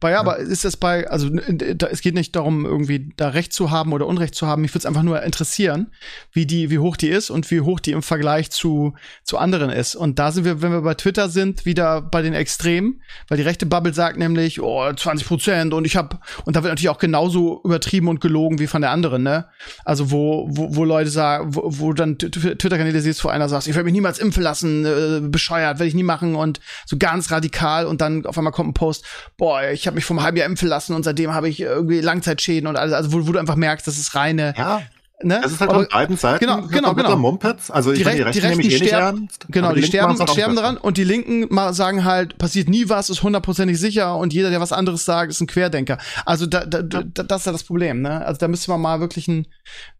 bei, 0.00 0.10
ja, 0.12 0.20
aber 0.20 0.38
ist 0.38 0.64
das 0.64 0.76
bei, 0.76 1.08
also 1.08 1.28
da, 1.28 1.88
es 1.88 2.00
geht 2.00 2.14
nicht 2.14 2.34
darum, 2.34 2.64
irgendwie 2.64 3.12
da 3.16 3.28
Recht 3.28 3.52
zu 3.52 3.70
haben 3.70 3.92
oder 3.92 4.06
Unrecht 4.06 4.34
zu 4.34 4.46
haben. 4.46 4.62
Mich 4.62 4.72
würde 4.72 4.80
es 4.80 4.86
einfach 4.86 5.02
nur 5.02 5.22
interessieren, 5.22 5.92
wie 6.32 6.46
die, 6.46 6.70
wie 6.70 6.78
hoch 6.78 6.96
die 6.96 7.08
ist 7.08 7.30
und 7.30 7.50
wie 7.50 7.60
hoch 7.60 7.80
die 7.80 7.92
im 7.92 8.02
Vergleich 8.02 8.50
zu, 8.50 8.94
zu 9.24 9.38
anderen 9.38 9.70
ist. 9.70 9.94
Und 9.94 10.18
da 10.18 10.32
sind 10.32 10.44
wir, 10.44 10.62
wenn 10.62 10.72
wir 10.72 10.82
bei 10.82 10.94
Twitter 10.94 11.28
sind, 11.28 11.66
wieder 11.66 12.00
bei 12.00 12.22
den 12.22 12.32
Extremen, 12.34 13.02
weil 13.28 13.36
die 13.36 13.44
rechte 13.44 13.66
Bubble 13.66 13.92
sagt 13.92 14.18
nämlich, 14.18 14.60
oh, 14.60 14.90
20 14.92 15.26
Prozent 15.26 15.74
und 15.74 15.84
ich 15.84 15.96
habe, 15.96 16.18
und 16.44 16.56
da 16.56 16.62
wird 16.62 16.72
natürlich 16.72 16.88
auch 16.88 16.98
genauso 16.98 17.60
übertrieben 17.64 18.08
und 18.08 18.20
gelogen 18.20 18.58
wie 18.58 18.66
von 18.66 18.80
der 18.80 18.90
anderen, 18.90 19.22
ne? 19.22 19.48
Also 19.84 19.97
wo, 20.10 20.46
wo, 20.50 20.76
wo 20.76 20.84
Leute 20.84 21.10
sagen, 21.10 21.54
wo, 21.54 21.62
wo 21.64 21.92
dann 21.92 22.18
Twitter-Kanäle 22.18 23.00
siehst, 23.00 23.24
wo 23.24 23.28
einer 23.28 23.48
sagt, 23.48 23.66
ich 23.66 23.74
werde 23.74 23.84
mich 23.84 23.92
niemals 23.92 24.18
impfen 24.18 24.42
lassen, 24.42 24.84
äh, 24.84 25.20
bescheuert, 25.20 25.78
werde 25.78 25.88
ich 25.88 25.94
nie 25.94 26.02
machen 26.02 26.34
und 26.34 26.60
so 26.86 26.96
ganz 26.96 27.30
radikal 27.30 27.86
und 27.86 28.00
dann 28.00 28.26
auf 28.26 28.36
einmal 28.38 28.52
kommt 28.52 28.70
ein 28.70 28.74
Post, 28.74 29.04
boah, 29.36 29.62
ich 29.64 29.86
habe 29.86 29.94
mich 29.94 30.04
vom 30.04 30.22
halben 30.22 30.36
Jahr 30.36 30.46
impfen 30.46 30.68
lassen 30.68 30.94
und 30.94 31.04
seitdem 31.04 31.34
habe 31.34 31.48
ich 31.48 31.60
irgendwie 31.60 32.00
Langzeitschäden 32.00 32.68
und 32.68 32.76
alles, 32.76 32.92
also 32.94 33.12
wo, 33.12 33.26
wo 33.26 33.32
du 33.32 33.38
einfach 33.38 33.56
merkst, 33.56 33.86
das 33.86 33.98
ist 33.98 34.14
reine 34.14 34.54
ja. 34.56 34.82
Ne? 35.20 35.40
Das 35.42 35.50
ist 35.50 35.60
halt 35.60 35.72
von 35.72 35.88
beiden 35.90 36.16
Seiten. 36.16 36.38
Genau, 36.38 36.62
genau, 36.68 36.94
genau. 36.94 37.16
Mumpets. 37.16 37.72
Also 37.72 37.92
die, 37.92 38.02
Rech 38.02 38.14
die 38.14 38.38
Rechten, 38.38 38.62
die 38.62 38.72
eh 38.72 38.86
sterben, 38.86 39.28
genau, 39.48 39.72
die, 39.72 39.80
die 39.80 39.86
sterben, 39.88 40.16
sterben 40.28 40.54
daran 40.54 40.76
und 40.76 40.96
die 40.96 41.02
Linken 41.02 41.48
sagen 41.72 42.04
halt, 42.04 42.38
passiert 42.38 42.68
nie 42.68 42.88
was, 42.88 43.10
ist 43.10 43.24
hundertprozentig 43.24 43.80
sicher 43.80 44.16
und 44.16 44.32
jeder, 44.32 44.50
der 44.50 44.60
was 44.60 44.70
anderes 44.70 45.04
sagt, 45.04 45.32
ist 45.32 45.40
ein 45.40 45.48
Querdenker. 45.48 45.98
Also 46.24 46.46
da, 46.46 46.64
da, 46.64 46.78
ja. 46.78 47.02
da, 47.02 47.24
das 47.24 47.40
ist 47.40 47.46
ja 47.46 47.52
das 47.52 47.64
Problem, 47.64 48.00
ne? 48.00 48.24
Also 48.24 48.38
da 48.38 48.46
müsste 48.46 48.70
man 48.70 48.80
mal 48.80 49.00
wirklich 49.00 49.26
ein, 49.26 49.48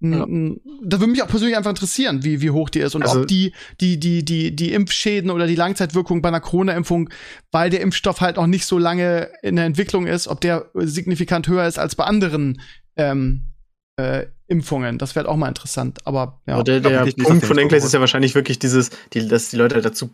ein, 0.01 0.13
ja. 0.13 0.23
ein 0.23 0.61
da 0.85 1.01
würde 1.01 1.11
mich 1.11 1.23
auch 1.25 1.29
persönlich 1.29 1.57
einfach 1.57 1.71
interessieren, 1.71 2.23
wie, 2.23 2.41
wie 2.41 2.51
hoch 2.51 2.71
die 2.71 2.79
ist 2.79 2.95
und 2.95 3.03
also, 3.03 3.23
ob 3.23 3.27
die, 3.27 3.53
die, 3.81 3.99
die, 3.99 4.25
die, 4.25 4.55
die 4.55 4.73
Impfschäden 4.73 5.33
oder 5.33 5.49
die 5.49 5.57
Langzeitwirkung 5.57 6.23
bei 6.23 6.29
einer 6.29 6.41
Corona-Impfung, 6.41 7.11
weil 7.51 7.71
der 7.71 7.81
Impfstoff 7.81 8.21
halt 8.21 8.37
noch 8.37 8.47
nicht 8.47 8.67
so 8.67 8.79
lange 8.79 9.31
in 9.43 9.57
der 9.57 9.65
Entwicklung 9.65 10.07
ist, 10.07 10.29
ob 10.29 10.41
der 10.41 10.67
signifikant 10.75 11.49
höher 11.49 11.67
ist 11.67 11.81
als 11.81 11.97
bei 11.97 12.05
anderen 12.05 12.61
ähm, 12.97 13.49
äh, 13.97 14.27
Impfungen. 14.49 14.99
Das 14.99 15.15
wäre 15.15 15.29
auch 15.29 15.37
mal 15.37 15.49
interessant. 15.49 16.01
Aber 16.05 16.41
ja. 16.47 16.55
Aber 16.55 16.65
der, 16.65 16.81
der 16.81 17.05
Punkt 17.23 17.45
von 17.47 17.59
Enkles 17.59 17.85
ist 17.85 17.95
ja 17.95 18.01
wahrscheinlich 18.01 18.35
wirklich 18.35 18.59
dieses, 18.59 18.91
die, 19.13 19.29
dass 19.29 19.51
die 19.51 19.57
Leute 19.57 19.81
dazu. 19.81 20.11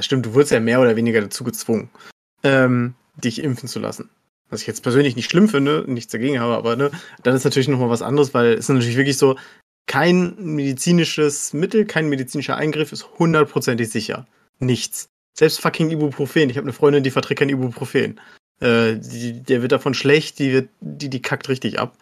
Stimmt, 0.00 0.26
du 0.26 0.34
wurdest 0.34 0.52
ja 0.52 0.60
mehr 0.60 0.80
oder 0.80 0.94
weniger 0.94 1.20
dazu 1.20 1.42
gezwungen, 1.42 1.90
ähm, 2.44 2.94
dich 3.16 3.42
impfen 3.42 3.68
zu 3.68 3.80
lassen. 3.80 4.10
Was 4.48 4.60
ich 4.60 4.66
jetzt 4.68 4.82
persönlich 4.82 5.16
nicht 5.16 5.28
schlimm 5.28 5.48
finde, 5.48 5.84
nichts 5.88 6.12
dagegen 6.12 6.38
habe, 6.38 6.56
aber 6.56 6.76
ne, 6.76 6.92
dann 7.24 7.34
ist 7.34 7.42
natürlich 7.42 7.66
nochmal 7.66 7.90
was 7.90 8.02
anderes, 8.02 8.32
weil 8.32 8.52
es 8.52 8.60
ist 8.60 8.68
natürlich 8.68 8.96
wirklich 8.96 9.18
so, 9.18 9.36
kein 9.86 10.34
medizinisches 10.38 11.52
Mittel, 11.52 11.84
kein 11.84 12.08
medizinischer 12.08 12.56
Eingriff 12.56 12.92
ist 12.92 13.08
hundertprozentig 13.18 13.88
sicher. 13.90 14.26
Nichts. 14.58 15.08
Selbst 15.32 15.60
fucking 15.60 15.90
Ibuprofen. 15.90 16.50
Ich 16.50 16.56
habe 16.56 16.64
eine 16.64 16.72
Freundin, 16.72 17.02
die 17.02 17.10
verträgt 17.10 17.40
kein 17.40 17.48
Ibuprofen. 17.48 18.20
Äh, 18.60 18.96
die, 18.96 19.42
der 19.42 19.62
wird 19.62 19.72
davon 19.72 19.94
schlecht, 19.94 20.38
die, 20.38 20.52
wird, 20.52 20.68
die, 20.80 21.10
die 21.10 21.22
kackt 21.22 21.48
richtig 21.48 21.78
ab. 21.78 21.96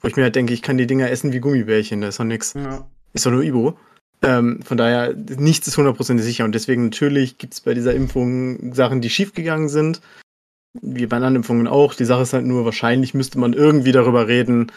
Wo 0.00 0.08
ich 0.08 0.16
mir 0.16 0.22
halt 0.22 0.36
denke, 0.36 0.54
ich 0.54 0.62
kann 0.62 0.78
die 0.78 0.86
Dinger 0.86 1.10
essen 1.10 1.32
wie 1.32 1.40
Gummibärchen, 1.40 2.00
das 2.00 2.10
ist 2.10 2.20
doch 2.20 2.24
nix. 2.24 2.54
Ja. 2.54 2.86
Ist 3.12 3.26
doch 3.26 3.30
nur 3.30 3.42
Ibu. 3.42 3.72
Ähm, 4.22 4.60
von 4.62 4.76
daher, 4.76 5.14
nichts 5.14 5.66
ist 5.66 5.78
hundertprozentig 5.78 6.24
sicher. 6.24 6.44
Und 6.44 6.54
deswegen 6.54 6.84
natürlich 6.84 7.38
gibt 7.38 7.54
es 7.54 7.60
bei 7.60 7.74
dieser 7.74 7.94
Impfung 7.94 8.74
Sachen, 8.74 9.00
die 9.00 9.10
schiefgegangen 9.10 9.68
sind. 9.68 10.00
Wie 10.80 11.06
bei 11.06 11.16
anderen 11.16 11.36
Impfungen 11.36 11.66
auch. 11.66 11.94
Die 11.94 12.04
Sache 12.04 12.22
ist 12.22 12.32
halt 12.32 12.46
nur, 12.46 12.64
wahrscheinlich 12.64 13.14
müsste 13.14 13.38
man 13.38 13.54
irgendwie 13.54 13.92
darüber 13.92 14.28
reden, 14.28 14.70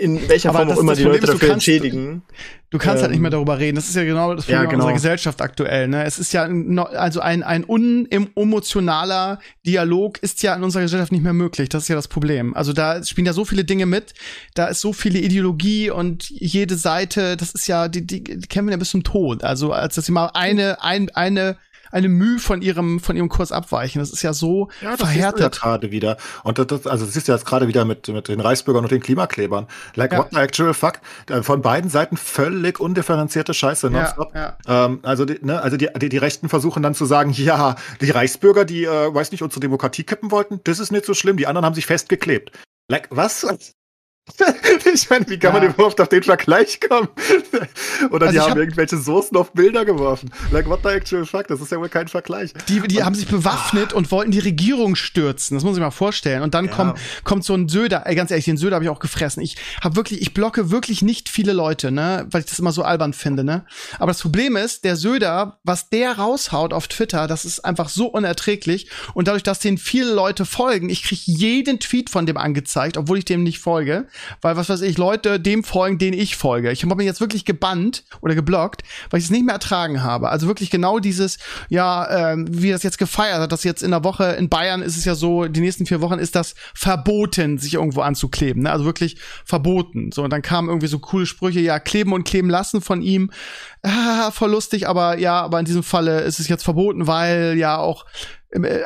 in 0.00 0.28
welcher 0.28 0.50
Aber 0.50 0.58
Form 0.60 0.70
auch 0.70 0.78
immer 0.80 0.94
die 0.94 1.02
Leute 1.04 1.18
ist, 1.18 1.28
du 1.28 1.32
dafür 1.32 1.48
kannst- 1.48 1.68
entschädigen. 1.68 2.22
Du 2.70 2.78
kannst 2.78 3.02
halt 3.02 3.10
nicht 3.12 3.20
mehr 3.20 3.28
Ähm, 3.28 3.32
darüber 3.32 3.58
reden. 3.58 3.76
Das 3.76 3.88
ist 3.88 3.96
ja 3.96 4.04
genau 4.04 4.34
das 4.34 4.46
Problem 4.46 4.62
ja, 4.62 4.70
genau. 4.70 4.84
unserer 4.84 4.94
Gesellschaft 4.94 5.42
aktuell. 5.42 5.88
Ne? 5.88 6.04
Es 6.04 6.18
ist 6.18 6.32
ja 6.32 6.48
also 6.94 7.20
ein 7.20 7.42
ein 7.42 7.64
unemotionaler 7.64 9.38
Dialog 9.66 10.18
ist 10.22 10.42
ja 10.42 10.54
in 10.54 10.62
unserer 10.62 10.82
Gesellschaft 10.82 11.12
nicht 11.12 11.22
mehr 11.22 11.32
möglich. 11.32 11.68
Das 11.68 11.82
ist 11.84 11.88
ja 11.88 11.96
das 11.96 12.08
Problem. 12.08 12.54
Also 12.54 12.72
da 12.72 13.02
spielen 13.04 13.26
ja 13.26 13.32
so 13.32 13.44
viele 13.44 13.64
Dinge 13.64 13.86
mit. 13.86 14.14
Da 14.54 14.66
ist 14.66 14.80
so 14.80 14.92
viele 14.92 15.18
Ideologie 15.18 15.90
und 15.90 16.28
jede 16.30 16.76
Seite. 16.76 17.36
Das 17.36 17.52
ist 17.52 17.66
ja 17.68 17.88
die 17.88 18.06
die, 18.06 18.24
die 18.24 18.48
kennen 18.48 18.68
wir 18.68 18.72
ja 18.72 18.78
bis 18.78 18.90
zum 18.90 19.04
Tod. 19.04 19.44
Also 19.44 19.72
als 19.72 19.94
dass 19.94 20.06
sie 20.06 20.12
mal 20.12 20.30
eine 20.34 20.82
ein, 20.82 21.10
eine 21.10 21.56
eine 21.92 22.08
Mühe 22.08 22.38
von 22.40 22.60
ihrem 22.62 22.98
von 22.98 23.14
ihrem 23.16 23.28
Kurs 23.28 23.52
abweichen. 23.52 24.00
Das 24.00 24.10
ist 24.10 24.22
ja 24.22 24.32
so 24.32 24.68
Ja, 24.80 24.90
das 24.90 24.98
du 24.98 25.04
ja 25.04 25.10
verhärtet. 25.12 25.60
gerade 25.60 25.90
wieder. 25.92 26.16
Und 26.42 26.58
das, 26.58 26.66
das, 26.66 26.86
also 26.88 27.04
das 27.04 27.14
siehst 27.14 27.28
du 27.28 27.32
jetzt 27.32 27.46
gerade 27.46 27.68
wieder 27.68 27.84
mit, 27.84 28.08
mit 28.08 28.26
den 28.28 28.40
Reichsbürgern 28.40 28.82
und 28.84 28.90
den 28.90 29.00
Klimaklebern. 29.00 29.66
Like, 29.94 30.12
Ja. 30.12 30.18
what 30.18 30.28
the 30.32 30.38
actual 30.38 30.74
fuck? 30.74 30.94
Äh, 31.30 31.42
Von 31.42 31.62
beiden 31.62 31.90
Seiten 31.90 32.16
völlig 32.16 32.80
undifferenzierte 32.80 33.54
Scheiße. 33.54 33.90
Ja, 33.92 34.16
ja. 34.34 34.56
Ähm, 34.66 35.00
also 35.02 35.24
die, 35.24 35.38
ne, 35.44 35.60
also 35.62 35.76
die, 35.76 35.88
die, 35.96 36.08
die 36.08 36.18
Rechten 36.18 36.48
versuchen 36.48 36.82
dann 36.82 36.94
zu 36.94 37.04
sagen, 37.04 37.30
ja, 37.30 37.76
die 38.00 38.10
Reichsbürger, 38.10 38.64
die, 38.64 38.84
äh, 38.84 39.14
weiß 39.14 39.30
nicht, 39.30 39.42
unsere 39.42 39.60
Demokratie 39.60 40.04
kippen 40.04 40.30
wollten, 40.30 40.60
das 40.64 40.78
ist 40.78 40.92
nicht 40.92 41.04
so 41.04 41.14
schlimm, 41.14 41.36
die 41.36 41.46
anderen 41.46 41.64
haben 41.66 41.74
sich 41.74 41.86
festgeklebt. 41.86 42.52
Like, 42.88 43.08
was? 43.10 43.46
ich 44.94 45.10
meine, 45.10 45.28
wie 45.28 45.38
kann 45.38 45.52
man 45.52 45.62
Ja. 45.64 45.70
überhaupt 45.70 46.00
auf 46.00 46.08
den 46.08 46.22
Vergleich 46.22 46.80
kommen? 46.80 47.08
Oder 48.10 48.26
Also 48.26 48.32
die 48.38 48.40
haben 48.40 48.50
hab- 48.52 48.56
irgendwelche 48.58 48.96
Soßen 48.96 49.36
auf 49.36 49.52
Bilder 49.52 49.84
geworfen. 49.84 50.30
Like, 50.52 50.68
what 50.68 50.80
the 50.84 50.90
actual 50.90 51.26
fuck? 51.26 51.48
Das 51.48 51.60
ist 51.60 51.72
ja 51.72 51.78
wohl 51.78 51.88
kein 51.88 52.06
Vergleich. 52.08 52.52
Die, 52.68 52.80
die 52.86 53.02
haben 53.02 53.14
sich 53.16 53.26
bewaffnet 53.26 53.92
und 53.92 54.10
wollten 54.12 54.30
die 54.30 54.38
Regierung 54.38 54.94
stürzen. 54.94 55.56
Das 55.56 55.64
muss 55.64 55.76
ich 55.76 55.80
mal 55.82 55.90
vorstellen. 55.90 56.42
Und 56.42 56.54
dann 56.54 56.66
Ja. 56.66 56.70
kommt, 56.72 56.98
kommt 57.24 57.44
so 57.44 57.54
ein 57.54 57.68
Söder, 57.68 58.06
ey, 58.06 58.14
ganz 58.14 58.30
ehrlich, 58.30 58.44
den 58.44 58.56
Söder 58.56 58.76
habe 58.76 58.84
ich 58.84 58.90
auch 58.90 59.00
gefressen. 59.00 59.42
Ich 59.42 59.56
habe 59.82 59.96
wirklich, 59.96 60.22
ich 60.22 60.32
blocke 60.34 60.70
wirklich 60.70 61.02
nicht 61.02 61.28
viele 61.28 61.52
Leute, 61.52 61.90
ne, 61.90 62.26
weil 62.30 62.42
ich 62.42 62.46
das 62.46 62.58
immer 62.60 62.72
so 62.72 62.82
albern 62.84 63.12
finde, 63.14 63.42
ne. 63.42 63.66
Aber 63.98 64.12
das 64.12 64.20
Problem 64.22 64.56
ist, 64.56 64.84
der 64.84 64.94
Söder, 64.96 65.58
was 65.64 65.88
der 65.90 66.18
raushaut 66.18 66.72
auf 66.72 66.86
Twitter, 66.86 67.26
das 67.26 67.44
ist 67.44 67.64
einfach 67.64 67.88
so 67.88 68.06
unerträglich. 68.06 68.88
Und 69.14 69.26
dadurch, 69.26 69.42
dass 69.42 69.58
den 69.58 69.78
viele 69.78 70.14
Leute 70.14 70.44
folgen, 70.44 70.88
ich 70.90 71.02
krieg 71.02 71.20
jeden 71.26 71.80
Tweet 71.80 72.08
von 72.08 72.24
dem 72.24 72.36
angezeigt, 72.36 72.96
obwohl 72.96 73.18
ich 73.18 73.24
dem 73.24 73.42
nicht 73.42 73.58
folge. 73.58 74.06
Weil, 74.40 74.56
was 74.56 74.68
weiß 74.68 74.82
ich, 74.82 74.98
Leute 74.98 75.40
dem 75.40 75.64
folgen, 75.64 75.98
denen 75.98 76.18
ich 76.18 76.36
folge. 76.36 76.70
Ich 76.70 76.82
habe 76.82 76.94
mich 76.94 77.06
jetzt 77.06 77.20
wirklich 77.20 77.44
gebannt 77.44 78.04
oder 78.20 78.34
geblockt, 78.34 78.82
weil 79.10 79.18
ich 79.18 79.26
es 79.26 79.30
nicht 79.30 79.44
mehr 79.44 79.54
ertragen 79.54 80.02
habe. 80.02 80.28
Also 80.28 80.46
wirklich 80.46 80.70
genau 80.70 80.98
dieses, 80.98 81.38
ja, 81.68 82.32
ähm, 82.32 82.46
wie 82.50 82.70
das 82.70 82.82
jetzt 82.82 82.98
gefeiert 82.98 83.40
hat, 83.40 83.52
dass 83.52 83.64
jetzt 83.64 83.82
in 83.82 83.90
der 83.90 84.04
Woche 84.04 84.24
in 84.32 84.48
Bayern 84.48 84.82
ist 84.82 84.96
es 84.96 85.04
ja 85.04 85.14
so, 85.14 85.46
die 85.46 85.60
nächsten 85.60 85.86
vier 85.86 86.00
Wochen 86.00 86.18
ist 86.18 86.34
das 86.34 86.54
verboten, 86.74 87.58
sich 87.58 87.74
irgendwo 87.74 88.00
anzukleben. 88.00 88.62
Ne? 88.62 88.72
Also 88.72 88.84
wirklich 88.84 89.16
verboten. 89.44 90.12
So, 90.12 90.22
und 90.22 90.30
dann 90.30 90.42
kamen 90.42 90.68
irgendwie 90.68 90.86
so 90.86 90.98
coole 90.98 91.26
Sprüche, 91.26 91.60
ja, 91.60 91.78
kleben 91.78 92.12
und 92.12 92.24
kleben 92.24 92.50
lassen 92.50 92.80
von 92.80 93.02
ihm. 93.02 93.30
Ah, 93.82 94.30
voll 94.30 94.50
lustig, 94.50 94.88
aber 94.88 95.18
ja, 95.18 95.40
aber 95.40 95.58
in 95.58 95.64
diesem 95.64 95.82
Falle 95.82 96.20
ist 96.20 96.38
es 96.38 96.48
jetzt 96.48 96.62
verboten, 96.62 97.06
weil 97.06 97.56
ja 97.56 97.78
auch 97.78 98.04
äh, 98.04 98.08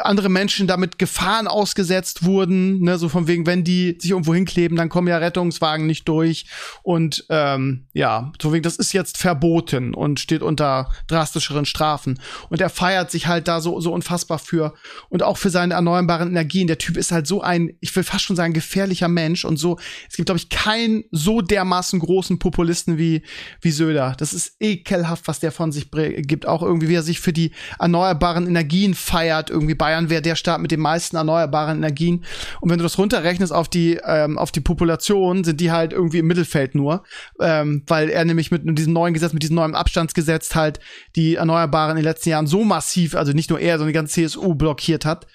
andere 0.02 0.28
Menschen 0.28 0.68
damit 0.68 0.96
Gefahren 0.98 1.48
ausgesetzt 1.48 2.24
wurden, 2.24 2.80
ne, 2.82 2.98
so 2.98 3.08
von 3.08 3.26
wegen, 3.26 3.46
wenn 3.46 3.64
die 3.64 3.98
sich 4.00 4.12
irgendwo 4.12 4.32
hinkleben, 4.32 4.76
dann 4.76 4.88
kommen 4.88 5.08
ja 5.08 5.18
Rettungswagen 5.18 5.86
nicht 5.86 6.06
durch 6.06 6.46
und 6.84 7.24
ähm, 7.30 7.86
ja, 7.92 8.32
so 8.40 8.52
wegen, 8.52 8.62
das 8.62 8.76
ist 8.76 8.92
jetzt 8.92 9.18
verboten 9.18 9.92
und 9.92 10.20
steht 10.20 10.42
unter 10.42 10.90
drastischeren 11.08 11.64
Strafen 11.64 12.20
und 12.48 12.60
er 12.60 12.70
feiert 12.70 13.10
sich 13.10 13.26
halt 13.26 13.48
da 13.48 13.60
so 13.60 13.80
so 13.80 13.92
unfassbar 13.92 14.38
für 14.38 14.74
und 15.08 15.24
auch 15.24 15.36
für 15.36 15.50
seine 15.50 15.74
erneuerbaren 15.74 16.28
Energien. 16.28 16.68
Der 16.68 16.78
Typ 16.78 16.96
ist 16.96 17.10
halt 17.10 17.26
so 17.26 17.40
ein, 17.40 17.72
ich 17.80 17.94
will 17.96 18.04
fast 18.04 18.24
schon 18.24 18.36
sagen, 18.36 18.52
gefährlicher 18.52 19.08
Mensch 19.08 19.44
und 19.44 19.56
so. 19.56 19.78
Es 20.08 20.14
gibt 20.14 20.26
glaube 20.26 20.38
ich 20.38 20.48
keinen 20.48 21.04
so 21.10 21.40
dermaßen 21.40 21.98
großen 21.98 22.38
Populisten 22.38 22.98
wie 22.98 23.22
wie 23.60 23.72
Söder. 23.72 24.14
Das 24.16 24.32
ist 24.32 24.54
ekelhaft, 24.60 25.26
was 25.26 25.40
der 25.40 25.50
von 25.50 25.72
sich 25.72 25.90
gibt, 25.90 26.46
auch 26.46 26.62
irgendwie 26.62 26.88
wie 26.88 26.94
er 26.94 27.02
sich 27.02 27.18
für 27.18 27.32
die 27.32 27.50
erneuerbaren 27.80 28.46
Energien 28.46 28.94
feiert 28.94 29.50
irgendwie 29.56 29.74
Bayern 29.74 30.10
wäre 30.10 30.22
der 30.22 30.36
Staat 30.36 30.60
mit 30.60 30.70
den 30.70 30.80
meisten 30.80 31.16
erneuerbaren 31.16 31.78
Energien. 31.78 32.24
Und 32.60 32.70
wenn 32.70 32.78
du 32.78 32.82
das 32.82 32.98
runterrechnest 32.98 33.52
auf 33.52 33.68
die, 33.68 33.98
ähm, 34.04 34.38
auf 34.38 34.52
die 34.52 34.60
Population, 34.60 35.44
sind 35.44 35.60
die 35.60 35.72
halt 35.72 35.92
irgendwie 35.92 36.18
im 36.18 36.26
Mittelfeld 36.26 36.74
nur. 36.74 37.02
Ähm, 37.40 37.82
weil 37.86 38.10
er 38.10 38.24
nämlich 38.24 38.50
mit 38.50 38.62
diesem 38.78 38.92
neuen 38.92 39.14
Gesetz, 39.14 39.32
mit 39.32 39.42
diesem 39.42 39.56
neuen 39.56 39.74
Abstandsgesetz 39.74 40.54
halt 40.54 40.80
die 41.16 41.36
Erneuerbaren 41.36 41.92
in 41.92 41.96
den 41.96 42.04
letzten 42.04 42.30
Jahren 42.30 42.46
so 42.46 42.64
massiv, 42.64 43.14
also 43.14 43.32
nicht 43.32 43.50
nur 43.50 43.58
er, 43.58 43.78
sondern 43.78 43.88
die 43.88 43.94
ganze 43.94 44.14
CSU 44.14 44.54
blockiert 44.54 45.04
hat. 45.04 45.26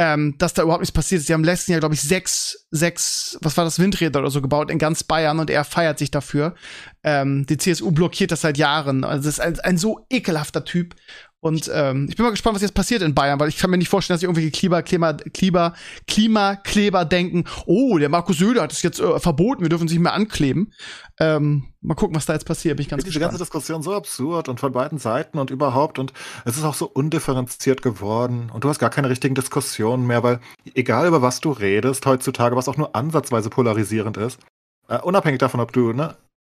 Ähm, 0.00 0.36
dass 0.38 0.54
da 0.54 0.62
überhaupt 0.62 0.82
nichts 0.82 0.94
passiert 0.94 1.20
ist. 1.20 1.26
Sie 1.26 1.32
haben 1.32 1.40
im 1.40 1.44
letzten 1.44 1.72
Jahr, 1.72 1.80
glaube 1.80 1.96
ich, 1.96 2.02
sechs, 2.02 2.68
sechs, 2.70 3.36
was 3.42 3.56
war 3.56 3.64
das, 3.64 3.80
Windräder 3.80 4.20
oder 4.20 4.30
so 4.30 4.40
gebaut 4.40 4.70
in 4.70 4.78
ganz 4.78 5.02
Bayern 5.02 5.40
und 5.40 5.50
er 5.50 5.64
feiert 5.64 5.98
sich 5.98 6.12
dafür. 6.12 6.54
Ähm, 7.02 7.46
die 7.46 7.56
CSU 7.56 7.90
blockiert 7.90 8.30
das 8.30 8.42
seit 8.42 8.58
Jahren. 8.58 9.02
Also 9.02 9.24
das 9.24 9.38
ist 9.38 9.40
ein, 9.40 9.58
ein 9.58 9.76
so 9.76 10.06
ekelhafter 10.08 10.64
Typ. 10.64 10.94
Und 11.40 11.70
ähm, 11.72 12.06
ich 12.08 12.16
bin 12.16 12.24
mal 12.24 12.30
gespannt, 12.30 12.56
was 12.56 12.62
jetzt 12.62 12.74
passiert 12.74 13.00
in 13.00 13.14
Bayern, 13.14 13.38
weil 13.38 13.48
ich 13.48 13.58
kann 13.58 13.70
mir 13.70 13.78
nicht 13.78 13.88
vorstellen, 13.88 14.14
dass 14.14 14.20
sich 14.20 14.28
irgendwelche 14.28 14.50
Klima, 14.50 14.82
Klima, 14.82 15.12
Klima, 15.12 15.74
Klimakleber 16.06 17.04
denken, 17.04 17.44
oh, 17.66 17.96
der 17.96 18.08
Markus 18.08 18.38
Söder 18.38 18.62
hat 18.62 18.72
es 18.72 18.82
jetzt 18.82 18.98
äh, 18.98 19.20
verboten, 19.20 19.62
wir 19.62 19.68
dürfen 19.68 19.86
sich 19.86 19.98
nicht 19.98 20.02
mehr 20.02 20.14
ankleben. 20.14 20.72
Ähm, 21.20 21.68
mal 21.80 21.94
gucken, 21.94 22.16
was 22.16 22.26
da 22.26 22.32
jetzt 22.32 22.44
passiert, 22.44 22.76
bin 22.76 22.82
ich 22.82 22.88
ganz 22.88 23.04
diese 23.04 23.20
ganze. 23.20 23.38
Diskussion 23.38 23.84
so 23.84 23.94
absurd 23.94 24.48
und 24.48 24.58
von 24.58 24.72
beiden 24.72 24.98
Seiten 24.98 25.38
und 25.38 25.50
überhaupt 25.50 26.00
und 26.00 26.12
es 26.44 26.56
ist 26.56 26.64
auch 26.64 26.74
so 26.74 26.86
undifferenziert 26.86 27.82
geworden 27.82 28.50
und 28.52 28.64
du 28.64 28.68
hast 28.68 28.80
gar 28.80 28.90
keine 28.90 29.08
richtigen 29.08 29.36
Diskussionen 29.36 30.08
mehr, 30.08 30.24
weil 30.24 30.40
egal 30.74 31.06
über 31.06 31.22
was 31.22 31.40
du 31.40 31.52
redest 31.52 32.04
heutzutage, 32.04 32.56
was 32.56 32.68
auch 32.68 32.76
nur 32.76 32.96
ansatzweise 32.96 33.48
polarisierend 33.48 34.16
ist, 34.16 34.40
äh, 34.88 34.98
unabhängig 34.98 35.38
davon, 35.38 35.60
ob 35.60 35.72
du, 35.72 35.92
ne, 35.92 36.16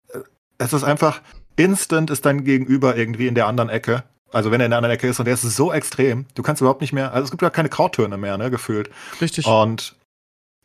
äh, 0.09 0.19
es 0.57 0.73
ist 0.73 0.83
einfach, 0.83 1.21
instant 1.55 2.09
ist 2.09 2.25
dein 2.25 2.43
Gegenüber 2.43 2.97
irgendwie 2.97 3.27
in 3.27 3.35
der 3.35 3.45
anderen 3.45 3.69
Ecke. 3.69 4.03
Also 4.31 4.51
wenn 4.51 4.61
er 4.61 4.65
in 4.65 4.71
der 4.71 4.77
anderen 4.77 4.95
Ecke 4.95 5.07
ist 5.07 5.19
und 5.19 5.25
der 5.25 5.33
ist 5.33 5.41
so 5.41 5.71
extrem, 5.73 6.25
du 6.35 6.43
kannst 6.43 6.61
überhaupt 6.61 6.81
nicht 6.81 6.93
mehr, 6.93 7.13
also 7.13 7.25
es 7.25 7.31
gibt 7.31 7.41
ja 7.41 7.49
keine 7.49 7.69
Krauttöne 7.69 8.17
mehr, 8.17 8.37
ne, 8.37 8.49
gefühlt. 8.49 8.89
Richtig. 9.19 9.45
Und 9.45 9.95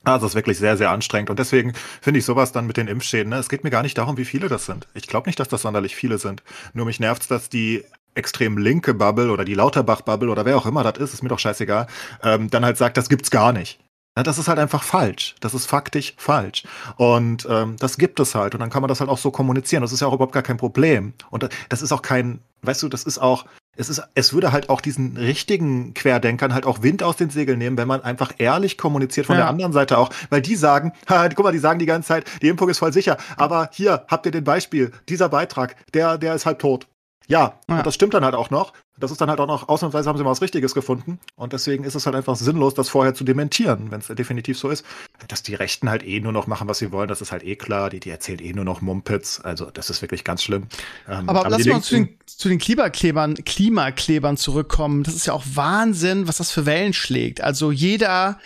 also 0.05 0.27
es 0.27 0.33
ist 0.33 0.37
wirklich 0.37 0.59
sehr, 0.59 0.77
sehr 0.77 0.91
anstrengend. 0.91 1.31
Und 1.31 1.39
deswegen 1.39 1.73
finde 2.01 2.21
ich 2.21 2.25
sowas 2.25 2.53
dann 2.53 2.67
mit 2.67 2.77
den 2.77 2.87
Impfschäden. 2.87 3.31
Ne? 3.31 3.39
Es 3.39 3.49
geht 3.49 3.65
mir 3.65 3.71
gar 3.71 3.83
nicht 3.83 3.99
darum, 3.99 4.17
wie 4.17 4.25
viele 4.25 4.49
das 4.49 4.65
sind. 4.65 4.87
Ich 4.95 5.09
glaube 5.09 5.29
nicht, 5.29 5.41
dass 5.41 5.49
das 5.49 5.63
sonderlich 5.63 5.97
viele 5.97 6.19
sind. 6.19 6.45
Nur 6.75 6.87
mich 6.87 7.01
nervt's, 7.01 7.27
dass 7.27 7.49
die 7.49 7.85
extrem 8.15 8.57
linke 8.57 8.95
Bubble 8.95 9.31
oder 9.31 9.45
die 9.45 9.55
Lauterbach-Bubble 9.55 10.31
oder 10.31 10.45
wer 10.45 10.57
auch 10.57 10.67
immer 10.67 10.85
das 10.85 10.99
ist, 10.99 11.15
ist 11.15 11.23
mir 11.23 11.29
doch 11.29 11.41
scheißegal, 11.41 11.87
ähm, 12.23 12.49
dann 12.51 12.65
halt 12.65 12.79
sagt, 12.79 12.97
das 12.97 13.09
gibt's 13.09 13.31
gar 13.31 13.53
nicht. 13.53 13.81
Ja, 14.17 14.23
das 14.23 14.39
ist 14.39 14.49
halt 14.49 14.59
einfach 14.59 14.83
falsch. 14.83 15.35
Das 15.41 15.53
ist 15.53 15.67
faktisch 15.67 16.15
falsch. 16.17 16.63
Und 16.97 17.47
ähm, 17.51 17.77
das 17.79 17.99
gibt 17.99 18.19
es 18.19 18.35
halt. 18.35 18.55
Und 18.55 18.61
dann 18.61 18.71
kann 18.71 18.81
man 18.81 18.89
das 18.89 19.01
halt 19.01 19.11
auch 19.11 19.19
so 19.19 19.31
kommunizieren. 19.31 19.83
Das 19.83 19.93
ist 19.93 20.01
ja 20.01 20.07
auch 20.07 20.15
überhaupt 20.15 20.33
gar 20.33 20.43
kein 20.43 20.57
Problem. 20.57 21.13
Und 21.29 21.47
das 21.69 21.83
ist 21.83 21.93
auch 21.93 22.01
kein, 22.01 22.41
weißt 22.67 22.83
du, 22.83 22.89
das 22.89 23.05
ist 23.05 23.19
auch, 23.19 23.45
es 23.77 23.89
ist, 23.89 24.03
es 24.15 24.33
würde 24.33 24.53
halt 24.53 24.71
auch 24.71 24.81
diesen 24.81 25.17
richtigen 25.17 25.93
Querdenkern 25.95 26.55
halt 26.55 26.65
auch 26.67 26.83
Wind 26.83 27.03
aus 27.03 27.17
den 27.17 27.31
Segeln 27.31 27.59
nehmen, 27.59 27.77
wenn 27.77 27.89
man 27.89 28.03
einfach 28.03 28.33
ehrlich 28.39 28.79
kommuniziert 28.79 29.27
von 29.27 29.35
Ja. 29.37 29.43
der 29.43 29.49
anderen 29.51 29.73
Seite 29.73 29.99
auch, 29.99 30.11
weil 30.31 30.41
die 30.43 30.57
sagen, 30.57 30.93
guck 31.07 31.45
mal, 31.45 31.53
die 31.53 31.59
sagen 31.59 31.79
die 31.79 31.87
ganze 31.87 32.09
Zeit, 32.09 32.25
die 32.43 32.49
Impfung 32.49 32.69
ist 32.69 32.79
voll 32.79 32.93
sicher, 32.93 33.17
aber 33.37 33.69
hier 33.73 34.05
habt 34.09 34.27
ihr 34.27 34.33
den 34.33 34.45
Beispiel, 34.45 34.93
dieser 35.09 35.29
Beitrag, 35.29 35.77
der, 35.93 36.19
der 36.19 36.35
ist 36.35 36.47
halb 36.47 36.59
tot. 36.59 36.87
Ja, 37.29 37.59
Ja. 37.69 37.79
und 37.79 37.87
das 37.87 37.95
stimmt 37.95 38.15
dann 38.15 38.25
halt 38.25 38.35
auch 38.35 38.51
noch. 38.51 38.73
Das 38.99 39.11
ist 39.11 39.21
dann 39.21 39.29
halt 39.29 39.41
auch 39.41 39.47
noch, 39.47 39.69
ausnahmsweise 39.69 40.09
haben 40.09 40.17
sie 40.17 40.25
mal 40.25 40.31
was 40.31 40.41
Richtiges 40.41 40.73
gefunden. 40.73 41.19
Und 41.35 41.53
deswegen 41.53 41.85
ist 41.85 41.95
es 41.95 42.07
halt 42.07 42.17
einfach 42.17 42.35
sinnlos, 42.37 42.73
das 42.75 42.89
vorher 42.89 43.13
zu 43.15 43.25
dementieren, 43.25 43.91
wenn 43.91 44.01
es 44.01 44.07
definitiv 44.07 44.59
so 44.59 44.71
ist. 44.71 44.87
Dass 45.29 45.43
die 45.43 45.55
Rechten 45.55 45.91
halt 45.91 46.03
eh 46.03 46.21
nur 46.21 46.33
noch 46.33 46.47
machen, 46.47 46.67
was 46.69 46.79
sie 46.79 46.93
wollen, 46.93 47.09
das 47.09 47.21
ist 47.21 47.31
halt 47.33 47.45
eh 47.45 47.57
klar. 47.57 47.91
Die, 47.91 48.01
die 48.01 48.09
erzählt 48.11 48.41
eh 48.41 48.53
nur 48.55 48.65
noch 48.65 48.81
Mumpitz. 48.81 49.41
Also, 49.43 49.71
das 49.71 49.91
ist 49.91 50.01
wirklich 50.01 50.25
ganz 50.25 50.43
schlimm. 50.43 50.69
Ähm, 51.09 51.29
Aber, 51.29 51.49
lass 51.51 51.63
die 51.63 51.71
mal 51.71 51.83
zu 51.83 51.97
den, 51.97 52.17
zu 52.25 52.49
den 52.49 52.59
Klimaklebern, 52.59 53.35
Klimaklebern 53.35 54.37
zurückkommen. 54.39 55.03
Das 55.03 55.15
ist 55.15 55.27
ja 55.27 55.35
auch 55.35 55.45
Wahnsinn, 55.55 56.27
was 56.29 56.39
das 56.39 56.51
für 56.51 56.65
Wellen 56.65 56.93
schlägt. 56.95 57.41
Also 57.43 57.71
jeder, 57.71 58.39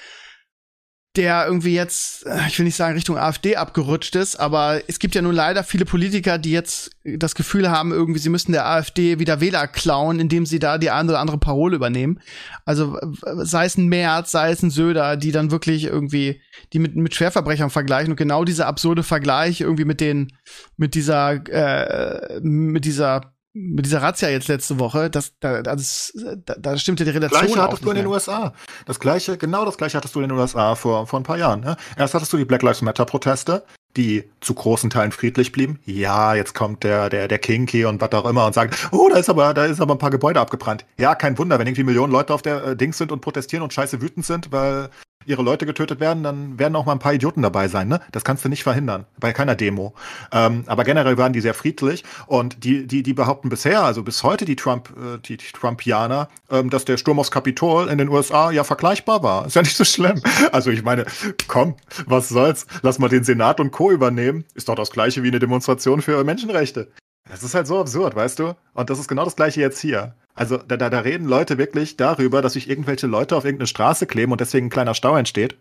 der 1.16 1.44
irgendwie 1.44 1.74
jetzt, 1.74 2.24
äh, 2.24 2.46
ich 2.46 2.58
will 2.58 2.64
nicht 2.64 2.76
sagen 2.76 2.94
Richtung 2.94 3.18
AfD 3.18 3.56
abgerutscht 3.56 4.14
ist, 4.14 4.36
aber 4.36 4.80
es 4.86 5.00
gibt 5.00 5.16
ja 5.16 5.22
nun 5.22 5.34
leider 5.34 5.64
viele 5.64 5.84
Politiker, 5.84 6.38
die 6.38 6.52
jetzt 6.52 6.92
das 7.04 7.34
Gefühl 7.34 7.68
haben, 7.68 7.90
irgendwie 7.90 8.20
sie 8.20 8.28
müssen 8.28 8.52
der 8.52 8.66
AfD 8.66 9.18
wieder 9.18 9.40
Wähler 9.40 9.66
klauen, 9.66 10.20
indem 10.20 10.46
sie 10.46 10.60
da 10.60 10.78
die 10.78 10.90
eine 10.90 11.10
oder 11.10 11.18
andere 11.18 11.38
Parole 11.38 11.74
übernehmen. 11.74 12.20
Also 12.64 12.96
sei 13.38 13.64
es 13.64 13.76
ein 13.76 13.88
Merz, 13.88 14.30
sei 14.30 14.52
es 14.52 14.62
ein 14.62 14.70
Söder, 14.70 15.16
die 15.16 15.32
dann 15.32 15.50
wirklich 15.50 15.84
irgendwie 15.84 16.40
die 16.72 16.78
mit, 16.78 16.94
mit 16.94 17.14
Schwerverbrechern 17.14 17.70
vergleichen 17.70 18.12
und 18.12 18.16
genau 18.16 18.44
dieser 18.44 18.68
absurde 18.68 19.02
Vergleich 19.02 19.60
irgendwie 19.60 19.84
mit 19.84 20.00
den, 20.00 20.32
mit 20.76 20.94
dieser, 20.94 21.32
äh, 21.48 22.40
mit 22.40 22.84
dieser 22.84 23.34
mit 23.52 23.84
dieser 23.84 24.00
Razzia 24.00 24.28
jetzt 24.28 24.48
letzte 24.48 24.78
Woche, 24.78 25.10
das, 25.10 25.32
da, 25.40 25.62
das, 25.62 26.12
da, 26.46 26.54
da 26.54 26.76
stimmte 26.78 27.04
die 27.04 27.10
Relation 27.10 27.40
Gleiche 27.40 27.60
auch 27.60 27.66
hattest 27.66 27.84
du 27.84 27.90
in 27.90 27.96
den 27.96 28.04
mehr. 28.04 28.12
USA. 28.12 28.54
Das 28.86 29.00
gleiche, 29.00 29.36
genau 29.36 29.64
das 29.64 29.76
gleiche 29.76 29.96
hattest 29.96 30.14
du 30.14 30.20
in 30.20 30.28
den 30.28 30.38
USA 30.38 30.74
vor, 30.76 31.06
vor 31.06 31.18
ein 31.18 31.24
paar 31.24 31.38
Jahren. 31.38 31.60
Ne? 31.60 31.76
Erst 31.96 32.14
hattest 32.14 32.32
du 32.32 32.36
die 32.36 32.44
Black 32.44 32.62
Lives 32.62 32.82
Matter 32.82 33.04
Proteste, 33.04 33.64
die 33.96 34.30
zu 34.40 34.54
großen 34.54 34.88
Teilen 34.88 35.10
friedlich 35.10 35.50
blieben. 35.50 35.80
Ja, 35.84 36.34
jetzt 36.34 36.54
kommt 36.54 36.84
der, 36.84 37.10
der, 37.10 37.26
der 37.26 37.38
Kinky 37.38 37.84
und 37.84 38.00
was 38.00 38.12
auch 38.12 38.28
immer 38.28 38.46
und 38.46 38.54
sagt, 38.54 38.88
oh, 38.92 39.08
da 39.10 39.18
ist 39.18 39.28
aber, 39.28 39.52
da 39.52 39.64
ist 39.64 39.80
aber 39.80 39.94
ein 39.94 39.98
paar 39.98 40.10
Gebäude 40.10 40.38
abgebrannt. 40.38 40.84
Ja, 40.96 41.16
kein 41.16 41.36
Wunder, 41.36 41.58
wenn 41.58 41.66
irgendwie 41.66 41.84
Millionen 41.84 42.12
Leute 42.12 42.32
auf 42.32 42.42
der 42.42 42.64
äh, 42.64 42.76
Dings 42.76 42.98
sind 42.98 43.10
und 43.10 43.20
protestieren 43.20 43.64
und 43.64 43.72
scheiße 43.72 44.00
wütend 44.00 44.24
sind, 44.24 44.52
weil 44.52 44.90
ihre 45.26 45.42
Leute 45.42 45.66
getötet 45.66 46.00
werden, 46.00 46.22
dann 46.22 46.58
werden 46.58 46.74
auch 46.76 46.86
mal 46.86 46.92
ein 46.92 46.98
paar 46.98 47.14
Idioten 47.14 47.42
dabei 47.42 47.68
sein, 47.68 47.88
ne? 47.88 48.00
Das 48.12 48.24
kannst 48.24 48.44
du 48.44 48.48
nicht 48.48 48.62
verhindern. 48.62 49.06
Bei 49.18 49.32
keiner 49.32 49.54
Demo. 49.54 49.94
Ähm, 50.32 50.64
aber 50.66 50.84
generell 50.84 51.18
waren 51.18 51.32
die 51.32 51.40
sehr 51.40 51.54
friedlich 51.54 52.04
und 52.26 52.64
die, 52.64 52.86
die, 52.86 53.02
die 53.02 53.12
behaupten 53.12 53.48
bisher, 53.48 53.82
also 53.82 54.02
bis 54.02 54.22
heute 54.22 54.44
die 54.44 54.56
Trump, 54.56 54.90
äh, 54.90 55.18
die, 55.18 55.36
die 55.36 55.52
Trumpianer, 55.52 56.28
ähm, 56.50 56.70
dass 56.70 56.84
der 56.84 56.96
Sturm 56.96 57.18
aufs 57.18 57.30
Kapitol 57.30 57.88
in 57.88 57.98
den 57.98 58.08
USA 58.08 58.50
ja 58.50 58.64
vergleichbar 58.64 59.22
war. 59.22 59.46
Ist 59.46 59.56
ja 59.56 59.62
nicht 59.62 59.76
so 59.76 59.84
schlimm. 59.84 60.20
Also 60.52 60.70
ich 60.70 60.82
meine, 60.82 61.04
komm, 61.48 61.76
was 62.06 62.28
soll's? 62.28 62.66
Lass 62.82 62.98
mal 62.98 63.08
den 63.08 63.24
Senat 63.24 63.60
und 63.60 63.70
Co. 63.70 63.90
übernehmen. 63.90 64.44
Ist 64.54 64.68
doch 64.68 64.74
das 64.74 64.90
gleiche 64.90 65.22
wie 65.22 65.28
eine 65.28 65.38
Demonstration 65.38 66.02
für 66.02 66.22
Menschenrechte. 66.24 66.90
Das 67.30 67.44
ist 67.44 67.54
halt 67.54 67.66
so 67.66 67.80
absurd, 67.80 68.16
weißt 68.16 68.40
du? 68.40 68.56
Und 68.74 68.90
das 68.90 68.98
ist 68.98 69.08
genau 69.08 69.24
das 69.24 69.36
gleiche 69.36 69.60
jetzt 69.60 69.80
hier. 69.80 70.14
Also 70.34 70.56
da, 70.56 70.76
da, 70.76 70.90
da 70.90 71.00
reden 71.00 71.26
Leute 71.26 71.58
wirklich 71.58 71.96
darüber, 71.96 72.42
dass 72.42 72.54
sich 72.54 72.68
irgendwelche 72.68 73.06
Leute 73.06 73.36
auf 73.36 73.44
irgendeine 73.44 73.68
Straße 73.68 74.06
kleben 74.06 74.32
und 74.32 74.40
deswegen 74.40 74.66
ein 74.66 74.70
kleiner 74.70 74.94
Stau 74.94 75.16
entsteht. 75.16 75.56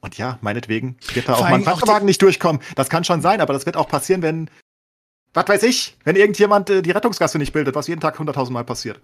Und 0.00 0.18
ja, 0.18 0.38
meinetwegen 0.40 0.96
wird 1.14 1.28
da 1.28 1.34
Vor 1.34 1.46
auch 1.46 1.50
mal 1.50 1.64
allem 1.64 1.98
ein 1.98 2.04
nicht 2.06 2.22
durchkommen. 2.22 2.60
Das 2.74 2.90
kann 2.90 3.04
schon 3.04 3.22
sein, 3.22 3.40
aber 3.40 3.52
das 3.52 3.66
wird 3.66 3.76
auch 3.76 3.88
passieren, 3.88 4.22
wenn, 4.22 4.50
was 5.36 5.46
weiß 5.46 5.62
ich, 5.64 5.96
wenn 6.04 6.16
irgendjemand 6.16 6.70
äh, 6.70 6.80
die 6.80 6.92
Rettungsgasse 6.92 7.36
nicht 7.36 7.52
bildet, 7.52 7.74
was 7.74 7.86
jeden 7.88 8.00
Tag 8.00 8.18
hunderttausend 8.18 8.54
Mal 8.54 8.64
passiert. 8.64 9.00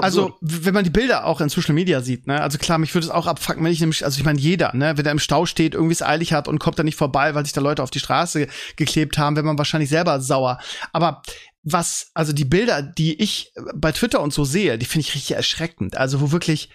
Also, 0.00 0.34
wenn 0.40 0.72
man 0.72 0.82
die 0.82 0.90
Bilder 0.90 1.26
auch 1.26 1.42
in 1.42 1.50
Social 1.50 1.74
Media 1.74 2.00
sieht, 2.00 2.26
ne, 2.26 2.40
also 2.40 2.56
klar, 2.56 2.78
mich 2.78 2.94
würde 2.94 3.06
es 3.06 3.10
auch 3.10 3.26
abfucken, 3.26 3.62
wenn 3.62 3.70
ich 3.70 3.80
nämlich, 3.80 4.02
also 4.02 4.18
ich 4.18 4.24
meine, 4.24 4.38
jeder, 4.38 4.74
ne, 4.74 4.96
wenn 4.96 5.04
er 5.04 5.12
im 5.12 5.18
Stau 5.18 5.44
steht, 5.44 5.74
irgendwie 5.74 5.92
es 5.92 6.02
eilig 6.02 6.32
hat 6.32 6.48
und 6.48 6.58
kommt 6.58 6.78
da 6.78 6.82
nicht 6.84 6.96
vorbei, 6.96 7.34
weil 7.34 7.44
sich 7.44 7.52
da 7.52 7.60
Leute 7.60 7.82
auf 7.82 7.90
die 7.90 8.00
Straße 8.00 8.48
geklebt 8.76 9.18
haben, 9.18 9.36
wenn 9.36 9.44
man 9.44 9.58
wahrscheinlich 9.58 9.90
selber 9.90 10.22
sauer. 10.22 10.58
Aber 10.94 11.20
was, 11.62 12.10
also 12.14 12.32
die 12.32 12.46
Bilder, 12.46 12.80
die 12.80 13.20
ich 13.22 13.52
bei 13.74 13.92
Twitter 13.92 14.22
und 14.22 14.32
so 14.32 14.44
sehe, 14.44 14.78
die 14.78 14.86
finde 14.86 15.06
ich 15.06 15.14
richtig 15.14 15.36
erschreckend. 15.36 15.98
Also, 15.98 16.22
wo 16.22 16.32
wirklich 16.32 16.70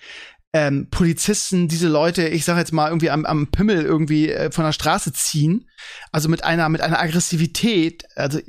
ähm, 0.53 0.87
Polizisten 0.89 1.67
diese 1.67 1.87
Leute, 1.87 2.27
ich 2.27 2.43
sag 2.43 2.57
jetzt 2.57 2.73
mal, 2.73 2.87
irgendwie 2.87 3.11
am, 3.11 3.25
am 3.25 3.47
Pimmel 3.47 3.83
irgendwie 3.83 4.31
äh, 4.31 4.51
von 4.51 4.65
der 4.65 4.71
Straße 4.71 5.13
ziehen. 5.13 5.69
Also 6.11 6.27
mit 6.27 6.43
einer, 6.43 6.69
mit 6.69 6.81
einer 6.81 6.99
Aggressivität, 6.99 8.05
also 8.15 8.39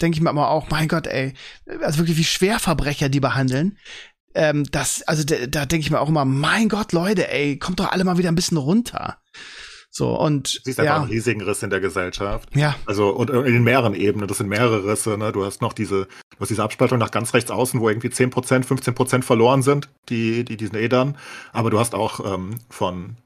denke 0.00 0.16
ich 0.16 0.22
mir 0.22 0.30
immer 0.30 0.48
auch, 0.48 0.70
mein 0.70 0.88
Gott, 0.88 1.06
ey, 1.06 1.34
also 1.82 1.98
wirklich 1.98 2.16
wie 2.16 2.24
Schwerverbrecher 2.24 3.08
die 3.08 3.20
behandeln. 3.20 3.78
Ähm, 4.34 4.64
das, 4.70 5.02
also 5.02 5.24
da, 5.24 5.46
da 5.46 5.66
denke 5.66 5.84
ich 5.84 5.90
mir 5.90 6.00
auch 6.00 6.08
immer, 6.08 6.24
mein 6.24 6.70
Gott, 6.70 6.92
Leute, 6.92 7.30
ey, 7.30 7.58
kommt 7.58 7.80
doch 7.80 7.92
alle 7.92 8.04
mal 8.04 8.16
wieder 8.16 8.30
ein 8.30 8.36
bisschen 8.36 8.56
runter. 8.56 9.18
So, 9.94 10.18
und 10.18 10.62
siehst 10.64 10.80
einfach 10.80 10.94
ja, 10.94 11.02
einen 11.02 11.10
riesigen 11.10 11.42
Riss 11.42 11.62
in 11.62 11.68
der 11.68 11.80
Gesellschaft. 11.80 12.48
ja, 12.56 12.74
Also 12.86 13.10
und 13.10 13.28
in 13.28 13.62
mehreren 13.62 13.94
Ebenen, 13.94 14.26
das 14.26 14.38
sind 14.38 14.48
mehrere 14.48 14.86
Risse, 14.86 15.18
ne? 15.18 15.32
Du 15.32 15.44
hast 15.44 15.60
noch 15.60 15.74
diese, 15.74 16.06
du 16.06 16.40
hast 16.40 16.48
diese 16.48 16.62
Abspaltung 16.62 16.98
nach 16.98 17.10
ganz 17.10 17.34
rechts 17.34 17.50
außen, 17.50 17.78
wo 17.78 17.90
irgendwie 17.90 18.08
10%, 18.08 18.64
15% 18.64 19.22
verloren 19.22 19.62
sind, 19.62 19.90
die, 20.08 20.46
die, 20.46 20.56
die 20.56 20.64
sind 20.64 20.76
eh 20.76 20.88
dann. 20.88 21.18
Aber 21.52 21.68
du 21.68 21.78
hast 21.78 21.94
auch 21.94 22.34
ähm, 22.34 22.54
von, 22.70 23.16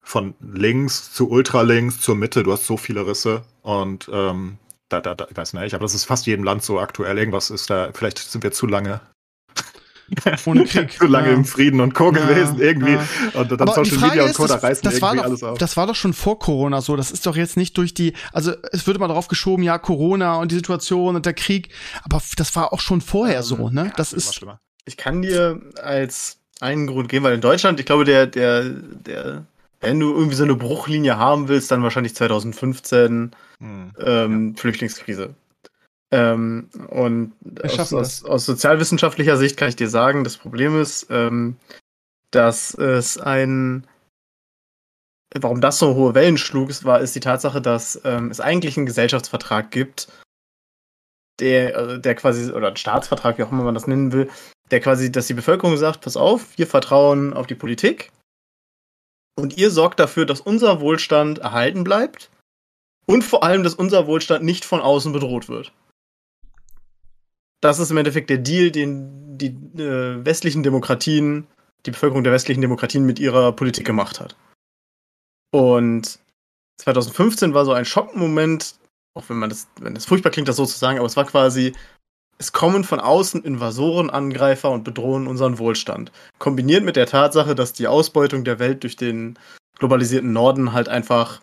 von 0.00 0.34
links 0.40 1.12
zu 1.12 1.28
ultralinks 1.28 2.00
zur 2.00 2.14
Mitte, 2.14 2.44
du 2.44 2.52
hast 2.52 2.66
so 2.66 2.76
viele 2.76 3.04
Risse 3.04 3.42
und 3.62 4.08
ähm, 4.12 4.58
da, 4.90 5.00
da, 5.00 5.16
da, 5.16 5.26
ich 5.28 5.36
weiß 5.36 5.54
nicht, 5.54 5.74
aber 5.74 5.82
das 5.82 5.94
ist 5.94 6.04
fast 6.04 6.26
jedem 6.26 6.44
Land 6.44 6.62
so 6.62 6.78
aktuell. 6.78 7.18
Irgendwas 7.18 7.50
ist 7.50 7.68
da, 7.68 7.90
vielleicht 7.92 8.18
sind 8.18 8.44
wir 8.44 8.52
zu 8.52 8.68
lange, 8.68 9.00
ohne 10.46 10.64
Krieg. 10.64 10.92
zu 10.92 11.06
lange 11.06 11.28
ja. 11.28 11.34
im 11.34 11.44
Frieden 11.44 11.80
und 11.80 11.94
Co. 11.94 12.12
Ja, 12.12 12.26
gewesen, 12.26 12.60
irgendwie. 12.60 12.92
ja. 12.92 13.06
Und 13.34 13.50
dann 13.50 13.60
Aber 13.60 13.74
Social 13.74 13.98
Frage 13.98 14.06
Media 14.10 14.22
und 14.24 14.30
ist, 14.30 14.36
Co. 14.36 14.46
da 14.46 14.54
das, 14.54 14.62
reißen 14.62 14.84
das, 14.84 15.02
war 15.02 15.10
irgendwie 15.14 15.22
doch, 15.22 15.30
alles 15.30 15.42
auf. 15.42 15.58
das 15.58 15.76
war 15.76 15.86
doch 15.86 15.94
schon 15.94 16.12
vor 16.12 16.38
Corona 16.38 16.80
so. 16.80 16.96
Das 16.96 17.10
ist 17.10 17.26
doch 17.26 17.36
jetzt 17.36 17.56
nicht 17.56 17.76
durch 17.78 17.94
die, 17.94 18.14
also 18.32 18.52
es 18.72 18.86
wird 18.86 18.98
mal 18.98 19.08
drauf 19.08 19.28
geschoben, 19.28 19.62
ja, 19.62 19.78
Corona 19.78 20.36
und 20.36 20.50
die 20.52 20.56
Situation 20.56 21.16
und 21.16 21.26
der 21.26 21.34
Krieg. 21.34 21.70
Aber 22.04 22.20
das 22.36 22.54
war 22.56 22.72
auch 22.72 22.80
schon 22.80 23.00
vorher 23.00 23.42
so, 23.42 23.68
ne? 23.70 23.86
Ja, 23.86 23.92
Das 23.96 24.12
immer 24.12 24.18
ist, 24.18 24.34
schlimmer. 24.34 24.60
Ich 24.84 24.96
kann 24.96 25.22
dir 25.22 25.60
als 25.82 26.38
einen 26.60 26.86
Grund 26.86 27.08
geben, 27.08 27.24
weil 27.24 27.34
in 27.34 27.40
Deutschland, 27.40 27.80
ich 27.80 27.86
glaube, 27.86 28.04
der, 28.04 28.26
der, 28.26 28.64
der, 28.70 29.44
wenn 29.80 29.98
du 29.98 30.12
irgendwie 30.12 30.36
so 30.36 30.44
eine 30.44 30.54
Bruchlinie 30.54 31.16
haben 31.16 31.48
willst, 31.48 31.70
dann 31.70 31.82
wahrscheinlich 31.82 32.14
2015 32.14 33.32
Hm. 33.62 33.92
ähm, 34.04 34.56
Flüchtlingskrise. 34.56 35.34
Ähm, 36.12 36.68
und 36.88 37.32
aus, 37.62 37.92
aus, 37.92 38.24
aus 38.24 38.46
sozialwissenschaftlicher 38.46 39.36
Sicht 39.36 39.56
kann 39.56 39.70
ich 39.70 39.76
dir 39.76 39.88
sagen, 39.88 40.24
das 40.24 40.36
Problem 40.36 40.80
ist, 40.80 41.06
ähm, 41.10 41.56
dass 42.30 42.74
es 42.74 43.18
ein 43.18 43.86
warum 45.40 45.60
das 45.60 45.78
so 45.78 45.94
hohe 45.94 46.14
Wellen 46.14 46.36
schlug, 46.36 46.70
ist, 46.70 46.84
war, 46.84 47.00
ist 47.00 47.14
die 47.14 47.20
Tatsache, 47.20 47.62
dass 47.62 48.00
ähm, 48.04 48.30
es 48.30 48.40
eigentlich 48.40 48.76
einen 48.76 48.86
Gesellschaftsvertrag 48.86 49.70
gibt, 49.70 50.08
der, 51.40 51.76
also 51.76 51.96
der 51.96 52.14
quasi, 52.14 52.52
oder 52.52 52.68
einen 52.68 52.76
Staatsvertrag, 52.76 53.38
wie 53.38 53.42
auch 53.42 53.52
immer 53.52 53.64
man 53.64 53.74
das 53.74 53.86
nennen 53.86 54.12
will, 54.12 54.30
der 54.70 54.80
quasi, 54.80 55.10
dass 55.10 55.26
die 55.26 55.34
Bevölkerung 55.34 55.76
sagt, 55.76 56.02
pass 56.02 56.16
auf, 56.16 56.58
wir 56.58 56.66
vertrauen 56.66 57.32
auf 57.32 57.46
die 57.46 57.54
Politik 57.54 58.12
und 59.36 59.56
ihr 59.56 59.70
sorgt 59.70 60.00
dafür, 60.00 60.26
dass 60.26 60.40
unser 60.40 60.80
Wohlstand 60.80 61.38
erhalten 61.38 61.84
bleibt 61.84 62.30
und 63.06 63.24
vor 63.24 63.42
allem, 63.42 63.62
dass 63.62 63.74
unser 63.74 64.06
Wohlstand 64.06 64.44
nicht 64.44 64.64
von 64.64 64.80
außen 64.80 65.12
bedroht 65.12 65.48
wird. 65.48 65.72
Das 67.62 67.78
ist 67.78 67.90
im 67.90 67.96
Endeffekt 67.96 68.28
der 68.28 68.38
Deal, 68.38 68.70
den 68.70 69.38
die 69.38 69.56
äh, 69.80 70.24
westlichen 70.24 70.62
Demokratien, 70.62 71.46
die 71.86 71.92
Bevölkerung 71.92 72.24
der 72.24 72.32
westlichen 72.32 72.60
Demokratien 72.60 73.06
mit 73.06 73.18
ihrer 73.18 73.52
Politik 73.52 73.86
gemacht 73.86 74.20
hat. 74.20 74.36
Und 75.52 76.18
2015 76.80 77.54
war 77.54 77.64
so 77.64 77.72
ein 77.72 77.84
Schockmoment, 77.84 78.74
auch 79.14 79.28
wenn 79.28 79.38
man 79.38 79.48
das, 79.48 79.68
wenn 79.80 79.94
das 79.94 80.06
furchtbar 80.06 80.30
klingt, 80.30 80.48
das 80.48 80.56
so 80.56 80.66
zu 80.66 80.76
sagen, 80.76 80.98
aber 80.98 81.06
es 81.06 81.16
war 81.16 81.24
quasi, 81.24 81.72
es 82.38 82.52
kommen 82.52 82.82
von 82.82 82.98
außen 82.98 83.44
Invasoren, 83.44 84.10
Angreifer 84.10 84.70
und 84.70 84.82
bedrohen 84.82 85.26
unseren 85.26 85.58
Wohlstand. 85.58 86.10
Kombiniert 86.38 86.84
mit 86.84 86.96
der 86.96 87.06
Tatsache, 87.06 87.54
dass 87.54 87.72
die 87.72 87.86
Ausbeutung 87.86 88.42
der 88.42 88.58
Welt 88.58 88.82
durch 88.82 88.96
den 88.96 89.38
globalisierten 89.78 90.32
Norden 90.32 90.72
halt 90.72 90.88
einfach 90.88 91.40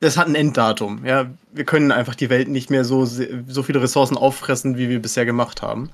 das 0.00 0.16
hat 0.16 0.26
ein 0.26 0.34
Enddatum. 0.34 1.04
Ja, 1.04 1.30
wir 1.52 1.64
können 1.64 1.92
einfach 1.92 2.14
die 2.14 2.30
Welt 2.30 2.48
nicht 2.48 2.70
mehr 2.70 2.84
so 2.84 3.04
so 3.04 3.62
viele 3.62 3.82
Ressourcen 3.82 4.16
auffressen, 4.16 4.76
wie 4.76 4.88
wir 4.88 5.00
bisher 5.00 5.24
gemacht 5.24 5.62
haben. 5.62 5.90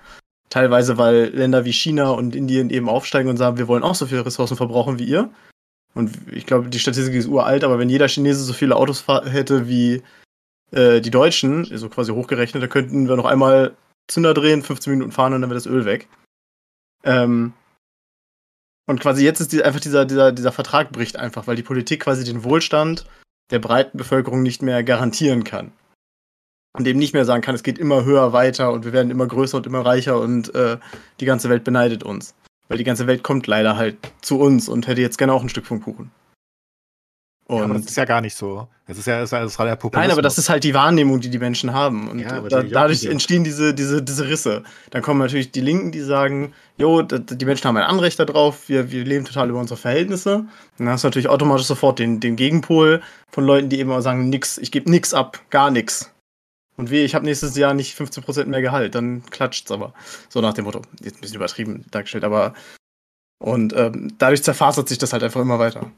Teilweise, 0.50 0.98
weil 0.98 1.30
Länder 1.34 1.64
wie 1.64 1.72
China 1.72 2.10
und 2.10 2.34
Indien 2.34 2.70
eben 2.70 2.88
aufsteigen 2.88 3.30
und 3.30 3.36
sagen, 3.36 3.58
wir 3.58 3.68
wollen 3.68 3.82
auch 3.82 3.94
so 3.94 4.06
viele 4.06 4.26
Ressourcen 4.26 4.56
verbrauchen 4.56 4.98
wie 4.98 5.04
ihr. 5.04 5.30
Und 5.94 6.10
ich 6.30 6.46
glaube, 6.46 6.68
die 6.68 6.78
Statistik 6.78 7.14
ist 7.14 7.26
uralt, 7.26 7.64
aber 7.64 7.78
wenn 7.78 7.88
jeder 7.88 8.08
Chinese 8.08 8.42
so 8.42 8.52
viele 8.52 8.76
Autos 8.76 9.06
hätte 9.08 9.68
wie 9.68 10.02
äh, 10.72 11.00
die 11.00 11.10
Deutschen, 11.10 11.64
so 11.64 11.88
quasi 11.88 12.12
hochgerechnet, 12.12 12.62
dann 12.62 12.70
könnten 12.70 13.08
wir 13.08 13.16
noch 13.16 13.26
einmal 13.26 13.76
Zünder 14.08 14.34
drehen, 14.34 14.62
15 14.62 14.92
Minuten 14.92 15.12
fahren 15.12 15.34
und 15.34 15.42
dann 15.42 15.50
wäre 15.50 15.58
das 15.58 15.66
Öl 15.66 15.84
weg. 15.84 16.08
Ähm, 17.04 17.52
und 18.86 19.00
quasi 19.00 19.24
jetzt 19.24 19.40
ist 19.40 19.52
die, 19.52 19.62
einfach 19.62 19.80
dieser, 19.80 20.04
dieser, 20.04 20.32
dieser 20.32 20.52
Vertrag 20.52 20.92
bricht 20.92 21.16
einfach, 21.16 21.46
weil 21.46 21.56
die 21.56 21.62
Politik 21.62 22.00
quasi 22.00 22.24
den 22.24 22.44
Wohlstand 22.44 23.06
der 23.50 23.58
breiten 23.58 23.98
Bevölkerung 23.98 24.42
nicht 24.42 24.62
mehr 24.62 24.82
garantieren 24.82 25.44
kann. 25.44 25.72
Und 26.74 26.86
eben 26.86 26.98
nicht 26.98 27.12
mehr 27.12 27.26
sagen 27.26 27.42
kann, 27.42 27.54
es 27.54 27.62
geht 27.62 27.78
immer 27.78 28.04
höher 28.04 28.32
weiter 28.32 28.72
und 28.72 28.84
wir 28.84 28.92
werden 28.92 29.10
immer 29.10 29.26
größer 29.26 29.58
und 29.58 29.66
immer 29.66 29.84
reicher 29.84 30.18
und 30.18 30.54
äh, 30.54 30.78
die 31.20 31.26
ganze 31.26 31.50
Welt 31.50 31.64
beneidet 31.64 32.02
uns. 32.02 32.34
Weil 32.68 32.78
die 32.78 32.84
ganze 32.84 33.06
Welt 33.06 33.22
kommt 33.22 33.46
leider 33.46 33.76
halt 33.76 33.96
zu 34.22 34.38
uns 34.40 34.68
und 34.68 34.86
hätte 34.86 35.02
jetzt 35.02 35.18
gerne 35.18 35.34
auch 35.34 35.42
ein 35.42 35.50
Stück 35.50 35.66
vom 35.66 35.82
Kuchen. 35.82 36.10
Und 37.52 37.68
Ja, 37.68 37.74
das 37.74 37.86
ist 37.86 37.96
ja 37.96 38.04
gar 38.06 38.20
nicht 38.22 38.34
so. 38.34 38.66
Es 38.86 38.96
ist 38.96 39.06
ja, 39.06 39.20
das 39.20 39.30
ist 39.30 39.58
der 39.58 39.76
Populismus. 39.76 39.92
Nein, 39.94 40.10
aber 40.10 40.22
das 40.22 40.38
ist 40.38 40.48
halt 40.48 40.64
die 40.64 40.72
Wahrnehmung, 40.72 41.20
die 41.20 41.28
die 41.28 41.38
Menschen 41.38 41.72
haben. 41.74 42.08
Und 42.08 42.18
Ja, 42.18 42.40
da, 42.40 42.62
dadurch 42.62 43.04
entstehen 43.04 43.44
diese, 43.44 43.74
diese, 43.74 44.02
diese 44.02 44.26
Risse. 44.26 44.64
Dann 44.90 45.02
kommen 45.02 45.20
natürlich 45.20 45.52
die 45.52 45.60
Linken, 45.60 45.92
die 45.92 46.00
sagen, 46.00 46.54
jo, 46.78 47.02
die 47.02 47.44
Menschen 47.44 47.66
haben 47.68 47.76
ein 47.76 47.84
Anrecht 47.84 48.18
darauf, 48.18 48.68
wir, 48.68 48.90
wir 48.90 49.04
leben 49.04 49.26
total 49.26 49.50
über 49.50 49.60
unsere 49.60 49.78
Verhältnisse. 49.78 50.36
Und 50.36 50.48
dann 50.78 50.88
hast 50.88 51.04
du 51.04 51.08
natürlich 51.08 51.28
automatisch 51.28 51.66
sofort 51.66 51.98
den, 51.98 52.20
den 52.20 52.36
Gegenpol 52.36 53.02
von 53.30 53.44
Leuten, 53.44 53.68
die 53.68 53.78
eben 53.78 53.92
auch 53.92 54.00
sagen, 54.00 54.30
nix, 54.30 54.56
ich 54.56 54.72
gebe 54.72 54.90
nix 54.90 55.12
ab, 55.12 55.38
gar 55.50 55.70
nix. 55.70 56.10
Und 56.78 56.90
wie, 56.90 57.00
ich 57.00 57.14
habe 57.14 57.26
nächstes 57.26 57.54
Jahr 57.56 57.74
nicht 57.74 57.98
15% 57.98 58.46
mehr 58.46 58.62
Gehalt, 58.62 58.94
dann 58.94 59.24
klatscht's 59.30 59.70
aber. 59.70 59.92
So 60.30 60.40
nach 60.40 60.54
dem 60.54 60.64
Motto. 60.64 60.80
Jetzt 61.02 61.18
ein 61.18 61.20
bisschen 61.20 61.36
übertrieben 61.36 61.84
dargestellt, 61.90 62.24
aber 62.24 62.54
und 63.42 63.74
ähm, 63.76 64.14
dadurch 64.18 64.42
zerfasert 64.44 64.88
sich 64.88 64.98
das 64.98 65.12
halt 65.12 65.24
einfach 65.24 65.40
immer 65.40 65.58
weiter. 65.58 65.90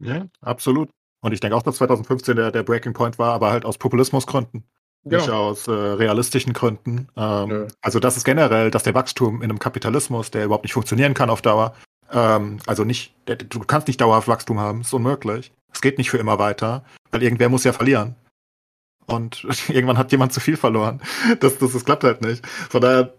Ja, 0.00 0.26
absolut. 0.40 0.90
Und 1.22 1.32
ich 1.32 1.40
denke 1.40 1.56
auch, 1.56 1.62
dass 1.62 1.76
2015 1.76 2.36
der, 2.36 2.50
der 2.50 2.62
Breaking 2.62 2.94
Point 2.94 3.18
war, 3.18 3.32
aber 3.34 3.50
halt 3.50 3.64
aus 3.64 3.78
Populismusgründen. 3.78 4.64
Nicht 5.02 5.30
aus 5.30 5.66
äh, 5.66 5.72
realistischen 5.72 6.52
Gründen. 6.52 7.08
Ähm, 7.16 7.68
also 7.80 8.00
das 8.00 8.18
ist 8.18 8.24
generell, 8.24 8.70
dass 8.70 8.82
der 8.82 8.94
Wachstum 8.94 9.36
in 9.36 9.50
einem 9.50 9.58
Kapitalismus, 9.58 10.30
der 10.30 10.44
überhaupt 10.44 10.64
nicht 10.64 10.74
funktionieren 10.74 11.14
kann 11.14 11.30
auf 11.30 11.40
Dauer, 11.40 11.74
ähm, 12.12 12.58
also 12.66 12.84
nicht, 12.84 13.14
der, 13.26 13.36
du 13.36 13.60
kannst 13.60 13.86
nicht 13.88 14.00
dauerhaft 14.00 14.28
Wachstum 14.28 14.58
haben, 14.58 14.82
ist 14.82 14.92
unmöglich. 14.92 15.52
Es 15.72 15.80
geht 15.80 15.96
nicht 15.98 16.10
für 16.10 16.18
immer 16.18 16.38
weiter, 16.38 16.84
weil 17.10 17.22
irgendwer 17.22 17.48
muss 17.48 17.64
ja 17.64 17.72
verlieren. 17.72 18.16
und 19.06 19.46
irgendwann 19.68 19.98
hat 19.98 20.12
jemand 20.12 20.32
zu 20.32 20.40
viel 20.40 20.56
verloren. 20.56 21.00
Das, 21.40 21.58
das, 21.58 21.72
das 21.72 21.84
klappt 21.84 22.04
halt 22.04 22.22
nicht. 22.22 22.46
Von 22.46 22.80
daher, 22.80 23.14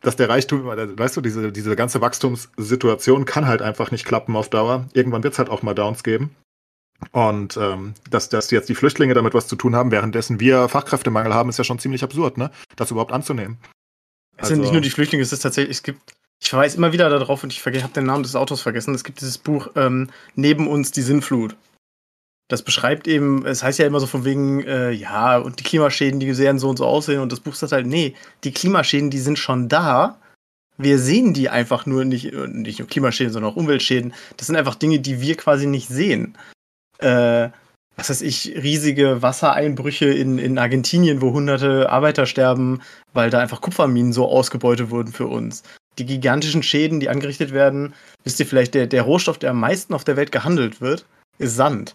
dass 0.00 0.16
der 0.16 0.28
Reichtum, 0.28 0.64
weißt 0.66 1.16
du, 1.16 1.20
diese, 1.20 1.52
diese 1.52 1.76
ganze 1.76 2.00
Wachstumssituation 2.00 3.24
kann 3.24 3.46
halt 3.46 3.62
einfach 3.62 3.90
nicht 3.90 4.04
klappen 4.04 4.36
auf 4.36 4.50
Dauer. 4.50 4.88
Irgendwann 4.92 5.22
wird 5.22 5.32
es 5.32 5.38
halt 5.38 5.50
auch 5.50 5.62
mal 5.62 5.74
Downs 5.74 6.02
geben. 6.02 6.34
Und 7.12 7.56
ähm, 7.56 7.94
dass, 8.10 8.28
dass 8.28 8.50
jetzt 8.50 8.68
die 8.68 8.74
Flüchtlinge 8.74 9.14
damit 9.14 9.34
was 9.34 9.46
zu 9.46 9.56
tun 9.56 9.76
haben, 9.76 9.90
währenddessen 9.90 10.40
wir 10.40 10.68
Fachkräftemangel 10.68 11.34
haben, 11.34 11.50
ist 11.50 11.58
ja 11.58 11.64
schon 11.64 11.78
ziemlich 11.78 12.02
absurd, 12.02 12.38
ne? 12.38 12.50
Das 12.76 12.90
überhaupt 12.90 13.12
anzunehmen. 13.12 13.58
Es 14.36 14.44
also, 14.44 14.54
sind 14.54 14.62
nicht 14.62 14.72
nur 14.72 14.80
die 14.80 14.90
Flüchtlinge, 14.90 15.22
es 15.22 15.32
ist 15.32 15.40
tatsächlich, 15.40 15.76
es 15.76 15.82
gibt, 15.82 16.14
ich 16.40 16.50
verweise 16.50 16.76
immer 16.76 16.92
wieder 16.92 17.08
darauf 17.10 17.42
und 17.42 17.52
ich 17.52 17.64
habe 17.64 17.92
den 17.94 18.06
Namen 18.06 18.22
des 18.22 18.36
Autors 18.36 18.60
vergessen, 18.60 18.94
es 18.94 19.04
gibt 19.04 19.20
dieses 19.20 19.38
Buch 19.38 19.68
ähm, 19.76 20.08
Neben 20.34 20.68
uns 20.68 20.90
die 20.90 21.02
Sinnflut. 21.02 21.56
Das 22.48 22.62
beschreibt 22.62 23.08
eben, 23.08 23.44
es 23.44 23.62
heißt 23.62 23.78
ja 23.78 23.86
immer 23.86 24.00
so 24.00 24.06
von 24.06 24.24
wegen, 24.24 24.62
äh, 24.62 24.90
ja, 24.92 25.38
und 25.38 25.58
die 25.58 25.64
Klimaschäden, 25.64 26.20
die 26.20 26.32
sehen 26.32 26.58
so 26.58 26.68
und 26.68 26.76
so 26.76 26.86
aussehen. 26.86 27.20
Und 27.20 27.32
das 27.32 27.40
Buch 27.40 27.54
sagt 27.54 27.72
halt, 27.72 27.86
nee, 27.86 28.14
die 28.44 28.52
Klimaschäden, 28.52 29.10
die 29.10 29.18
sind 29.18 29.38
schon 29.38 29.68
da. 29.68 30.18
Wir 30.78 30.98
sehen 30.98 31.32
die 31.32 31.48
einfach 31.48 31.86
nur 31.86 32.04
nicht, 32.04 32.32
nicht 32.32 32.78
nur 32.78 32.88
Klimaschäden, 32.88 33.32
sondern 33.32 33.50
auch 33.50 33.56
Umweltschäden. 33.56 34.14
Das 34.36 34.46
sind 34.46 34.56
einfach 34.56 34.74
Dinge, 34.74 35.00
die 35.00 35.20
wir 35.20 35.36
quasi 35.36 35.66
nicht 35.66 35.88
sehen 35.88 36.36
äh, 36.98 37.48
was 37.96 38.10
weiß 38.10 38.22
ich, 38.22 38.54
riesige 38.56 39.22
Wassereinbrüche 39.22 40.06
in, 40.06 40.38
in 40.38 40.58
Argentinien, 40.58 41.22
wo 41.22 41.32
hunderte 41.32 41.88
Arbeiter 41.90 42.26
sterben, 42.26 42.82
weil 43.14 43.30
da 43.30 43.38
einfach 43.38 43.62
Kupferminen 43.62 44.12
so 44.12 44.28
ausgebeutet 44.28 44.90
wurden 44.90 45.12
für 45.12 45.26
uns. 45.26 45.62
Die 45.98 46.04
gigantischen 46.04 46.62
Schäden, 46.62 47.00
die 47.00 47.08
angerichtet 47.08 47.52
werden, 47.52 47.94
wisst 48.22 48.38
ihr 48.38 48.46
vielleicht, 48.46 48.74
der, 48.74 48.86
der 48.86 49.02
Rohstoff, 49.02 49.38
der 49.38 49.50
am 49.50 49.60
meisten 49.60 49.94
auf 49.94 50.04
der 50.04 50.16
Welt 50.16 50.30
gehandelt 50.30 50.82
wird, 50.82 51.06
ist 51.38 51.56
Sand. 51.56 51.94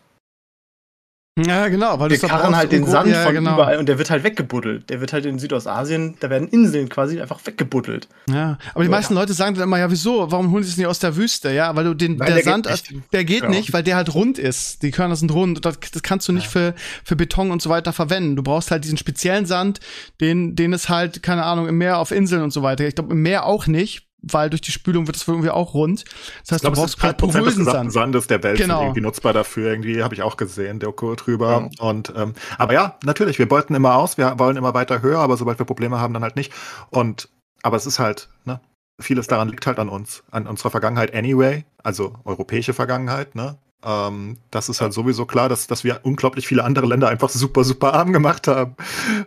Ja, 1.39 1.69
genau, 1.69 1.97
weil 1.97 2.09
wir 2.09 2.19
karren 2.19 2.57
halt 2.57 2.73
den 2.73 2.85
Sand 2.85 3.09
ja, 3.09 3.23
von 3.23 3.33
genau. 3.33 3.53
überall 3.53 3.77
und 3.77 3.87
der 3.87 3.97
wird 3.97 4.09
halt 4.09 4.25
weggebuddelt. 4.25 4.89
Der 4.89 4.99
wird 4.99 5.13
halt 5.13 5.25
in 5.25 5.39
Südostasien, 5.39 6.17
da 6.19 6.29
werden 6.29 6.49
Inseln 6.49 6.89
quasi 6.89 7.21
einfach 7.21 7.39
weggebuddelt. 7.45 8.09
Ja, 8.29 8.57
aber 8.73 8.83
die 8.83 8.87
so, 8.87 8.91
meisten 8.91 9.13
ja. 9.13 9.21
Leute 9.21 9.31
sagen 9.31 9.55
dann 9.55 9.63
immer, 9.63 9.79
ja, 9.79 9.89
wieso? 9.89 10.29
Warum 10.29 10.51
holen 10.51 10.63
sie 10.63 10.71
es 10.71 10.77
nicht 10.77 10.87
aus 10.87 10.99
der 10.99 11.15
Wüste? 11.15 11.49
Ja, 11.51 11.73
weil 11.73 11.85
du 11.85 11.93
den, 11.93 12.19
weil 12.19 12.27
der, 12.27 12.35
der 12.35 12.43
Sand, 12.43 12.67
geht 12.67 13.03
der 13.13 13.23
geht 13.23 13.43
ja. 13.43 13.49
nicht, 13.49 13.71
weil 13.71 13.81
der 13.81 13.95
halt 13.95 14.13
rund 14.13 14.39
ist. 14.39 14.83
Die 14.83 14.91
Körner 14.91 15.15
sind 15.15 15.31
rund. 15.31 15.63
Das, 15.63 15.79
das 15.79 16.03
kannst 16.03 16.27
du 16.27 16.33
nicht 16.33 16.47
für, 16.47 16.75
für 17.05 17.15
Beton 17.15 17.51
und 17.51 17.61
so 17.61 17.69
weiter 17.69 17.93
verwenden. 17.93 18.35
Du 18.35 18.43
brauchst 18.43 18.69
halt 18.69 18.83
diesen 18.83 18.97
speziellen 18.97 19.45
Sand, 19.45 19.79
den, 20.19 20.57
den 20.57 20.73
es 20.73 20.89
halt, 20.89 21.23
keine 21.23 21.45
Ahnung, 21.45 21.69
im 21.69 21.77
Meer 21.77 21.99
auf 21.99 22.11
Inseln 22.11 22.41
und 22.41 22.51
so 22.51 22.61
weiter. 22.61 22.85
Ich 22.85 22.95
glaube, 22.95 23.13
im 23.13 23.21
Meer 23.21 23.45
auch 23.45 23.67
nicht, 23.67 24.10
weil 24.21 24.49
durch 24.49 24.61
die 24.61 24.71
Spülung 24.71 25.07
wird 25.07 25.17
es 25.17 25.27
irgendwie 25.27 25.49
auch 25.49 25.73
rund. 25.73 26.03
Das 26.41 26.51
heißt, 26.51 26.51
ich 26.51 26.61
glaub, 26.61 26.73
du 26.73 26.81
brauchst 26.81 27.01
halt 27.01 27.17
porösen 27.17 27.65
Sand. 27.65 27.91
Sandes 27.91 28.27
der 28.27 28.43
Welt 28.43 28.57
genau. 28.57 28.81
irgendwie 28.81 29.01
nutzbar 29.01 29.33
dafür. 29.33 29.71
Irgendwie 29.71 30.03
habe 30.03 30.13
ich 30.13 30.21
auch 30.21 30.37
gesehen, 30.37 30.79
Doku 30.79 31.15
drüber. 31.15 31.69
Ja. 31.71 31.85
Und 31.85 32.13
ähm, 32.15 32.33
aber 32.57 32.73
ja, 32.73 32.97
natürlich, 33.03 33.39
wir 33.39 33.47
beuten 33.47 33.75
immer 33.75 33.95
aus, 33.95 34.17
wir 34.17 34.37
wollen 34.37 34.57
immer 34.57 34.73
weiter 34.73 35.01
höher, 35.01 35.19
aber 35.19 35.37
sobald 35.37 35.59
wir 35.59 35.65
Probleme 35.65 35.99
haben, 35.99 36.13
dann 36.13 36.23
halt 36.23 36.35
nicht. 36.35 36.53
Und 36.89 37.29
aber 37.63 37.77
es 37.77 37.85
ist 37.85 37.99
halt, 37.99 38.29
ne, 38.45 38.59
vieles 38.99 39.27
daran 39.27 39.49
liegt 39.49 39.65
halt 39.67 39.79
an 39.79 39.89
uns, 39.89 40.23
an 40.31 40.47
unserer 40.47 40.71
Vergangenheit 40.71 41.13
anyway, 41.13 41.65
also 41.83 42.15
europäische 42.25 42.73
Vergangenheit, 42.73 43.35
ne? 43.35 43.57
Ähm, 43.83 44.37
das 44.51 44.69
ist 44.69 44.79
halt 44.79 44.93
sowieso 44.93 45.25
klar, 45.25 45.49
dass, 45.49 45.65
dass 45.65 45.83
wir 45.83 46.01
unglaublich 46.03 46.47
viele 46.47 46.63
andere 46.63 46.85
Länder 46.85 47.09
einfach 47.09 47.29
super, 47.29 47.63
super 47.63 47.93
arm 47.93 48.13
gemacht 48.13 48.47
haben 48.47 48.75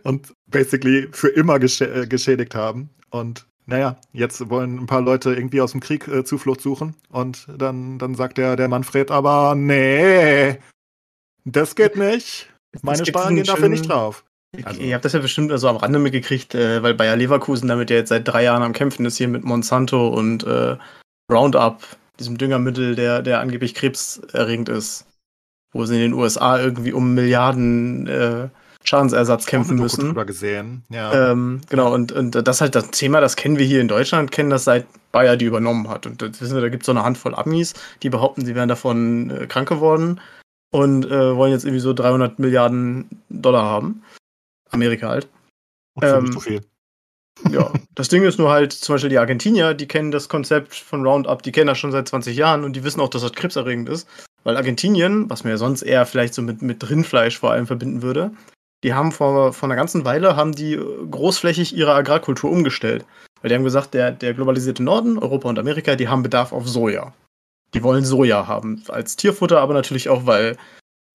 und 0.05 0.33
basically 0.47 1.09
für 1.11 1.29
immer 1.29 1.57
äh, 1.57 2.07
geschädigt 2.07 2.55
haben. 2.55 2.91
Und 3.11 3.47
naja, 3.67 3.97
jetzt 4.13 4.51
wollen 4.51 4.79
ein 4.79 4.87
paar 4.87 5.01
Leute 5.01 5.35
irgendwie 5.35 5.61
aus 5.61 5.73
dem 5.73 5.81
Krieg 5.81 6.07
äh, 6.09 6.25
Zuflucht 6.25 6.61
suchen 6.61 6.95
und 7.09 7.47
dann, 7.57 7.99
dann 7.99 8.15
sagt 8.15 8.39
der, 8.39 8.57
der 8.57 8.69
Manfred 8.69 9.11
aber, 9.11 9.55
nee, 9.55 10.59
das 11.45 11.75
geht 11.75 11.97
nicht. 11.97 12.51
Meine 12.83 13.07
Sparen 13.07 13.37
gehen 13.37 13.45
dafür 13.45 13.69
nicht 13.69 13.89
drauf. 13.89 14.25
Also. 14.63 14.81
Ihr 14.81 14.95
habt 14.95 15.05
das 15.05 15.13
ja 15.13 15.19
bestimmt 15.19 15.51
also 15.51 15.69
am 15.69 15.77
Rande 15.77 15.99
mitgekriegt, 15.99 16.55
äh, 16.55 16.83
weil 16.83 16.95
Bayer 16.95 17.17
Leverkusen 17.17 17.69
damit 17.69 17.91
ja 17.91 17.97
jetzt 17.97 18.11
seit 18.11 18.29
drei 18.29 18.45
Jahren 18.45 18.63
am 18.63 18.73
Kämpfen 18.73 19.05
ist 19.07 19.17
hier 19.17 19.29
mit 19.29 19.45
Monsanto 19.45 20.09
und 20.09 20.45
äh, 20.45 20.77
Roundup, 21.31 21.83
diesem 22.21 22.39
Düngermittel, 22.39 22.95
der, 22.95 23.23
der 23.23 23.41
angeblich 23.41 23.75
krebserregend 23.75 24.69
ist. 24.69 25.07
Wo 25.73 25.85
sie 25.87 25.97
in 25.97 26.03
den 26.03 26.13
USA 26.13 26.61
irgendwie 26.61 26.93
um 26.93 27.15
Milliarden 27.15 28.07
äh, 28.07 28.49
Schadensersatz 28.85 29.47
kämpfen 29.47 29.77
müssen. 29.77 30.07
Drüber 30.07 30.27
gesehen. 30.27 30.85
Ja. 30.91 31.33
Ähm, 31.33 31.63
genau, 31.69 31.93
und, 31.93 32.13
und 32.13 32.35
das 32.35 32.57
ist 32.57 32.61
halt 32.61 32.75
das 32.75 32.91
Thema, 32.91 33.21
das 33.21 33.35
kennen 33.35 33.59
wir 33.59 33.65
hier 33.65 33.81
in 33.81 33.89
Deutschland, 33.89 34.31
kennen 34.31 34.51
das 34.51 34.65
seit 34.65 34.87
Bayer 35.11 35.37
die 35.37 35.47
übernommen 35.47 35.89
hat. 35.89 36.07
Und 36.07 36.21
das 36.23 36.41
wissen 36.41 36.55
wir, 36.55 36.61
da 36.61 36.69
gibt 36.69 36.83
es 36.83 36.87
so 36.87 36.93
eine 36.93 37.03
Handvoll 37.03 37.35
Amis, 37.35 37.75
die 38.03 38.11
behaupten, 38.11 38.45
sie 38.45 38.55
wären 38.55 38.69
davon 38.69 39.31
äh, 39.31 39.47
krank 39.47 39.69
geworden 39.69 40.21
und 40.71 41.07
äh, 41.07 41.37
wollen 41.37 41.53
jetzt 41.53 41.65
irgendwie 41.65 41.81
so 41.81 41.95
300 41.95 42.39
Milliarden 42.39 43.09
Dollar 43.31 43.65
haben. 43.65 44.03
Amerika 44.71 45.09
halt. 45.09 45.29
Ähm, 46.03 46.33
so 46.33 46.41
viel. 46.41 46.61
Ja, 47.51 47.73
das 47.95 48.09
Ding 48.09 48.23
ist 48.23 48.39
nur 48.39 48.51
halt, 48.51 48.73
zum 48.73 48.95
Beispiel 48.95 49.11
die 49.11 49.19
Argentinier, 49.19 49.75
die 49.75 49.89
kennen 49.89 50.11
das 50.11 50.29
Konzept 50.29 50.75
von 50.75 51.07
Roundup, 51.07 51.43
die 51.43 51.53
kennen 51.53 51.67
das 51.67 51.79
schon 51.79 51.91
seit 51.91 52.07
20 52.07 52.37
Jahren 52.37 52.65
und 52.65 52.75
die 52.77 52.85
wissen 52.85 53.01
auch, 53.01 53.09
dass 53.09 53.23
das 53.23 53.33
krebserregend 53.33 53.89
ist. 53.89 54.09
Weil 54.45 54.57
Argentinien, 54.57 55.29
was 55.31 55.43
man 55.43 55.53
ja 55.53 55.57
sonst 55.57 55.83
eher 55.83 56.07
vielleicht 56.07 56.35
so 56.35 56.43
mit, 56.43 56.61
mit 56.61 56.89
Rindfleisch 56.89 57.39
vor 57.39 57.51
allem 57.51 57.67
verbinden 57.67 58.03
würde, 58.03 58.33
die 58.85 58.93
haben 58.93 59.13
vor, 59.13 59.55
vor 59.55 59.67
einer 59.67 59.77
ganzen 59.77 60.05
Weile 60.05 60.37
haben 60.37 60.53
die 60.53 60.77
großflächig 61.11 61.75
ihre 61.75 61.95
Agrarkultur 61.95 62.51
umgestellt. 62.51 63.05
Weil 63.41 63.49
die 63.49 63.55
haben 63.57 63.65
gesagt, 63.65 63.95
der, 63.95 64.13
der 64.13 64.35
globalisierte 64.35 64.83
Norden, 64.83 65.19
Europa 65.19 65.49
und 65.49 65.59
Amerika, 65.59 65.97
die 65.97 66.09
haben 66.09 66.23
Bedarf 66.23 66.53
auf 66.53 66.69
Soja. 66.69 67.13
Die 67.73 67.83
wollen 67.83 68.05
Soja 68.05 68.47
haben 68.47 68.85
als 68.89 69.17
Tierfutter, 69.17 69.61
aber 69.61 69.75
natürlich 69.75 70.11
auch, 70.11 70.27
weil 70.27 70.57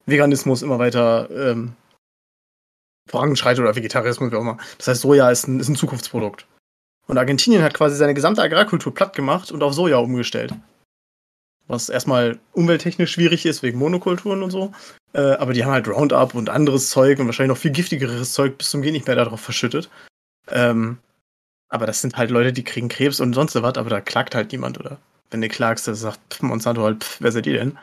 Veganismus 0.08 0.64
immer 0.64 0.80
weiter 0.80 1.30
ähm, 1.32 1.74
voranschreitet 3.08 3.64
oder 3.64 3.76
Vegetarismus, 3.76 4.32
wie 4.32 4.36
auch 4.36 4.42
immer. 4.42 4.58
Das 4.80 4.88
heißt, 4.88 5.02
Soja 5.02 5.30
ist 5.30 5.48
ein, 5.48 5.60
ist 5.60 5.70
ein 5.70 5.76
Zukunftsprodukt. 5.76 6.48
Und 7.08 7.20
Argentinien 7.20 7.64
hat 7.64 7.76
quasi 7.76 7.96
seine 7.96 8.16
gesamte 8.16 8.42
Agrarkultur 8.42 8.94
platt 8.94 9.16
gemacht 9.16 9.52
und 9.52 9.62
auf 9.62 9.74
Soja 9.74 9.98
umgestellt 9.98 10.54
was 11.70 11.88
erstmal 11.88 12.40
umwelttechnisch 12.54 13.12
schwierig 13.12 13.46
ist, 13.46 13.64
wegen 13.64 13.78
Monokulturen 13.78 14.44
und 14.44 14.52
so. 14.52 14.74
Äh, 15.14 15.22
aber 15.22 15.54
die 15.54 15.64
haben 15.64 15.72
halt 15.72 15.88
Roundup 15.88 16.36
und 16.36 16.50
anderes 16.50 16.90
Zeug 16.90 17.20
und 17.20 17.28
wahrscheinlich 17.28 17.56
noch 17.56 17.62
viel 17.62 17.72
giftigeres 17.72 18.34
Zeug 18.34 18.58
bis 18.58 18.70
zum 18.72 18.82
Geh 18.82 18.92
nicht 18.92 19.08
mehr 19.08 19.16
darauf 19.16 19.40
verschüttet. 19.40 19.90
Ähm, 20.50 20.98
aber 21.70 21.86
das 21.86 22.02
sind 22.02 22.18
halt 22.18 22.32
Leute, 22.32 22.52
die 22.52 22.64
kriegen 22.64 22.90
Krebs 22.90 23.20
und 23.20 23.34
sonst 23.34 23.56
was, 23.56 23.78
aber 23.78 23.90
da 23.90 24.02
klagt 24.02 24.36
halt 24.36 24.52
niemand, 24.52 24.80
oder? 24.80 24.98
Wenn 25.30 25.42
du 25.42 25.48
klagst, 25.48 25.88
dann 25.88 25.96
sagt 25.96 26.20
pff, 26.34 26.42
Monsanto 26.42 26.84
halt, 26.84 27.04
pff, 27.04 27.22
wer 27.22 27.32
seid 27.32 27.46
ihr 27.46 27.54
denn? 27.54 27.78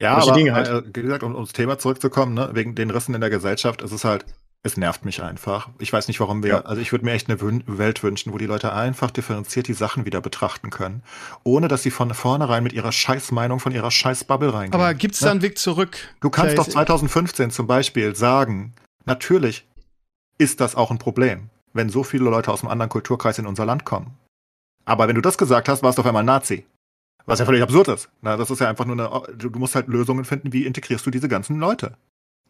Ja, 0.00 0.16
aber 0.16 0.32
Dinge 0.32 0.54
halt. 0.54 0.68
äh, 0.68 0.82
wie 0.86 1.02
gesagt, 1.02 1.22
um 1.22 1.34
ums 1.34 1.52
Thema 1.52 1.78
zurückzukommen, 1.78 2.34
ne, 2.34 2.50
wegen 2.54 2.74
den 2.74 2.90
Rissen 2.90 3.14
in 3.14 3.20
der 3.20 3.30
Gesellschaft, 3.30 3.82
ist 3.82 3.92
es 3.92 4.04
halt, 4.04 4.24
es 4.64 4.78
nervt 4.78 5.04
mich 5.04 5.22
einfach. 5.22 5.68
Ich 5.78 5.92
weiß 5.92 6.08
nicht, 6.08 6.18
warum 6.20 6.42
wir, 6.42 6.50
ja. 6.50 6.60
also 6.62 6.80
ich 6.80 6.90
würde 6.90 7.04
mir 7.04 7.12
echt 7.12 7.28
eine 7.28 7.38
Welt 7.66 8.02
wünschen, 8.02 8.32
wo 8.32 8.38
die 8.38 8.46
Leute 8.46 8.72
einfach 8.72 9.10
differenziert 9.10 9.68
die 9.68 9.74
Sachen 9.74 10.06
wieder 10.06 10.22
betrachten 10.22 10.70
können, 10.70 11.02
ohne 11.44 11.68
dass 11.68 11.82
sie 11.82 11.90
von 11.90 12.12
vornherein 12.14 12.62
mit 12.62 12.72
ihrer 12.72 12.90
Scheißmeinung 12.90 13.60
von 13.60 13.72
ihrer 13.72 13.90
Scheißbubble 13.90 14.54
reingehen. 14.54 14.74
Aber 14.74 14.94
gibt's 14.94 15.20
da 15.20 15.30
einen 15.30 15.42
Weg 15.42 15.58
zurück? 15.58 15.98
Du 16.20 16.30
kannst 16.30 16.56
doch 16.56 16.66
2015 16.66 17.50
zum 17.50 17.66
Beispiel 17.66 18.16
sagen, 18.16 18.72
natürlich 19.04 19.66
ist 20.38 20.60
das 20.60 20.74
auch 20.74 20.90
ein 20.90 20.98
Problem, 20.98 21.50
wenn 21.74 21.90
so 21.90 22.02
viele 22.02 22.24
Leute 22.24 22.50
aus 22.50 22.62
einem 22.62 22.70
anderen 22.70 22.88
Kulturkreis 22.88 23.38
in 23.38 23.46
unser 23.46 23.66
Land 23.66 23.84
kommen. 23.84 24.16
Aber 24.86 25.08
wenn 25.08 25.14
du 25.14 25.20
das 25.20 25.36
gesagt 25.36 25.68
hast, 25.68 25.82
warst 25.82 25.98
du 25.98 26.02
auf 26.02 26.06
einmal 26.06 26.24
Nazi. 26.24 26.64
Was 27.26 27.38
ja 27.38 27.44
völlig 27.44 27.62
absurd 27.62 27.88
ist. 27.88 28.08
Na, 28.22 28.36
das 28.36 28.50
ist 28.50 28.60
ja 28.60 28.68
einfach 28.68 28.84
nur 28.86 28.98
eine, 28.98 29.36
du 29.36 29.50
musst 29.58 29.74
halt 29.74 29.88
Lösungen 29.88 30.24
finden, 30.24 30.52
wie 30.52 30.64
integrierst 30.64 31.04
du 31.04 31.10
diese 31.10 31.28
ganzen 31.28 31.58
Leute. 31.58 31.96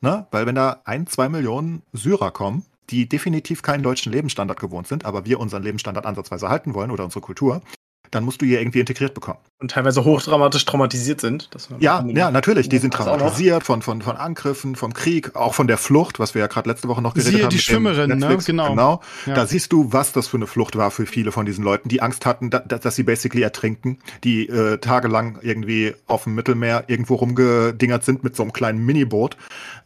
Ne? 0.00 0.26
Weil 0.30 0.46
wenn 0.46 0.54
da 0.54 0.80
ein, 0.84 1.06
zwei 1.06 1.28
Millionen 1.28 1.82
Syrer 1.92 2.30
kommen, 2.30 2.64
die 2.90 3.08
definitiv 3.08 3.62
keinen 3.62 3.82
deutschen 3.82 4.12
Lebensstandard 4.12 4.60
gewohnt 4.60 4.86
sind, 4.86 5.04
aber 5.04 5.24
wir 5.24 5.40
unseren 5.40 5.62
Lebensstandard 5.62 6.06
ansatzweise 6.06 6.48
halten 6.48 6.74
wollen 6.74 6.90
oder 6.90 7.04
unsere 7.04 7.22
Kultur, 7.22 7.62
dann 8.10 8.24
musst 8.24 8.42
du 8.42 8.46
hier 8.46 8.60
irgendwie 8.60 8.80
integriert 8.80 9.14
bekommen. 9.14 9.38
Und 9.60 9.70
teilweise 9.70 10.04
hochdramatisch 10.04 10.64
traumatisiert 10.64 11.20
sind. 11.20 11.48
ja, 11.78 12.04
ja, 12.06 12.30
natürlich. 12.30 12.68
Die 12.68 12.78
sind 12.78 12.94
traumatisiert 12.94 13.64
von, 13.64 13.82
von, 13.82 14.02
von 14.02 14.16
Angriffen, 14.16 14.76
vom 14.76 14.92
Krieg, 14.92 15.34
auch 15.34 15.54
von 15.54 15.66
der 15.66 15.78
Flucht, 15.78 16.18
was 16.18 16.34
wir 16.34 16.40
ja 16.40 16.46
gerade 16.46 16.68
letzte 16.68 16.88
Woche 16.88 17.02
noch 17.02 17.14
geredet 17.14 17.32
Siehe 17.32 17.44
haben. 17.44 17.50
die 17.50 17.58
Schwimmerin, 17.58 18.18
ne? 18.18 18.38
Genau. 18.44 18.70
genau. 18.70 19.00
Ja. 19.26 19.34
Da 19.34 19.46
siehst 19.46 19.72
du, 19.72 19.92
was 19.92 20.12
das 20.12 20.28
für 20.28 20.36
eine 20.36 20.46
Flucht 20.46 20.76
war 20.76 20.90
für 20.90 21.06
viele 21.06 21.32
von 21.32 21.46
diesen 21.46 21.64
Leuten, 21.64 21.88
die 21.88 22.02
Angst 22.02 22.26
hatten, 22.26 22.50
da, 22.50 22.60
dass 22.60 22.96
sie 22.96 23.02
basically 23.02 23.42
ertrinken, 23.42 23.98
die 24.22 24.48
äh, 24.48 24.78
tagelang 24.78 25.38
irgendwie 25.42 25.94
auf 26.06 26.24
dem 26.24 26.34
Mittelmeer 26.34 26.84
irgendwo 26.86 27.16
rumgedingert 27.16 28.04
sind 28.04 28.22
mit 28.22 28.36
so 28.36 28.42
einem 28.42 28.52
kleinen 28.52 28.84
Miniboot. 28.84 29.36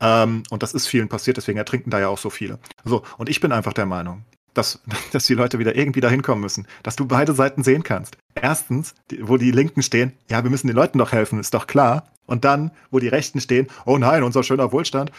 Ähm, 0.01 0.43
und 0.51 0.62
das 0.62 0.74
ist 0.74 0.86
vielen 0.86 1.09
passiert, 1.09 1.36
deswegen 1.36 1.59
ertrinken 1.59 1.90
da 1.90 2.01
ja 2.01 2.09
auch 2.09 2.19
so 2.19 2.31
viele. 2.31 2.59
So, 2.85 3.03
und 3.16 3.28
ich 3.28 3.40
bin 3.40 3.53
einfach 3.53 3.73
der 3.73 3.86
Meinung, 3.86 4.24
dass, 4.59 4.82
dass 5.12 5.26
die 5.26 5.35
Leute 5.35 5.59
wieder 5.59 5.76
irgendwie 5.76 6.01
da 6.01 6.09
hinkommen 6.09 6.43
müssen, 6.43 6.66
dass 6.82 6.97
du 6.97 7.06
beide 7.06 7.32
Seiten 7.32 7.62
sehen 7.62 7.82
kannst. 7.82 8.18
Erstens, 8.35 8.94
wo 9.20 9.36
die 9.36 9.51
Linken 9.51 9.82
stehen, 9.82 10.12
ja, 10.28 10.43
wir 10.43 10.51
müssen 10.51 10.66
den 10.66 10.76
Leuten 10.76 10.98
doch 10.98 11.12
helfen, 11.12 11.40
ist 11.40 11.55
doch 11.55 11.66
klar. 11.66 12.10
Und 12.26 12.44
dann, 12.44 12.72
wo 12.90 12.98
die 12.98 13.09
Rechten 13.09 13.40
stehen, 13.40 13.68
oh 13.86 13.97
nein, 13.97 14.22
unser 14.22 14.43
schöner 14.43 14.70
Wohlstand. 14.70 15.10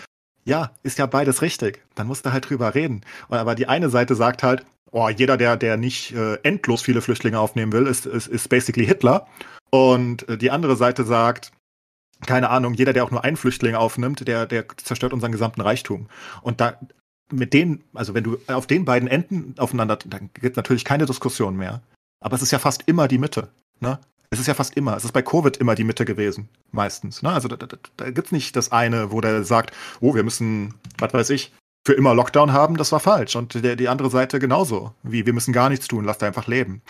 Ja, 0.45 0.71
ist 0.83 0.99
ja 0.99 1.05
beides 1.05 1.41
richtig. 1.41 1.83
Dann 1.95 2.07
musst 2.07 2.25
du 2.25 2.31
halt 2.31 2.49
drüber 2.49 2.75
reden. 2.75 3.01
Aber 3.29 3.55
die 3.55 3.67
eine 3.67 3.89
Seite 3.89 4.15
sagt 4.15 4.43
halt, 4.43 4.65
oh, 4.91 5.09
jeder, 5.09 5.37
der, 5.37 5.57
der 5.57 5.77
nicht 5.77 6.13
äh, 6.13 6.35
endlos 6.43 6.81
viele 6.81 7.01
Flüchtlinge 7.01 7.39
aufnehmen 7.39 7.71
will, 7.71 7.87
ist, 7.87 8.05
ist, 8.05 8.27
ist 8.27 8.49
basically 8.49 8.85
Hitler. 8.85 9.27
Und 9.71 10.27
äh, 10.29 10.37
die 10.37 10.51
andere 10.51 10.75
Seite 10.75 11.03
sagt, 11.03 11.51
keine 12.25 12.49
Ahnung, 12.49 12.73
jeder, 12.73 12.93
der 12.93 13.03
auch 13.03 13.11
nur 13.11 13.23
einen 13.23 13.37
Flüchtling 13.37 13.75
aufnimmt, 13.75 14.27
der, 14.27 14.45
der 14.45 14.65
zerstört 14.77 15.13
unseren 15.13 15.31
gesamten 15.31 15.61
Reichtum. 15.61 16.07
Und 16.41 16.59
da, 16.61 16.77
mit 17.31 17.53
denen, 17.53 17.83
also 17.93 18.13
wenn 18.13 18.23
du 18.23 18.37
auf 18.47 18.67
den 18.67 18.85
beiden 18.85 19.07
Enden 19.07 19.55
aufeinander, 19.57 19.97
dann 19.97 20.29
gibt 20.33 20.57
natürlich 20.57 20.85
keine 20.85 21.05
Diskussion 21.05 21.55
mehr. 21.55 21.81
Aber 22.21 22.35
es 22.35 22.41
ist 22.41 22.51
ja 22.51 22.59
fast 22.59 22.83
immer 22.87 23.07
die 23.07 23.17
Mitte. 23.17 23.49
Ne? 23.79 23.99
Es 24.29 24.39
ist 24.39 24.47
ja 24.47 24.53
fast 24.53 24.75
immer. 24.75 24.97
Es 24.97 25.05
ist 25.05 25.13
bei 25.13 25.21
Covid 25.21 25.57
immer 25.57 25.75
die 25.75 25.83
Mitte 25.83 26.05
gewesen, 26.05 26.49
meistens. 26.71 27.21
Ne? 27.21 27.31
Also 27.31 27.47
da, 27.47 27.55
da, 27.55 27.77
da 27.97 28.11
gibt 28.11 28.27
es 28.27 28.31
nicht 28.31 28.55
das 28.55 28.71
eine, 28.71 29.11
wo 29.11 29.21
der 29.21 29.43
sagt, 29.43 29.75
oh, 30.01 30.15
wir 30.15 30.23
müssen, 30.23 30.73
was 30.97 31.13
weiß 31.13 31.29
ich, 31.31 31.53
für 31.85 31.93
immer 31.93 32.13
Lockdown 32.13 32.51
haben, 32.51 32.77
das 32.77 32.91
war 32.91 32.99
falsch. 32.99 33.35
Und 33.35 33.63
der, 33.63 33.75
die 33.75 33.87
andere 33.87 34.09
Seite 34.09 34.39
genauso. 34.39 34.93
Wie, 35.03 35.25
wir 35.25 35.33
müssen 35.33 35.53
gar 35.53 35.69
nichts 35.69 35.87
tun, 35.87 36.05
lass 36.05 36.17
da 36.17 36.27
einfach 36.27 36.47
leben. 36.47 36.81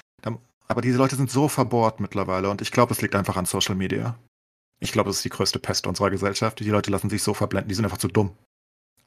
Aber 0.69 0.81
diese 0.81 0.99
Leute 0.99 1.15
sind 1.15 1.31
so 1.31 1.47
verbohrt 1.47 1.99
mittlerweile 1.99 2.49
und 2.49 2.61
ich 2.61 2.71
glaube, 2.71 2.93
es 2.93 3.01
liegt 3.01 3.15
einfach 3.15 3.35
an 3.35 3.45
Social 3.45 3.75
Media. 3.75 4.15
Ich 4.79 4.91
glaube, 4.91 5.09
es 5.09 5.17
ist 5.17 5.25
die 5.25 5.29
größte 5.29 5.57
Pest 5.59 5.87
unserer 5.87 6.11
Gesellschaft. 6.11 6.59
Die 6.59 6.69
Leute 6.69 6.91
lassen 6.91 7.09
sich 7.09 7.23
so 7.23 7.33
verblenden, 7.33 7.69
die 7.69 7.75
sind 7.75 7.85
einfach 7.85 7.97
zu 7.97 8.07
dumm. 8.07 8.31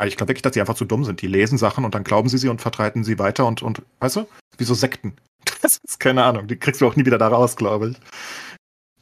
Also 0.03 0.09
ich 0.09 0.16
glaube 0.16 0.31
wirklich, 0.31 0.43
dass 0.43 0.51
die 0.51 0.61
einfach 0.61 0.74
zu 0.74 0.85
dumm 0.85 1.05
sind. 1.05 1.23
Die 1.23 1.29
lesen 1.29 1.59
Sachen 1.59 1.85
und 1.85 1.95
dann 1.95 2.03
glauben 2.03 2.29
sie 2.29 2.37
sie 2.37 2.49
und 2.49 2.61
vertreiten 2.61 3.05
sie 3.05 3.20
weiter 3.20 3.47
und, 3.47 3.62
und 3.62 3.83
weißt 4.01 4.16
du, 4.16 4.29
wie 4.59 4.65
so 4.65 4.74
Sekten. 4.74 5.16
Das 5.62 5.79
ist 5.87 6.01
keine 6.01 6.24
Ahnung. 6.24 6.49
Die 6.49 6.57
kriegst 6.57 6.81
du 6.81 6.89
auch 6.89 6.97
nie 6.97 7.07
wieder 7.07 7.19
da 7.19 7.29
raus, 7.29 7.55
glaube 7.55 7.91
ich. 7.91 7.97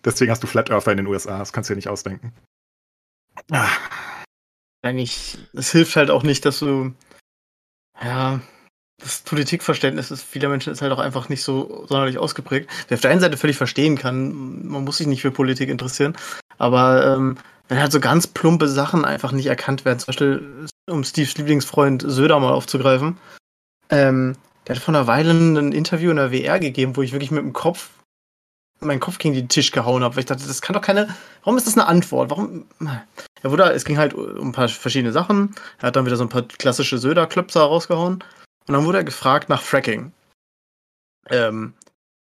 Deswegen 0.05 0.31
hast 0.31 0.43
du 0.43 0.47
Flat 0.47 0.69
Earther 0.69 0.91
in 0.91 0.99
den 0.99 1.07
USA. 1.07 1.39
Das 1.39 1.55
kannst 1.55 1.71
du 1.71 1.73
dir 1.73 1.77
nicht 1.77 1.89
ausdenken. 1.89 2.35
Ah. 3.51 3.71
Eigentlich, 4.83 5.39
es 5.55 5.73
hilft 5.73 5.97
halt 5.97 6.11
auch 6.11 6.23
nicht, 6.23 6.45
dass 6.45 6.59
du, 6.59 6.93
ja, 8.03 8.41
das 8.99 9.23
Politikverständnis 9.23 10.11
ist 10.11 10.23
vieler 10.23 10.51
Menschen 10.51 10.71
ist 10.71 10.83
halt 10.83 10.93
auch 10.93 10.99
einfach 10.99 11.31
nicht 11.31 11.43
so 11.43 11.87
sonderlich 11.87 12.19
ausgeprägt. 12.19 12.69
Wer 12.89 12.97
auf 12.97 13.01
der 13.01 13.11
einen 13.11 13.21
Seite 13.21 13.39
völlig 13.39 13.57
verstehen 13.57 13.97
kann, 13.97 14.69
man 14.69 14.85
muss 14.85 14.99
sich 14.99 15.07
nicht 15.07 15.23
für 15.23 15.31
Politik 15.31 15.71
interessieren, 15.71 16.15
aber 16.59 17.17
ähm, 17.17 17.39
wenn 17.71 17.81
halt 17.81 17.93
so 17.93 18.01
ganz 18.01 18.27
plumpe 18.27 18.69
Sachen 18.69 19.05
einfach 19.05 19.31
nicht 19.31 19.47
erkannt 19.47 19.85
werden, 19.85 20.01
zum 20.01 20.07
Beispiel 20.07 20.67
um 20.91 21.05
Steves 21.05 21.39
Lieblingsfreund 21.39 22.03
Söder 22.05 22.41
mal 22.41 22.53
aufzugreifen, 22.53 23.17
ähm, 23.91 24.37
der 24.67 24.75
hat 24.75 24.83
vor 24.83 24.93
einer 24.93 25.07
Weile 25.07 25.31
ein 25.31 25.73
Interview 25.73 26.11
in 26.11 26.17
der 26.17 26.33
WR 26.33 26.59
gegeben, 26.59 26.97
wo 26.97 27.03
ich 27.03 27.13
wirklich 27.13 27.31
mit 27.31 27.43
dem 27.43 27.53
Kopf 27.53 27.91
meinen 28.81 29.01
Kopf 29.01 29.19
gegen 29.19 29.35
den 29.35 29.49
Tisch 29.49 29.71
gehauen 29.71 30.03
habe, 30.03 30.17
weil 30.17 30.21
ich 30.21 30.27
dachte, 30.27 30.47
das 30.47 30.63
kann 30.63 30.75
doch 30.75 30.83
keine. 30.83 31.15
Warum 31.45 31.59
ist 31.59 31.67
das 31.67 31.77
eine 31.77 31.87
Antwort? 31.87 32.31
Warum? 32.31 32.67
Er 33.43 33.51
wurde, 33.51 33.65
es 33.73 33.85
ging 33.85 33.99
halt 33.99 34.15
um 34.15 34.49
ein 34.49 34.53
paar 34.53 34.69
verschiedene 34.69 35.13
Sachen. 35.13 35.55
Er 35.79 35.89
hat 35.89 35.97
dann 35.97 36.07
wieder 36.07 36.17
so 36.17 36.25
ein 36.25 36.29
paar 36.29 36.43
klassische 36.43 36.99
Söder-Klöpser 36.99 37.61
rausgehauen. 37.61 38.25
Und 38.67 38.75
dann 38.75 38.85
wurde 38.85 38.99
er 38.99 39.05
gefragt 39.05 39.49
nach 39.49 39.63
Fracking. 39.63 40.13
Ähm, 41.29 41.75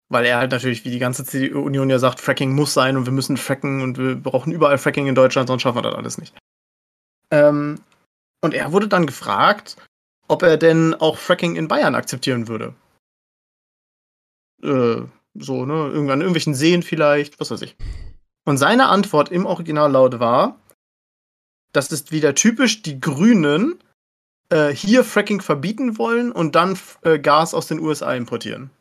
weil 0.09 0.25
er 0.25 0.37
halt 0.37 0.51
natürlich, 0.51 0.83
wie 0.85 0.91
die 0.91 0.99
ganze 0.99 1.23
CDU-Union 1.23 1.89
ja 1.89 1.99
sagt, 1.99 2.19
Fracking 2.19 2.53
muss 2.53 2.73
sein 2.73 2.97
und 2.97 3.05
wir 3.05 3.13
müssen 3.13 3.37
fracken 3.37 3.81
und 3.81 3.97
wir 3.97 4.15
brauchen 4.15 4.51
überall 4.51 4.77
Fracking 4.77 5.07
in 5.07 5.15
Deutschland, 5.15 5.47
sonst 5.47 5.61
schaffen 5.61 5.77
wir 5.77 5.83
das 5.83 5.95
alles 5.95 6.17
nicht. 6.17 6.35
Ähm, 7.31 7.79
und 8.41 8.53
er 8.53 8.71
wurde 8.71 8.87
dann 8.87 9.05
gefragt, 9.05 9.77
ob 10.27 10.43
er 10.43 10.57
denn 10.57 10.95
auch 10.95 11.17
Fracking 11.17 11.55
in 11.55 11.67
Bayern 11.67 11.95
akzeptieren 11.95 12.47
würde. 12.47 12.73
Äh, 14.63 15.03
so, 15.35 15.65
ne, 15.65 15.73
irgendwann 15.87 16.21
irgendwelchen 16.21 16.55
Seen 16.55 16.81
vielleicht, 16.83 17.39
was 17.39 17.51
weiß 17.51 17.61
ich. 17.61 17.75
Und 18.45 18.57
seine 18.57 18.87
Antwort 18.87 19.29
im 19.29 19.45
Originallaut 19.45 20.19
war, 20.19 20.59
das 21.71 21.91
ist 21.91 22.11
wieder 22.11 22.33
typisch 22.33 22.81
die 22.81 22.99
Grünen 22.99 23.79
äh, 24.49 24.69
hier 24.69 25.03
Fracking 25.03 25.41
verbieten 25.41 25.99
wollen 25.99 26.31
und 26.31 26.55
dann 26.55 26.77
äh, 27.03 27.19
Gas 27.19 27.53
aus 27.53 27.67
den 27.67 27.79
USA 27.79 28.15
importieren. 28.15 28.71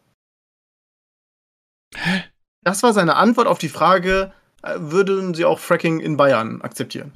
Hä? 1.97 2.24
Das 2.65 2.82
war 2.82 2.93
seine 2.93 3.16
Antwort 3.16 3.47
auf 3.47 3.59
die 3.59 3.69
Frage, 3.69 4.32
äh, 4.62 4.74
würden 4.78 5.35
sie 5.35 5.44
auch 5.44 5.59
Fracking 5.59 6.01
in 6.01 6.16
Bayern 6.16 6.60
akzeptieren? 6.62 7.12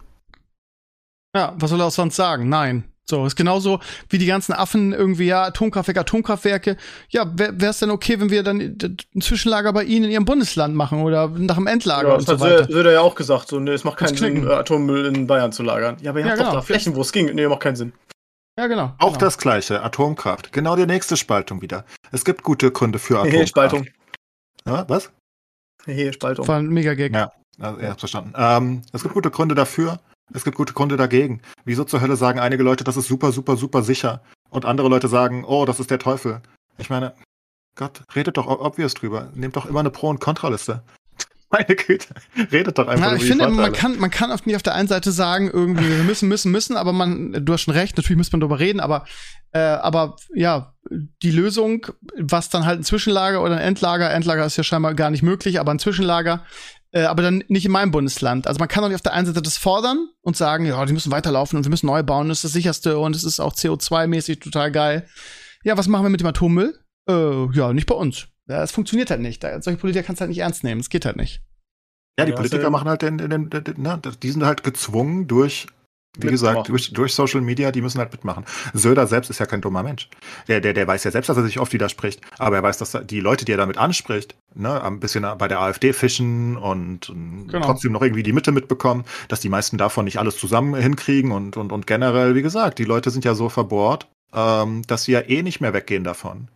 Ja, 1.34 1.54
was 1.56 1.70
soll 1.70 1.80
er 1.80 1.86
auch 1.86 1.92
sonst 1.92 2.16
sagen? 2.16 2.48
Nein. 2.48 2.84
So, 3.04 3.26
ist 3.26 3.34
genauso 3.34 3.80
wie 4.08 4.18
die 4.18 4.26
ganzen 4.26 4.52
Affen 4.52 4.92
irgendwie, 4.92 5.26
ja, 5.26 5.42
Atomkraftwerke, 5.42 6.00
Atomkraftwerke. 6.00 6.76
Ja, 7.10 7.26
wäre 7.34 7.66
es 7.66 7.80
denn 7.80 7.90
okay, 7.90 8.20
wenn 8.20 8.30
wir 8.30 8.42
dann 8.44 8.60
ein 8.60 9.20
Zwischenlager 9.20 9.72
bei 9.72 9.82
Ihnen 9.82 10.04
in 10.04 10.12
Ihrem 10.12 10.24
Bundesland 10.24 10.76
machen 10.76 11.02
oder 11.02 11.28
nach 11.28 11.56
dem 11.56 11.66
Endlager 11.66 12.08
ja, 12.10 12.14
und 12.14 12.26
so 12.26 12.38
weiter? 12.38 12.58
Das 12.58 12.68
wird 12.68 12.86
er 12.86 12.92
ja 12.92 13.00
auch 13.00 13.16
gesagt, 13.16 13.48
so, 13.48 13.58
ne, 13.58 13.72
es 13.72 13.82
macht 13.82 13.98
keinen 13.98 14.16
Sinn, 14.16 14.48
Atommüll 14.48 15.06
in 15.06 15.26
Bayern 15.26 15.50
zu 15.50 15.64
lagern. 15.64 15.96
Ja, 16.00 16.10
aber 16.10 16.20
ihr 16.20 16.26
ja, 16.26 16.30
habt 16.30 16.38
genau. 16.38 16.50
doch 16.52 16.60
da 16.60 16.62
Flächen, 16.62 16.94
wo 16.94 17.00
es 17.00 17.10
ging. 17.10 17.34
Nee, 17.34 17.48
macht 17.48 17.60
keinen 17.60 17.76
Sinn. 17.76 17.92
Ja, 18.56 18.68
genau. 18.68 18.94
Auch 18.98 19.08
genau. 19.08 19.18
das 19.18 19.38
gleiche, 19.38 19.82
Atomkraft. 19.82 20.52
Genau 20.52 20.76
die 20.76 20.86
nächste 20.86 21.16
Spaltung 21.16 21.60
wieder. 21.60 21.84
Es 22.12 22.24
gibt 22.24 22.42
gute 22.42 22.70
Gründe 22.70 22.98
für 22.98 23.18
Atomkraft. 23.18 23.48
Spaltung. 23.48 23.86
Ja, 24.66 24.88
was? 24.88 25.10
Hey, 25.84 26.12
Spaltung. 26.12 26.46
War 26.46 26.58
ein 26.58 26.68
Mega-Gag. 26.68 27.12
Ja, 27.12 27.32
also, 27.58 27.80
ihr 27.80 27.90
habt 27.90 28.00
verstanden. 28.00 28.32
Ähm, 28.36 28.82
es 28.92 29.02
gibt 29.02 29.14
gute 29.14 29.30
Gründe 29.30 29.54
dafür. 29.54 30.00
Es 30.32 30.44
gibt 30.44 30.56
gute 30.56 30.72
Gründe 30.72 30.96
dagegen. 30.96 31.42
Wieso 31.64 31.84
zur 31.84 32.00
Hölle 32.00 32.16
sagen 32.16 32.38
einige 32.38 32.62
Leute, 32.62 32.84
das 32.84 32.96
ist 32.96 33.08
super, 33.08 33.32
super, 33.32 33.56
super 33.56 33.82
sicher 33.82 34.22
und 34.50 34.64
andere 34.64 34.88
Leute 34.88 35.08
sagen, 35.08 35.44
oh, 35.44 35.64
das 35.64 35.80
ist 35.80 35.90
der 35.90 35.98
Teufel. 35.98 36.40
Ich 36.78 36.90
meine, 36.90 37.14
Gott, 37.76 38.02
redet 38.14 38.36
doch 38.36 38.46
obvious 38.46 38.94
drüber. 38.94 39.30
Nehmt 39.34 39.56
doch 39.56 39.66
immer 39.66 39.80
eine 39.80 39.90
Pro- 39.90 40.08
und 40.08 40.20
Kontraliste. 40.20 40.82
Meine 41.50 41.76
Güte, 41.76 42.14
redet 42.50 42.78
doch 42.78 42.88
einfach. 42.88 43.10
Ja, 43.10 43.16
ich 43.16 43.24
finde, 43.24 43.48
man 43.48 43.72
kann, 43.72 43.98
man 43.98 44.10
kann 44.10 44.30
auf, 44.30 44.46
nicht 44.46 44.56
auf 44.56 44.62
der 44.62 44.74
einen 44.74 44.88
Seite 44.88 45.12
sagen, 45.12 45.50
irgendwie, 45.52 45.86
wir 45.86 46.04
müssen, 46.04 46.28
müssen, 46.28 46.50
müssen, 46.50 46.78
aber 46.78 46.92
man, 46.92 47.44
du 47.44 47.52
hast 47.52 47.62
schon 47.62 47.74
recht, 47.74 47.96
natürlich 47.96 48.16
muss 48.16 48.32
man 48.32 48.40
darüber 48.40 48.58
reden, 48.58 48.80
aber, 48.80 49.04
äh, 49.52 49.58
aber 49.58 50.16
ja, 50.34 50.74
die 51.22 51.30
Lösung, 51.30 51.86
was 52.18 52.50
dann 52.50 52.66
halt 52.66 52.80
ein 52.80 52.84
Zwischenlager 52.84 53.42
oder 53.42 53.56
ein 53.56 53.62
Endlager, 53.62 54.10
Endlager 54.10 54.44
ist 54.44 54.56
ja 54.56 54.64
scheinbar 54.64 54.94
gar 54.94 55.10
nicht 55.10 55.22
möglich, 55.22 55.60
aber 55.60 55.72
ein 55.72 55.78
Zwischenlager, 55.78 56.44
äh, 56.92 57.02
aber 57.02 57.22
dann 57.22 57.44
nicht 57.48 57.66
in 57.66 57.72
meinem 57.72 57.90
Bundesland. 57.90 58.46
Also 58.46 58.58
man 58.58 58.68
kann 58.68 58.82
doch 58.82 58.88
nicht 58.88 58.96
auf 58.96 59.02
der 59.02 59.12
einen 59.12 59.26
Seite 59.26 59.42
das 59.42 59.56
fordern 59.56 60.08
und 60.22 60.36
sagen, 60.36 60.66
ja, 60.66 60.84
die 60.84 60.92
müssen 60.92 61.12
weiterlaufen 61.12 61.56
und 61.56 61.64
wir 61.64 61.70
müssen 61.70 61.86
neu 61.86 62.02
bauen, 62.02 62.28
das 62.28 62.38
ist 62.38 62.44
das 62.44 62.52
sicherste 62.52 62.98
und 62.98 63.14
es 63.14 63.24
ist 63.24 63.40
auch 63.40 63.54
CO2-mäßig 63.54 64.40
total 64.40 64.72
geil. 64.72 65.06
Ja, 65.64 65.76
was 65.76 65.88
machen 65.88 66.04
wir 66.04 66.10
mit 66.10 66.20
dem 66.20 66.26
Atommüll? 66.26 66.78
Äh, 67.08 67.46
ja, 67.52 67.72
nicht 67.72 67.86
bei 67.86 67.94
uns. 67.94 68.28
Ja, 68.48 68.62
es 68.62 68.72
funktioniert 68.72 69.10
halt 69.10 69.20
nicht. 69.20 69.42
Solche 69.60 69.78
Politiker 69.78 70.04
kannst 70.04 70.20
du 70.20 70.22
halt 70.22 70.30
nicht 70.30 70.40
ernst 70.40 70.64
nehmen. 70.64 70.80
Es 70.80 70.90
geht 70.90 71.04
halt 71.04 71.16
nicht. 71.16 71.42
Ja, 72.18 72.24
die 72.24 72.32
ja, 72.32 72.36
Politiker 72.36 72.70
machen 72.70 72.88
halt 72.88 73.02
den, 73.02 73.18
den, 73.18 73.30
den, 73.30 73.64
den, 73.64 73.82
ne, 73.82 74.00
die 74.22 74.30
sind 74.30 74.44
halt 74.44 74.64
gezwungen 74.64 75.28
durch 75.28 75.66
wie 76.18 76.28
gesagt, 76.28 76.68
durch, 76.68 76.92
durch 76.92 77.14
Social 77.14 77.40
Media, 77.40 77.72
die 77.72 77.80
müssen 77.80 77.98
halt 77.98 78.12
mitmachen. 78.12 78.44
Söder 78.74 79.06
selbst 79.06 79.30
ist 79.30 79.38
ja 79.38 79.46
kein 79.46 79.62
dummer 79.62 79.82
Mensch. 79.82 80.10
Der, 80.46 80.60
der, 80.60 80.74
der 80.74 80.86
weiß 80.86 81.04
ja 81.04 81.10
selbst, 81.10 81.28
dass 81.28 81.38
er 81.38 81.42
sich 81.42 81.58
oft 81.58 81.72
widerspricht. 81.72 82.20
Aber 82.38 82.56
er 82.56 82.62
weiß, 82.62 82.76
dass 82.78 82.98
die 83.04 83.20
Leute, 83.20 83.46
die 83.46 83.52
er 83.52 83.58
damit 83.58 83.78
anspricht, 83.78 84.34
ne, 84.54 84.82
ein 84.82 85.00
bisschen 85.00 85.26
bei 85.38 85.48
der 85.48 85.60
AfD 85.60 85.94
fischen 85.94 86.58
und 86.58 87.06
genau. 87.06 87.64
trotzdem 87.64 87.92
noch 87.92 88.02
irgendwie 88.02 88.22
die 88.22 88.34
Mitte 88.34 88.52
mitbekommen, 88.52 89.04
dass 89.28 89.40
die 89.40 89.48
meisten 89.48 89.78
davon 89.78 90.04
nicht 90.04 90.18
alles 90.18 90.36
zusammen 90.36 90.74
hinkriegen 90.74 91.32
und, 91.32 91.56
und, 91.56 91.72
und 91.72 91.86
generell, 91.86 92.34
wie 92.34 92.42
gesagt, 92.42 92.78
die 92.78 92.84
Leute 92.84 93.10
sind 93.10 93.24
ja 93.24 93.34
so 93.34 93.48
verbohrt, 93.48 94.06
ähm, 94.34 94.82
dass 94.86 95.04
sie 95.04 95.12
ja 95.12 95.20
eh 95.20 95.42
nicht 95.42 95.60
mehr 95.60 95.72
weggehen 95.72 96.04
davon. 96.04 96.48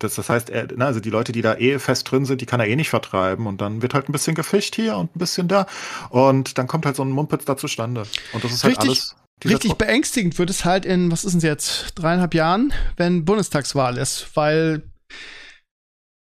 Das, 0.00 0.16
das 0.16 0.28
heißt, 0.28 0.50
er, 0.50 0.66
na, 0.74 0.86
also 0.86 0.98
die 0.98 1.10
Leute, 1.10 1.30
die 1.30 1.42
da 1.42 1.54
eh 1.54 1.78
fest 1.78 2.10
drin 2.10 2.24
sind, 2.24 2.40
die 2.40 2.46
kann 2.46 2.58
er 2.58 2.66
eh 2.66 2.74
nicht 2.74 2.90
vertreiben. 2.90 3.46
Und 3.46 3.60
dann 3.60 3.82
wird 3.82 3.94
halt 3.94 4.08
ein 4.08 4.12
bisschen 4.12 4.34
gefischt 4.34 4.74
hier 4.74 4.96
und 4.96 5.14
ein 5.14 5.18
bisschen 5.18 5.46
da. 5.46 5.66
Und 6.08 6.58
dann 6.58 6.66
kommt 6.66 6.86
halt 6.86 6.96
so 6.96 7.02
ein 7.02 7.10
Mumpitz 7.10 7.44
da 7.44 7.56
zustande. 7.56 8.04
Und 8.32 8.42
das 8.42 8.52
ist 8.52 8.64
halt 8.64 8.78
richtig, 8.78 8.88
alles. 8.88 9.16
Richtig 9.44 9.74
beängstigend 9.74 10.38
wird 10.38 10.50
es 10.50 10.64
halt 10.64 10.84
in, 10.84 11.10
was 11.10 11.24
ist 11.24 11.32
denn 11.32 11.40
jetzt, 11.40 11.92
dreieinhalb 11.94 12.34
Jahren, 12.34 12.72
wenn 12.96 13.24
Bundestagswahl 13.24 13.96
ist, 13.96 14.28
weil 14.34 14.82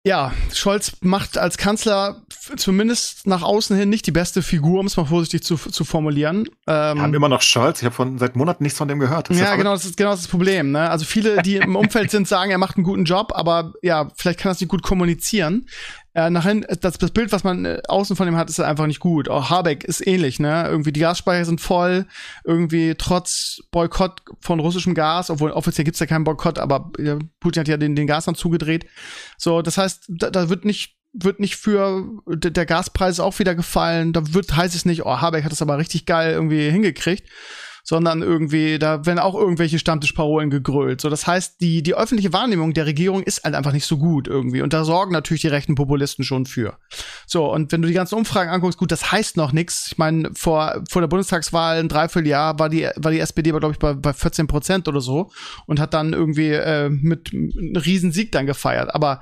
ja, 0.06 0.30
Scholz 0.54 0.92
macht 1.00 1.36
als 1.36 1.58
Kanzler 1.58 2.22
zumindest 2.56 3.26
nach 3.26 3.42
außen 3.42 3.76
hin 3.76 3.88
nicht 3.88 4.06
die 4.06 4.12
beste 4.12 4.40
Figur, 4.40 4.78
um 4.78 4.86
es 4.86 4.96
mal 4.96 5.04
vorsichtig 5.04 5.42
zu, 5.42 5.56
zu 5.56 5.84
formulieren. 5.84 6.48
Ähm, 6.68 6.96
Wir 6.96 7.02
haben 7.02 7.14
immer 7.14 7.28
noch 7.28 7.42
Scholz. 7.42 7.82
Ich 7.82 7.86
habe 7.86 8.16
seit 8.16 8.36
Monaten 8.36 8.62
nichts 8.62 8.78
von 8.78 8.86
dem 8.86 9.00
gehört. 9.00 9.30
Das 9.30 9.36
ja, 9.36 9.56
genau, 9.56 9.72
das 9.72 9.84
ist 9.84 9.96
genau 9.96 10.12
das 10.12 10.28
Problem. 10.28 10.70
Ne? 10.70 10.88
Also 10.88 11.04
viele, 11.04 11.42
die 11.42 11.56
im 11.56 11.74
Umfeld 11.76 12.12
sind, 12.12 12.28
sagen, 12.28 12.52
er 12.52 12.58
macht 12.58 12.76
einen 12.76 12.84
guten 12.84 13.04
Job, 13.04 13.32
aber 13.34 13.72
ja, 13.82 14.08
vielleicht 14.14 14.38
kann 14.38 14.50
er 14.50 14.52
es 14.52 14.60
nicht 14.60 14.70
gut 14.70 14.84
kommunizieren. 14.84 15.66
Äh, 16.16 16.30
nachhin, 16.30 16.64
das, 16.80 16.96
das 16.96 17.10
Bild, 17.10 17.30
was 17.30 17.44
man 17.44 17.66
äh, 17.66 17.82
außen 17.88 18.16
von 18.16 18.26
ihm 18.26 18.38
hat, 18.38 18.48
ist 18.48 18.58
einfach 18.58 18.86
nicht 18.86 19.00
gut. 19.00 19.28
Auch 19.28 19.50
Habeck 19.50 19.84
ist 19.84 20.06
ähnlich, 20.06 20.40
ne? 20.40 20.66
Irgendwie 20.66 20.90
die 20.90 21.00
Gasspeicher 21.00 21.44
sind 21.44 21.60
voll, 21.60 22.06
irgendwie 22.42 22.94
trotz 22.96 23.60
Boykott 23.70 24.22
von 24.40 24.58
russischem 24.58 24.94
Gas, 24.94 25.28
obwohl 25.28 25.50
offiziell 25.50 25.84
gibt's 25.84 26.00
ja 26.00 26.06
keinen 26.06 26.24
Boykott, 26.24 26.58
aber 26.58 26.90
ja, 26.98 27.18
Putin 27.38 27.60
hat 27.60 27.68
ja 27.68 27.76
den, 27.76 27.94
den 27.94 28.06
dann 28.06 28.34
zugedreht. 28.34 28.86
So, 29.36 29.60
das 29.60 29.76
heißt, 29.76 30.06
da, 30.08 30.30
da 30.30 30.48
wird 30.48 30.64
nicht 30.64 30.96
wird 31.12 31.38
nicht 31.38 31.56
für 31.56 32.22
der 32.26 32.66
Gaspreis 32.66 33.20
auch 33.20 33.38
wieder 33.38 33.54
gefallen. 33.54 34.14
Da 34.14 34.32
wird 34.32 34.56
heißt 34.56 34.74
es 34.74 34.86
nicht, 34.86 35.04
oh 35.04 35.20
Habeck 35.20 35.44
hat 35.44 35.52
das 35.52 35.62
aber 35.62 35.76
richtig 35.76 36.06
geil 36.06 36.32
irgendwie 36.32 36.70
hingekriegt, 36.70 37.28
sondern 37.88 38.20
irgendwie, 38.20 38.80
da 38.80 39.06
werden 39.06 39.20
auch 39.20 39.36
irgendwelche 39.36 39.78
Stammtischparolen 39.78 40.50
gegrölt. 40.50 41.00
So, 41.00 41.08
das 41.08 41.24
heißt, 41.24 41.60
die, 41.60 41.84
die 41.84 41.94
öffentliche 41.94 42.32
Wahrnehmung 42.32 42.74
der 42.74 42.84
Regierung 42.84 43.22
ist 43.22 43.44
halt 43.44 43.54
einfach 43.54 43.70
nicht 43.70 43.86
so 43.86 43.96
gut 43.96 44.26
irgendwie. 44.26 44.60
Und 44.60 44.72
da 44.72 44.84
sorgen 44.84 45.12
natürlich 45.12 45.42
die 45.42 45.48
rechten 45.48 45.76
Populisten 45.76 46.24
schon 46.24 46.46
für. 46.46 46.78
So, 47.28 47.48
und 47.52 47.70
wenn 47.70 47.82
du 47.82 47.88
die 47.88 47.94
ganzen 47.94 48.16
Umfragen 48.16 48.50
anguckst, 48.50 48.76
gut, 48.76 48.90
das 48.90 49.12
heißt 49.12 49.36
noch 49.36 49.52
nichts. 49.52 49.92
Ich 49.92 49.98
meine, 49.98 50.32
vor, 50.34 50.82
vor 50.90 51.00
der 51.00 51.06
Bundestagswahl 51.06 51.78
ein 51.78 51.88
Dreivierteljahr 51.88 52.58
war 52.58 52.68
die, 52.68 52.88
war 52.96 53.12
die 53.12 53.20
SPD, 53.20 53.50
glaube 53.50 53.70
ich, 53.70 53.78
bei, 53.78 53.94
bei 53.94 54.12
14 54.12 54.48
Prozent 54.48 54.88
oder 54.88 55.00
so 55.00 55.30
und 55.66 55.78
hat 55.78 55.94
dann 55.94 56.12
irgendwie 56.12 56.50
äh, 56.50 56.88
mit 56.88 57.32
einem 57.32 57.76
Riesensieg 57.76 58.32
dann 58.32 58.46
gefeiert. 58.46 58.92
Aber 58.96 59.20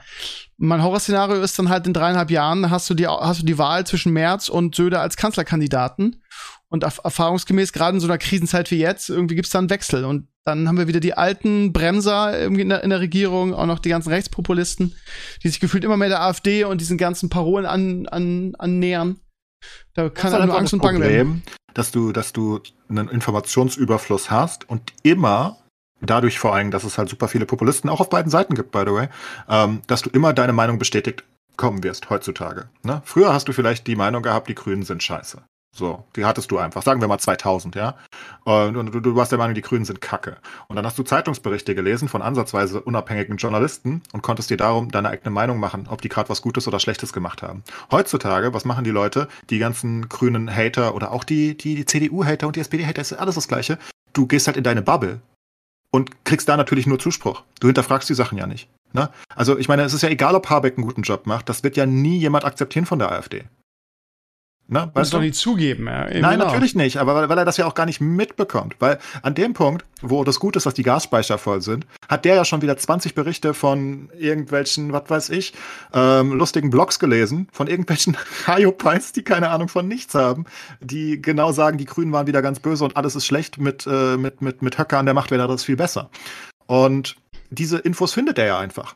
mein 0.56 0.82
Horrorszenario 0.82 1.42
ist 1.42 1.58
dann 1.58 1.68
halt 1.68 1.86
in 1.86 1.92
dreieinhalb 1.92 2.30
Jahren 2.30 2.70
hast 2.70 2.88
du 2.88 2.94
die, 2.94 3.06
hast 3.06 3.42
du 3.42 3.46
die 3.46 3.58
Wahl 3.58 3.86
zwischen 3.86 4.14
Merz 4.14 4.48
und 4.48 4.74
Söder 4.74 5.02
als 5.02 5.18
Kanzlerkandidaten. 5.18 6.22
Und 6.74 6.82
erfahrungsgemäß, 6.82 7.72
gerade 7.72 7.94
in 7.94 8.00
so 8.00 8.08
einer 8.08 8.18
Krisenzeit 8.18 8.68
wie 8.72 8.78
jetzt, 8.78 9.08
irgendwie 9.08 9.36
gibt 9.36 9.46
es 9.46 9.52
da 9.52 9.60
einen 9.60 9.70
Wechsel. 9.70 10.04
Und 10.04 10.26
dann 10.44 10.66
haben 10.66 10.76
wir 10.76 10.88
wieder 10.88 10.98
die 10.98 11.14
alten 11.14 11.72
Bremser 11.72 12.36
irgendwie 12.36 12.62
in 12.62 12.68
der, 12.68 12.82
in 12.82 12.90
der, 12.90 12.98
Regierung, 12.98 13.54
auch 13.54 13.66
noch 13.66 13.78
die 13.78 13.90
ganzen 13.90 14.08
Rechtspopulisten, 14.08 14.92
die 15.44 15.48
sich 15.48 15.60
gefühlt 15.60 15.84
immer 15.84 15.96
mehr 15.96 16.08
der 16.08 16.22
AfD 16.22 16.64
und 16.64 16.80
diesen 16.80 16.98
ganzen 16.98 17.30
Parolen 17.30 17.64
an, 17.64 18.08
an, 18.08 18.56
annähern. 18.58 19.20
Da 19.94 20.08
kann 20.08 20.32
halt 20.32 20.46
nur 20.46 20.58
Angst 20.58 20.74
und 20.74 20.82
Bange 20.82 20.98
werden. 20.98 21.44
Dass 21.74 21.92
du, 21.92 22.10
dass 22.10 22.32
du 22.32 22.58
einen 22.88 23.08
Informationsüberfluss 23.08 24.32
hast 24.32 24.68
und 24.68 24.92
immer 25.04 25.58
dadurch 26.00 26.40
vor 26.40 26.56
allem, 26.56 26.72
dass 26.72 26.82
es 26.82 26.98
halt 26.98 27.08
super 27.08 27.28
viele 27.28 27.46
Populisten 27.46 27.88
auch 27.88 28.00
auf 28.00 28.10
beiden 28.10 28.32
Seiten 28.32 28.56
gibt, 28.56 28.72
by 28.72 28.80
the 28.80 28.92
way, 28.92 29.08
ähm, 29.48 29.80
dass 29.86 30.02
du 30.02 30.10
immer 30.10 30.32
deine 30.32 30.52
Meinung 30.52 30.80
bestätigt 30.80 31.22
kommen 31.56 31.84
wirst 31.84 32.10
heutzutage. 32.10 32.68
Ne? 32.82 33.00
Früher 33.04 33.32
hast 33.32 33.46
du 33.46 33.52
vielleicht 33.52 33.86
die 33.86 33.94
Meinung 33.94 34.24
gehabt, 34.24 34.48
die 34.48 34.56
Grünen 34.56 34.82
sind 34.82 35.04
scheiße. 35.04 35.44
So, 35.76 36.04
die 36.14 36.24
hattest 36.24 36.52
du 36.52 36.58
einfach. 36.58 36.82
Sagen 36.82 37.00
wir 37.00 37.08
mal 37.08 37.18
2000, 37.18 37.74
ja. 37.74 37.96
Und, 38.44 38.74
du, 38.74 39.00
du 39.00 39.16
warst 39.16 39.32
der 39.32 39.40
Meinung, 39.40 39.56
die 39.56 39.60
Grünen 39.60 39.84
sind 39.84 40.00
Kacke. 40.00 40.36
Und 40.68 40.76
dann 40.76 40.86
hast 40.86 40.96
du 40.96 41.02
Zeitungsberichte 41.02 41.74
gelesen 41.74 42.08
von 42.08 42.22
ansatzweise 42.22 42.80
unabhängigen 42.80 43.38
Journalisten 43.38 44.00
und 44.12 44.22
konntest 44.22 44.50
dir 44.50 44.56
darum 44.56 44.92
deine 44.92 45.08
eigene 45.08 45.30
Meinung 45.30 45.58
machen, 45.58 45.88
ob 45.90 46.00
die 46.00 46.08
gerade 46.08 46.28
was 46.28 46.42
Gutes 46.42 46.68
oder 46.68 46.78
Schlechtes 46.78 47.12
gemacht 47.12 47.42
haben. 47.42 47.64
Heutzutage, 47.90 48.54
was 48.54 48.64
machen 48.64 48.84
die 48.84 48.92
Leute? 48.92 49.26
Die 49.50 49.58
ganzen 49.58 50.08
grünen 50.08 50.48
Hater 50.48 50.94
oder 50.94 51.10
auch 51.10 51.24
die, 51.24 51.56
die, 51.56 51.74
die 51.74 51.86
CDU-Hater 51.86 52.46
und 52.46 52.54
die 52.54 52.60
SPD-Hater, 52.60 53.02
ist 53.02 53.12
alles 53.12 53.34
das 53.34 53.48
Gleiche. 53.48 53.76
Du 54.12 54.28
gehst 54.28 54.46
halt 54.46 54.56
in 54.56 54.62
deine 54.62 54.80
Bubble 54.80 55.22
und 55.90 56.24
kriegst 56.24 56.48
da 56.48 56.56
natürlich 56.56 56.86
nur 56.86 57.00
Zuspruch. 57.00 57.42
Du 57.58 57.66
hinterfragst 57.66 58.08
die 58.08 58.14
Sachen 58.14 58.38
ja 58.38 58.46
nicht. 58.46 58.68
Ne? 58.92 59.10
Also 59.34 59.58
ich 59.58 59.66
meine, 59.66 59.82
es 59.82 59.92
ist 59.92 60.02
ja 60.02 60.08
egal, 60.08 60.36
ob 60.36 60.48
Habeck 60.48 60.78
einen 60.78 60.86
guten 60.86 61.02
Job 61.02 61.26
macht, 61.26 61.48
das 61.48 61.64
wird 61.64 61.76
ja 61.76 61.84
nie 61.84 62.18
jemand 62.18 62.44
akzeptieren 62.44 62.86
von 62.86 63.00
der 63.00 63.10
AfD. 63.10 63.42
Ne, 64.66 64.90
weißt 64.94 65.12
du? 65.12 65.18
doch 65.18 65.22
nicht 65.22 65.34
zugeben. 65.34 65.86
Ja, 65.86 66.04
Nein, 66.04 66.38
genau. 66.38 66.46
natürlich 66.46 66.74
nicht, 66.74 66.96
aber 66.96 67.14
weil, 67.14 67.28
weil, 67.28 67.36
er 67.36 67.44
das 67.44 67.58
ja 67.58 67.66
auch 67.66 67.74
gar 67.74 67.84
nicht 67.84 68.00
mitbekommt. 68.00 68.76
Weil 68.78 68.98
an 69.20 69.34
dem 69.34 69.52
Punkt, 69.52 69.84
wo 70.00 70.24
das 70.24 70.40
gut 70.40 70.56
ist, 70.56 70.64
dass 70.64 70.72
die 70.72 70.82
Gasspeicher 70.82 71.36
voll 71.36 71.60
sind, 71.60 71.86
hat 72.08 72.24
der 72.24 72.36
ja 72.36 72.44
schon 72.46 72.62
wieder 72.62 72.74
20 72.74 73.14
Berichte 73.14 73.52
von 73.52 74.08
irgendwelchen, 74.18 74.92
was 74.94 75.10
weiß 75.10 75.28
ich, 75.30 75.52
ähm, 75.92 76.32
lustigen 76.32 76.70
Blogs 76.70 76.98
gelesen, 76.98 77.46
von 77.52 77.66
irgendwelchen 77.66 78.16
Hyopies, 78.46 79.12
die 79.12 79.22
keine 79.22 79.50
Ahnung 79.50 79.68
von 79.68 79.86
nichts 79.86 80.14
haben, 80.14 80.46
die 80.80 81.20
genau 81.20 81.52
sagen, 81.52 81.76
die 81.76 81.84
Grünen 81.84 82.12
waren 82.12 82.26
wieder 82.26 82.40
ganz 82.40 82.58
böse 82.58 82.84
und 82.84 82.96
alles 82.96 83.16
ist 83.16 83.26
schlecht 83.26 83.58
mit, 83.58 83.86
äh, 83.86 84.16
mit, 84.16 84.40
mit, 84.40 84.62
mit 84.62 84.78
Höcker 84.78 84.98
an 84.98 85.04
der 85.04 85.14
Macht 85.14 85.30
wäre 85.30 85.46
das 85.46 85.64
viel 85.64 85.76
besser. 85.76 86.08
Und 86.66 87.16
diese 87.50 87.76
Infos 87.78 88.14
findet 88.14 88.38
er 88.38 88.46
ja 88.46 88.58
einfach. 88.58 88.94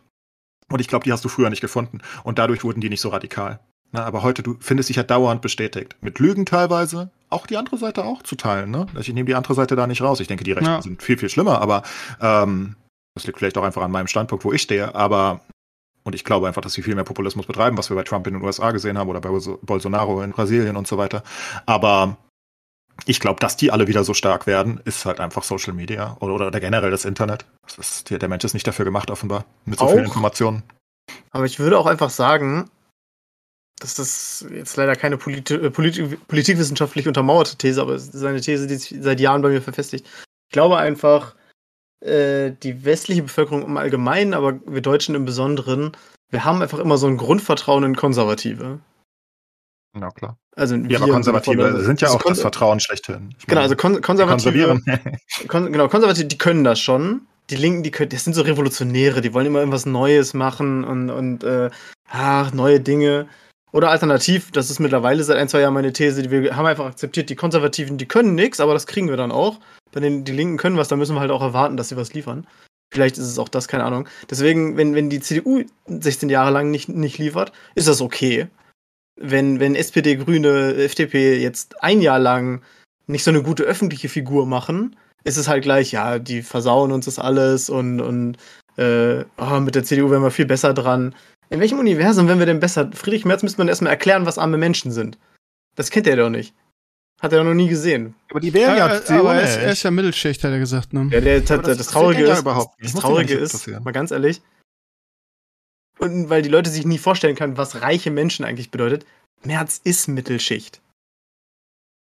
Und 0.70 0.80
ich 0.80 0.88
glaube, 0.88 1.04
die 1.04 1.12
hast 1.12 1.24
du 1.24 1.28
früher 1.28 1.50
nicht 1.50 1.60
gefunden. 1.60 2.00
Und 2.24 2.38
dadurch 2.38 2.64
wurden 2.64 2.80
die 2.80 2.88
nicht 2.88 3.00
so 3.00 3.10
radikal. 3.10 3.60
Na, 3.90 4.04
aber 4.04 4.22
heute, 4.22 4.42
du 4.42 4.56
findest 4.60 4.90
dich 4.90 4.96
ja 4.96 5.02
dauernd 5.02 5.40
bestätigt. 5.40 5.96
Mit 6.00 6.18
Lügen 6.18 6.44
teilweise, 6.44 7.10
auch 7.30 7.46
die 7.46 7.56
andere 7.56 7.78
Seite 7.78 8.04
auch 8.04 8.22
zu 8.22 8.36
teilen. 8.36 8.70
Ne? 8.70 8.86
Also 8.94 9.00
ich 9.00 9.14
nehme 9.14 9.26
die 9.26 9.34
andere 9.34 9.54
Seite 9.54 9.76
da 9.76 9.86
nicht 9.86 10.02
raus. 10.02 10.20
Ich 10.20 10.28
denke, 10.28 10.44
die 10.44 10.52
Rechten 10.52 10.70
ja. 10.70 10.82
sind 10.82 11.02
viel, 11.02 11.18
viel 11.18 11.30
schlimmer, 11.30 11.60
aber 11.60 11.82
ähm, 12.20 12.76
das 13.14 13.26
liegt 13.26 13.38
vielleicht 13.38 13.56
auch 13.58 13.62
einfach 13.62 13.82
an 13.82 13.90
meinem 13.90 14.06
Standpunkt, 14.06 14.44
wo 14.44 14.52
ich 14.52 14.62
stehe. 14.62 14.94
Aber, 14.94 15.40
und 16.04 16.14
ich 16.14 16.24
glaube 16.24 16.48
einfach, 16.48 16.62
dass 16.62 16.74
sie 16.74 16.82
viel 16.82 16.94
mehr 16.94 17.04
Populismus 17.04 17.46
betreiben, 17.46 17.78
was 17.78 17.90
wir 17.90 17.96
bei 17.96 18.02
Trump 18.02 18.26
in 18.26 18.34
den 18.34 18.42
USA 18.42 18.70
gesehen 18.70 18.98
haben 18.98 19.08
oder 19.08 19.20
bei 19.20 19.30
Bolsonaro 19.62 20.22
in 20.22 20.32
Brasilien 20.32 20.76
und 20.76 20.86
so 20.86 20.98
weiter. 20.98 21.22
Aber 21.66 22.16
ich 23.06 23.20
glaube, 23.20 23.40
dass 23.40 23.56
die 23.56 23.70
alle 23.70 23.86
wieder 23.86 24.04
so 24.04 24.14
stark 24.14 24.46
werden, 24.46 24.80
ist 24.84 25.04
halt 25.04 25.20
einfach 25.20 25.44
Social 25.44 25.72
Media 25.72 26.16
oder, 26.20 26.34
oder 26.34 26.60
generell 26.60 26.90
das 26.90 27.04
Internet. 27.04 27.46
Das 27.62 27.78
ist, 27.78 28.10
der 28.10 28.28
Mensch 28.28 28.44
ist 28.44 28.54
nicht 28.54 28.66
dafür 28.66 28.84
gemacht, 28.84 29.10
offenbar, 29.10 29.44
mit 29.64 29.78
so 29.78 29.86
auch. 29.86 29.92
vielen 29.92 30.04
Informationen. 30.04 30.62
Aber 31.30 31.44
ich 31.44 31.58
würde 31.58 31.78
auch 31.78 31.86
einfach 31.86 32.10
sagen, 32.10 32.70
das 33.78 33.98
ist 33.98 34.46
jetzt 34.50 34.76
leider 34.76 34.96
keine 34.96 35.16
politi 35.16 35.54
äh, 35.54 35.70
politi 35.70 36.16
politikwissenschaftlich 36.28 37.06
untermauerte 37.06 37.56
These, 37.56 37.80
aber 37.80 37.94
es 37.94 38.08
ist 38.08 38.24
eine 38.24 38.40
These, 38.40 38.66
die 38.66 38.76
sich 38.76 38.98
seit 39.00 39.20
Jahren 39.20 39.42
bei 39.42 39.50
mir 39.50 39.62
verfestigt. 39.62 40.06
Ich 40.48 40.52
glaube 40.52 40.78
einfach, 40.78 41.34
äh, 42.00 42.52
die 42.62 42.84
westliche 42.84 43.22
Bevölkerung 43.22 43.64
im 43.64 43.76
Allgemeinen, 43.76 44.34
aber 44.34 44.60
wir 44.66 44.80
Deutschen 44.80 45.14
im 45.14 45.24
Besonderen, 45.24 45.92
wir 46.30 46.44
haben 46.44 46.62
einfach 46.62 46.78
immer 46.78 46.98
so 46.98 47.06
ein 47.06 47.16
Grundvertrauen 47.16 47.84
in 47.84 47.96
Konservative. 47.96 48.80
Na 49.94 50.10
klar. 50.10 50.38
Also 50.54 50.76
ja, 50.76 51.00
aber 51.00 51.12
Konservative 51.12 51.82
sind 51.82 52.00
ja 52.00 52.08
also 52.08 52.18
auch 52.18 52.24
das 52.24 52.40
Vertrauen 52.40 52.80
schlechthin. 52.80 53.34
Ich 53.38 53.46
genau, 53.46 53.62
also 53.62 53.76
kon 53.76 54.00
Konservative. 54.00 54.80
kon 55.48 55.72
genau, 55.72 55.88
Konservative, 55.88 56.26
die 56.26 56.38
können 56.38 56.64
das 56.64 56.80
schon. 56.80 57.22
Die 57.50 57.56
Linken, 57.56 57.82
die 57.82 57.90
können, 57.90 58.10
das 58.10 58.24
sind 58.24 58.34
so 58.34 58.42
Revolutionäre, 58.42 59.20
die 59.20 59.32
wollen 59.32 59.46
immer 59.46 59.60
irgendwas 59.60 59.86
Neues 59.86 60.34
machen 60.34 60.84
und, 60.84 61.10
und 61.10 61.44
äh, 61.44 61.70
ach, 62.08 62.52
neue 62.52 62.80
Dinge. 62.80 63.26
Oder 63.72 63.90
alternativ, 63.90 64.50
das 64.50 64.70
ist 64.70 64.78
mittlerweile 64.78 65.22
seit 65.22 65.36
ein, 65.36 65.48
zwei 65.48 65.60
Jahren 65.60 65.74
meine 65.74 65.92
These, 65.92 66.22
die 66.22 66.30
wir 66.30 66.56
haben 66.56 66.66
einfach 66.66 66.86
akzeptiert, 66.86 67.28
die 67.28 67.36
Konservativen, 67.36 67.98
die 67.98 68.06
können 68.06 68.34
nichts, 68.34 68.60
aber 68.60 68.72
das 68.72 68.86
kriegen 68.86 69.08
wir 69.08 69.16
dann 69.16 69.32
auch. 69.32 69.60
Bei 69.92 70.00
den 70.00 70.24
die 70.24 70.32
Linken 70.32 70.56
können 70.56 70.76
was, 70.76 70.88
dann 70.88 70.98
müssen 70.98 71.14
wir 71.14 71.20
halt 71.20 71.30
auch 71.30 71.42
erwarten, 71.42 71.76
dass 71.76 71.90
sie 71.90 71.96
was 71.96 72.14
liefern. 72.14 72.46
Vielleicht 72.90 73.18
ist 73.18 73.26
es 73.26 73.38
auch 73.38 73.48
das, 73.48 73.68
keine 73.68 73.84
Ahnung. 73.84 74.08
Deswegen, 74.30 74.76
wenn, 74.76 74.94
wenn 74.94 75.10
die 75.10 75.20
CDU 75.20 75.62
16 75.86 76.30
Jahre 76.30 76.50
lang 76.50 76.70
nicht, 76.70 76.88
nicht 76.88 77.18
liefert, 77.18 77.52
ist 77.74 77.88
das 77.88 78.00
okay. 78.00 78.48
Wenn, 79.20 79.60
wenn 79.60 79.74
SPD, 79.74 80.16
Grüne, 80.16 80.74
FDP 80.74 81.38
jetzt 81.38 81.82
ein 81.82 82.00
Jahr 82.00 82.18
lang 82.18 82.62
nicht 83.06 83.24
so 83.24 83.30
eine 83.30 83.42
gute 83.42 83.64
öffentliche 83.64 84.08
Figur 84.08 84.46
machen, 84.46 84.96
ist 85.24 85.36
es 85.36 85.48
halt 85.48 85.64
gleich, 85.64 85.92
ja, 85.92 86.18
die 86.18 86.42
versauen 86.42 86.92
uns 86.92 87.04
das 87.04 87.18
alles 87.18 87.68
und, 87.68 88.00
und 88.00 88.36
äh, 88.76 89.24
oh, 89.36 89.60
mit 89.60 89.74
der 89.74 89.84
CDU 89.84 90.10
wären 90.10 90.22
wir 90.22 90.30
viel 90.30 90.46
besser 90.46 90.72
dran. 90.72 91.14
In 91.50 91.60
welchem 91.60 91.78
Universum 91.78 92.28
wären 92.28 92.38
wir 92.38 92.46
denn 92.46 92.60
besser? 92.60 92.90
Friedrich 92.92 93.24
Merz 93.24 93.42
müsste 93.42 93.58
man 93.58 93.68
erstmal 93.68 93.92
erklären, 93.92 94.26
was 94.26 94.38
arme 94.38 94.58
Menschen 94.58 94.92
sind. 94.92 95.18
Das 95.74 95.90
kennt 95.90 96.06
er 96.06 96.16
doch 96.16 96.30
nicht. 96.30 96.54
Hat 97.20 97.32
er 97.32 97.38
doch 97.38 97.46
noch 97.46 97.54
nie 97.54 97.68
gesehen. 97.68 98.14
Aber 98.30 98.40
die 98.40 98.52
wären 98.54 98.76
ja, 98.76 98.94
ja 98.94 99.18
aber 99.18 99.34
er 99.34 99.42
ist, 99.42 99.56
er 99.56 99.72
ist 99.72 99.82
ja 99.82 99.90
Mittelschicht, 99.90 100.44
hat 100.44 100.52
er 100.52 100.58
gesagt, 100.58 100.92
ne? 100.92 101.08
Ja, 101.10 101.20
der, 101.20 101.40
der, 101.40 101.58
das, 101.58 101.78
das, 101.78 101.86
Traurige 101.88 102.24
ist, 102.24 102.44
das 102.44 102.94
Traurige 102.94 103.34
ist, 103.34 103.66
mal 103.66 103.92
ganz 103.92 104.10
ehrlich, 104.10 104.40
und 105.98 106.30
weil 106.30 106.42
die 106.42 106.48
Leute 106.48 106.70
sich 106.70 106.86
nie 106.86 106.98
vorstellen 106.98 107.36
können, 107.36 107.56
was 107.56 107.82
reiche 107.82 108.10
Menschen 108.10 108.44
eigentlich 108.44 108.70
bedeutet, 108.70 109.04
Merz 109.42 109.80
ist 109.82 110.08
Mittelschicht. 110.08 110.80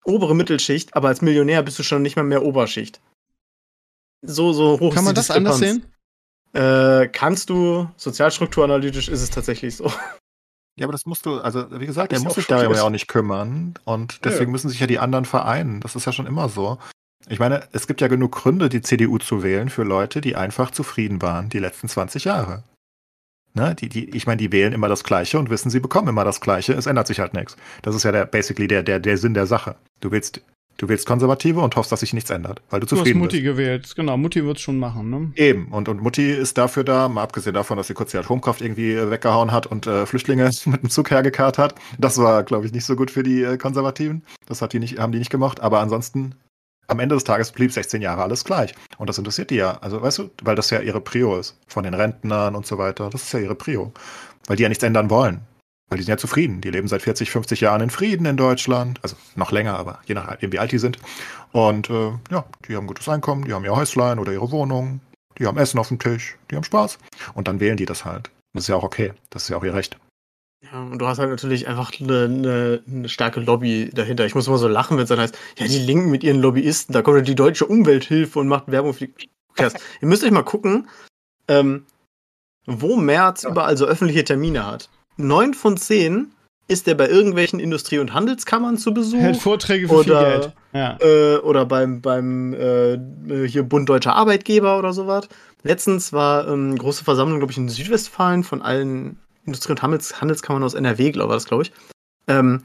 Obere 0.04 0.34
Mittelschicht, 0.34 0.96
aber 0.96 1.08
als 1.08 1.22
Millionär 1.22 1.62
bist 1.62 1.78
du 1.78 1.82
schon 1.82 2.02
nicht 2.02 2.16
mal 2.16 2.22
mehr 2.22 2.42
Oberschicht. 2.44 3.00
So, 4.22 4.52
so 4.52 4.80
hoch 4.80 4.94
Kann 4.94 5.04
man 5.04 5.14
das 5.14 5.30
anders 5.30 5.58
sehen? 5.58 5.84
Äh, 6.52 7.08
kannst 7.08 7.50
du, 7.50 7.88
sozialstrukturanalytisch 7.96 9.08
ist 9.08 9.22
es 9.22 9.30
tatsächlich 9.30 9.76
so. 9.76 9.90
Ja, 10.76 10.86
aber 10.86 10.92
das 10.92 11.04
musst 11.04 11.26
du, 11.26 11.40
also 11.40 11.78
wie 11.78 11.86
gesagt, 11.86 12.10
der 12.10 12.20
muss 12.20 12.34
sich 12.34 12.46
darüber 12.46 12.74
ja 12.74 12.82
auch 12.84 12.90
nicht 12.90 13.06
kümmern. 13.06 13.74
Und 13.84 14.24
deswegen 14.24 14.46
ja. 14.46 14.52
müssen 14.52 14.70
sich 14.70 14.80
ja 14.80 14.86
die 14.86 14.98
anderen 14.98 15.26
vereinen. 15.26 15.80
Das 15.80 15.94
ist 15.94 16.06
ja 16.06 16.12
schon 16.12 16.26
immer 16.26 16.48
so. 16.48 16.78
Ich 17.28 17.38
meine, 17.38 17.68
es 17.72 17.86
gibt 17.86 18.00
ja 18.00 18.08
genug 18.08 18.32
Gründe, 18.32 18.68
die 18.68 18.80
CDU 18.80 19.18
zu 19.18 19.42
wählen 19.42 19.68
für 19.68 19.82
Leute, 19.82 20.20
die 20.20 20.36
einfach 20.36 20.70
zufrieden 20.70 21.20
waren 21.20 21.50
die 21.50 21.58
letzten 21.58 21.88
20 21.88 22.24
Jahre. 22.24 22.64
Ne? 23.52 23.74
Die, 23.74 23.88
die, 23.88 24.08
ich 24.16 24.26
meine, 24.26 24.38
die 24.38 24.52
wählen 24.52 24.72
immer 24.72 24.88
das 24.88 25.04
Gleiche 25.04 25.38
und 25.38 25.50
wissen, 25.50 25.70
sie 25.70 25.80
bekommen 25.80 26.08
immer 26.08 26.24
das 26.24 26.40
Gleiche. 26.40 26.72
Es 26.72 26.86
ändert 26.86 27.08
sich 27.08 27.20
halt 27.20 27.34
nichts. 27.34 27.56
Das 27.82 27.94
ist 27.94 28.04
ja 28.04 28.12
der, 28.12 28.24
basically 28.24 28.68
der, 28.68 28.82
der, 28.82 29.00
der 29.00 29.18
Sinn 29.18 29.34
der 29.34 29.46
Sache. 29.46 29.76
Du 30.00 30.10
willst 30.10 30.40
Du 30.80 30.88
wählst 30.88 31.04
Konservative 31.04 31.60
und 31.60 31.76
hoffst, 31.76 31.92
dass 31.92 32.00
sich 32.00 32.14
nichts 32.14 32.30
ändert, 32.30 32.62
weil 32.70 32.80
du, 32.80 32.86
du 32.86 32.96
zufrieden 32.96 33.20
bist. 33.20 33.34
Du 33.34 33.36
hast 33.36 33.42
Mutti 33.42 33.42
bist. 33.42 33.58
gewählt, 33.58 33.92
genau. 33.96 34.16
Mutti 34.16 34.46
wird's 34.46 34.62
schon 34.62 34.78
machen, 34.78 35.10
ne? 35.10 35.30
Eben. 35.36 35.68
Und, 35.72 35.90
und 35.90 36.02
Mutti 36.02 36.32
ist 36.32 36.56
dafür 36.56 36.84
da, 36.84 37.10
mal 37.10 37.22
abgesehen 37.22 37.52
davon, 37.52 37.76
dass 37.76 37.88
sie 37.88 37.92
kurz 37.92 38.12
die 38.12 38.16
Atomkraft 38.16 38.62
irgendwie 38.62 38.94
äh, 38.94 39.10
weggehauen 39.10 39.52
hat 39.52 39.66
und 39.66 39.86
äh, 39.86 40.06
Flüchtlinge 40.06 40.50
mit 40.64 40.82
dem 40.82 40.88
Zug 40.88 41.10
hergekarrt 41.10 41.58
hat. 41.58 41.74
Das 41.98 42.16
war, 42.16 42.44
glaube 42.44 42.64
ich, 42.64 42.72
nicht 42.72 42.86
so 42.86 42.96
gut 42.96 43.10
für 43.10 43.22
die 43.22 43.42
äh, 43.42 43.58
Konservativen. 43.58 44.22
Das 44.46 44.62
hat 44.62 44.72
die 44.72 44.78
nicht, 44.78 44.98
haben 44.98 45.12
die 45.12 45.18
nicht 45.18 45.28
gemacht. 45.28 45.60
Aber 45.60 45.80
ansonsten, 45.80 46.34
am 46.86 46.98
Ende 46.98 47.14
des 47.14 47.24
Tages 47.24 47.52
blieb 47.52 47.72
16 47.72 48.00
Jahre 48.00 48.22
alles 48.22 48.46
gleich. 48.46 48.74
Und 48.96 49.10
das 49.10 49.18
interessiert 49.18 49.50
die 49.50 49.56
ja. 49.56 49.76
Also, 49.82 50.00
weißt 50.00 50.16
du, 50.20 50.30
weil 50.42 50.56
das 50.56 50.70
ja 50.70 50.80
ihre 50.80 51.02
Prio 51.02 51.38
ist. 51.38 51.58
Von 51.66 51.84
den 51.84 51.92
Rentnern 51.92 52.56
und 52.56 52.64
so 52.64 52.78
weiter. 52.78 53.10
Das 53.10 53.24
ist 53.24 53.32
ja 53.34 53.40
ihre 53.40 53.54
Prio. 53.54 53.92
Weil 54.46 54.56
die 54.56 54.62
ja 54.62 54.70
nichts 54.70 54.82
ändern 54.82 55.10
wollen. 55.10 55.42
Weil 55.90 55.98
die 55.98 56.04
sind 56.04 56.12
ja 56.12 56.16
zufrieden. 56.16 56.60
Die 56.60 56.70
leben 56.70 56.86
seit 56.86 57.02
40, 57.02 57.30
50 57.30 57.60
Jahren 57.60 57.80
in 57.80 57.90
Frieden 57.90 58.24
in 58.24 58.36
Deutschland. 58.36 59.00
Also 59.02 59.16
noch 59.34 59.50
länger, 59.50 59.76
aber 59.76 60.00
je 60.06 60.14
nachdem, 60.14 60.52
wie 60.52 60.60
alt 60.60 60.70
die 60.70 60.78
sind. 60.78 60.98
Und 61.50 61.90
äh, 61.90 62.12
ja, 62.30 62.44
die 62.68 62.76
haben 62.76 62.86
gutes 62.86 63.08
Einkommen, 63.08 63.44
die 63.44 63.52
haben 63.52 63.64
ihr 63.64 63.74
Häuslein 63.74 64.20
oder 64.20 64.32
ihre 64.32 64.52
Wohnung, 64.52 65.00
die 65.36 65.46
haben 65.46 65.58
Essen 65.58 65.80
auf 65.80 65.88
dem 65.88 65.98
Tisch, 65.98 66.38
die 66.50 66.56
haben 66.56 66.62
Spaß. 66.62 66.98
Und 67.34 67.48
dann 67.48 67.58
wählen 67.58 67.76
die 67.76 67.86
das 67.86 68.04
halt. 68.04 68.30
Das 68.52 68.64
ist 68.64 68.68
ja 68.68 68.76
auch 68.76 68.84
okay. 68.84 69.12
Das 69.30 69.42
ist 69.42 69.48
ja 69.48 69.56
auch 69.56 69.64
ihr 69.64 69.74
Recht. 69.74 69.98
Ja, 70.62 70.80
und 70.80 70.98
du 70.98 71.06
hast 71.08 71.18
halt 71.18 71.30
natürlich 71.30 71.66
einfach 71.66 71.90
eine, 71.98 72.24
eine, 72.24 72.82
eine 72.86 73.08
starke 73.08 73.40
Lobby 73.40 73.90
dahinter. 73.92 74.26
Ich 74.26 74.34
muss 74.36 74.46
immer 74.46 74.58
so 74.58 74.68
lachen, 74.68 74.96
wenn 74.96 75.04
es 75.04 75.08
dann 75.08 75.18
heißt, 75.18 75.36
ja, 75.58 75.66
die 75.66 75.78
Linken 75.78 76.10
mit 76.10 76.22
ihren 76.22 76.40
Lobbyisten, 76.40 76.92
da 76.92 77.02
kommt 77.02 77.16
ja 77.16 77.22
die 77.22 77.34
deutsche 77.34 77.66
Umwelthilfe 77.66 78.38
und 78.38 78.46
macht 78.46 78.70
Werbung 78.70 78.94
für 78.94 79.08
die. 79.08 79.30
Okay, 79.48 79.70
Ihr 80.00 80.08
müsst 80.08 80.22
euch 80.22 80.30
mal 80.30 80.44
gucken, 80.44 80.88
ähm, 81.48 81.86
wo 82.66 82.94
Merz 82.96 83.42
ja. 83.42 83.50
überall 83.50 83.76
so 83.76 83.86
öffentliche 83.86 84.22
Termine 84.22 84.66
hat 84.66 84.88
neun 85.16 85.54
von 85.54 85.76
zehn 85.76 86.32
ist 86.68 86.86
er 86.86 86.94
bei 86.94 87.08
irgendwelchen 87.08 87.58
Industrie- 87.58 87.98
und 87.98 88.14
Handelskammern 88.14 88.78
zu 88.78 88.94
Besuch. 88.94 89.18
Hält 89.18 89.38
Vorträge 89.38 89.88
für 89.88 89.94
oder, 89.94 90.20
viel 90.20 90.40
Geld. 90.40 90.52
Ja. 90.72 90.98
Äh, 91.00 91.38
oder 91.38 91.66
beim, 91.66 92.00
beim 92.00 92.54
äh, 92.54 92.96
hier 93.48 93.64
Bund 93.64 93.88
Deutscher 93.88 94.14
Arbeitgeber 94.14 94.78
oder 94.78 94.92
sowas. 94.92 95.28
Letztens 95.64 96.12
war 96.12 96.46
ähm, 96.46 96.78
große 96.78 97.02
Versammlung, 97.02 97.40
glaube 97.40 97.50
ich, 97.50 97.58
in 97.58 97.68
Südwestfalen 97.68 98.44
von 98.44 98.62
allen 98.62 99.18
Industrie- 99.44 99.72
und 99.72 99.82
Handels 99.82 100.20
Handelskammern 100.20 100.62
aus 100.62 100.74
NRW, 100.74 101.10
glaube 101.10 101.36
ich, 101.36 101.44
glaube 101.44 101.64
ich. 101.64 101.72
Ähm, 102.28 102.62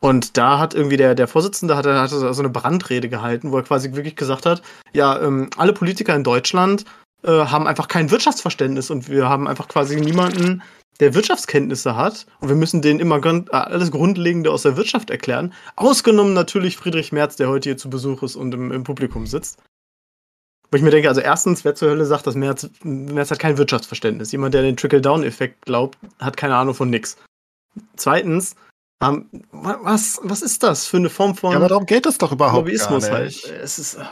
und 0.00 0.36
da 0.36 0.58
hat 0.58 0.74
irgendwie 0.74 0.96
der, 0.96 1.14
der 1.14 1.28
Vorsitzende 1.28 1.76
hat, 1.76 1.86
hat 1.86 2.10
so 2.10 2.26
eine 2.26 2.48
Brandrede 2.48 3.08
gehalten, 3.08 3.52
wo 3.52 3.58
er 3.58 3.62
quasi 3.62 3.92
wirklich 3.92 4.16
gesagt 4.16 4.46
hat, 4.46 4.62
ja, 4.92 5.20
ähm, 5.20 5.50
alle 5.56 5.72
Politiker 5.72 6.16
in 6.16 6.24
Deutschland 6.24 6.84
äh, 7.22 7.30
haben 7.30 7.68
einfach 7.68 7.86
kein 7.86 8.10
Wirtschaftsverständnis 8.10 8.90
und 8.90 9.08
wir 9.08 9.28
haben 9.28 9.46
einfach 9.46 9.68
quasi 9.68 10.00
niemanden, 10.00 10.62
der 11.00 11.14
Wirtschaftskenntnisse 11.14 11.96
hat 11.96 12.26
und 12.40 12.48
wir 12.48 12.56
müssen 12.56 12.82
denen 12.82 13.00
immer 13.00 13.20
alles 13.50 13.90
Grundlegende 13.90 14.50
aus 14.50 14.62
der 14.62 14.76
Wirtschaft 14.76 15.10
erklären. 15.10 15.52
Ausgenommen 15.76 16.34
natürlich 16.34 16.76
Friedrich 16.76 17.12
Merz, 17.12 17.36
der 17.36 17.48
heute 17.48 17.70
hier 17.70 17.76
zu 17.76 17.90
Besuch 17.90 18.22
ist 18.22 18.36
und 18.36 18.54
im, 18.54 18.70
im 18.70 18.84
Publikum 18.84 19.26
sitzt. 19.26 19.58
Wo 20.70 20.76
ich 20.76 20.82
mir 20.82 20.90
denke, 20.90 21.08
also 21.08 21.20
erstens, 21.20 21.64
wer 21.64 21.74
zur 21.74 21.90
Hölle 21.90 22.06
sagt, 22.06 22.26
dass 22.26 22.34
Merz, 22.34 22.68
Merz 22.82 23.30
hat 23.30 23.38
kein 23.38 23.58
Wirtschaftsverständnis. 23.58 24.32
Jemand, 24.32 24.54
der 24.54 24.62
den 24.62 24.76
Trickle-Down-Effekt 24.76 25.66
glaubt, 25.66 25.98
hat 26.18 26.36
keine 26.36 26.56
Ahnung 26.56 26.74
von 26.74 26.88
nix. 26.88 27.18
Zweitens, 27.96 28.54
um, 29.02 29.28
was, 29.50 30.20
was 30.22 30.40
ist 30.42 30.62
das 30.62 30.86
für 30.86 30.98
eine 30.98 31.10
Form 31.10 31.34
von 31.34 31.50
Ja, 31.50 31.56
aber 31.58 31.68
darum 31.68 31.86
geht 31.86 32.06
es 32.06 32.18
doch 32.18 32.32
überhaupt 32.32 32.66
Lobbyismus 32.66 33.04
gar 33.06 33.14
halt? 33.16 33.26
nicht. 33.26 33.46
Es 33.48 33.78
ist, 33.78 33.98
ah, 33.98 34.08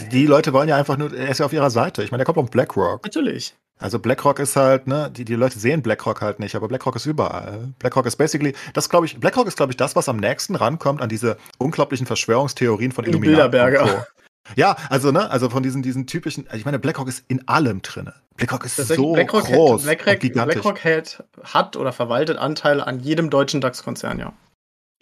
Die, 0.00 0.08
die 0.08 0.26
Leute 0.26 0.52
wollen 0.52 0.68
ja 0.68 0.76
einfach 0.76 0.96
nur, 0.98 1.14
er 1.14 1.28
ist 1.28 1.38
ja 1.38 1.46
auf 1.46 1.52
ihrer 1.52 1.70
Seite. 1.70 2.02
Ich 2.02 2.10
meine, 2.10 2.24
der 2.24 2.26
kommt 2.26 2.36
von 2.36 2.50
BlackRock. 2.50 3.04
natürlich. 3.04 3.54
Also 3.78 3.98
BlackRock 3.98 4.38
ist 4.38 4.56
halt, 4.56 4.86
ne, 4.86 5.10
die, 5.14 5.24
die 5.24 5.34
Leute 5.34 5.58
sehen 5.58 5.82
BlackRock 5.82 6.22
halt 6.22 6.40
nicht, 6.40 6.54
aber 6.54 6.66
BlackRock 6.66 6.96
ist 6.96 7.04
überall. 7.04 7.74
BlackRock 7.78 8.06
ist 8.06 8.16
basically, 8.16 8.54
das 8.72 8.88
glaube 8.88 9.04
ich, 9.06 9.20
BlackRock 9.20 9.46
ist 9.46 9.56
glaube 9.56 9.72
ich 9.72 9.76
das, 9.76 9.94
was 9.96 10.08
am 10.08 10.16
nächsten 10.16 10.54
rankommt 10.54 11.02
an 11.02 11.10
diese 11.10 11.36
unglaublichen 11.58 12.06
Verschwörungstheorien 12.06 12.92
von 12.92 13.04
Die 13.04 13.10
Illuminaten. 13.10 13.50
Bilderberger. 13.50 13.86
Co. 13.86 14.06
Ja, 14.54 14.76
also 14.88 15.12
ne, 15.12 15.30
also 15.30 15.50
von 15.50 15.62
diesen 15.62 15.82
diesen 15.82 16.06
typischen, 16.06 16.48
ich 16.54 16.64
meine, 16.64 16.78
BlackRock 16.78 17.08
ist 17.08 17.24
in 17.28 17.46
allem 17.48 17.82
drinne. 17.82 18.14
BlackRock 18.36 18.64
ist 18.64 18.76
so 18.76 19.12
BlackRock, 19.12 19.44
groß 19.44 19.86
hat, 19.86 19.98
BlackRock. 19.98 20.32
BlackRock 20.32 20.84
hält, 20.84 21.24
hat 21.42 21.76
oder 21.76 21.92
verwaltet 21.92 22.38
Anteile 22.38 22.86
an 22.86 23.00
jedem 23.00 23.28
deutschen 23.28 23.60
DAX-Konzern, 23.60 24.18
ja. 24.18 24.32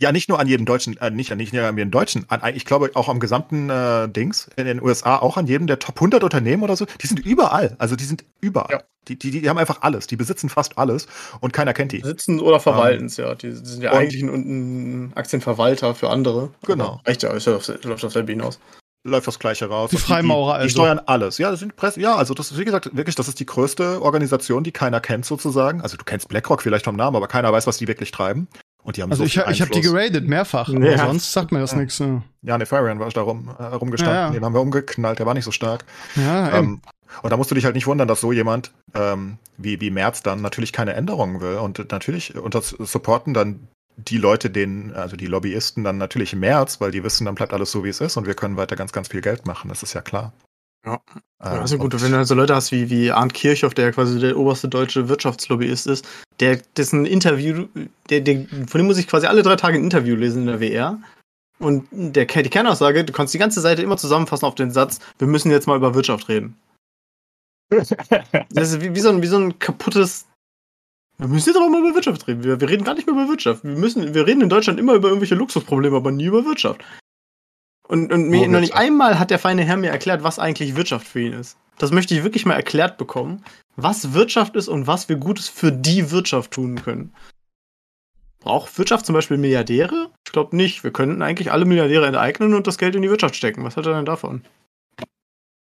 Ja, 0.01 0.11
nicht 0.11 0.29
nur 0.29 0.41
an 0.41 0.49
jedem 0.49 0.67
deutschen, 0.67 0.97
äh, 0.97 1.11
nicht, 1.11 1.35
nicht 1.37 1.53
nur 1.53 1.65
an 1.65 1.79
jedem 1.79 1.93
deutschen, 1.93 2.27
an, 2.29 2.41
ich 2.55 2.65
glaube 2.65 2.91
auch 2.95 3.09
am 3.09 3.21
gesamten 3.21 3.71
äh, 3.71 4.09
Dings 4.09 4.51
in 4.57 4.67
den 4.67 4.83
USA, 4.83 5.19
auch 5.19 5.37
an 5.37 5.47
jedem 5.47 5.69
der 5.69 5.79
Top 5.79 5.97
100 5.97 6.25
Unternehmen 6.25 6.65
oder 6.65 6.75
so. 6.77 6.85
Die 7.01 7.07
sind 7.07 7.21
überall. 7.25 7.77
Also 7.79 7.95
die 7.95 8.05
sind 8.05 8.25
überall. 8.41 8.73
Ja. 8.73 8.83
Die, 9.07 9.17
die, 9.19 9.31
die 9.31 9.49
haben 9.49 9.59
einfach 9.59 9.83
alles. 9.83 10.07
Die 10.07 10.17
besitzen 10.17 10.49
fast 10.49 10.79
alles 10.79 11.07
und 11.41 11.53
keiner 11.53 11.75
kennt 11.75 11.93
die. 11.93 12.01
Sitzen 12.01 12.41
oder 12.41 12.59
verwalten 12.59 13.07
es, 13.07 13.19
ja. 13.19 13.35
Die, 13.35 13.51
die 13.51 13.55
sind 13.55 13.83
ja 13.83 13.93
Und- 13.93 13.99
eigentlich 13.99 14.23
ein, 14.23 14.29
ein 15.09 15.13
Aktienverwalter 15.15 15.95
für 15.95 16.11
andere. 16.11 16.51
Genau. 16.67 16.85
Aber 16.85 17.03
Reicht 17.07 17.23
ja, 17.23 17.31
auf, 17.31 17.69
läuft 17.85 18.05
auf 18.05 18.13
selbe 18.13 18.33
hinaus. 18.33 18.59
Läuft 19.07 19.27
das 19.27 19.39
Gleiche 19.39 19.67
raus. 19.67 19.91
Die 19.91 19.99
Freimaurer 19.99 20.55
die, 20.55 20.57
die, 20.57 20.63
also. 20.63 20.67
die 20.67 20.71
steuern 20.73 21.01
alles. 21.05 21.37
Ja, 21.39 21.51
das 21.51 21.61
sind 21.61 21.77
Presse, 21.77 22.01
ja, 22.01 22.17
also 22.17 22.33
das 22.33 22.51
ist, 22.51 22.59
wie 22.59 22.65
gesagt, 22.65 22.97
wirklich, 22.97 23.15
das 23.15 23.29
ist 23.29 23.39
die 23.39 23.45
größte 23.47 24.01
Organisation, 24.01 24.65
die 24.65 24.73
keiner 24.73 25.01
kennt 25.01 25.27
sozusagen. 25.27 25.83
Also 25.83 25.99
du 25.99 26.05
kennst 26.05 26.29
BlackRock 26.29 26.63
vielleicht 26.63 26.87
vom 26.87 26.97
Namen, 26.97 27.15
aber 27.15 27.29
keiner 27.29 27.53
weiß, 27.53 27.67
was 27.67 27.77
die 27.77 27.87
wirklich 27.87 28.11
treiben. 28.11 28.49
Und 28.85 28.97
die 28.97 29.03
haben 29.03 29.11
Also 29.11 29.25
so 29.25 29.27
ich, 29.27 29.37
ich 29.37 29.61
habe 29.61 29.71
die 29.71 29.81
geradet, 29.81 30.29
mehrfach. 30.29 30.69
Ja. 30.69 30.77
Aber 30.77 31.07
sonst 31.09 31.33
sagt 31.33 31.51
mir 31.53 31.59
das 31.59 31.73
Ja. 31.73 31.79
nichts. 31.79 31.99
Ja, 31.99 32.23
Ja, 32.43 32.59
Nefarian 32.59 33.01
war 33.01 33.09
da 33.09 33.23
rum, 33.23 33.51
äh, 33.59 33.63
rumgestanden. 33.65 34.15
Ja, 34.15 34.27
ja. 34.27 34.31
Den 34.31 34.45
haben 34.45 34.55
wir 34.55 34.61
umgeknallt, 34.61 35.19
der 35.19 35.27
war 35.27 35.35
nicht 35.35 35.45
so 35.45 35.51
stark. 35.51 35.85
ja. 36.17 36.59
Ähm, 36.59 36.81
und 37.23 37.31
da 37.31 37.37
musst 37.37 37.51
du 37.51 37.55
dich 37.55 37.65
halt 37.65 37.77
nicht 37.77 37.87
wundern, 37.87 38.09
dass 38.09 38.21
so 38.21 38.33
jemand 38.33 38.73
ähm, 38.95 39.39
wie, 39.57 39.81
wie 39.81 39.91
Merz 39.91 40.23
dann 40.23 40.41
natürlich 40.43 40.73
keine 40.73 40.95
Änderungen 40.95 41.41
will. 41.41 41.57
Und 41.57 41.91
natürlich 41.93 42.37
unter 42.37 42.61
supporten 42.61 43.35
dann 43.35 43.69
die 43.97 44.19
Leute, 44.19 44.51
den, 44.51 44.93
also 44.93 45.17
die 45.17 45.27
Lobbyisten 45.27 45.85
dann 45.85 45.97
natürlich 45.97 46.35
Merz, 46.35 46.81
weil 46.81 46.91
die 46.91 47.05
wissen, 47.05 47.25
dann 47.25 47.37
bleibt 47.37 47.53
alles 47.53 47.71
so, 47.71 47.85
wie 47.85 47.89
es 47.89 48.01
ist 48.01 48.17
und 48.17 48.27
wir 48.27 48.35
können 48.35 48.57
weiter 48.57 48.75
ganz, 48.75 48.93
ganz 48.93 49.09
viel 49.09 49.21
Geld 49.21 49.47
machen. 49.47 49.69
Das 49.69 49.83
ist 49.85 49.93
ja 49.95 50.03
klar. 50.03 50.33
Ja. 50.85 51.01
Äh, 51.41 51.49
also 51.49 51.79
gut, 51.79 52.01
wenn 52.01 52.13
du 52.13 52.25
so 52.25 52.35
Leute 52.35 52.55
hast 52.55 52.73
wie, 52.73 52.91
wie 52.91 53.11
Arndt 53.11 53.35
Kirchhoff, 53.35 53.75
der 53.75 53.87
ja 53.87 53.93
quasi 53.93 54.19
der 54.19 54.37
oberste 54.37 54.69
deutsche 54.69 55.09
Wirtschaftslobbyist 55.09 55.87
ist, 55.87 56.07
der 56.41 56.61
dessen 56.77 57.07
Interview, 57.07 57.67
der, 58.11 58.21
der, 58.21 58.47
von 58.67 58.79
dem 58.79 58.87
muss 58.87 58.99
ich 58.99 59.09
quasi 59.09 59.27
alle 59.27 59.43
drei 59.43 59.57
Tage 59.57 59.79
ein 59.79 59.85
Interview 59.85 60.17
lesen 60.17 60.43
in 60.43 60.47
der 60.47 60.61
WR. 60.61 60.99
Und 61.59 61.87
der, 61.93 62.27
die 62.27 62.51
Kernaussage, 62.51 63.05
du 63.05 63.13
kannst 63.13 63.33
die 63.33 63.39
ganze 63.39 63.61
Seite 63.61 63.83
immer 63.83 63.97
zusammenfassen 63.97 64.45
auf 64.45 64.57
den 64.57 64.73
Satz, 64.73 64.99
wir 65.19 65.29
müssen 65.29 65.51
jetzt 65.51 65.67
mal 65.67 65.77
über 65.77 65.95
Wirtschaft 65.95 66.29
reden. 66.29 66.57
Das 68.51 68.73
ist 68.73 68.83
wie, 68.83 68.95
wie, 68.95 69.01
so, 69.01 69.09
ein, 69.09 69.23
wie 69.23 69.27
so 69.27 69.39
ein 69.39 69.59
kaputtes. 69.59 70.27
Wir 71.19 71.29
müssen 71.29 71.49
jetzt 71.49 71.57
aber 71.57 71.69
mal 71.69 71.81
über 71.81 71.95
Wirtschaft 71.95 72.27
reden. 72.27 72.45
Wir, 72.45 72.61
wir 72.61 72.69
reden 72.69 72.85
gar 72.85 72.95
nicht 72.95 73.07
mehr 73.07 73.15
über 73.15 73.29
Wirtschaft. 73.29 73.65
Wir, 73.65 73.77
müssen, 73.77 74.15
wir 74.15 74.27
reden 74.27 74.43
in 74.43 74.49
Deutschland 74.49 74.79
immer 74.79 74.95
über 74.95 75.09
irgendwelche 75.09 75.35
Luxusprobleme, 75.35 75.97
aber 75.97 76.11
nie 76.11 76.27
über 76.27 76.45
Wirtschaft. 76.45 76.85
Und, 77.87 78.13
und 78.13 78.29
mir, 78.29 78.49
noch 78.49 78.61
nicht 78.61 78.75
einmal 78.75 79.19
hat 79.19 79.31
der 79.31 79.39
feine 79.39 79.65
Herr 79.65 79.77
mir 79.77 79.91
erklärt, 79.91 80.23
was 80.23 80.39
eigentlich 80.39 80.77
Wirtschaft 80.77 81.07
für 81.07 81.21
ihn 81.21 81.33
ist. 81.35 81.59
Das 81.79 81.91
möchte 81.91 82.15
ich 82.15 82.23
wirklich 82.23 82.47
mal 82.47 82.55
erklärt 82.55 82.99
bekommen, 82.99 83.45
was 83.77 84.15
Wirtschaft 84.15 84.57
ist 84.57 84.69
und 84.69 84.87
was 84.87 85.09
wir 85.09 85.17
Gutes 85.17 85.49
für 85.49 85.73
die 85.73 86.11
Wirtschaft 86.11 86.53
tun 86.53 86.77
können. 86.77 87.13
Braucht 88.41 88.79
Wirtschaft 88.79 89.07
zum 89.07 89.15
Beispiel 89.15 89.39
Milliardäre? 89.39 90.11
Ich 90.27 90.33
glaube 90.33 90.57
nicht. 90.57 90.85
Wir 90.85 90.93
könnten 90.93 91.23
eigentlich 91.23 91.51
alle 91.51 91.65
Milliardäre 91.65 92.07
enteignen 92.07 92.55
und 92.55 92.67
das 92.67 92.79
Geld 92.79 92.95
in 92.95 93.03
die 93.03 93.11
Wirtschaft 93.11 93.37
stecken. 93.37 93.65
Was 93.65 93.77
hat 93.77 93.87
er 93.87 93.95
denn 93.95 94.05
davon? 94.05 94.43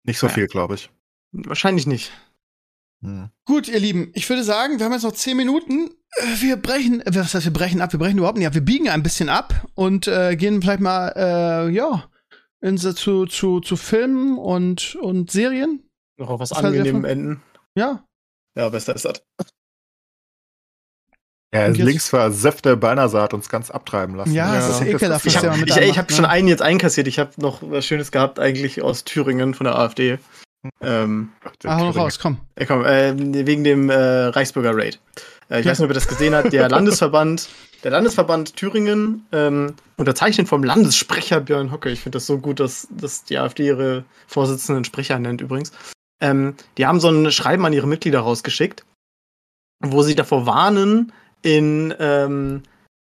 nicht 0.08 0.20
so 0.20 0.30
viel, 0.30 0.48
glaube 0.48 0.76
ich. 0.76 0.90
Wahrscheinlich 1.34 1.86
nicht. 1.86 2.12
Hm. 3.04 3.30
Gut, 3.46 3.68
ihr 3.68 3.80
Lieben, 3.80 4.12
ich 4.16 4.28
würde 4.30 4.44
sagen, 4.44 4.80
wir 4.80 4.86
haben 4.86 4.94
jetzt 4.94 5.04
noch 5.04 5.12
zehn 5.14 5.38
Minuten. 5.38 5.90
Äh, 6.18 6.42
Wir 6.42 6.56
brechen, 6.58 7.02
äh, 7.02 7.14
was 7.14 7.34
heißt, 7.34 7.46
wir 7.46 7.54
brechen 7.54 7.80
ab? 7.82 7.92
Wir 7.94 8.00
brechen 8.00 8.18
überhaupt 8.18 8.38
nicht 8.38 8.48
ab. 8.48 8.54
Wir 8.56 8.62
biegen 8.66 8.90
ein 8.90 9.04
bisschen 9.04 9.30
ab 9.30 9.68
und 9.76 10.08
äh, 10.08 10.36
gehen 10.36 10.62
vielleicht 10.62 10.80
mal, 10.80 11.10
äh, 11.16 11.70
ja, 11.70 12.10
in, 12.62 12.78
zu, 12.78 13.26
zu, 13.26 13.60
zu 13.60 13.76
Filmen 13.78 14.38
und, 14.38 14.96
und 14.96 15.30
Serien. 15.32 15.88
Noch 16.20 16.30
auf 16.32 16.40
was 16.40 16.50
Das 16.50 16.64
war 16.64 16.72
sehr 16.72 16.80
angenehm 16.82 17.02
fun- 17.02 17.06
enden. 17.10 17.44
Ja. 17.78 18.04
Ja, 18.58 18.70
besser 18.70 18.96
ist 18.96 19.06
das. 19.06 19.22
Jetzt- 21.54 21.78
links 21.78 22.10
versäfte 22.10 22.76
Beinersaat 22.76 23.34
uns 23.34 23.48
ganz 23.48 23.72
abtreiben 23.72 24.16
lassen. 24.16 24.34
Ja, 24.34 24.54
das 24.54 24.70
ist 24.70 24.82
ekelhaft, 24.88 25.26
was 25.26 25.34
Ich 25.34 25.38
habe 25.38 25.58
mit 25.58 25.70
ich, 25.70 25.78
ich 25.78 25.98
hab 25.98 26.10
ne? 26.10 26.16
schon 26.16 26.26
einen 26.26 26.48
jetzt 26.48 26.62
einkassiert. 26.62 27.08
Ich 27.08 27.20
habe 27.20 27.32
noch 27.38 27.62
was 27.62 27.86
Schönes 27.86 28.12
gehabt, 28.12 28.40
eigentlich 28.40 28.82
aus 28.82 29.06
Thüringen 29.06 29.54
von 29.54 29.64
der 29.66 29.76
AfD. 29.78 30.20
Ähm, 30.82 31.32
Ah, 31.66 31.78
hau 31.78 31.86
noch 31.86 31.96
raus, 31.96 32.20
komm. 32.20 32.38
ja, 32.60 32.66
komm, 32.66 32.84
äh, 32.86 33.14
wegen 33.46 33.64
dem 33.64 33.90
äh, 33.90 33.96
Reichsbürger 33.96 34.76
Raid. 34.76 35.00
Äh, 35.50 35.60
ich 35.60 35.66
Ja. 35.66 35.72
weiß 35.72 35.80
nicht, 35.80 35.86
ob 35.86 35.92
ihr 35.92 35.96
das 35.96 36.08
gesehen 36.08 36.36
habt. 36.36 36.52
Der 36.52 36.68
Landesverband, 36.70 37.48
der 37.84 37.92
Landesverband 37.92 38.56
Thüringen, 38.56 39.26
ähm, 39.32 39.76
unterzeichnet 39.98 40.48
vom 40.48 40.64
Landessprecher 40.64 41.40
Björn 41.42 41.72
Hocke. 41.72 41.90
Ich 41.90 42.02
finde 42.02 42.18
das 42.18 42.26
so 42.26 42.38
gut, 42.40 42.60
dass, 42.60 42.88
dass 42.92 43.24
die 43.24 43.38
AfD 43.38 43.68
ihre 43.68 44.04
Vorsitzenden 44.28 44.84
Sprecher 44.84 45.18
nennt 45.20 45.42
übrigens. 45.42 45.72
Ähm, 46.22 46.56
die 46.78 46.86
haben 46.86 47.00
so 47.00 47.10
ein 47.10 47.32
Schreiben 47.32 47.66
an 47.66 47.74
ihre 47.74 47.88
Mitglieder 47.88 48.20
rausgeschickt, 48.22 48.84
wo 49.84 50.02
sie 50.02 50.16
davor 50.16 50.46
warnen, 50.48 51.14
in 51.44 51.94
ähm, 52.00 52.64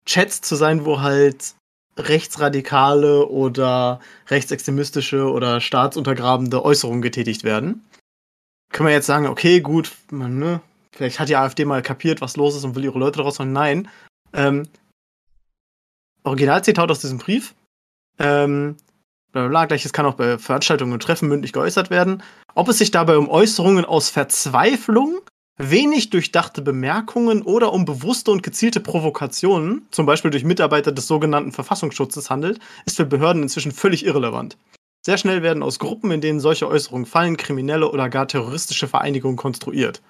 Chats 0.05 0.41
zu 0.41 0.55
sein, 0.55 0.85
wo 0.85 0.99
halt 1.01 1.53
rechtsradikale 1.97 3.27
oder 3.27 3.99
rechtsextremistische 4.29 5.29
oder 5.31 5.61
staatsuntergrabende 5.61 6.63
Äußerungen 6.63 7.01
getätigt 7.01 7.43
werden. 7.43 7.85
Können 8.71 8.87
wir 8.87 8.93
jetzt 8.93 9.07
sagen, 9.07 9.27
okay, 9.27 9.61
gut, 9.61 9.91
man, 10.11 10.37
ne, 10.37 10.61
vielleicht 10.91 11.19
hat 11.19 11.29
die 11.29 11.35
AfD 11.35 11.65
mal 11.65 11.81
kapiert, 11.81 12.21
was 12.21 12.37
los 12.37 12.55
ist 12.55 12.63
und 12.63 12.75
will 12.75 12.83
ihre 12.83 12.99
Leute 12.99 13.17
daraus 13.17 13.39
holen. 13.39 13.53
Nein. 13.53 13.87
Ähm, 14.33 14.67
Originalzitat 16.23 16.91
aus 16.91 16.99
diesem 16.99 17.17
Brief. 17.17 17.55
Ähm, 18.19 18.75
gleiches 19.31 19.93
kann 19.93 20.05
auch 20.05 20.15
bei 20.15 20.37
Veranstaltungen 20.37 20.93
und 20.93 21.03
Treffen 21.03 21.29
mündlich 21.29 21.53
geäußert 21.53 21.89
werden. 21.89 22.23
Ob 22.55 22.67
es 22.69 22.79
sich 22.79 22.91
dabei 22.91 23.17
um 23.17 23.29
Äußerungen 23.29 23.85
aus 23.85 24.09
Verzweiflung, 24.09 25.21
wenig 25.57 26.09
durchdachte 26.09 26.61
Bemerkungen 26.61 27.41
oder 27.41 27.73
um 27.73 27.85
bewusste 27.85 28.31
und 28.31 28.43
gezielte 28.43 28.79
Provokationen, 28.79 29.87
zum 29.91 30.05
Beispiel 30.05 30.31
durch 30.31 30.43
Mitarbeiter 30.43 30.91
des 30.91 31.07
sogenannten 31.07 31.51
Verfassungsschutzes 31.51 32.29
handelt, 32.29 32.59
ist 32.85 32.97
für 32.97 33.05
Behörden 33.05 33.43
inzwischen 33.43 33.71
völlig 33.71 34.05
irrelevant. 34.05 34.57
Sehr 35.05 35.17
schnell 35.17 35.41
werden 35.41 35.63
aus 35.63 35.79
Gruppen, 35.79 36.11
in 36.11 36.21
denen 36.21 36.39
solche 36.39 36.67
Äußerungen 36.67 37.05
fallen, 37.05 37.37
kriminelle 37.37 37.89
oder 37.89 38.09
gar 38.09 38.27
terroristische 38.27 38.87
Vereinigungen 38.87 39.37
konstruiert. 39.37 40.01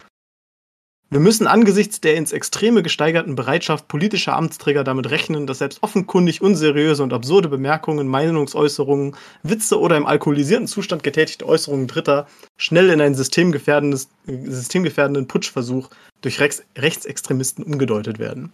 Wir 1.09 1.21
müssen 1.21 1.47
angesichts 1.47 2.01
der 2.01 2.15
ins 2.15 2.34
Extreme 2.34 2.84
gesteigerten 2.84 3.35
Bereitschaft 3.35 3.88
politischer 3.88 4.35
Amtsträger 4.35 4.84
damit 4.84 5.09
rechnen, 5.09 5.47
dass 5.47 5.59
selbst 5.59 5.81
offenkundig 5.81 6.41
unseriöse 6.41 7.01
und 7.01 7.13
absurde 7.13 7.47
Bemerkungen, 7.47 8.09
Meinungsäußerungen, 8.09 9.15
Witze 9.41 9.79
oder 9.79 9.95
im 9.95 10.05
alkoholisierten 10.05 10.67
Zustand 10.67 11.03
getätigte 11.03 11.47
Äußerungen 11.47 11.88
Dritter 11.88 12.27
schnell 12.57 12.89
in 12.89 12.99
einen 12.99 13.15
systemgefährdenden 13.15 15.27
Putschversuch 15.27 15.89
durch 16.19 16.41
Rechts, 16.41 16.63
Rechtsextremisten 16.77 17.63
umgedeutet 17.63 18.19
werden. 18.19 18.51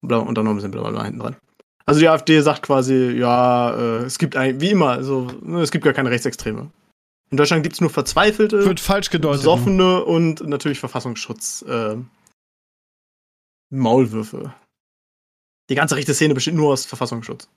Bla, 0.00 0.18
und 0.18 0.38
dann 0.38 0.46
noch 0.46 0.52
ein 0.52 0.56
bisschen 0.56 0.72
hinten 0.72 1.18
dran. 1.18 1.36
Also 1.84 2.00
die 2.00 2.08
AfD 2.08 2.40
sagt 2.40 2.62
quasi, 2.62 3.16
ja, 3.18 3.76
äh, 3.76 4.04
es 4.04 4.18
gibt 4.18 4.34
ein, 4.34 4.62
wie 4.62 4.70
immer, 4.70 4.92
also 4.92 5.28
es 5.60 5.70
gibt 5.70 5.84
gar 5.84 5.92
keine 5.92 6.10
Rechtsextreme. 6.10 6.70
In 7.30 7.36
Deutschland 7.36 7.62
gibt 7.62 7.74
es 7.74 7.80
nur 7.80 7.90
Verzweifelte, 7.90 8.64
Wird 8.64 8.80
falsch 8.80 9.10
gedeutet. 9.10 9.40
besoffene 9.40 10.04
und 10.04 10.46
natürlich 10.46 10.78
Verfassungsschutz 10.78 11.62
äh, 11.68 11.96
Maulwürfe. 13.70 14.54
Die 15.68 15.74
ganze 15.74 15.96
rechte 15.96 16.14
Szene 16.14 16.34
besteht 16.34 16.54
nur 16.54 16.72
aus 16.72 16.86
Verfassungsschutz. 16.86 17.48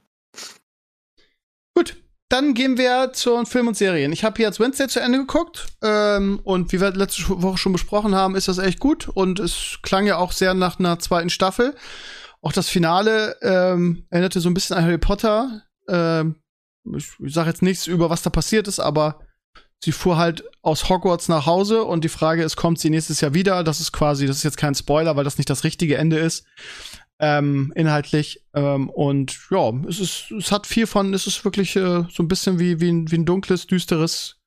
Gut. 1.75 1.95
dann 2.29 2.53
gehen 2.53 2.77
wir 2.77 3.11
zu 3.13 3.43
Filmen 3.45 3.69
und 3.69 3.77
Serien. 3.77 4.11
Ich 4.11 4.23
habe 4.23 4.37
hier 4.37 4.47
jetzt 4.47 4.59
Wednesday 4.59 4.87
zu 4.87 4.99
Ende 4.99 5.19
geguckt 5.19 5.67
ähm, 5.81 6.39
und 6.43 6.71
wie 6.71 6.81
wir 6.81 6.91
letzte 6.91 7.23
Woche 7.41 7.57
schon 7.57 7.71
besprochen 7.71 8.13
haben, 8.15 8.35
ist 8.35 8.47
das 8.47 8.57
echt 8.57 8.79
gut 8.79 9.07
und 9.07 9.39
es 9.39 9.79
klang 9.83 10.05
ja 10.05 10.17
auch 10.17 10.31
sehr 10.31 10.53
nach 10.53 10.79
einer 10.79 10.99
zweiten 10.99 11.29
Staffel. 11.29 11.75
Auch 12.41 12.51
das 12.51 12.69
Finale 12.69 13.35
ähm, 13.41 14.05
erinnerte 14.09 14.39
so 14.41 14.49
ein 14.49 14.53
bisschen 14.53 14.75
an 14.77 14.83
Harry 14.83 14.97
Potter. 14.97 15.63
Ähm, 15.87 16.35
ich, 16.95 17.07
ich 17.19 17.33
sage 17.33 17.49
jetzt 17.49 17.61
nichts 17.61 17.87
über 17.87 18.09
was 18.09 18.21
da 18.21 18.29
passiert 18.29 18.67
ist, 18.67 18.79
aber 18.79 19.21
sie 19.83 19.91
fuhr 19.91 20.17
halt 20.17 20.43
aus 20.61 20.89
Hogwarts 20.89 21.27
nach 21.29 21.45
Hause 21.45 21.83
und 21.83 22.03
die 22.03 22.09
Frage 22.09 22.43
ist, 22.43 22.55
kommt 22.55 22.79
sie 22.79 22.89
nächstes 22.89 23.21
Jahr 23.21 23.33
wieder? 23.33 23.63
Das 23.63 23.79
ist 23.79 23.91
quasi, 23.91 24.27
das 24.27 24.37
ist 24.37 24.43
jetzt 24.43 24.57
kein 24.57 24.75
Spoiler, 24.75 25.15
weil 25.15 25.23
das 25.23 25.37
nicht 25.37 25.49
das 25.49 25.63
richtige 25.63 25.97
Ende 25.97 26.17
ist 26.17 26.45
ähm, 27.19 27.71
inhaltlich. 27.75 28.43
Ähm, 28.53 28.89
und 28.89 29.37
ja, 29.51 29.71
es 29.87 29.99
ist, 29.99 30.31
es 30.31 30.51
hat 30.51 30.65
viel 30.65 30.87
von, 30.87 31.13
es 31.13 31.27
ist 31.27 31.43
wirklich 31.43 31.75
äh, 31.75 32.03
so 32.09 32.23
ein 32.23 32.27
bisschen 32.27 32.59
wie, 32.59 32.79
wie, 32.79 32.91
ein, 32.91 33.11
wie 33.11 33.17
ein 33.17 33.25
dunkles, 33.25 33.67
düsteres 33.67 34.37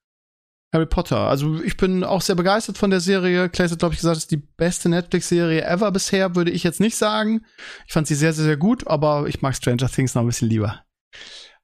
Harry 0.73 0.87
Potter. 0.87 1.19
Also 1.19 1.63
ich 1.63 1.77
bin 1.77 2.03
auch 2.03 2.23
sehr 2.23 2.35
begeistert 2.35 2.79
von 2.79 2.91
der 2.91 3.01
Serie. 3.01 3.51
Clay 3.51 3.69
hat, 3.69 3.79
glaube 3.79 3.95
ich, 3.95 4.01
gesagt, 4.01 4.17
es 4.17 4.25
ist 4.25 4.31
die 4.31 4.39
beste 4.39 4.89
Netflix-Serie 4.89 5.65
ever 5.65 5.93
bisher, 5.93 6.35
würde 6.35 6.51
ich 6.51 6.63
jetzt 6.63 6.81
nicht 6.81 6.97
sagen. 6.97 7.45
Ich 7.87 7.93
fand 7.93 8.07
sie 8.07 8.15
sehr, 8.15 8.33
sehr, 8.33 8.47
sehr 8.47 8.57
gut, 8.57 8.87
aber 8.87 9.27
ich 9.29 9.43
mag 9.43 9.55
Stranger 9.55 9.89
Things 9.89 10.15
noch 10.15 10.23
ein 10.23 10.29
bisschen 10.29 10.49
lieber. 10.49 10.83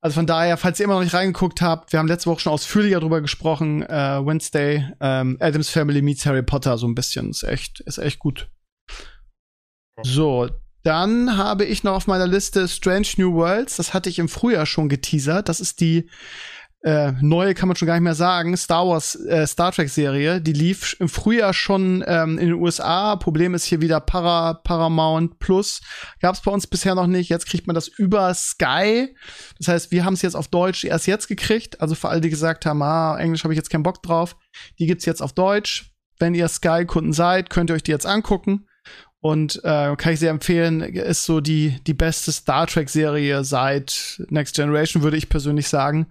Also 0.01 0.15
von 0.15 0.27
daher, 0.27 0.57
falls 0.57 0.79
ihr 0.79 0.85
immer 0.85 0.95
noch 0.95 1.03
nicht 1.03 1.15
reingeguckt 1.15 1.61
habt, 1.61 1.93
wir 1.93 1.99
haben 1.99 2.07
letzte 2.07 2.31
Woche 2.31 2.41
schon 2.41 2.53
ausführlicher 2.53 3.01
drüber 3.01 3.21
gesprochen. 3.21 3.83
Äh, 3.83 4.25
Wednesday, 4.25 4.87
ähm, 5.01 5.37
Adams 5.41 5.71
Family 5.71 6.03
meets 6.03 6.25
Harry 6.25 6.43
Potter 6.43 6.79
so 6.79 6.87
ein 6.87 6.95
bisschen. 6.95 7.31
Ist 7.31 7.43
echt, 7.43 7.81
ist 7.81 7.99
echt 7.99 8.21
gut. 8.21 8.49
So, 10.03 10.49
dann 10.85 11.37
habe 11.37 11.65
ich 11.65 11.83
noch 11.83 11.95
auf 11.95 12.07
meiner 12.07 12.29
Liste 12.29 12.69
Strange 12.69 13.09
New 13.17 13.35
Worlds. 13.35 13.77
Das 13.77 13.93
hatte 13.93 14.09
ich 14.09 14.21
im 14.21 14.29
Frühjahr 14.29 14.67
schon 14.67 14.89
geteasert. 14.89 15.49
Das 15.49 15.61
ist 15.61 15.81
die 15.81 16.09
äh, 16.83 17.13
neue, 17.21 17.55
kann 17.55 17.67
man 17.67 17.77
schon 17.77 17.87
gar 17.87 17.95
nicht 17.95 18.05
mehr 18.05 18.15
sagen, 18.15 18.57
Star 18.57 18.87
Wars, 18.87 19.17
äh, 19.17 19.47
Star 19.47 19.73
Trek 19.73 19.89
Serie. 19.89 20.41
Die 20.41 20.53
lief 20.53 20.97
im 21.01 21.09
Frühjahr 21.09 21.53
schon 21.53 22.05
ähm, 22.07 22.39
in 22.39 22.47
den 22.47 22.55
USA. 22.55 23.17
Problem 23.17 23.55
ist 23.55 23.65
hier 23.65 23.81
wieder 23.81 23.99
Para, 24.01 24.55
Paramount 24.55 25.41
Plus. 25.41 25.81
Gab 26.21 26.37
es 26.37 26.41
bei 26.41 26.53
uns 26.53 26.69
bisher 26.69 26.95
noch 26.95 27.09
nicht. 27.09 27.31
Jetzt 27.31 27.47
kriegt 27.47 27.67
man 27.67 27.75
das 27.75 27.89
über 27.89 28.33
Sky. 28.33 29.15
Das 29.59 29.69
heißt, 29.69 29.91
wir 29.91 30.05
haben 30.05 30.15
es 30.15 30.23
jetzt 30.23 30.37
auf 30.37 30.47
Deutsch 30.47 30.85
erst 30.85 31.09
jetzt 31.09 31.27
gekriegt. 31.27 31.81
Also 31.81 31.97
für 31.97 32.11
alle, 32.11 32.21
die 32.21 32.31
gesagt 32.31 32.65
haben, 32.65 32.81
ah, 32.83 33.17
Englisch 33.19 33.43
habe 33.43 33.53
ich 33.53 33.59
jetzt 33.59 33.71
keinen 33.71 33.83
Bock 33.83 34.01
drauf. 34.03 34.37
Die 34.79 34.87
gibt's 34.87 35.05
jetzt 35.05 35.21
auf 35.21 35.33
Deutsch. 35.33 35.93
Wenn 36.21 36.35
ihr 36.35 36.49
Sky-Kunden 36.49 37.13
seid, 37.13 37.51
könnt 37.51 37.71
ihr 37.71 37.75
euch 37.75 37.83
die 37.83 37.93
jetzt 37.93 38.07
angucken. 38.07 38.67
Und 39.21 39.57
äh, 39.65 39.97
kann 39.97 40.13
ich 40.13 40.21
sehr 40.21 40.31
empfehlen, 40.31 40.81
ist 40.81 41.25
so 41.25 41.41
die, 41.41 41.81
die 41.89 41.95
beste 41.95 42.31
Star 42.31 42.69
Trek-Serie 42.69 43.43
seit 43.43 44.23
Next 44.29 44.55
Generation, 44.55 45.03
würde 45.03 45.17
ich 45.17 45.29
persönlich 45.29 45.69
sagen. 45.69 46.07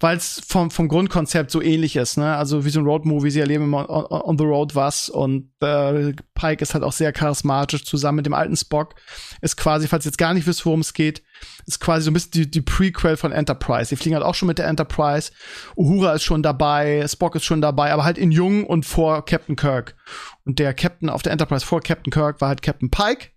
Weil 0.00 0.16
es 0.16 0.42
vom, 0.48 0.72
vom 0.72 0.88
Grundkonzept 0.88 1.52
so 1.52 1.62
ähnlich 1.62 1.94
ist, 1.94 2.16
ne? 2.16 2.36
Also 2.36 2.64
wie 2.64 2.70
so 2.70 2.80
ein 2.80 2.86
Roadmovie, 2.86 3.30
sie 3.30 3.38
erleben 3.38 3.64
immer 3.64 3.88
on, 3.88 4.04
on 4.22 4.38
the 4.38 4.44
road 4.44 4.74
was 4.74 5.08
und 5.08 5.48
äh, 5.60 6.12
Pike 6.34 6.62
ist 6.62 6.74
halt 6.74 6.82
auch 6.82 6.92
sehr 6.92 7.12
charismatisch 7.12 7.84
zusammen 7.84 8.16
mit 8.16 8.26
dem 8.26 8.34
alten 8.34 8.56
Spock. 8.56 8.96
Ist 9.40 9.56
quasi, 9.56 9.86
falls 9.86 10.04
ihr 10.04 10.10
jetzt 10.10 10.18
gar 10.18 10.34
nicht 10.34 10.48
wisst, 10.48 10.66
worum 10.66 10.80
es 10.80 10.92
geht, 10.92 11.22
ist 11.66 11.80
quasi 11.80 12.04
so 12.04 12.10
ein 12.10 12.14
bisschen 12.14 12.32
die, 12.32 12.50
die 12.50 12.60
Prequel 12.60 13.16
von 13.16 13.32
Enterprise. 13.32 13.88
Die 13.88 13.96
fliegen 13.96 14.14
halt 14.14 14.24
auch 14.24 14.34
schon 14.34 14.48
mit 14.48 14.58
der 14.58 14.66
Enterprise. 14.66 15.32
Uhura 15.76 16.14
ist 16.14 16.24
schon 16.24 16.42
dabei, 16.42 17.06
Spock 17.08 17.36
ist 17.36 17.44
schon 17.44 17.60
dabei, 17.60 17.92
aber 17.92 18.04
halt 18.04 18.18
in 18.18 18.30
jung 18.32 18.64
und 18.64 18.86
vor 18.86 19.24
Captain 19.24 19.56
Kirk. 19.56 19.96
Und 20.44 20.58
der 20.58 20.74
Captain 20.74 21.08
auf 21.08 21.22
der 21.22 21.32
Enterprise 21.32 21.64
vor 21.64 21.80
Captain 21.80 22.12
Kirk 22.12 22.40
war 22.40 22.48
halt 22.48 22.62
Captain 22.62 22.90
Pike. 22.90 23.30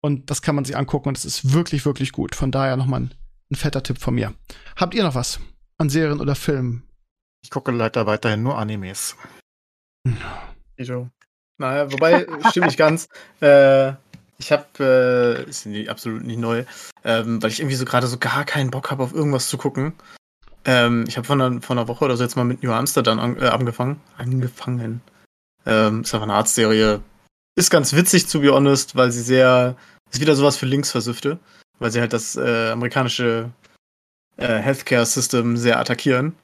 Und 0.00 0.30
das 0.30 0.42
kann 0.42 0.56
man 0.56 0.64
sich 0.64 0.76
angucken 0.76 1.08
und 1.08 1.18
es 1.18 1.24
ist 1.24 1.52
wirklich, 1.52 1.86
wirklich 1.86 2.12
gut. 2.12 2.34
Von 2.34 2.50
daher 2.50 2.76
nochmal 2.76 3.02
ein, 3.02 3.14
ein 3.52 3.56
fetter 3.56 3.82
Tipp 3.82 3.98
von 3.98 4.14
mir. 4.14 4.34
Habt 4.76 4.94
ihr 4.94 5.04
noch 5.04 5.14
was 5.14 5.38
an 5.78 5.90
Serien 5.90 6.20
oder 6.20 6.34
Filmen? 6.34 6.88
Ich 7.44 7.50
gucke 7.50 7.70
leider 7.70 8.06
weiterhin 8.06 8.42
nur 8.42 8.58
Animes. 8.58 9.16
Hm. 10.06 10.16
Naja, 11.58 11.92
wobei, 11.92 12.26
stimmt 12.50 12.66
nicht 12.66 12.78
ganz. 12.78 13.08
Äh, 13.40 13.92
ich 14.42 14.50
habe, 14.50 14.66
äh, 15.46 15.48
ist 15.48 15.66
nie, 15.66 15.88
absolut 15.88 16.24
nicht 16.24 16.38
neu, 16.38 16.64
ähm, 17.04 17.40
weil 17.40 17.50
ich 17.50 17.60
irgendwie 17.60 17.76
so 17.76 17.84
gerade 17.84 18.08
so 18.08 18.18
gar 18.18 18.44
keinen 18.44 18.70
Bock 18.70 18.90
habe, 18.90 19.02
auf 19.04 19.14
irgendwas 19.14 19.48
zu 19.48 19.56
gucken. 19.56 19.94
Ähm, 20.64 21.04
ich 21.06 21.16
habe 21.16 21.26
von, 21.26 21.40
einer, 21.40 21.62
von 21.62 21.78
einer 21.78 21.86
Woche 21.86 22.04
oder 22.04 22.16
so 22.16 22.24
jetzt 22.24 22.36
mal 22.36 22.44
mit 22.44 22.62
New 22.62 22.72
Amsterdam 22.72 23.20
an, 23.20 23.40
äh, 23.40 23.46
angefangen. 23.46 24.00
Angefangen. 24.18 25.00
Ähm, 25.64 26.02
ist 26.02 26.12
einfach 26.12 26.24
eine 26.24 26.34
Arztserie. 26.34 27.00
Ist 27.54 27.70
ganz 27.70 27.92
witzig, 27.92 28.26
to 28.26 28.40
be 28.40 28.52
honest, 28.52 28.96
weil 28.96 29.12
sie 29.12 29.22
sehr, 29.22 29.76
ist 30.10 30.20
wieder 30.20 30.34
sowas 30.34 30.56
für 30.56 30.66
Linksversüfte, 30.66 31.38
weil 31.78 31.92
sie 31.92 32.00
halt 32.00 32.12
das 32.12 32.36
äh, 32.36 32.70
amerikanische 32.70 33.50
äh, 34.38 34.58
Healthcare-System 34.58 35.56
sehr 35.56 35.78
attackieren. 35.78 36.34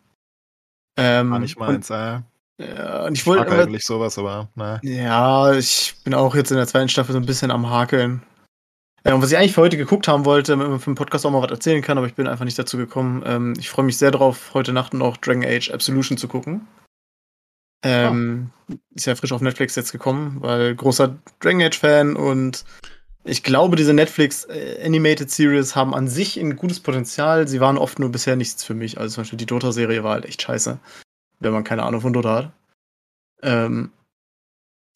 Ähm, 0.97 1.31
War 1.31 1.39
nicht 1.41 1.59
meins, 1.59 1.91
und, 1.91 1.97
äh. 1.97 2.21
Ja, 2.59 3.07
und 3.07 3.15
ich, 3.15 3.21
Ich 3.21 3.27
wollte 3.27 3.49
mag 3.51 3.61
eigentlich 3.61 3.85
sowas, 3.85 4.19
aber 4.19 4.49
ne. 4.55 4.81
Ja, 4.83 5.53
ich 5.55 5.95
bin 6.05 6.15
auch 6.15 6.35
jetzt 6.35 6.51
in 6.51 6.57
der 6.57 6.67
zweiten 6.67 6.89
Staffel 6.89 7.13
so 7.13 7.19
ein 7.19 7.27
bisschen 7.27 7.51
am 7.51 7.71
Hakeln. 7.71 8.23
Ja, 9.05 9.15
und 9.15 9.23
was 9.23 9.31
ich 9.31 9.39
eigentlich 9.39 9.55
für 9.55 9.61
heute 9.61 9.77
geguckt 9.77 10.09
haben 10.09 10.25
wollte, 10.25 10.53
damit 10.53 10.69
man 10.69 10.81
für 10.81 10.91
den 10.91 10.97
Podcast 10.97 11.25
auch 11.25 11.31
mal 11.31 11.43
was 11.43 11.51
erzählen 11.51 11.83
kann, 11.83 11.99
aber 11.99 12.09
ich 12.09 12.15
bin 12.15 12.27
einfach 12.27 12.45
nicht 12.45 12.59
dazu 12.59 12.77
gekommen. 12.77 13.23
Ähm, 13.25 13.55
ich 13.59 13.71
freue 13.71 13.85
mich 13.85 13.97
sehr 13.97 14.11
drauf, 14.11 14.51
heute 14.55 14.73
Nacht 14.73 14.93
noch 14.93 15.17
Dragon 15.17 15.45
Age 15.45 15.71
Absolution 15.71 16.19
zu 16.19 16.27
gucken. 16.27 16.67
Ähm, 17.85 18.51
Ist 18.95 19.07
ja 19.07 19.15
frisch 19.15 19.33
auf 19.33 19.41
Netflix 19.41 19.77
jetzt 19.77 19.93
gekommen, 19.93 20.39
weil 20.41 20.75
großer 20.75 21.17
Dragon 21.39 21.63
Age-Fan 21.63 22.17
und 22.17 22.65
ich 23.23 23.45
glaube, 23.45 23.77
diese 23.77 23.95
Netflix 23.95 24.45
äh, 24.47 24.83
Animated 24.85 25.31
Series 25.31 25.77
haben 25.77 25.95
an 25.95 26.09
sich 26.09 26.37
ein 26.39 26.57
gutes 26.57 26.81
Potenzial. 26.81 27.47
Sie 27.47 27.61
waren 27.61 27.79
oft 27.79 27.99
nur 27.99 28.11
bisher 28.11 28.37
nichts 28.37 28.65
für 28.65 28.75
mich. 28.75 28.99
Also 28.99 29.15
zum 29.15 29.23
Beispiel 29.23 29.37
die 29.37 29.47
Dota-Serie 29.47 30.03
war 30.03 30.15
halt 30.15 30.25
echt 30.25 30.43
scheiße, 30.43 30.79
wenn 31.41 31.53
man 31.53 31.65
keine 31.65 31.83
Ahnung 31.83 32.01
von 32.01 32.13
Dota 32.13 32.35
hat. 32.35 32.53
Ähm, 33.43 33.93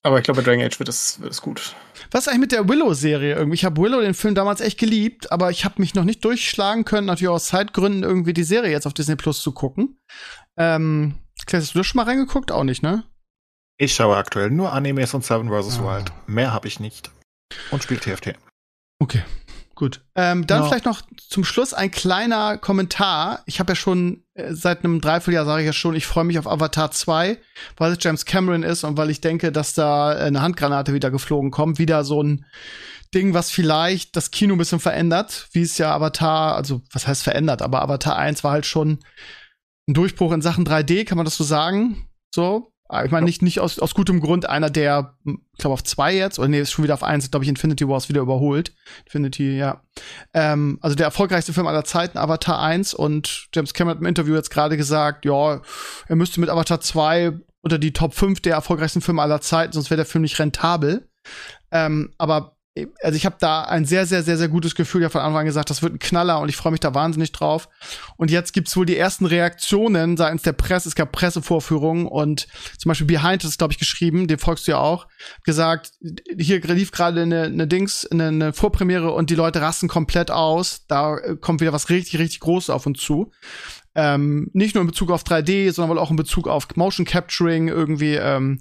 aber 0.05 0.19
ich 0.19 0.25
glaube, 0.25 0.43
bei 0.43 0.45
Dragon 0.45 0.65
Age 0.65 0.79
wird 0.81 0.89
es 0.89 1.21
wird 1.21 1.31
es 1.31 1.41
gut. 1.41 1.77
Was 2.11 2.23
ist 2.23 2.29
eigentlich 2.29 2.41
mit 2.41 2.53
der 2.53 2.69
Willow-Serie 2.69 3.37
irgendwie? 3.37 3.55
Ich 3.55 3.65
habe 3.65 3.81
Willow 3.81 4.01
den 4.01 4.15
Film 4.15 4.35
damals 4.35 4.61
echt 4.61 4.79
geliebt, 4.79 5.31
aber 5.31 5.51
ich 5.51 5.65
habe 5.65 5.81
mich 5.81 5.95
noch 5.95 6.05
nicht 6.05 6.25
durchschlagen 6.25 6.85
können, 6.85 7.07
natürlich 7.07 7.29
aus 7.29 7.47
Zeitgründen 7.47 8.03
irgendwie 8.03 8.33
die 8.33 8.43
Serie 8.43 8.73
jetzt 8.73 8.87
auf 8.87 8.95
Disney 8.95 9.15
Plus 9.15 9.41
zu 9.41 9.53
gucken. 9.53 10.01
Ähm, 10.57 11.15
Klaas, 11.47 11.65
hast 11.65 11.75
du 11.75 11.79
das 11.79 11.87
schon 11.87 11.99
mal 11.99 12.05
reingeguckt? 12.05 12.51
Auch 12.51 12.65
nicht, 12.65 12.83
ne? 12.83 13.05
Ich 13.79 13.95
schaue 13.95 14.17
aktuell 14.17 14.51
nur 14.51 14.73
Animes 14.73 15.15
und 15.15 15.25
Seven 15.25 15.49
vs. 15.49 15.79
Ah. 15.79 15.99
Wild. 15.99 16.13
Mehr 16.27 16.53
habe 16.53 16.67
ich 16.67 16.81
nicht. 16.81 17.11
Und 17.71 17.83
spiele 17.83 18.01
TFT. 18.01 18.35
Okay, 18.99 19.23
gut. 19.83 20.05
Ähm, 20.15 20.47
dann 20.47 20.63
Ja. 20.63 20.69
vielleicht 20.69 20.85
noch 20.85 21.03
zum 21.17 21.43
Schluss 21.45 21.75
ein 21.75 21.91
kleiner 21.91 22.57
Kommentar. 22.57 23.43
Ich 23.47 23.59
habe 23.59 23.73
ja 23.73 23.75
schon 23.77 24.23
äh, 24.35 24.55
seit 24.55 24.85
einem 24.85 25.01
Dreivierteljahr 25.01 25.45
sage 25.45 25.63
ich 25.63 25.67
ja 25.67 25.73
schon, 25.73 25.97
ich 25.97 26.07
freue 26.07 26.23
mich 26.25 26.39
auf 26.39 26.47
Avatar 26.47 26.93
2, 26.93 27.37
weil 27.77 27.93
es 27.93 27.99
James 28.01 28.25
Cameron 28.25 28.63
ist 28.63 28.85
und 28.85 28.97
weil 28.97 29.11
ich 29.11 29.21
denke, 29.21 29.51
dass 29.51 29.75
da 29.75 30.15
äh, 30.15 30.23
eine 30.23 30.41
Handgranate 30.41 30.95
wieder 30.95 31.11
geflogen 31.11 31.51
kommt. 31.51 31.79
Wieder 31.81 32.05
so 32.05 32.23
ein 32.23 32.47
Ding, 33.13 33.35
was 33.35 33.51
vielleicht 33.51 34.15
das 34.17 34.31
Kino 34.31 34.55
ein 34.55 34.59
bisschen 34.59 34.81
verändert, 34.81 35.49
wie 35.53 35.63
es 35.63 35.77
ja 35.79 35.93
Avatar, 35.95 36.55
also 36.55 36.81
was 36.93 37.07
heißt 37.09 37.23
verändert, 37.25 37.61
aber 37.61 37.83
Avatar 37.83 38.17
1 38.17 38.45
war 38.45 38.53
halt 38.53 38.67
schon 38.67 39.01
ein 39.89 39.95
Durchbruch 39.95 40.33
in 40.33 40.43
Sachen 40.43 40.65
3D, 40.65 41.05
kann 41.05 41.17
man 41.19 41.25
das 41.25 41.37
so 41.37 41.45
sagen? 41.45 42.09
So. 42.35 42.72
Ich 43.05 43.11
meine, 43.11 43.25
nicht, 43.25 43.41
nicht 43.41 43.61
aus, 43.61 43.79
aus 43.79 43.95
gutem 43.95 44.21
Grund 44.21 44.49
einer 44.49 44.69
der, 44.69 45.15
ich 45.25 45.59
glaube, 45.59 45.75
auf 45.75 45.85
zwei 45.85 46.15
jetzt, 46.15 46.39
oder 46.39 46.49
nee, 46.49 46.61
ist 46.61 46.73
schon 46.73 46.85
wieder 46.85 46.95
auf 46.95 47.03
eins, 47.03 47.31
glaube 47.31 47.45
ich, 47.45 47.49
Infinity 47.49 47.89
Wars 47.89 48.11
wieder 48.11 48.21
überholt. 48.21 48.75
Infinity, 49.07 49.57
ja. 49.57 49.81
Ähm, 50.35 50.79
also 50.83 50.95
der 50.95 51.07
erfolgreichste 51.07 51.55
Film 51.55 51.67
aller 51.67 51.85
Zeiten, 51.85 52.19
Avatar 52.19 52.61
1, 52.61 52.93
und 52.93 53.49
James 53.55 53.73
Cameron 53.73 53.97
hat 53.97 54.03
im 54.03 54.07
Interview 54.07 54.35
jetzt 54.35 54.51
gerade 54.51 54.77
gesagt, 54.77 55.25
ja, 55.25 55.63
er 56.07 56.17
müsste 56.17 56.41
mit 56.41 56.51
Avatar 56.51 56.81
2 56.81 57.33
unter 57.63 57.79
die 57.79 57.93
Top 57.93 58.15
5 58.15 58.41
der 58.41 58.55
erfolgreichsten 58.55 59.01
Filme 59.01 59.23
aller 59.23 59.41
Zeiten, 59.41 59.73
sonst 59.73 59.89
wäre 59.89 59.97
der 59.97 60.07
Film 60.07 60.23
nicht 60.23 60.39
rentabel. 60.39 61.09
Ähm, 61.71 62.13
aber 62.19 62.57
also 63.03 63.17
ich 63.17 63.27
habe 63.27 63.37
da 63.39 63.65
ein 63.65 63.85
sehr, 63.85 64.07
sehr, 64.07 64.23
sehr, 64.23 64.39
sehr 64.39 64.49
gutes 64.49 64.75
Gefühl 64.75 65.03
ja 65.03 65.11
von 65.11 65.21
Anfang 65.21 65.41
an 65.41 65.47
gesagt, 65.47 65.69
das 65.69 65.83
wird 65.83 65.93
ein 65.93 65.99
Knaller 65.99 66.41
und 66.41 66.49
ich 66.49 66.57
freue 66.57 66.73
mich 66.73 66.81
da 66.81 66.95
wahnsinnig 66.95 67.31
drauf. 67.33 67.69
Und 68.17 68.31
jetzt 68.31 68.55
gibt's 68.55 68.75
wohl 68.77 68.87
die 68.87 68.97
ersten 68.97 69.27
Reaktionen 69.27 70.17
seitens 70.17 70.43
der 70.43 70.53
Presse. 70.53 70.89
Es 70.89 70.95
gab 70.95 71.13
Pressevorführungen 71.13 72.07
und 72.07 72.49
zum 72.79 72.89
Beispiel 72.89 73.07
Behind 73.07 73.45
ist, 73.45 73.59
glaube 73.59 73.75
ich, 73.75 73.79
geschrieben, 73.79 74.27
dem 74.27 74.39
folgst 74.39 74.67
du 74.67 74.73
ja 74.73 74.79
auch, 74.79 75.07
gesagt, 75.45 75.93
hier 76.39 76.61
lief 76.63 76.93
gerade 76.93 77.23
eine, 77.23 77.43
eine 77.45 77.69
Dings, 77.69 78.07
eine, 78.07 78.29
eine 78.29 78.53
Vorpremiere 78.55 79.13
und 79.13 79.29
die 79.29 79.35
Leute 79.35 79.61
rasten 79.61 79.89
komplett 79.89 80.31
aus. 80.31 80.87
Da 80.87 81.19
äh, 81.19 81.37
kommt 81.37 81.61
wieder 81.61 81.75
was 81.75 81.91
richtig, 81.91 82.19
richtig 82.19 82.41
Großes 82.41 82.71
auf 82.71 82.87
uns 82.87 83.01
zu. 83.01 83.33
Ähm, 83.95 84.49
nicht 84.55 84.75
nur 84.75 84.83
in 84.83 84.89
Bezug 84.89 85.11
auf 85.11 85.23
3D, 85.23 85.71
sondern 85.73 85.91
wohl 85.91 86.03
auch 86.03 86.11
in 86.11 86.17
Bezug 86.17 86.49
auf 86.49 86.67
Motion 86.77 87.05
Capturing 87.05 87.69
irgendwie. 87.69 88.15
Ähm, 88.15 88.59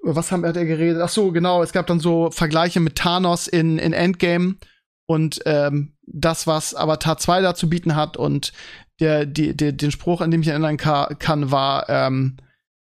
was 0.00 0.32
haben 0.32 0.42
wir 0.42 0.52
da 0.52 0.64
geredet? 0.64 1.00
Ach 1.02 1.08
so, 1.08 1.30
genau. 1.30 1.62
Es 1.62 1.72
gab 1.72 1.86
dann 1.86 2.00
so 2.00 2.30
Vergleiche 2.30 2.80
mit 2.80 2.96
Thanos 2.96 3.46
in, 3.46 3.78
in 3.78 3.92
Endgame 3.92 4.56
und 5.06 5.40
ähm, 5.46 5.94
das, 6.06 6.46
was 6.46 6.74
Avatar 6.74 7.18
2 7.18 7.42
da 7.42 7.54
zu 7.54 7.68
bieten 7.68 7.94
hat 7.94 8.16
und 8.16 8.52
der, 9.00 9.26
die, 9.26 9.56
die, 9.56 9.76
den 9.76 9.90
Spruch, 9.90 10.20
an 10.20 10.30
dem 10.30 10.42
ich 10.42 10.48
erinnern 10.48 10.76
ka 10.76 11.14
kann, 11.18 11.50
war 11.50 11.88
ähm, 11.88 12.36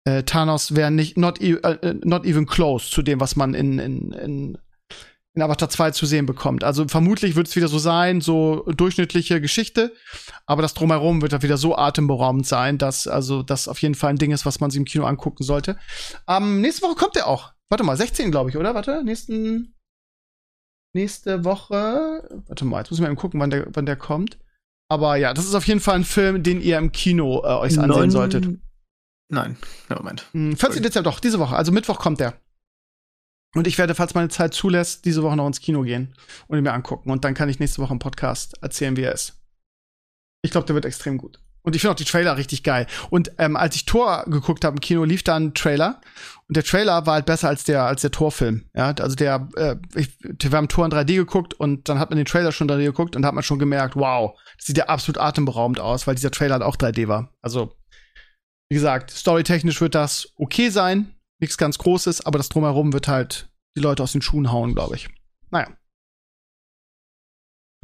äh, 0.06 0.24
Thanos 0.24 0.76
wäre 0.76 0.92
nicht 0.92 1.18
not, 1.18 1.42
e 1.42 1.54
äh, 1.54 1.96
not 2.04 2.26
even 2.26 2.46
close 2.46 2.90
zu 2.90 3.02
dem, 3.02 3.20
was 3.20 3.36
man 3.36 3.54
in, 3.54 3.80
in, 3.80 4.12
in 4.12 4.58
in 5.36 5.42
Avatar 5.42 5.70
2 5.70 5.92
zu 5.92 6.06
sehen 6.06 6.26
bekommt. 6.26 6.64
Also 6.64 6.88
vermutlich 6.88 7.36
wird 7.36 7.48
es 7.48 7.56
wieder 7.56 7.68
so 7.68 7.78
sein, 7.78 8.22
so 8.22 8.64
durchschnittliche 8.76 9.42
Geschichte, 9.42 9.94
aber 10.46 10.62
das 10.62 10.74
drumherum 10.74 11.22
wird 11.22 11.34
dann 11.34 11.42
wieder 11.44 11.58
so 11.58 11.78
atemberaubend 11.78 12.48
sein, 12.48 12.78
dass 12.78 13.06
also 13.08 13.44
das 13.44 13.68
auf 13.68 13.82
jeden 13.82 13.96
Fall 13.96 14.12
ein 14.12 14.18
Ding 14.18 14.32
ist, 14.32 14.46
was 14.46 14.60
man 14.62 14.72
sich 14.72 14.80
im 14.80 14.86
Kino 14.86 15.06
angucken 15.06 15.44
sollte. 15.44 15.78
Ähm, 16.28 16.62
nächste 16.62 16.84
Woche 16.84 16.96
kommt 16.96 17.18
er 17.18 17.28
auch. 17.28 17.52
Warte 17.70 17.84
mal, 17.84 17.98
16 17.98 18.32
glaube 18.32 18.50
ich, 18.50 18.58
oder? 18.58 18.76
Warte, 18.76 19.04
nächsten 19.04 19.76
nächste 20.94 21.44
Woche. 21.44 22.42
Warte 22.48 22.66
mal, 22.66 22.80
jetzt 22.80 22.92
muss 22.92 23.00
ich 23.00 23.02
mal 23.04 23.10
eben 23.10 23.18
gucken, 23.18 23.40
wann 23.40 23.50
der 23.50 23.68
wann 23.74 23.86
der 23.86 23.98
kommt. 23.98 24.38
Aber 24.90 25.16
ja, 25.18 25.34
das 25.34 25.46
ist 25.46 25.56
auf 25.56 25.68
jeden 25.68 25.80
Fall 25.80 25.96
ein 25.96 26.04
Film, 26.06 26.44
den 26.44 26.62
ihr 26.62 26.78
im 26.78 26.92
Kino 26.92 27.42
äh, 27.44 27.48
euch 27.48 27.78
ansehen 27.78 27.88
Neun- 27.88 28.12
solltet. 28.12 28.48
Nein, 29.30 29.58
Moment. 29.90 30.26
Hm, 30.34 30.56
14. 30.56 30.84
Dezember, 30.84 31.10
doch, 31.10 31.20
diese 31.20 31.40
Woche. 31.40 31.56
Also 31.56 31.72
Mittwoch 31.72 31.98
kommt 31.98 32.20
der. 32.20 32.40
Und 33.56 33.68
ich 33.68 33.78
werde, 33.78 33.96
falls 33.96 34.14
meine 34.14 34.30
Zeit 34.30 34.54
zulässt, 34.54 35.06
diese 35.06 35.24
Woche 35.24 35.38
noch 35.38 35.48
ins 35.48 35.62
Kino 35.62 35.82
gehen 35.82 36.14
und 36.48 36.58
ihn 36.58 36.64
mir 36.64 36.74
angucken. 36.74 37.10
Und 37.10 37.24
dann 37.24 37.34
kann 37.34 37.50
ich 37.50 37.60
nächste 37.60 37.82
Woche 37.82 37.94
im 37.94 38.00
Podcast 38.00 38.62
erzählen, 38.62 38.98
wie 38.98 39.04
er 39.04 39.14
ist. 39.14 39.42
Ich 40.42 40.52
glaube, 40.52 40.68
der 40.68 40.76
wird 40.76 40.86
extrem 40.86 41.18
gut. 41.18 41.40
Und 41.64 41.76
ich 41.76 41.82
finde 41.82 41.94
auch 41.94 41.98
die 41.98 42.06
Trailer 42.06 42.38
richtig 42.38 42.62
geil. 42.62 42.86
Und 43.10 43.32
ähm, 43.40 43.56
als 43.56 43.76
ich 43.76 43.86
Tor 43.86 44.26
geguckt 44.28 44.64
habe 44.64 44.76
im 44.76 44.82
Kino, 44.82 45.04
lief 45.04 45.24
da 45.24 45.36
ein 45.36 45.56
Trailer. 45.56 46.00
Und 46.48 46.58
der 46.58 46.64
Trailer 46.64 47.08
war 47.08 47.16
halt 47.16 47.26
besser 47.26 47.48
als 47.48 47.64
der, 47.64 47.84
als 47.86 48.02
der 48.02 48.12
Torfilm. 48.12 48.70
Ja, 48.76 48.94
also 49.00 49.16
der, 49.16 49.48
äh, 49.56 49.76
ich, 49.96 50.10
wir 50.22 50.52
haben 50.52 50.68
Tor 50.68 50.86
in 50.86 50.92
3D 50.92 51.16
geguckt 51.16 51.56
und 51.56 51.90
dann 51.90 51.98
hat 51.98 52.12
man 52.12 52.18
den 52.18 52.28
Trailer 52.28 52.52
schon 52.52 52.70
3D 52.70 52.84
geguckt 52.84 53.16
und 53.16 53.24
da 53.24 53.30
hat 53.30 53.34
man 53.34 53.44
schon 53.44 53.58
gemerkt, 53.58 53.96
wow, 53.96 54.38
das 54.58 54.68
sieht 54.68 54.78
ja 54.78 54.86
absolut 54.86 55.20
atemberaubend 55.20 55.80
aus, 55.80 56.06
weil 56.06 56.14
dieser 56.14 56.30
Trailer 56.30 56.54
halt 56.54 56.64
auch 56.64 56.76
3D 56.76 57.08
war. 57.08 57.34
Also, 57.42 57.74
wie 58.70 58.76
gesagt, 58.76 59.10
storytechnisch 59.10 59.82
wird 59.82 59.96
das 59.96 60.34
okay 60.38 60.70
sein. 60.70 61.15
Nichts 61.40 61.58
ganz 61.58 61.78
Großes, 61.78 62.26
aber 62.26 62.38
das 62.38 62.50
Drumherum 62.50 62.94
wird 62.94 63.08
halt 63.08 63.50
die 63.76 63.82
Leute 63.82 64.04
aus 64.04 64.14
den 64.14 64.22
Schuhen 64.22 64.52
hauen, 64.52 64.74
glaube 64.74 64.96
ich. 64.96 65.10
Naja. 65.52 65.68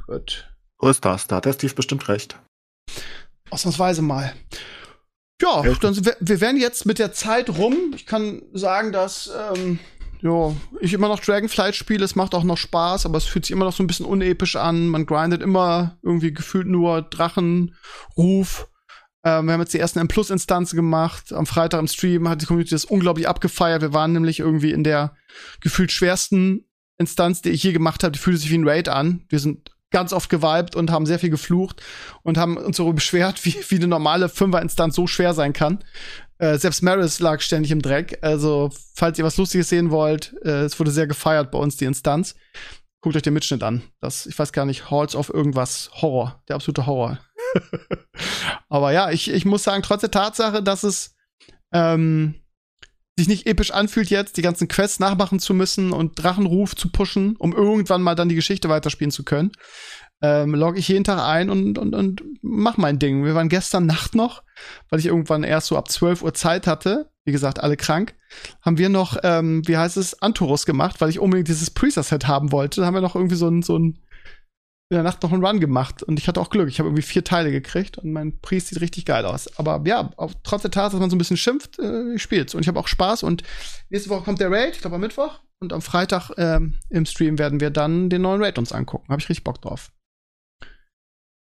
Gut. 0.08 0.50
So 0.80 0.90
ist 0.90 1.06
das. 1.06 1.28
Da 1.28 1.38
hat 1.38 1.46
der 1.46 1.54
Steve 1.54 1.74
bestimmt 1.74 2.08
recht. 2.08 2.40
Ausnahmsweise 3.50 4.02
mal. 4.02 4.34
Ja, 5.42 5.64
Echt? 5.64 5.84
dann 5.84 6.06
wir, 6.06 6.16
wir 6.20 6.42
werden 6.42 6.60
jetzt 6.60 6.86
mit 6.86 7.00
der 7.00 7.14
Zeit 7.14 7.50
rum. 7.50 7.94
Ich 7.96 8.06
kann 8.06 8.44
sagen, 8.54 8.92
dass 8.92 9.32
ähm, 9.54 9.80
ja, 10.22 10.56
ich 10.80 10.94
immer 10.94 11.08
noch 11.08 11.20
Dragonflight 11.20 11.76
spiele. 11.76 12.06
Es 12.06 12.16
macht 12.16 12.36
auch 12.36 12.44
noch 12.44 12.58
Spaß, 12.58 13.06
aber 13.06 13.18
es 13.18 13.26
fühlt 13.26 13.46
sich 13.46 13.52
immer 13.52 13.66
noch 13.66 13.74
so 13.74 13.84
ein 13.84 13.88
bisschen 13.88 14.06
unepisch 14.06 14.56
an. 14.56 14.88
Man 14.88 15.06
grindet 15.06 15.42
immer 15.42 15.98
irgendwie 16.04 16.34
gefühlt 16.34 16.68
nur 16.68 17.02
Drachenruf. 17.02 18.68
Ähm, 19.24 19.46
wir 19.46 19.54
haben 19.54 19.62
jetzt 19.62 19.74
die 19.74 19.80
ersten 19.80 20.00
M-Plus-Instanzen 20.00 20.76
gemacht. 20.76 21.32
Am 21.32 21.46
Freitag 21.46 21.80
im 21.80 21.88
Stream 21.88 22.28
hat 22.28 22.42
die 22.42 22.46
Community 22.46 22.72
das 22.72 22.86
unglaublich 22.86 23.28
abgefeiert. 23.28 23.82
Wir 23.82 23.94
waren 23.94 24.14
nämlich 24.14 24.40
irgendwie 24.40 24.72
in 24.72 24.84
der 24.84 25.16
gefühlt 25.60 25.92
schwersten 25.92 26.66
Instanz, 26.98 27.42
die 27.42 27.50
ich 27.50 27.64
je 27.64 27.74
gemacht 27.74 28.04
habe. 28.04 28.14
Die 28.14 28.20
fühlte 28.20 28.40
sich 28.40 28.52
wie 28.52 28.58
ein 28.58 28.68
Raid 28.68 28.90
an. 28.90 29.26
Wir 29.30 29.40
sind 29.40 29.72
ganz 29.92 30.14
oft 30.14 30.30
geweibt 30.30 30.76
und 30.76 30.90
haben 30.90 31.06
sehr 31.06 31.20
viel 31.20 31.30
geflucht 31.30 31.82
und 32.24 32.38
haben 32.38 32.58
uns 32.58 32.78
darüber 32.78 32.96
beschwert, 32.96 33.46
wie, 33.46 33.56
wie 33.68 33.76
eine 33.76 33.88
normale 33.88 34.30
Fünfer-Instanz 34.30 34.96
so 34.96 35.06
schwer 35.06 35.34
sein 35.34 35.54
kann. 35.54 35.84
Äh, 36.40 36.58
selbst 36.58 36.82
Maris 36.82 37.20
lag 37.20 37.42
ständig 37.42 37.72
im 37.72 37.82
Dreck. 37.82 38.18
Also, 38.22 38.72
falls 38.96 39.20
ihr 39.20 39.26
was 39.26 39.38
Lustiges 39.38 39.70
sehen 39.70 39.92
wollt, 39.92 40.34
äh, 40.44 40.64
es 40.64 40.80
wurde 40.80 40.90
sehr 40.90 41.06
gefeiert 41.06 41.52
bei 41.52 41.60
uns, 41.60 41.78
die 41.78 41.86
Instanz. 41.86 42.36
Guckt 43.02 43.16
euch 43.16 43.22
den 43.22 43.34
Mitschnitt 43.34 43.64
an. 43.64 43.84
Das, 44.00 44.28
ich 44.28 44.38
weiß 44.38 44.54
gar 44.54 44.66
nicht, 44.66 44.90
Halls 44.90 45.16
of 45.16 45.30
irgendwas 45.30 45.90
Horror. 46.02 46.42
Der 46.48 46.56
absolute 46.56 46.86
Horror. 46.86 47.20
Aber 48.70 48.92
ja, 48.92 49.12
ich, 49.12 49.32
ich 49.32 49.46
muss 49.46 49.64
sagen, 49.64 49.84
trotz 49.84 50.02
der 50.02 50.12
Tatsache, 50.12 50.64
dass 50.64 50.84
es 50.84 51.16
ähm, 51.74 52.36
sich 53.18 53.28
nicht 53.28 53.48
episch 53.48 53.72
anfühlt 53.72 54.10
jetzt, 54.10 54.38
die 54.38 54.42
ganzen 54.42 54.68
Quests 54.68 55.00
nachmachen 55.00 55.40
zu 55.40 55.54
müssen 55.54 55.92
und 55.92 56.22
Drachenruf 56.22 56.76
zu 56.76 56.90
pushen, 56.90 57.36
um 57.38 57.54
irgendwann 57.54 58.02
mal 58.02 58.16
dann 58.16 58.30
die 58.30 58.36
Geschichte 58.36 58.70
weiterspielen 58.70 59.12
zu 59.12 59.24
können, 59.24 59.52
ähm, 60.22 60.56
logge 60.56 60.80
ich 60.80 60.88
jeden 60.88 61.04
Tag 61.04 61.20
ein 61.20 61.50
und, 61.50 61.78
und, 61.78 61.94
und 61.94 62.24
mach 62.42 62.78
mein 62.78 63.00
Ding. 63.00 63.26
Wir 63.26 63.36
waren 63.36 63.50
gestern 63.50 63.86
Nacht 63.86 64.16
noch, 64.16 64.44
weil 64.90 65.00
ich 65.00 65.08
irgendwann 65.08 65.44
erst 65.44 65.68
so 65.68 65.78
ab 65.78 65.90
12 65.90 66.22
Uhr 66.22 66.34
Zeit 66.34 66.68
hatte, 66.68 67.12
wie 67.26 67.32
gesagt, 67.32 67.60
alle 67.60 67.78
krank, 67.78 68.16
haben 68.62 68.78
wir 68.78 68.90
noch, 68.90 69.18
ähm, 69.24 69.68
wie 69.68 69.78
heißt 69.78 69.98
es, 69.98 70.22
Antorus 70.22 70.66
gemacht, 70.66 71.02
weil 71.02 71.10
ich 71.10 71.20
unbedingt 71.20 71.48
dieses 71.48 71.72
Priester-Set 71.72 72.28
haben 72.28 72.52
wollte. 72.52 72.82
Da 72.82 72.88
haben 72.88 72.94
wir 72.94 73.02
noch 73.02 73.16
irgendwie 73.16 73.36
so 73.36 73.48
ein, 73.48 73.62
so 73.62 73.78
ein 73.78 74.00
in 74.92 74.96
der 74.96 75.04
Nacht 75.04 75.24
noch 75.24 75.32
einen 75.32 75.46
Run 75.46 75.62
gemacht 75.62 76.04
und 76.04 76.20
ich 76.20 76.28
hatte 76.28 76.42
auch 76.42 76.50
Glück. 76.50 76.68
Ich 76.68 76.80
habe 76.80 76.90
irgendwie 76.90 77.02
vier 77.02 77.24
Teile 77.24 77.50
gekriegt 77.50 77.98
und 77.98 78.12
mein 78.12 78.38
Priest 78.42 78.68
sieht 78.68 78.82
richtig 78.82 79.06
geil 79.06 79.24
aus. 79.24 79.58
Aber 79.58 79.82
ja, 79.86 80.12
auch 80.18 80.34
trotz 80.44 80.64
der 80.64 80.72
Tatsache, 80.72 80.98
dass 80.98 81.00
man 81.00 81.10
so 81.10 81.16
ein 81.16 81.18
bisschen 81.18 81.38
schimpft, 81.38 81.80
äh, 81.80 82.14
ich 82.14 82.22
spiel's. 82.22 82.54
Und 82.54 82.62
ich 82.62 82.68
habe 82.68 82.78
auch 82.78 82.90
Spaß 82.90 83.24
und 83.24 83.42
nächste 83.90 84.10
Woche 84.10 84.26
kommt 84.26 84.42
der 84.42 84.52
Raid, 84.52 84.76
ich 84.76 84.82
glaube 84.82 84.96
am 84.96 85.02
Mittwoch. 85.02 85.40
Und 85.62 85.72
am 85.72 85.82
Freitag 85.82 86.32
ähm, 86.38 86.78
im 86.90 87.06
Stream 87.06 87.40
werden 87.40 87.62
wir 87.62 87.70
dann 87.70 88.10
den 88.10 88.24
neuen 88.24 88.44
Raid 88.44 88.58
uns 88.58 88.74
angucken. 88.74 89.08
Habe 89.08 89.22
ich 89.22 89.30
richtig 89.30 89.46
Bock 89.46 89.62
drauf. 89.62 89.94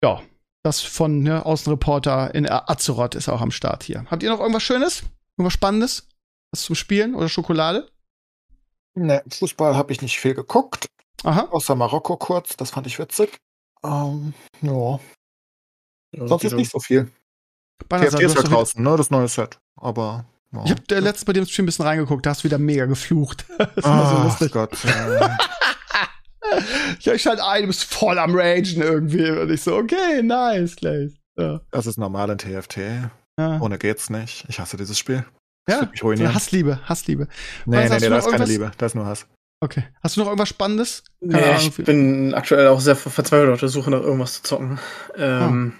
Ja, 0.05 0.23
das 0.63 0.81
von 0.81 1.25
ne, 1.25 1.45
Außenreporter 1.45 2.37
in 2.37 2.49
Azeroth 2.49 3.17
ist 3.17 3.29
auch 3.29 3.41
am 3.41 3.51
Start 3.51 3.83
hier. 3.83 4.05
Habt 4.11 4.23
ihr 4.23 4.31
noch 4.31 4.39
irgendwas 4.39 4.63
Schönes? 4.63 5.03
Irgendwas 5.37 5.55
Spannendes? 5.55 6.09
Was 6.53 6.63
zum 6.63 6.77
Spielen 6.77 7.17
oder 7.17 7.29
Schokolade? 7.29 7.91
Ne, 8.95 9.25
Fußball 9.29 9.75
habe 9.75 9.93
ich 9.93 10.03
nicht 10.03 10.21
viel 10.21 10.35
geguckt. 10.35 10.87
Aha. 11.25 11.49
Außer 11.51 11.75
Marokko 11.75 12.17
kurz. 12.17 12.57
Das 12.57 12.71
fand 12.71 12.87
ich 12.87 12.99
witzig. 12.99 13.39
Ähm, 13.85 14.35
ja. 14.63 15.01
Sonst 16.17 16.45
ist 16.45 16.55
nicht 16.55 16.71
so 16.71 16.79
viel. 16.79 17.11
TFT 17.89 18.21
ist 18.21 18.37
ja 18.37 18.43
draußen, 18.43 18.83
ne? 18.83 18.97
Das 18.97 19.11
neue 19.11 19.29
Set. 19.29 19.59
Aber. 19.77 20.25
Ja. 20.53 20.65
Ich 20.65 20.71
habe 20.71 20.83
äh, 20.91 21.01
letztens 21.01 21.25
bei 21.25 21.33
dem 21.33 21.47
Stream 21.47 21.65
ein 21.65 21.67
bisschen 21.67 21.85
reingeguckt, 21.85 22.25
da 22.25 22.31
hast 22.31 22.43
du 22.43 22.45
wieder 22.45 22.59
mega 22.59 22.87
geflucht. 22.87 23.45
das 23.59 23.69
ist 23.77 23.85
immer 23.85 24.07
so 24.07 24.17
Ach 24.17 24.25
lustig. 24.25 24.53
Gott. 24.53 24.77
Ja, 27.01 27.13
ich 27.15 27.23
schalte 27.23 27.45
ein, 27.45 27.63
du 27.63 27.67
bist 27.67 27.85
voll 27.85 28.19
am 28.19 28.35
Ragen 28.37 28.81
irgendwie. 28.81 29.29
Und 29.31 29.51
ich 29.51 29.63
so, 29.63 29.77
okay, 29.77 30.23
nice, 30.23 30.77
gleich. 30.77 31.13
Ja. 31.37 31.61
das 31.73 31.87
ist 31.87 31.99
normal 31.99 32.31
in 32.31 32.39
TFT. 32.39 32.79
Ja. 33.37 33.61
Ohne 33.61 33.79
geht's 33.79 34.09
nicht. 34.11 34.45
Ich 34.49 34.61
hasse 34.61 34.77
dieses 34.77 34.97
Spiel. 34.97 35.25
Ja. 35.69 35.89
mich 35.91 36.05
ruinieren. 36.05 36.33
Hassliebe, 36.33 36.79
Hassliebe. 36.89 37.27
Nee, 37.65 37.89
nee, 37.89 37.99
nee, 37.99 38.09
da 38.09 38.19
ist 38.19 38.31
keine 38.31 38.45
Liebe. 38.45 38.71
Da 38.79 38.87
ist 38.87 38.95
nur 38.95 39.07
Hass. 39.07 39.27
Okay. 39.65 39.85
Hast 40.03 40.17
du 40.17 40.21
noch 40.21 40.27
irgendwas 40.27 40.51
Spannendes? 40.51 41.05
Keine 41.21 41.33
Nee, 41.33 41.43
Ahnung, 41.53 41.73
ich 41.79 41.85
bin 41.87 42.35
aktuell 42.35 42.69
auch 42.69 42.81
sehr 42.81 42.97
ver- 42.97 43.09
verzweifelt 43.09 43.51
auf 43.51 43.61
der 43.61 43.71
Suche 43.71 43.91
nach 43.91 44.03
irgendwas 44.03 44.35
zu 44.35 44.43
zocken. 44.43 44.79
Ähm, 45.17 45.73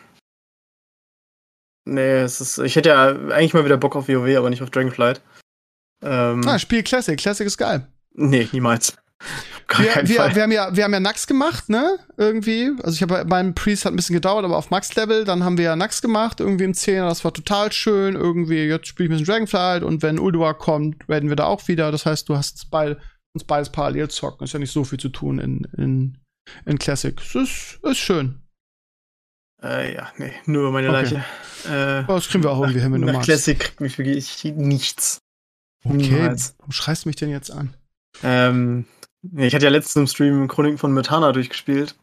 Nee, 1.87 2.21
es 2.21 2.41
ist, 2.41 2.59
ich 2.59 2.77
hätte 2.77 2.89
ja 2.89 3.09
eigentlich 3.09 3.53
mal 3.53 3.65
wieder 3.67 3.77
Bock 3.77 3.95
auf 3.95 4.09
WoW, 4.09 4.37
aber 4.39 4.49
nicht 4.49 4.63
auf 4.63 4.71
Dragonflight. 4.71 5.21
Ähm, 6.03 6.41
Ah, 6.47 6.59
Spiel 6.59 6.83
Classic. 6.83 7.19
Classic 7.19 7.47
ist 7.47 7.59
geil. 7.59 7.87
nee, 8.15 8.49
niemals. 8.53 8.97
Wir, 9.79 9.87
wir, 10.07 10.35
wir, 10.35 10.43
haben 10.43 10.53
ja, 10.53 10.75
wir 10.77 10.85
haben 10.85 10.93
ja 10.93 11.01
Nax 11.01 11.27
gemacht, 11.27 11.69
ne? 11.69 11.99
Irgendwie. 12.17 12.71
Also 12.83 12.95
ich 12.97 13.03
habe 13.03 13.25
beim 13.27 13.55
Priest 13.55 13.85
hat 13.85 13.93
ein 13.93 13.97
bisschen 13.97 14.15
gedauert, 14.15 14.45
aber 14.45 14.57
auf 14.57 14.71
Max-Level, 14.71 15.25
dann 15.25 15.45
haben 15.45 15.57
wir 15.57 15.65
ja 15.65 15.77
Nax 15.77 16.03
gemacht, 16.03 16.41
irgendwie 16.41 16.65
im 16.65 16.73
10er, 16.73 17.09
das 17.09 17.25
war 17.25 17.33
total 17.33 17.71
schön. 17.73 18.15
Irgendwie, 18.17 18.65
jetzt 18.65 18.87
spiele 18.89 19.07
ich 19.09 19.13
ein 19.13 19.19
bisschen 19.19 19.33
Dragonflight 19.35 19.83
und 19.83 20.03
wenn 20.03 20.19
Ulduar 20.19 20.55
kommt, 20.55 21.07
werden 21.09 21.29
wir 21.29 21.37
da 21.37 21.45
auch 21.45 21.69
wieder. 21.69 21.91
Das 21.93 22.05
heißt, 22.07 22.29
du 22.29 22.37
hast 22.37 22.71
beid, 22.71 22.99
uns 23.35 23.45
beides 23.45 23.71
parallel 23.71 24.09
zocken. 24.09 24.45
Ist 24.45 24.53
ja 24.53 24.59
nicht 24.59 24.73
so 24.73 24.85
viel 24.85 24.99
zu 24.99 25.09
tun 25.09 25.39
in, 25.39 25.65
in, 25.77 26.19
in 26.65 26.79
Classic. 26.79 27.21
Es 27.21 27.35
ist, 27.35 27.79
ist 27.83 27.99
schön. 27.99 28.41
Äh, 29.63 29.95
ja, 29.95 30.13
nee, 30.19 30.33
nur 30.47 30.71
meine 30.73 30.89
Okay. 30.89 30.97
Leiche. 30.97 31.25
Äh, 31.69 32.07
das 32.07 32.29
kriegen 32.29 32.45
wir 32.45 32.51
auch 32.51 32.61
irgendwie 32.61 32.81
hin, 32.81 32.93
wenn 32.93 33.01
du 33.03 33.13
magst. 33.13 33.27
Classic 33.29 33.59
kriegt 33.59 33.81
mich 33.81 33.99
wirklich 33.99 34.45
nichts. 34.57 35.19
Okay, 35.85 35.97
Niemals. 35.97 36.55
warum 36.59 36.73
schreist 36.73 37.05
du 37.05 37.09
mich 37.09 37.17
denn 37.17 37.31
jetzt 37.31 37.51
an? 37.51 37.75
Ähm, 38.23 38.87
ich 39.37 39.55
hatte 39.55 39.65
ja 39.65 39.71
letztens 39.71 39.97
im 39.97 40.07
Stream 40.07 40.49
Chroniken 40.49 40.79
von 40.79 40.93
Metana 40.93 41.33
durchgespielt. 41.33 41.97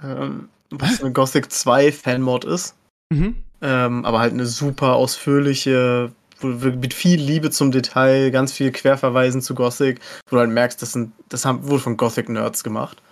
Ähm, 0.00 0.48
was 0.70 1.02
eine 1.02 1.12
Gothic 1.12 1.50
2 1.50 1.92
Fanmod 1.92 2.44
ist. 2.44 2.76
Mhm. 3.10 3.36
Ähm, 3.62 4.04
aber 4.04 4.20
halt 4.20 4.34
eine 4.34 4.46
super 4.46 4.94
ausführliche, 4.94 6.12
mit 6.42 6.94
viel 6.94 7.20
Liebe 7.20 7.50
zum 7.50 7.70
Detail, 7.70 8.30
ganz 8.30 8.52
viel 8.52 8.72
Querverweisen 8.72 9.42
zu 9.42 9.54
Gothic, 9.54 10.00
wo 10.28 10.36
du 10.36 10.40
halt 10.40 10.50
merkst, 10.50 10.80
das, 10.80 10.92
sind, 10.92 11.12
das 11.28 11.44
haben, 11.44 11.66
wurde 11.68 11.82
von 11.82 11.96
Gothic-Nerds 11.96 12.64
gemacht. 12.64 13.02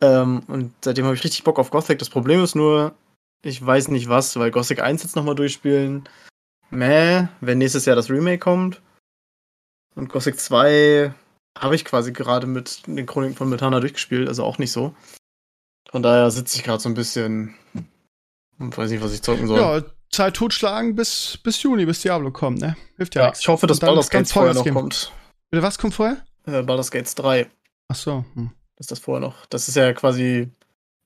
Ähm, 0.00 0.42
und 0.48 0.72
seitdem 0.84 1.04
habe 1.04 1.14
ich 1.14 1.24
richtig 1.24 1.44
Bock 1.44 1.58
auf 1.58 1.70
Gothic. 1.70 1.98
Das 1.98 2.10
Problem 2.10 2.42
ist 2.42 2.54
nur, 2.54 2.94
ich 3.42 3.64
weiß 3.64 3.88
nicht 3.88 4.08
was, 4.08 4.36
weil 4.38 4.50
Gothic 4.50 4.80
1 4.80 5.02
jetzt 5.02 5.16
nochmal 5.16 5.34
durchspielen. 5.34 6.08
Meh, 6.70 7.28
wenn 7.40 7.58
nächstes 7.58 7.84
Jahr 7.84 7.96
das 7.96 8.10
Remake 8.10 8.38
kommt. 8.38 8.82
Und 9.94 10.08
Gothic 10.08 10.38
2 10.38 11.14
habe 11.58 11.74
ich 11.74 11.84
quasi 11.84 12.12
gerade 12.12 12.46
mit 12.46 12.86
den 12.86 13.06
Chroniken 13.06 13.36
von 13.36 13.48
Metana 13.48 13.80
durchgespielt, 13.80 14.28
also 14.28 14.44
auch 14.44 14.58
nicht 14.58 14.72
so. 14.72 14.94
Von 15.90 16.02
daher 16.02 16.30
sitze 16.30 16.58
ich 16.58 16.64
gerade 16.64 16.82
so 16.82 16.88
ein 16.88 16.94
bisschen 16.94 17.54
und 18.58 18.76
weiß 18.76 18.90
nicht, 18.90 19.02
was 19.02 19.14
ich 19.14 19.22
zocken 19.22 19.46
soll. 19.46 19.58
Ja, 19.58 19.82
Zeit 20.16 20.34
totschlagen 20.34 20.94
bis, 20.96 21.38
bis 21.42 21.62
Juni, 21.62 21.86
bis 21.86 22.00
Diablo 22.02 22.30
kommt, 22.30 22.60
ne? 22.60 22.76
Hilft 22.96 23.14
ja, 23.14 23.22
Ja, 23.22 23.26
nichts. 23.28 23.40
ich 23.40 23.48
hoffe, 23.48 23.66
dass 23.66 23.78
Baldur's 23.80 24.10
ganz 24.10 24.28
Gate 24.28 24.34
vorher 24.34 24.54
noch 24.54 24.66
kommt. 24.68 25.12
Bitte, 25.50 25.62
was 25.62 25.78
kommt 25.78 25.94
vorher? 25.94 26.18
Äh, 26.46 26.62
Baldur's 26.62 26.90
Gate 26.90 27.10
3, 27.14 27.46
Ach 27.88 27.94
so. 27.96 28.24
Hm. 28.34 28.50
ist 28.78 28.90
das 28.90 28.98
vorher 28.98 29.20
noch. 29.20 29.46
Das 29.46 29.68
ist 29.68 29.74
ja 29.76 29.92
quasi 29.92 30.48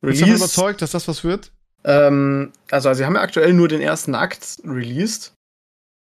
Bist 0.00 0.20
du 0.20 0.24
Release. 0.24 0.36
überzeugt, 0.38 0.80
dass 0.82 0.92
das 0.92 1.06
was 1.08 1.24
wird? 1.24 1.52
Ähm, 1.84 2.52
also, 2.70 2.88
also, 2.88 2.98
sie 2.98 3.04
haben 3.06 3.14
ja 3.16 3.20
aktuell 3.22 3.52
nur 3.52 3.68
den 3.68 3.80
ersten 3.80 4.14
Akt 4.14 4.58
released. 4.64 5.32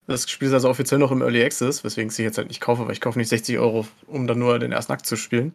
Das 0.08 0.30
Spiel 0.30 0.48
ist 0.50 0.54
also 0.54 0.70
offiziell 0.70 1.00
noch 1.00 1.12
im 1.12 1.22
Early 1.22 1.44
Access, 1.44 1.84
weswegen 1.84 2.10
ich 2.10 2.16
sie 2.16 2.24
jetzt 2.24 2.38
halt 2.38 2.48
nicht 2.50 2.60
kaufe, 2.60 2.86
weil 2.86 2.92
ich 2.94 3.00
kaufe 3.02 3.18
nicht 3.20 3.30
60 3.30 3.58
Euro, 3.60 3.88
um 4.08 4.28
dann 4.28 4.40
nur 4.40 4.60
den 4.60 4.72
ersten 4.72 4.92
Akt 4.92 5.06
zu 5.06 5.16
spielen. 5.16 5.54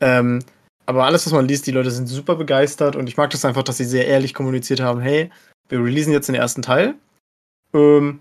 Ähm, 0.00 0.40
aber 0.86 1.04
alles, 1.04 1.24
was 1.26 1.32
man 1.32 1.46
liest, 1.46 1.66
die 1.66 1.70
Leute 1.70 1.90
sind 1.92 2.08
super 2.08 2.34
begeistert 2.34 2.96
und 2.96 3.06
ich 3.06 3.16
mag 3.16 3.30
das 3.30 3.44
einfach, 3.44 3.62
dass 3.62 3.76
sie 3.76 3.84
sehr 3.84 4.08
ehrlich 4.08 4.34
kommuniziert 4.34 4.80
haben, 4.80 5.00
hey, 5.00 5.30
wir 5.72 5.82
releasen 5.82 6.12
jetzt 6.12 6.28
den 6.28 6.34
ersten 6.34 6.60
Teil 6.60 6.94
ähm, 7.72 8.20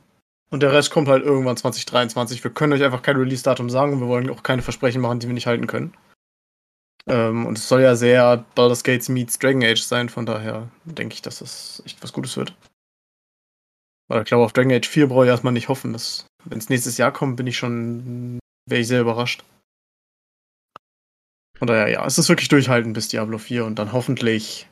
und 0.51 0.63
der 0.63 0.71
Rest 0.71 0.89
kommt 0.89 1.09
halt 1.09 1.23
irgendwann 1.23 1.57
2023. 1.57 2.41
Wir 2.43 2.51
können 2.51 2.71
euch 2.71 2.83
einfach 2.83 3.01
kein 3.01 3.17
Release-Datum 3.17 3.69
sagen 3.69 3.93
und 3.93 3.99
wir 3.99 4.07
wollen 4.07 4.29
auch 4.29 4.41
keine 4.41 4.61
Versprechen 4.61 5.01
machen, 5.01 5.19
die 5.19 5.27
wir 5.27 5.33
nicht 5.33 5.47
halten 5.47 5.67
können. 5.67 5.93
Ähm, 7.07 7.45
und 7.45 7.57
es 7.57 7.67
soll 7.67 7.81
ja 7.81 7.95
sehr 7.95 8.45
Baldur's 8.55 8.83
Gates 8.83 9.09
meets 9.09 9.37
Dragon 9.37 9.63
Age 9.63 9.81
sein, 9.81 10.07
von 10.07 10.25
daher 10.25 10.69
denke 10.85 11.13
ich, 11.13 11.21
dass 11.21 11.39
das 11.39 11.83
echt 11.85 12.01
was 12.01 12.13
Gutes 12.13 12.37
wird. 12.37 12.55
Weil 14.07 14.21
ich 14.21 14.27
glaube, 14.27 14.45
auf 14.45 14.53
Dragon 14.53 14.71
Age 14.71 14.87
4 14.87 15.07
brauche 15.07 15.25
ich 15.25 15.29
erstmal 15.29 15.53
nicht 15.53 15.67
hoffen. 15.67 15.93
Wenn 16.45 16.57
es 16.57 16.69
nächstes 16.69 16.97
Jahr 16.97 17.11
kommt, 17.11 17.35
bin 17.35 17.47
ich 17.47 17.57
schon, 17.57 18.39
wäre 18.65 18.81
ich 18.81 18.87
sehr 18.87 19.01
überrascht. 19.01 19.43
Von 21.57 21.67
daher, 21.67 21.89
ja, 21.89 22.05
es 22.05 22.17
ist 22.17 22.29
wirklich 22.29 22.47
durchhalten 22.47 22.93
bis 22.93 23.09
Diablo 23.09 23.37
4 23.37 23.65
und 23.65 23.77
dann 23.77 23.91
hoffentlich. 23.91 24.69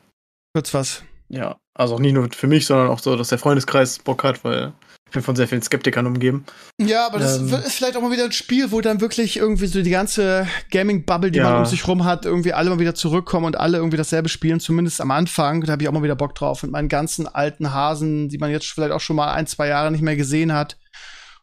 Wird's 0.54 0.72
was. 0.72 1.04
Ja, 1.30 1.56
also 1.74 1.94
auch 1.94 2.00
nicht 2.00 2.12
nur 2.12 2.28
für 2.30 2.48
mich, 2.48 2.66
sondern 2.66 2.88
auch 2.88 2.98
so, 2.98 3.16
dass 3.16 3.28
der 3.28 3.38
Freundeskreis 3.38 4.00
Bock 4.00 4.24
hat, 4.24 4.44
weil 4.44 4.72
ich 5.06 5.14
bin 5.14 5.22
von 5.22 5.34
sehr 5.34 5.48
vielen 5.48 5.62
Skeptikern 5.62 6.06
umgeben. 6.06 6.44
Ja, 6.78 7.06
aber 7.06 7.18
das 7.18 7.38
ähm, 7.38 7.52
ist 7.64 7.74
vielleicht 7.74 7.96
auch 7.96 8.02
mal 8.02 8.12
wieder 8.12 8.24
ein 8.24 8.32
Spiel, 8.32 8.70
wo 8.70 8.80
dann 8.80 9.00
wirklich 9.00 9.36
irgendwie 9.36 9.66
so 9.66 9.82
die 9.82 9.90
ganze 9.90 10.46
Gaming-Bubble, 10.70 11.30
die 11.30 11.38
ja. 11.38 11.50
man 11.50 11.58
um 11.60 11.66
sich 11.66 11.86
rum 11.88 12.04
hat, 12.04 12.26
irgendwie 12.26 12.52
alle 12.52 12.70
mal 12.70 12.78
wieder 12.78 12.94
zurückkommen 12.94 13.46
und 13.46 13.58
alle 13.58 13.78
irgendwie 13.78 13.96
dasselbe 13.96 14.28
spielen, 14.28 14.60
zumindest 14.60 15.00
am 15.00 15.10
Anfang. 15.10 15.62
Da 15.62 15.72
habe 15.72 15.82
ich 15.82 15.88
auch 15.88 15.92
mal 15.92 16.02
wieder 16.02 16.14
Bock 16.14 16.34
drauf. 16.34 16.62
Und 16.62 16.70
meinen 16.70 16.88
ganzen 16.88 17.26
alten 17.26 17.72
Hasen, 17.72 18.28
die 18.28 18.38
man 18.38 18.50
jetzt 18.50 18.66
vielleicht 18.66 18.92
auch 18.92 19.00
schon 19.00 19.16
mal 19.16 19.32
ein, 19.32 19.46
zwei 19.48 19.68
Jahre 19.68 19.90
nicht 19.90 20.02
mehr 20.02 20.16
gesehen 20.16 20.52
hat, 20.52 20.78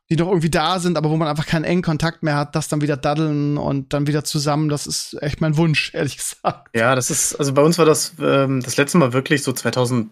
die 0.10 0.16
doch 0.16 0.28
irgendwie 0.28 0.50
da 0.50 0.80
sind, 0.80 0.98
aber 0.98 1.10
wo 1.10 1.18
man 1.18 1.28
einfach 1.28 1.46
keinen 1.46 1.66
engen 1.66 1.82
Kontakt 1.82 2.24
mehr 2.24 2.38
hat, 2.38 2.56
das 2.56 2.70
dann 2.70 2.82
wieder 2.82 2.96
daddeln 2.96 3.58
und 3.58 3.94
dann 3.94 4.08
wieder 4.08 4.24
zusammen, 4.24 4.70
das 4.70 4.88
ist 4.88 5.22
echt 5.22 5.42
mein 5.42 5.58
Wunsch, 5.58 5.92
ehrlich 5.94 6.18
gesagt. 6.18 6.70
Ja, 6.76 6.96
das 6.96 7.10
ist, 7.10 7.36
also 7.36 7.54
bei 7.54 7.62
uns 7.62 7.78
war 7.78 7.86
das 7.86 8.14
ähm, 8.20 8.62
das 8.62 8.78
letzte 8.78 8.98
Mal 8.98 9.14
wirklich 9.14 9.44
so 9.44 9.52
2000, 9.52 10.10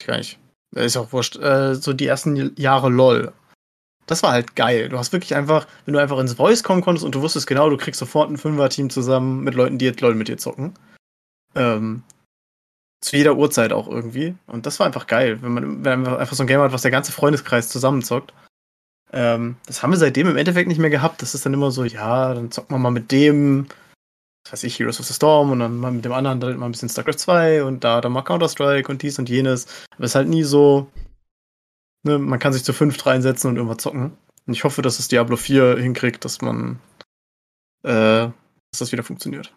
ich 0.00 0.08
weiß 0.08 0.18
nicht, 0.18 0.38
ist 0.74 0.96
auch 0.96 1.12
wurscht, 1.12 1.36
äh, 1.36 1.74
so 1.74 1.92
die 1.92 2.06
ersten 2.06 2.54
Jahre 2.56 2.88
LOL. 2.88 3.32
Das 4.06 4.22
war 4.22 4.32
halt 4.32 4.54
geil. 4.54 4.90
Du 4.90 4.98
hast 4.98 5.12
wirklich 5.12 5.34
einfach, 5.34 5.66
wenn 5.84 5.94
du 5.94 6.00
einfach 6.00 6.18
ins 6.18 6.34
Voice 6.34 6.62
kommen 6.62 6.82
konntest 6.82 7.06
und 7.06 7.14
du 7.14 7.22
wusstest 7.22 7.46
genau, 7.46 7.70
du 7.70 7.76
kriegst 7.76 7.98
sofort 7.98 8.30
ein 8.30 8.36
Fünfer-Team 8.36 8.90
zusammen 8.90 9.44
mit 9.44 9.54
Leuten, 9.54 9.78
die 9.78 9.86
jetzt 9.86 10.00
LOL 10.00 10.14
mit 10.14 10.28
dir 10.28 10.36
zocken. 10.36 10.74
Ähm, 11.54 12.02
zu 13.00 13.16
jeder 13.16 13.36
Uhrzeit 13.36 13.72
auch 13.72 13.88
irgendwie. 13.88 14.34
Und 14.46 14.66
das 14.66 14.78
war 14.78 14.86
einfach 14.86 15.06
geil, 15.06 15.40
wenn 15.42 15.52
man, 15.52 15.84
wenn 15.84 16.02
man 16.02 16.16
einfach 16.16 16.36
so 16.36 16.42
ein 16.42 16.46
Game 16.46 16.60
hat, 16.60 16.72
was 16.72 16.82
der 16.82 16.90
ganze 16.90 17.12
Freundeskreis 17.12 17.68
zusammenzockt. 17.68 18.34
Ähm, 19.14 19.56
das 19.66 19.82
haben 19.82 19.92
wir 19.92 19.96
seitdem 19.96 20.26
im 20.26 20.36
Endeffekt 20.36 20.66
nicht 20.66 20.80
mehr 20.80 20.90
gehabt. 20.90 21.22
Das 21.22 21.36
ist 21.36 21.46
dann 21.46 21.54
immer 21.54 21.70
so, 21.70 21.84
ja, 21.84 22.34
dann 22.34 22.50
zocken 22.50 22.74
wir 22.74 22.80
mal 22.80 22.90
mit 22.90 23.12
dem, 23.12 23.68
was 24.44 24.54
weiß 24.54 24.64
ich, 24.64 24.80
Heroes 24.80 24.98
of 24.98 25.06
the 25.06 25.14
Storm 25.14 25.52
und 25.52 25.60
dann 25.60 25.76
mal 25.76 25.92
mit 25.92 26.04
dem 26.04 26.12
anderen 26.12 26.40
dann 26.40 26.58
mal 26.58 26.66
ein 26.66 26.72
bisschen 26.72 26.88
StarCraft 26.88 27.18
2 27.18 27.62
und 27.62 27.84
da 27.84 28.00
dann 28.00 28.10
mal 28.10 28.22
Counter-Strike 28.22 28.90
und 28.90 29.02
dies 29.02 29.20
und 29.20 29.28
jenes. 29.28 29.66
Aber 29.92 30.04
es 30.04 30.10
ist 30.10 30.14
halt 30.16 30.28
nie 30.28 30.42
so, 30.42 30.90
ne, 32.02 32.18
man 32.18 32.40
kann 32.40 32.52
sich 32.52 32.64
zu 32.64 32.72
fünft 32.72 33.06
reinsetzen 33.06 33.48
und 33.48 33.56
irgendwas 33.56 33.78
zocken. 33.78 34.18
Und 34.46 34.52
ich 34.52 34.64
hoffe, 34.64 34.82
dass 34.82 34.98
es 34.98 35.06
Diablo 35.06 35.36
4 35.36 35.78
hinkriegt, 35.78 36.24
dass 36.24 36.40
man, 36.42 36.80
äh, 37.84 38.26
dass 38.26 38.78
das 38.78 38.90
wieder 38.90 39.04
funktioniert. 39.04 39.54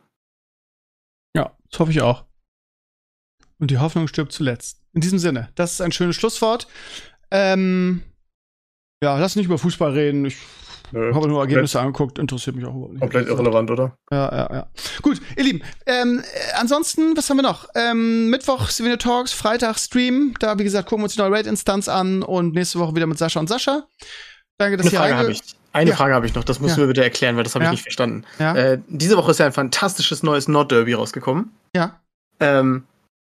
Ja, 1.35 1.57
das 1.71 1.79
hoffe 1.79 1.91
ich 1.91 2.01
auch. 2.01 2.25
Und 3.57 3.71
die 3.71 3.79
Hoffnung 3.79 4.07
stirbt 4.07 4.33
zuletzt. 4.33 4.83
In 4.93 5.01
diesem 5.01 5.17
Sinne, 5.17 5.49
das 5.55 5.73
ist 5.73 5.81
ein 5.81 5.91
schönes 5.91 6.15
Schlusswort. 6.15 6.67
Ähm, 7.31 8.03
ja, 9.03 9.17
lass 9.17 9.35
nicht 9.35 9.45
über 9.45 9.57
Fußball 9.57 9.91
reden. 9.91 10.25
Ich 10.25 10.37
Nö, 10.91 11.13
habe 11.13 11.27
nur 11.27 11.41
Ergebnisse 11.41 11.79
angeguckt, 11.79 12.17
interessiert 12.17 12.55
mich 12.55 12.65
auch 12.65 12.73
überhaupt 12.73 12.93
nicht. 12.93 13.01
Komplett 13.01 13.27
irrelevant, 13.27 13.69
oder? 13.71 13.97
Ja, 14.11 14.31
ja, 14.31 14.53
ja. 14.53 14.67
Gut, 15.01 15.21
ihr 15.35 15.43
Lieben. 15.43 15.61
Ähm, 15.85 16.19
äh, 16.19 16.59
ansonsten, 16.59 17.17
was 17.17 17.29
haben 17.29 17.37
wir 17.37 17.43
noch? 17.43 17.67
Ähm, 17.75 18.29
Mittwoch 18.29 18.69
Souvenir 18.69 18.97
Talks, 18.97 19.33
Freitag 19.33 19.77
Stream. 19.79 20.33
Da, 20.39 20.57
wie 20.57 20.63
gesagt, 20.63 20.87
gucken 20.87 21.01
wir 21.01 21.05
uns 21.05 21.15
die 21.15 21.19
neue 21.19 21.31
Raid-Instanz 21.31 21.89
an 21.89 22.23
und 22.23 22.53
nächste 22.53 22.79
Woche 22.79 22.95
wieder 22.95 23.05
mit 23.05 23.17
Sascha 23.17 23.39
und 23.39 23.49
Sascha. 23.49 23.83
Danke, 24.57 24.77
dass 24.77 24.87
Eine 24.87 24.95
Frage 24.95 25.15
habe 25.15 25.31
ich. 25.31 25.41
Eine 25.73 25.89
ja. 25.91 25.95
Frage 25.95 26.13
habe 26.13 26.25
ich 26.25 26.33
noch, 26.33 26.43
das 26.43 26.59
musst 26.59 26.77
ja. 26.77 26.81
mir 26.81 26.87
bitte 26.87 27.03
erklären, 27.03 27.35
weil 27.35 27.43
das 27.43 27.53
habe 27.53 27.65
ich 27.65 27.71
nicht 27.71 27.83
verstanden. 27.83 28.23
Äh, 28.39 28.79
diese 28.87 29.17
Woche 29.17 29.31
ist 29.31 29.39
ja 29.39 29.45
ein 29.45 29.51
fantastisches 29.51 30.23
neues 30.23 30.47
Nord-Derby 30.47 30.93
rausgekommen. 30.93 31.51
Ja. 31.75 31.99
Ähm, 32.39 32.85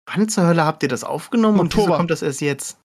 wann 0.06 0.28
zur 0.28 0.46
Hölle 0.46 0.64
habt 0.64 0.82
ihr 0.82 0.88
das 0.88 1.04
aufgenommen 1.04 1.58
und 1.60 1.76
wieso 1.76 1.88
kommt 1.88 2.10
das 2.10 2.22
erst 2.22 2.40
jetzt? 2.40 2.78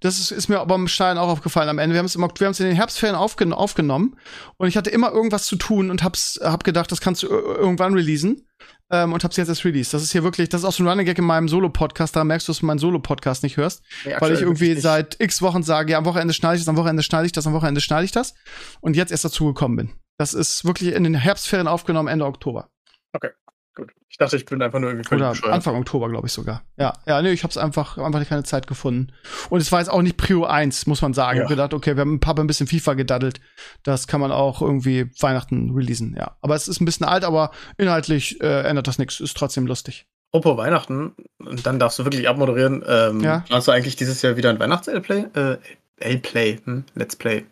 Das 0.00 0.18
ist, 0.18 0.30
ist 0.30 0.48
mir 0.48 0.64
beim 0.66 0.88
Stein 0.88 1.18
auch 1.18 1.28
aufgefallen 1.28 1.68
am 1.68 1.78
Ende. 1.78 1.94
Wir 1.94 1.98
haben 1.98 2.06
es 2.06 2.14
im, 2.14 2.22
wir 2.22 2.46
haben 2.46 2.52
es 2.52 2.60
in 2.60 2.66
den 2.66 2.76
Herbstferien 2.76 3.16
aufgen 3.16 3.52
aufgenommen 3.52 4.16
und 4.56 4.68
ich 4.68 4.76
hatte 4.76 4.90
immer 4.90 5.12
irgendwas 5.12 5.46
zu 5.46 5.56
tun 5.56 5.90
und 5.90 6.02
hab's, 6.02 6.38
hab 6.42 6.64
gedacht, 6.64 6.90
das 6.90 7.00
kannst 7.00 7.22
du 7.22 7.28
irgendwann 7.28 7.94
releasen. 7.94 8.44
Ähm, 8.90 9.12
und 9.12 9.22
hab's 9.22 9.36
jetzt 9.36 9.48
erst 9.48 9.64
released. 9.66 9.92
Das 9.92 10.02
ist 10.02 10.12
hier 10.12 10.24
wirklich, 10.24 10.48
das 10.48 10.62
ist 10.62 10.64
auch 10.64 10.72
so 10.72 10.82
ein 10.82 10.88
Running 10.88 11.04
Gag 11.04 11.18
in 11.18 11.24
meinem 11.24 11.48
Solo-Podcast. 11.48 12.16
Da 12.16 12.24
merkst 12.24 12.48
du, 12.48 12.52
dass 12.52 12.60
du 12.60 12.66
meinen 12.66 12.78
Solo-Podcast 12.78 13.42
nicht 13.42 13.58
hörst. 13.58 13.82
Ja, 14.04 14.18
weil 14.20 14.32
ich 14.32 14.40
irgendwie 14.40 14.74
seit 14.80 15.20
x 15.20 15.42
Wochen 15.42 15.62
sage, 15.62 15.92
ja, 15.92 15.98
am 15.98 16.06
Wochenende 16.06 16.32
schneide 16.32 16.56
ich 16.56 16.62
das, 16.62 16.68
am 16.68 16.76
Wochenende 16.76 17.02
schneide 17.02 17.26
ich 17.26 17.32
das, 17.32 17.46
am 17.46 17.52
Wochenende 17.52 17.82
schneide 17.82 18.06
ich 18.06 18.12
das. 18.12 18.34
Und 18.80 18.96
jetzt 18.96 19.10
erst 19.12 19.26
dazu 19.26 19.44
gekommen 19.46 19.76
bin. 19.76 19.90
Das 20.16 20.32
ist 20.32 20.64
wirklich 20.64 20.94
in 20.94 21.04
den 21.04 21.14
Herbstferien 21.14 21.68
aufgenommen, 21.68 22.08
Ende 22.08 22.24
Oktober. 22.24 22.70
Okay. 23.12 23.30
Gut. 23.78 23.92
Ich 24.08 24.16
dachte, 24.18 24.36
ich 24.36 24.44
bin 24.44 24.60
einfach 24.60 24.80
nur 24.80 24.90
irgendwie 24.90 25.14
Oder 25.14 25.30
bescheuert. 25.30 25.54
Anfang 25.54 25.76
Oktober, 25.76 26.08
glaube 26.08 26.26
ich 26.26 26.32
sogar. 26.32 26.64
Ja, 26.78 26.94
ja, 27.06 27.22
nee, 27.22 27.30
ich 27.30 27.44
habe 27.44 27.52
es 27.52 27.56
einfach, 27.56 27.96
einfach 27.96 28.26
keine 28.28 28.42
Zeit 28.42 28.66
gefunden. 28.66 29.12
Und 29.50 29.60
es 29.60 29.70
war 29.70 29.78
jetzt 29.78 29.88
auch 29.88 30.02
nicht 30.02 30.16
Prio 30.16 30.46
1, 30.46 30.86
muss 30.86 31.00
man 31.00 31.14
sagen. 31.14 31.36
Ja. 31.36 31.44
Ich 31.44 31.44
habe 31.44 31.54
gedacht, 31.54 31.74
okay, 31.74 31.94
wir 31.94 32.00
haben 32.00 32.14
ein 32.14 32.20
paar 32.20 32.36
ein 32.36 32.48
bisschen 32.48 32.66
FIFA 32.66 32.94
gedaddelt. 32.94 33.40
Das 33.84 34.08
kann 34.08 34.20
man 34.20 34.32
auch 34.32 34.60
irgendwie 34.60 35.08
Weihnachten 35.20 35.70
releasen, 35.70 36.16
ja. 36.18 36.36
Aber 36.40 36.56
es 36.56 36.66
ist 36.66 36.80
ein 36.80 36.86
bisschen 36.86 37.06
alt, 37.06 37.22
aber 37.22 37.52
inhaltlich 37.76 38.40
äh, 38.40 38.62
ändert 38.62 38.88
das 38.88 38.98
nichts. 38.98 39.20
Ist 39.20 39.36
trotzdem 39.36 39.68
lustig. 39.68 40.08
Apropos 40.32 40.58
Weihnachten, 40.58 41.14
und 41.38 41.64
dann 41.64 41.78
darfst 41.78 42.00
du 42.00 42.04
wirklich 42.04 42.28
abmoderieren. 42.28 42.84
Ähm, 42.84 43.20
ja. 43.20 43.44
Hast 43.48 43.68
du 43.68 43.72
eigentlich 43.72 43.94
dieses 43.94 44.20
Jahr 44.22 44.36
wieder 44.36 44.50
ein 44.50 44.58
Weihnachts-L-Play? 44.58 45.26
Äh, 45.34 45.58
L-Play, 46.00 46.58
hm? 46.64 46.84
Let's 46.96 47.14
Play. 47.14 47.46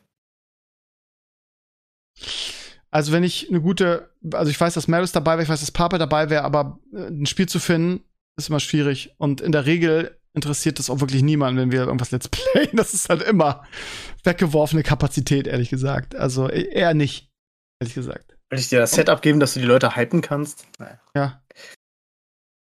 Also 2.96 3.12
wenn 3.12 3.24
ich 3.24 3.50
eine 3.50 3.60
gute, 3.60 4.08
also 4.32 4.50
ich 4.50 4.58
weiß, 4.58 4.72
dass 4.72 4.88
Maris 4.88 5.12
dabei 5.12 5.32
wäre, 5.32 5.42
ich 5.42 5.50
weiß, 5.50 5.60
dass 5.60 5.70
Papa 5.70 5.98
dabei 5.98 6.30
wäre, 6.30 6.44
aber 6.44 6.80
äh, 6.94 7.08
ein 7.08 7.26
Spiel 7.26 7.46
zu 7.46 7.58
finden, 7.58 8.02
ist 8.38 8.48
immer 8.48 8.58
schwierig. 8.58 9.14
Und 9.18 9.42
in 9.42 9.52
der 9.52 9.66
Regel 9.66 10.18
interessiert 10.32 10.78
das 10.78 10.88
auch 10.88 11.00
wirklich 11.00 11.22
niemanden, 11.22 11.60
wenn 11.60 11.72
wir 11.72 11.80
irgendwas 11.80 12.10
Let's 12.10 12.28
Playen. 12.30 12.74
Das 12.74 12.94
ist 12.94 13.10
halt 13.10 13.20
immer 13.20 13.66
weggeworfene 14.24 14.82
Kapazität, 14.82 15.46
ehrlich 15.46 15.68
gesagt. 15.68 16.14
Also 16.14 16.48
e-, 16.48 16.70
eher 16.70 16.94
nicht, 16.94 17.30
ehrlich 17.80 17.94
gesagt. 17.94 18.34
Will 18.48 18.60
ich 18.60 18.70
dir 18.70 18.78
das 18.78 18.92
Setup 18.92 19.20
geben, 19.20 19.40
dass 19.40 19.52
du 19.52 19.60
die 19.60 19.66
Leute 19.66 19.94
hypen 19.94 20.22
kannst? 20.22 20.66
Naja. 20.78 20.98
Ja. 21.14 21.42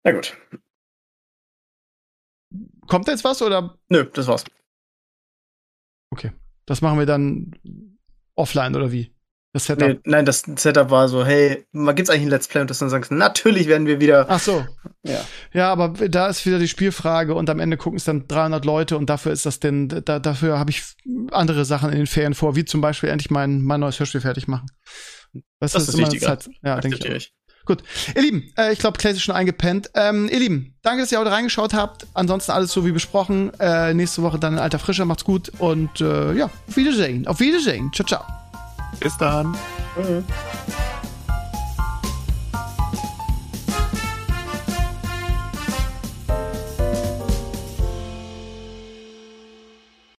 Na 0.03 0.11
gut. 0.11 0.35
Kommt 2.87 3.07
da 3.07 3.13
jetzt 3.13 3.23
was 3.23 3.41
oder? 3.41 3.77
Nö, 3.87 4.03
das 4.03 4.27
war's. 4.27 4.43
Okay. 6.11 6.33
Das 6.65 6.81
machen 6.81 6.99
wir 6.99 7.05
dann 7.05 7.55
offline 8.35 8.75
oder 8.75 8.91
wie? 8.91 9.14
Das 9.55 9.67
Setup. 9.67 9.87
Nee, 9.87 9.99
nein, 10.03 10.25
das 10.25 10.43
Setup 10.57 10.89
war 10.89 11.07
so, 11.07 11.25
hey, 11.25 11.65
gibt's 11.71 12.09
eigentlich 12.09 12.23
ein 12.23 12.29
Let's 12.29 12.49
Play 12.49 12.59
und 12.59 12.69
das 12.69 12.79
dann 12.79 12.89
sagst, 12.89 13.09
natürlich 13.09 13.69
werden 13.69 13.87
wir 13.87 14.01
wieder. 14.01 14.25
Ach 14.27 14.41
so. 14.41 14.65
Ja. 15.03 15.21
Ja, 15.53 15.71
aber 15.71 15.93
da 16.09 16.27
ist 16.27 16.45
wieder 16.45 16.59
die 16.59 16.67
Spielfrage 16.67 17.33
und 17.33 17.49
am 17.49 17.61
Ende 17.61 17.77
gucken 17.77 17.95
es 17.95 18.03
dann 18.03 18.27
300 18.27 18.65
Leute 18.65 18.97
und 18.97 19.09
dafür 19.09 19.31
ist 19.31 19.45
das 19.45 19.61
denn, 19.61 19.87
da, 19.87 20.19
dafür 20.19 20.59
habe 20.59 20.71
ich 20.71 20.83
andere 21.31 21.63
Sachen 21.63 21.89
in 21.91 21.95
den 21.95 22.05
Ferien 22.05 22.33
vor, 22.33 22.57
wie 22.57 22.65
zum 22.65 22.81
Beispiel 22.81 23.07
endlich 23.07 23.31
mein, 23.31 23.61
mein 23.61 23.79
neues 23.79 23.97
Hörspiel 23.97 24.19
fertig 24.19 24.49
machen. 24.49 24.65
Das, 25.61 25.71
das 25.71 25.83
ist, 25.83 25.89
ist 25.89 25.95
immer 25.99 26.09
Zeit. 26.09 26.49
Ja, 26.61 26.81
denke 26.81 26.97
ich. 26.97 27.05
ich. 27.05 27.33
Gut. 27.63 27.81
Ihr 28.13 28.23
Lieben, 28.23 28.51
äh, 28.57 28.73
ich 28.73 28.79
glaube, 28.79 28.97
Clay 28.97 29.13
ist 29.13 29.21
schon 29.21 29.35
eingepennt. 29.35 29.89
Ähm, 29.95 30.27
ihr 30.29 30.39
Lieben, 30.39 30.75
danke, 30.81 31.03
dass 31.03 31.13
ihr 31.13 31.19
heute 31.19 31.31
reingeschaut 31.31 31.73
habt. 31.73 32.07
Ansonsten 32.13 32.51
alles 32.51 32.73
so 32.73 32.85
wie 32.85 32.91
besprochen. 32.91 33.53
Äh, 33.57 33.93
nächste 33.93 34.21
Woche 34.21 34.37
dann 34.37 34.55
in 34.55 34.59
alter 34.59 34.79
Frischer. 34.79 35.05
Macht's 35.05 35.23
gut 35.23 35.49
und 35.59 36.01
äh, 36.01 36.33
ja, 36.33 36.47
auf 36.47 36.75
Wiedersehen. 36.75 37.25
Auf 37.25 37.39
Wiedersehen. 37.39 37.89
Ciao, 37.93 38.05
ciao. 38.05 38.44
Bis 38.99 39.17
dann. 39.17 39.57
Tschüss. 39.95 40.23